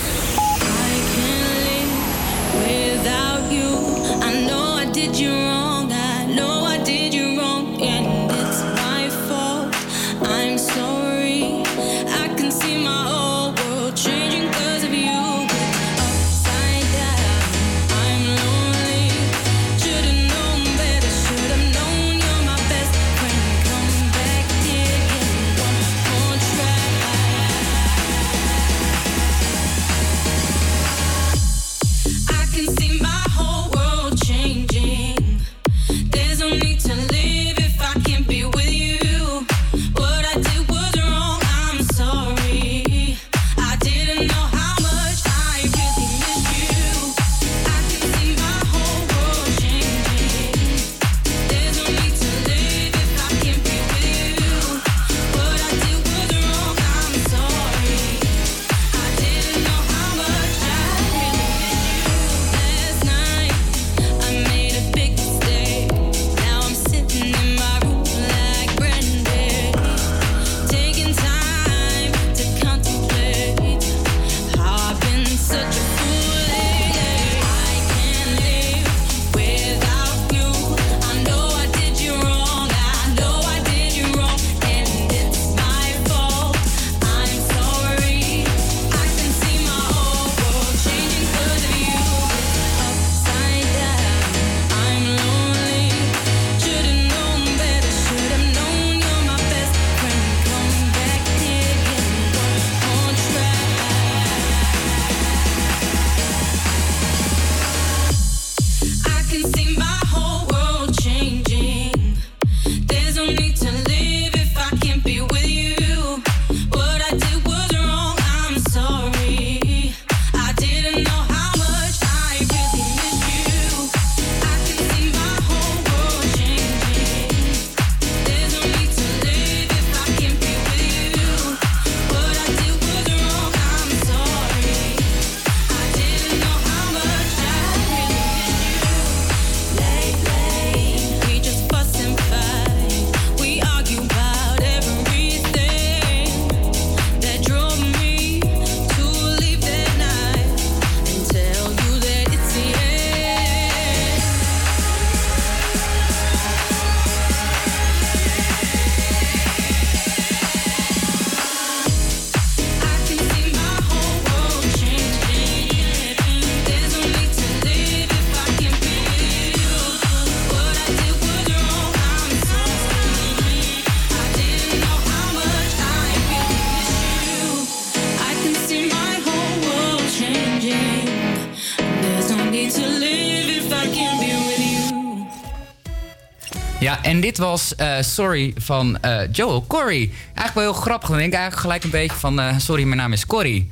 Ja, 186.80 187.02
en 187.02 187.20
dit 187.20 187.38
was 187.38 187.74
eh, 187.74 187.96
Sorry 188.00 188.54
van 188.56 188.98
eh, 189.00 189.20
Joel 189.32 189.64
Corey. 189.66 190.10
Eigenlijk 190.24 190.54
wel 190.54 190.62
heel 190.62 190.72
grappig. 190.72 191.08
Dan 191.08 191.18
denk 191.18 191.32
ik 191.32 191.38
eigenlijk 191.38 191.62
gelijk 191.62 191.84
een 191.84 191.90
beetje 191.90 192.16
van... 192.16 192.40
eh, 192.40 192.58
sorry, 192.58 192.84
mijn 192.84 192.96
naam 192.96 193.12
is 193.12 193.26
Corey. 193.26 193.68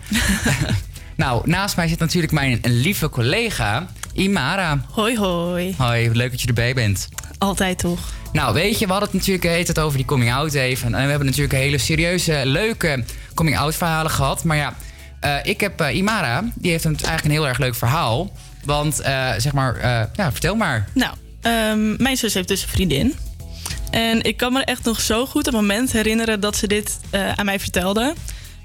nou, 1.17 1.43
naast 1.45 1.77
mij 1.77 1.89
zit 1.89 1.99
natuurlijk 1.99 2.33
mijn 2.33 2.59
een 2.63 2.81
lieve 2.81 3.09
collega 3.09 3.87
Imara. 4.13 4.85
Hoi, 4.91 5.19
hoi. 5.19 5.75
Hoi, 5.79 6.11
leuk 6.11 6.31
dat 6.31 6.41
je 6.41 6.47
erbij 6.47 6.75
bent. 6.75 7.09
Altijd 7.39 7.79
toch? 7.79 7.99
Nou, 8.33 8.55
weet 8.55 8.79
je, 8.79 8.85
we 8.87 8.91
hadden 8.93 9.11
het 9.11 9.19
natuurlijk 9.19 9.47
heet 9.55 9.69
het 9.69 9.79
over 9.79 9.97
die 9.97 10.07
coming-out 10.07 10.55
even. 10.55 10.95
En 10.95 11.03
we 11.05 11.09
hebben 11.09 11.27
natuurlijk 11.27 11.55
hele 11.55 11.79
serieuze, 11.79 12.43
leuke 12.45 13.05
coming-out 13.35 13.75
verhalen 13.75 14.11
gehad. 14.11 14.45
Maar 14.45 14.57
ja, 14.57 14.75
eh, 15.21 15.35
ik 15.43 15.61
heb 15.61 15.81
eh, 15.81 15.97
Imara, 15.97 16.45
die 16.55 16.71
heeft 16.71 16.85
een, 16.85 16.97
eigenlijk 16.97 17.25
een 17.25 17.31
heel 17.31 17.49
erg 17.49 17.59
leuk 17.59 17.75
verhaal. 17.75 18.33
Want, 18.65 19.01
eh, 19.01 19.29
zeg 19.37 19.53
maar, 19.53 19.77
eh, 19.77 20.03
ja, 20.15 20.33
vertel 20.33 20.55
maar. 20.55 20.89
Nou, 20.95 21.15
ehm, 21.49 22.03
mijn 22.03 22.17
zus 22.17 22.35
heeft 22.35 22.49
dus 22.49 22.63
een 22.63 22.69
vriendin. 22.69 23.15
En 23.91 24.23
ik 24.23 24.37
kan 24.37 24.53
me 24.53 24.65
echt 24.65 24.85
nog 24.85 25.01
zo 25.01 25.27
goed 25.27 25.47
het 25.47 25.55
moment 25.55 25.93
herinneren 25.93 26.41
dat 26.41 26.57
ze 26.57 26.67
dit 26.67 26.99
eh, 27.11 27.33
aan 27.33 27.45
mij 27.45 27.61
vertelde. 27.61 28.15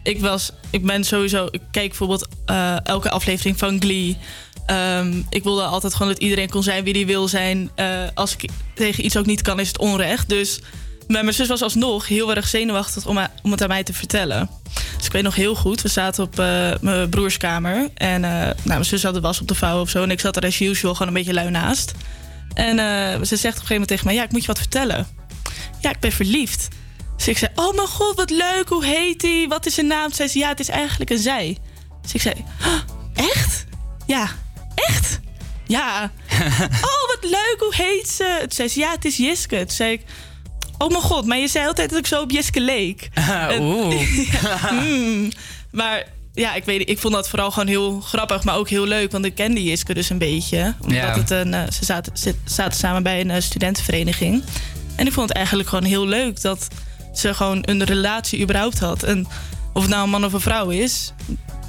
Ik, 0.03 0.19
was, 0.19 0.51
ik 0.69 0.85
ben 0.85 1.03
sowieso, 1.03 1.47
ik 1.51 1.61
keek 1.71 1.87
bijvoorbeeld 1.87 2.27
eh, 2.45 2.75
elke 2.83 3.09
aflevering 3.09 3.57
van 3.57 3.81
Glee. 3.81 4.17
Ehm, 4.65 5.21
ik 5.29 5.43
wilde 5.43 5.63
altijd 5.63 5.93
gewoon 5.93 6.11
dat 6.11 6.21
iedereen 6.21 6.49
kon 6.49 6.63
zijn 6.63 6.83
wie 6.83 6.93
die 6.93 7.05
wil 7.05 7.27
zijn. 7.27 7.71
Eh, 7.75 7.87
als 8.13 8.35
ik 8.35 8.49
tegen 8.73 9.05
iets 9.05 9.17
ook 9.17 9.25
niet 9.25 9.41
kan, 9.41 9.59
is 9.59 9.67
het 9.67 9.77
onrecht. 9.77 10.29
Dus 10.29 10.59
mijn 11.07 11.33
zus 11.33 11.47
was 11.47 11.61
alsnog 11.61 12.07
heel 12.07 12.35
erg 12.35 12.47
zenuwachtig 12.47 13.07
om, 13.07 13.27
om 13.43 13.51
het 13.51 13.61
aan 13.61 13.67
mij 13.67 13.83
te 13.83 13.93
vertellen. 13.93 14.49
Dus 14.97 15.05
ik 15.05 15.11
weet 15.11 15.23
nog 15.23 15.35
heel 15.35 15.55
goed, 15.55 15.81
we 15.81 15.87
zaten 15.89 16.23
op 16.23 16.35
mijn 16.81 17.09
broerskamer. 17.09 17.89
En 17.93 18.21
nou, 18.21 18.55
mijn 18.63 18.85
zus 18.85 19.03
had 19.03 19.13
de 19.13 19.19
was 19.19 19.41
op 19.41 19.47
de 19.47 19.55
vouw 19.55 19.81
of 19.81 19.89
zo. 19.89 20.03
En 20.03 20.11
ik 20.11 20.19
zat 20.19 20.35
er 20.35 20.45
as 20.45 20.59
usual 20.59 20.93
gewoon 20.93 21.07
een 21.07 21.13
beetje 21.13 21.33
lui 21.33 21.49
naast. 21.49 21.93
En 22.53 22.79
eh, 22.79 23.21
ze 23.23 23.35
zegt 23.35 23.37
op 23.37 23.43
een 23.43 23.51
gegeven 23.51 23.69
moment 23.69 23.87
tegen 23.87 24.05
mij... 24.05 24.15
Ja, 24.15 24.23
ik 24.23 24.31
moet 24.31 24.41
je 24.41 24.47
wat 24.47 24.57
vertellen. 24.57 25.07
Ja, 25.79 25.89
ik 25.89 25.99
ben 25.99 26.11
verliefd. 26.11 26.67
Dus 27.15 27.27
ik 27.27 27.37
zei, 27.37 27.51
oh 27.55 27.75
mijn 27.75 27.87
god, 27.87 28.15
wat 28.15 28.29
leuk. 28.29 28.69
Hoe 28.69 28.85
heet 28.85 29.19
die? 29.19 29.47
Wat 29.47 29.65
is 29.65 29.73
zijn 29.73 29.87
naam? 29.87 30.11
Zei 30.11 30.29
ze, 30.29 30.39
ja, 30.39 30.47
het 30.47 30.59
is 30.59 30.69
eigenlijk 30.69 31.09
een 31.09 31.17
zij. 31.19 31.57
Dus 32.01 32.13
ik 32.13 32.21
zei, 32.21 32.35
"Huh, 32.63 32.79
echt? 33.27 33.65
Ja, 34.05 34.29
echt? 34.75 35.19
Ja. 35.67 36.11
oh, 36.89 37.07
wat 37.07 37.19
leuk. 37.21 37.55
Hoe 37.59 37.75
heet 37.75 38.09
ze? 38.09 38.37
Toen 38.39 38.51
zei 38.51 38.67
ze, 38.67 38.79
ja, 38.79 38.91
het 38.91 39.05
is 39.05 39.17
Jiske. 39.17 39.57
Toen 39.57 39.69
zei 39.69 39.91
ik, 39.91 40.01
oh 40.77 40.87
mijn 40.87 41.01
god, 41.01 41.25
maar 41.25 41.37
je 41.37 41.47
zei 41.47 41.67
altijd 41.67 41.89
dat 41.89 41.99
ik 41.99 42.07
zo 42.07 42.21
op 42.21 42.31
Jiske 42.31 42.59
leek. 42.61 43.09
Oeh. 43.59 44.23
Hmm. 44.69 45.31
Maar 45.71 46.03
ja, 46.33 46.53
ik 46.55 46.65
weet 46.65 46.89
ik 46.89 46.99
vond 46.99 47.13
dat 47.13 47.29
vooral 47.29 47.51
gewoon 47.51 47.67
heel 47.67 47.99
grappig, 48.01 48.43
maar 48.43 48.55
ook 48.55 48.69
heel 48.69 48.85
leuk. 48.85 49.11
Want 49.11 49.25
ik 49.25 49.35
kende 49.35 49.63
Jiske 49.63 49.93
dus 49.93 50.09
een 50.09 50.17
beetje. 50.17 50.73
Omdat 50.81 50.97
Ja. 50.97 51.17
het 51.17 51.29
een, 51.29 51.53
eh, 51.53 51.61
ze 51.71 51.85
zaten, 51.85 52.17
ze 52.17 52.35
zaten 52.45 52.77
samen 52.79 53.03
bij 53.03 53.21
een 53.21 53.31
eh, 53.31 53.41
studentenvereniging. 53.41 54.43
En 54.95 55.05
ik 55.07 55.13
vond 55.13 55.27
het 55.27 55.37
eigenlijk 55.37 55.69
gewoon 55.69 55.83
heel 55.83 56.07
leuk 56.07 56.41
dat 56.41 56.67
ze 57.13 57.33
gewoon 57.33 57.63
een 57.65 57.83
relatie 57.83 58.41
überhaupt 58.41 58.79
had. 58.79 59.03
En 59.03 59.27
of 59.73 59.81
het 59.81 59.91
nou 59.91 60.03
een 60.03 60.09
man 60.09 60.25
of 60.25 60.33
een 60.33 60.39
vrouw 60.41 60.69
is, 60.69 61.13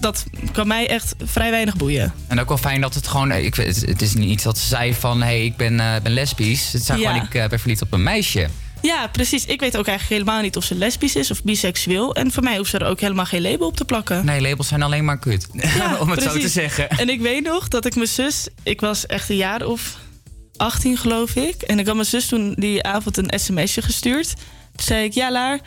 dat 0.00 0.24
kan 0.52 0.66
mij 0.66 0.88
echt 0.88 1.14
vrij 1.24 1.50
weinig 1.50 1.76
boeien. 1.76 2.12
En 2.26 2.40
ook 2.40 2.48
wel 2.48 2.58
fijn 2.58 2.80
dat 2.80 2.94
het 2.94 3.06
gewoon... 3.08 3.32
Ik, 3.32 3.54
weet- 3.54 3.66
het, 3.76 3.86
het 3.88 4.02
is 4.02 4.14
niet 4.14 4.30
iets 4.30 4.42
dat 4.42 4.58
ze 4.58 4.66
zei 4.68 4.94
van... 4.94 5.18
hé, 5.20 5.24
hey, 5.26 5.44
ik 5.44 5.56
ben, 5.56 5.80
eh, 5.80 5.94
ben 6.02 6.12
lesbisch. 6.12 6.72
Het 6.72 6.84
zei 6.84 7.00
Ja. 7.00 7.10
gewoon, 7.10 7.24
ik 7.26 7.34
eh, 7.34 7.48
ben 7.48 7.58
verliefd 7.60 7.82
op 7.82 7.92
een 7.92 8.02
meisje. 8.02 8.48
Ja, 8.84 9.08
precies. 9.08 9.44
Ik 9.44 9.60
weet 9.60 9.76
ook 9.76 9.86
eigenlijk 9.86 10.20
helemaal 10.20 10.42
niet 10.42 10.56
of 10.56 10.64
ze 10.64 10.74
lesbisch 10.74 11.16
is 11.16 11.30
of 11.30 11.42
biseksueel. 11.42 12.14
En 12.14 12.32
voor 12.32 12.42
mij 12.42 12.56
hoeft 12.56 12.70
ze 12.70 12.78
er 12.78 12.86
ook 12.86 13.00
helemaal 13.00 13.24
geen 13.24 13.42
label 13.42 13.66
op 13.66 13.76
te 13.76 13.84
plakken. 13.84 14.24
Nee, 14.24 14.40
labels 14.40 14.68
zijn 14.68 14.82
alleen 14.82 15.04
maar 15.04 15.18
kut. 15.18 15.48
Om 16.00 16.10
het 16.10 16.22
zo 16.22 16.38
te 16.38 16.48
zeggen. 16.48 16.88
En 16.88 17.08
ik 17.08 17.20
weet 17.20 17.44
nog 17.44 17.68
dat 17.68 17.84
ik 17.84 17.94
mijn 17.94 18.08
zus... 18.08 18.48
Ik 18.62 18.80
was 18.80 19.06
echt 19.06 19.28
een 19.28 19.36
jaar 19.36 19.66
of 19.66 19.96
18, 20.56 20.96
geloof 20.96 21.36
ik. 21.36 21.62
En 21.62 21.78
ik 21.78 21.86
had 21.86 21.94
mijn 21.94 22.06
zus 22.06 22.26
toen 22.26 22.54
die 22.58 22.82
avond 22.82 23.16
een 23.16 23.38
sms'je 23.40 23.82
gestuurd. 23.82 24.34
Toen 24.76 24.86
zei 24.86 25.04
ik, 25.04 25.12
ja 25.12 25.30
Laar, 25.30 25.60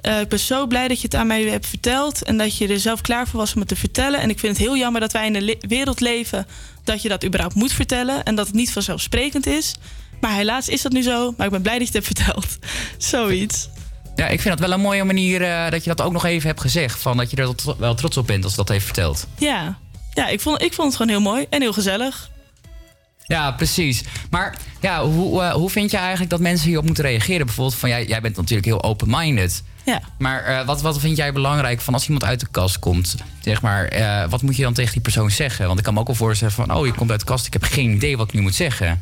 eh, 0.00 0.20
ik 0.20 0.28
ben 0.28 0.38
zo 0.38 0.66
blij 0.66 0.88
dat 0.88 0.96
je 0.96 1.04
het 1.04 1.14
aan 1.14 1.26
mij 1.26 1.42
hebt 1.42 1.66
verteld... 1.66 2.22
en 2.22 2.36
dat 2.36 2.56
je 2.58 2.68
er 2.68 2.80
zelf 2.80 3.00
klaar 3.00 3.28
voor 3.28 3.40
was 3.40 3.54
om 3.54 3.60
het 3.60 3.68
te 3.68 3.76
vertellen. 3.76 4.20
En 4.20 4.30
ik 4.30 4.38
vind 4.38 4.56
het 4.56 4.66
heel 4.66 4.76
jammer 4.76 5.00
dat 5.00 5.12
wij 5.12 5.26
in 5.26 5.34
een 5.34 5.44
le- 5.44 5.56
wereld 5.60 6.00
leven... 6.00 6.46
dat 6.84 7.02
je 7.02 7.08
dat 7.08 7.24
überhaupt 7.24 7.54
moet 7.54 7.72
vertellen... 7.72 8.24
en 8.24 8.34
dat 8.34 8.46
het 8.46 8.54
niet 8.54 8.72
vanzelfsprekend 8.72 9.46
is. 9.46 9.74
Maar 10.22 10.34
helaas 10.34 10.68
is 10.68 10.82
dat 10.82 10.92
nu 10.92 11.02
zo. 11.02 11.34
Maar 11.36 11.46
ik 11.46 11.52
ben 11.52 11.62
blij 11.62 11.78
dat 11.78 11.88
je 11.88 11.98
het 11.98 12.06
hebt 12.06 12.18
verteld. 12.18 12.58
Zoiets. 13.12 13.68
Ja, 14.14 14.28
ik 14.28 14.40
vind 14.40 14.58
dat 14.58 14.68
wel 14.68 14.76
een 14.76 14.82
mooie 14.82 15.04
manier 15.04 15.42
eh, 15.42 15.70
dat 15.70 15.84
je 15.84 15.94
dat 15.94 16.06
ook 16.06 16.12
nog 16.12 16.24
even 16.24 16.48
hebt 16.48 16.60
gezegd. 16.60 17.00
Van 17.00 17.16
dat 17.16 17.30
je 17.30 17.36
er 17.36 17.54
wel 17.78 17.94
trots 17.94 18.16
op 18.16 18.26
bent 18.26 18.42
als 18.44 18.52
je 18.52 18.58
dat 18.58 18.68
heeft 18.68 18.84
verteld. 18.84 19.26
Ja, 19.38 19.78
ja 20.12 20.28
ik, 20.28 20.40
vond, 20.40 20.62
ik 20.62 20.72
vond 20.72 20.86
het 20.86 20.96
gewoon 20.96 21.10
heel 21.12 21.32
mooi 21.32 21.46
en 21.50 21.60
heel 21.60 21.72
gezellig. 21.72 22.30
Ja, 23.26 23.50
precies. 23.50 24.04
Maar 24.30 24.56
ja, 24.80 25.04
hoe, 25.04 25.42
eh, 25.42 25.52
hoe 25.52 25.70
vind 25.70 25.90
je 25.90 25.96
eigenlijk 25.96 26.30
dat 26.30 26.40
mensen 26.40 26.66
hierop 26.66 26.84
moeten 26.84 27.04
reageren? 27.04 27.46
Bijvoorbeeld 27.46 27.78
van, 27.78 27.88
jij, 27.88 28.06
jij 28.06 28.20
bent 28.20 28.36
natuurlijk 28.36 28.66
heel 28.66 28.82
open-minded. 28.82 29.62
Ja. 29.84 30.00
Maar 30.18 30.44
eh, 30.44 30.66
wat, 30.66 30.82
wat 30.82 31.00
vind 31.00 31.16
jij 31.16 31.32
belangrijk 31.32 31.80
van 31.80 31.94
als 31.94 32.04
iemand 32.04 32.24
uit 32.24 32.40
de 32.40 32.48
kast 32.50 32.78
komt? 32.78 33.16
Zeg 33.40 33.62
maar, 33.62 33.92
wat 34.28 34.42
moet 34.42 34.56
je 34.56 34.62
dan 34.62 34.72
tegen 34.72 34.92
die 34.92 35.00
persoon 35.00 35.30
zeggen? 35.30 35.66
Want 35.66 35.78
ik 35.78 35.84
kan 35.84 35.94
me 35.94 36.00
ook 36.00 36.06
wel 36.06 36.16
voorstellen 36.16 36.54
van, 36.54 36.74
oh, 36.74 36.86
je 36.86 36.92
komt 36.92 37.10
uit 37.10 37.20
de 37.20 37.26
kast, 37.26 37.46
ik 37.46 37.52
heb 37.52 37.62
geen 37.62 37.90
idee 37.90 38.16
wat 38.16 38.26
ik 38.26 38.34
nu 38.34 38.40
moet 38.40 38.54
zeggen. 38.54 39.00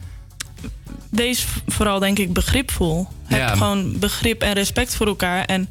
Wees 1.11 1.47
vooral, 1.67 1.99
denk 1.99 2.19
ik, 2.19 2.33
begripvol. 2.33 3.07
Heb 3.25 3.39
Ja. 3.39 3.53
gewoon 3.57 3.99
begrip 3.99 4.43
en 4.43 4.53
respect 4.53 4.95
voor 4.97 5.07
elkaar. 5.07 5.45
En, 5.45 5.69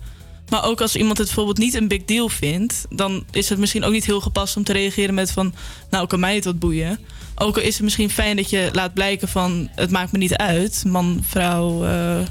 maar 0.50 0.64
ook 0.64 0.82
als 0.82 0.96
iemand 0.96 1.18
het 1.18 1.26
bijvoorbeeld 1.28 1.58
niet 1.58 1.74
een 1.74 1.88
big 1.88 2.06
deal 2.06 2.30
vindt... 2.30 2.86
dan 2.90 3.24
is 3.32 3.50
het 3.50 3.60
misschien 3.60 3.84
ook 3.84 3.92
niet 3.92 4.06
heel 4.06 4.22
gepast 4.22 4.58
om 4.58 4.64
te 4.64 4.74
reageren 4.74 5.14
met 5.14 5.32
van... 5.32 5.54
nou, 5.90 6.08
kan 6.08 6.20
mij 6.20 6.36
het 6.36 6.46
wat 6.46 6.60
boeien. 6.60 7.00
Ook 7.36 7.56
al 7.58 7.62
is 7.64 7.74
het 7.74 7.84
misschien 7.84 8.10
fijn 8.10 8.36
dat 8.36 8.50
je 8.50 8.70
laat 8.74 8.94
blijken 8.94 9.28
van... 9.28 9.70
het 9.76 9.92
maakt 9.92 10.12
me 10.12 10.18
niet 10.18 10.36
uit, 10.36 10.84
man, 10.88 11.24
vrouw, 11.28 11.80
we- 11.80 12.26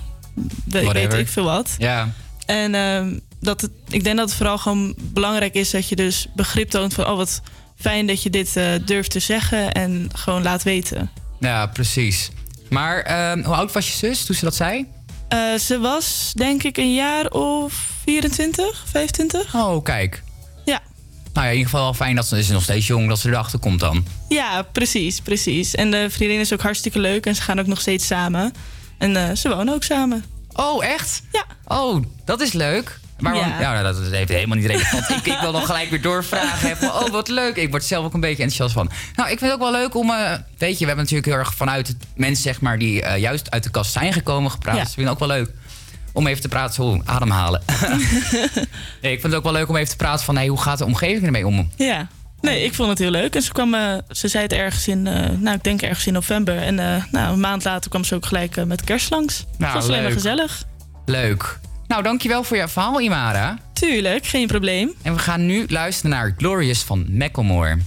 weet 0.93 1.13
ik 1.13 1.29
veel 1.29 1.45
wat. 1.45 1.75
Ja. 1.79 2.13
En 2.47 2.75
ehm, 2.75 3.19
dat 3.41 3.61
het, 3.61 3.71
ik 3.89 4.05
denk 4.05 4.17
dat 4.17 4.29
het 4.29 4.37
vooral 4.37 4.59
gewoon 4.59 4.95
belangrijk 4.99 5.55
is 5.55 5.71
dat 5.71 5.89
je 5.89 5.97
dus 5.97 6.27
begrip 6.35 6.71
toont 6.71 6.95
van... 6.95 7.07
oh, 7.07 7.17
wat 7.17 7.43
fijn 7.77 8.07
dat 8.07 8.23
je 8.23 8.31
dit 8.31 8.57
eh, 8.57 8.67
durft 8.85 9.11
te 9.11 9.21
zeggen 9.21 9.73
en 9.73 10.11
gewoon 10.13 10.43
laat 10.43 10.63
weten. 10.63 11.11
Ja, 11.41 11.67
precies. 11.67 12.31
Maar 12.71 13.01
ehm, 13.01 13.43
hoe 13.43 13.55
oud 13.55 13.73
was 13.73 13.87
je 13.89 13.97
zus 13.97 14.25
toen 14.25 14.37
ze 14.37 14.45
dat 14.45 14.55
zei? 14.55 14.87
Eh, 15.29 15.55
ze 15.55 15.79
was 15.79 16.33
denk 16.35 16.63
ik 16.63 16.77
een 16.77 16.95
jaar 16.95 17.27
of 17.27 17.91
24, 18.05 18.85
25. 18.91 19.55
Oh, 19.55 19.83
kijk. 19.83 20.23
Ja. 20.65 20.81
Nou 21.33 21.47
ja, 21.47 21.53
in 21.53 21.59
ieder 21.59 21.71
geval 21.71 21.85
wel 21.85 21.95
fijn 21.95 22.17
dat 22.17 22.27
ze, 22.27 22.39
is 22.39 22.49
nog 22.49 22.63
steeds 22.63 22.87
jong, 22.87 23.09
dat 23.09 23.19
ze 23.19 23.29
erachter 23.29 23.59
komt 23.59 23.81
dan. 23.81 24.05
Ja, 24.29 24.63
precies, 24.63 25.21
precies. 25.21 25.75
En 25.75 25.91
de 25.91 26.11
vriendin 26.11 26.41
is 26.41 26.53
ook 26.53 26.63
hartstikke 26.63 26.99
leuk 26.99 27.27
en 27.27 27.35
ze 27.35 27.43
gaan 27.43 27.61
ook 27.61 27.67
nog 27.67 27.81
steeds 27.81 28.07
samen. 28.07 28.53
En 28.99 29.17
eh, 29.17 29.35
ze 29.37 29.49
wonen 29.49 29.75
ook 29.75 29.85
samen. 29.85 30.25
Oh, 30.53 30.85
echt? 30.85 31.23
Ja. 31.33 31.45
Oh, 31.65 32.03
dat 32.25 32.41
is 32.41 32.53
leuk. 32.53 33.01
Maar 33.19 33.35
Ja. 33.35 33.47
ja. 33.47 33.75
ja, 33.75 33.83
dat 33.83 33.99
is 33.99 34.11
heeft 34.11 34.29
helemaal 34.29 34.57
niet 34.57 34.67
relevant. 34.67 35.09
ik, 35.11 35.27
ik 35.27 35.39
wil 35.41 35.53
dan 35.53 35.63
gelijk 35.67 35.91
weer 35.91 36.03
doorvragen. 36.03 36.77
Oh, 36.83 37.09
wat 37.09 37.29
leuk. 37.29 37.57
Ik 37.57 37.71
word 37.71 37.85
zelf 37.85 38.05
ook 38.05 38.15
een 38.15 38.21
beetje 38.21 38.43
enthousiast 38.43 38.73
van. 38.75 38.91
Nou, 39.15 39.31
ik 39.31 39.39
vind 39.39 39.51
het 39.51 39.61
ook 39.61 39.71
wel 39.71 39.81
leuk 39.81 39.95
om... 39.95 40.11
eh, 40.11 40.33
weet 40.59 40.73
je, 40.73 40.79
we 40.79 40.87
hebben 40.87 40.97
natuurlijk 40.97 41.27
heel 41.27 41.37
erg 41.39 41.55
vanuit 41.55 41.89
het 41.89 41.97
mensen 42.15 42.43
zeg 42.43 42.61
maar, 42.61 42.79
die 42.79 43.03
eh, 43.03 43.21
juist 43.21 43.51
uit 43.51 43.63
de 43.63 43.71
kast 43.71 43.93
zijn 43.93 44.13
gekomen 44.13 44.51
gepraat. 44.51 44.75
Ja. 44.75 44.81
Dus 44.81 44.89
ik 44.91 44.95
vind 44.95 45.09
het 45.09 45.21
ook 45.23 45.29
wel 45.29 45.37
leuk 45.39 45.51
om 46.13 46.27
even 46.27 46.43
te 46.43 46.49
praten. 46.49 46.75
Zo, 46.75 47.01
ademhalen. 47.05 47.63
nee, 49.03 49.13
ik 49.13 49.21
vind 49.21 49.23
het 49.23 49.35
ook 49.35 49.43
wel 49.43 49.53
leuk 49.53 49.69
om 49.69 49.77
even 49.77 49.89
te 49.89 49.97
praten 49.97 50.25
van... 50.25 50.37
Hey, 50.37 50.47
hoe 50.47 50.61
gaat 50.61 50.79
de 50.79 50.85
omgeving 50.85 51.25
ermee 51.25 51.47
om? 51.47 51.71
Ja. 51.77 52.09
Nee, 52.41 52.65
ik 52.65 52.75
vond 52.75 52.89
het 52.89 52.99
heel 52.99 53.11
leuk. 53.11 53.35
En 53.35 53.43
ze 53.43 53.53
kwam, 53.53 53.75
eh, 53.75 53.95
ze 54.11 54.29
zei 54.29 54.43
het 54.43 54.53
ergens 54.53 54.89
in, 54.89 55.03
nou, 55.03 55.51
ik 55.57 55.63
denk 55.63 55.83
ergens 55.83 56.07
in 56.07 56.13
november. 56.13 56.57
En 56.59 56.75
nou, 57.11 57.33
een 57.33 57.41
maand 57.41 57.65
later 57.65 57.91
kwam 57.91 58.05
ze 58.05 58.15
ook 58.15 58.27
gelijk 58.27 58.65
met 58.67 58.85
kerst 58.85 59.11
langs. 59.11 59.45
Nou, 59.57 59.73
het 59.73 59.81
was 59.83 59.91
alleen 59.91 60.03
maar 60.03 60.13
gezellig. 60.13 60.65
Leuk. 61.05 61.59
Nou, 61.89 62.03
dankjewel 62.03 62.43
voor 62.43 62.57
je 62.57 62.69
verhaal, 62.69 63.01
Imara. 63.01 63.59
Tuurlijk, 63.73 64.27
geen 64.27 64.47
probleem. 64.47 64.93
En 65.03 65.13
we 65.13 65.19
gaan 65.19 65.47
nu 65.47 65.65
luisteren 65.69 66.11
naar 66.11 66.35
Glorious 66.37 66.83
van 66.83 67.07
Macklemore. 67.11 67.79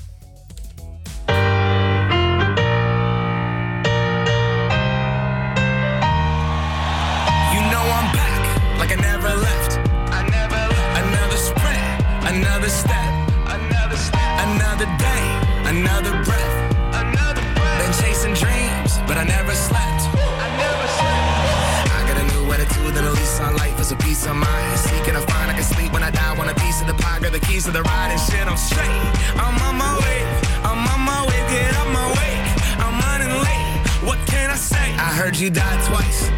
On 23.91 23.97
a 23.97 24.03
peace 24.03 24.25
of 24.25 24.35
mind. 24.35 24.79
Seeking 24.79 25.13
to 25.13 25.21
find 25.21 25.51
I 25.51 25.53
can 25.53 25.63
sleep 25.63 25.91
when 25.93 26.03
I 26.03 26.11
die. 26.11 26.33
Want 26.37 26.49
a 26.49 26.55
piece 26.55 26.81
of 26.81 26.87
the 26.87 26.93
pie, 26.93 27.19
got 27.19 27.31
the 27.31 27.39
keys 27.39 27.65
to 27.65 27.71
the 27.71 27.81
ride 27.83 28.11
and 28.11 28.19
shit. 28.19 28.45
I'm 28.47 28.57
straight. 28.57 28.87
I'm 29.35 29.55
on 29.67 29.75
my 29.75 29.93
way. 29.99 30.19
I'm 30.63 30.81
on 30.87 31.01
my 31.01 31.21
way. 31.27 31.39
Get 31.51 31.75
up 31.75 31.87
my 31.91 32.07
way. 32.17 32.33
I'm 32.79 32.95
running 33.07 33.33
late. 33.43 33.71
What 34.07 34.19
can 34.27 34.49
I 34.49 34.55
say? 34.55 34.95
I 34.95 35.11
heard 35.19 35.37
you 35.37 35.49
died 35.49 35.79
twice. 35.85 36.29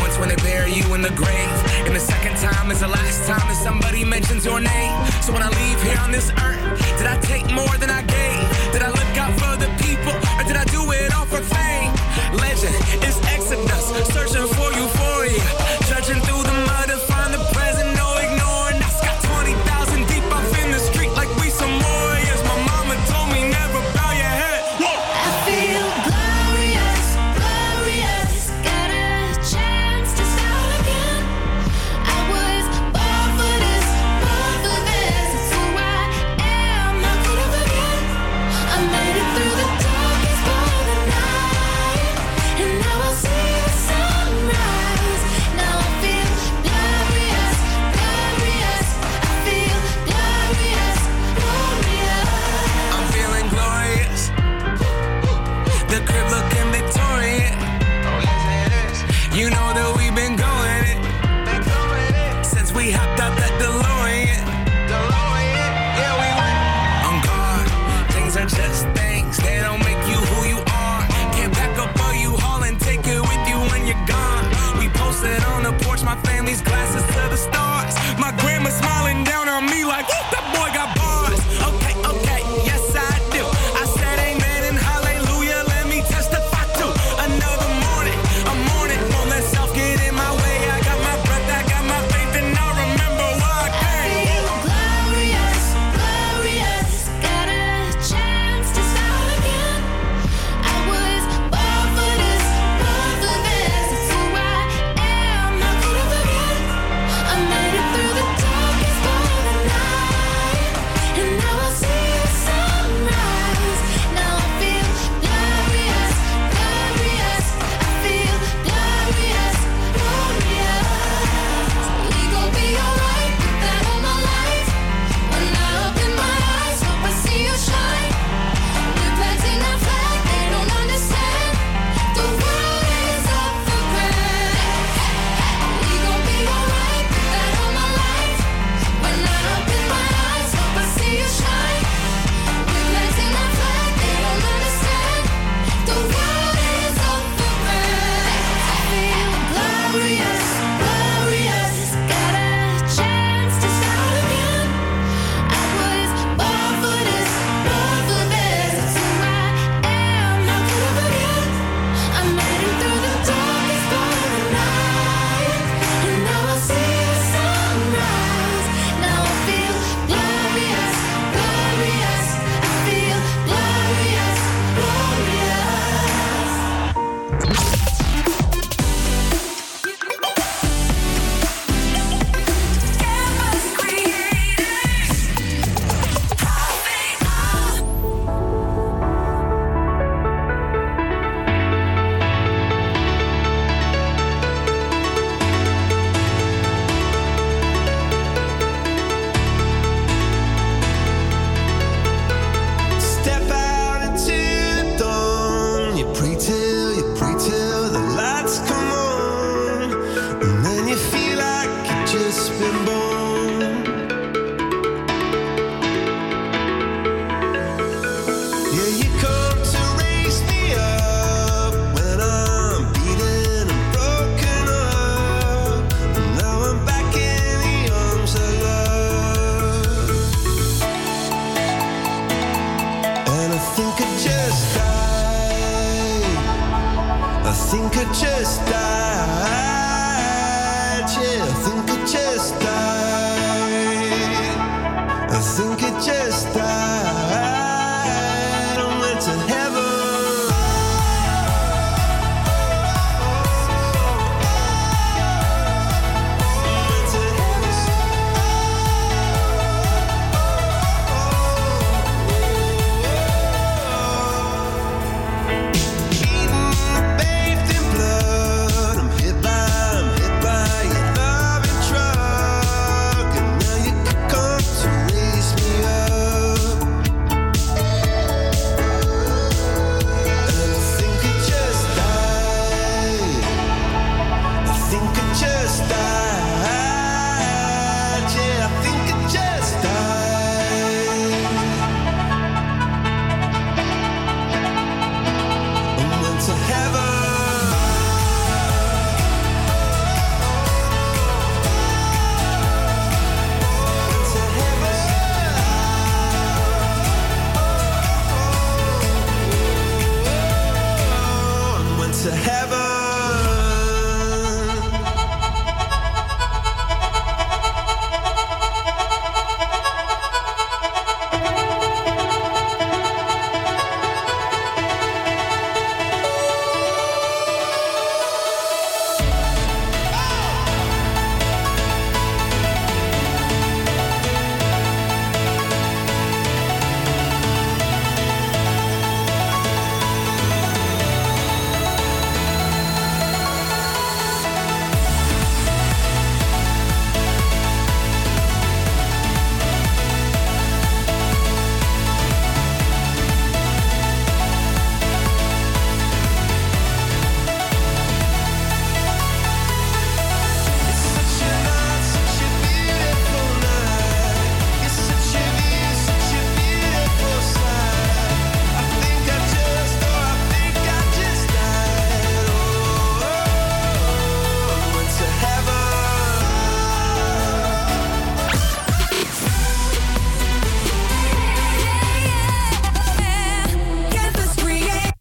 Once 0.00 0.18
when 0.18 0.28
they 0.28 0.36
bury 0.36 0.72
you 0.72 0.84
in 0.94 1.02
the 1.02 1.14
grave, 1.16 1.56
and 1.86 1.96
the 1.96 2.00
second 2.00 2.36
time 2.36 2.70
is 2.70 2.80
the 2.80 2.88
last 2.88 3.26
time 3.26 3.46
that 3.48 3.56
somebody 3.56 4.04
mentions 4.04 4.44
your 4.44 4.60
name. 4.60 4.96
So 5.22 5.32
when 5.32 5.42
I 5.42 5.48
leave 5.48 5.80
here 5.82 5.98
on 6.00 6.12
this 6.12 6.30
earth, 6.30 6.60
did 6.98 7.06
I 7.06 7.16
take 7.22 7.48
more 7.50 7.74
than 7.80 7.90
I 7.90 8.02
gave? 8.02 8.44
Did 8.72 8.82
I 8.82 8.90
look 8.92 9.12
out 9.16 9.32
for 9.40 9.56
the 9.56 9.70
people, 9.80 10.12
or 10.36 10.44
did 10.44 10.56
I 10.56 10.64
do 10.68 10.84
it 10.92 11.14
all 11.16 11.24
for 11.24 11.40
fame? 11.40 11.92
Legend 12.36 12.76
is 13.08 13.16
Exodus, 13.24 13.88
searching 14.12 14.46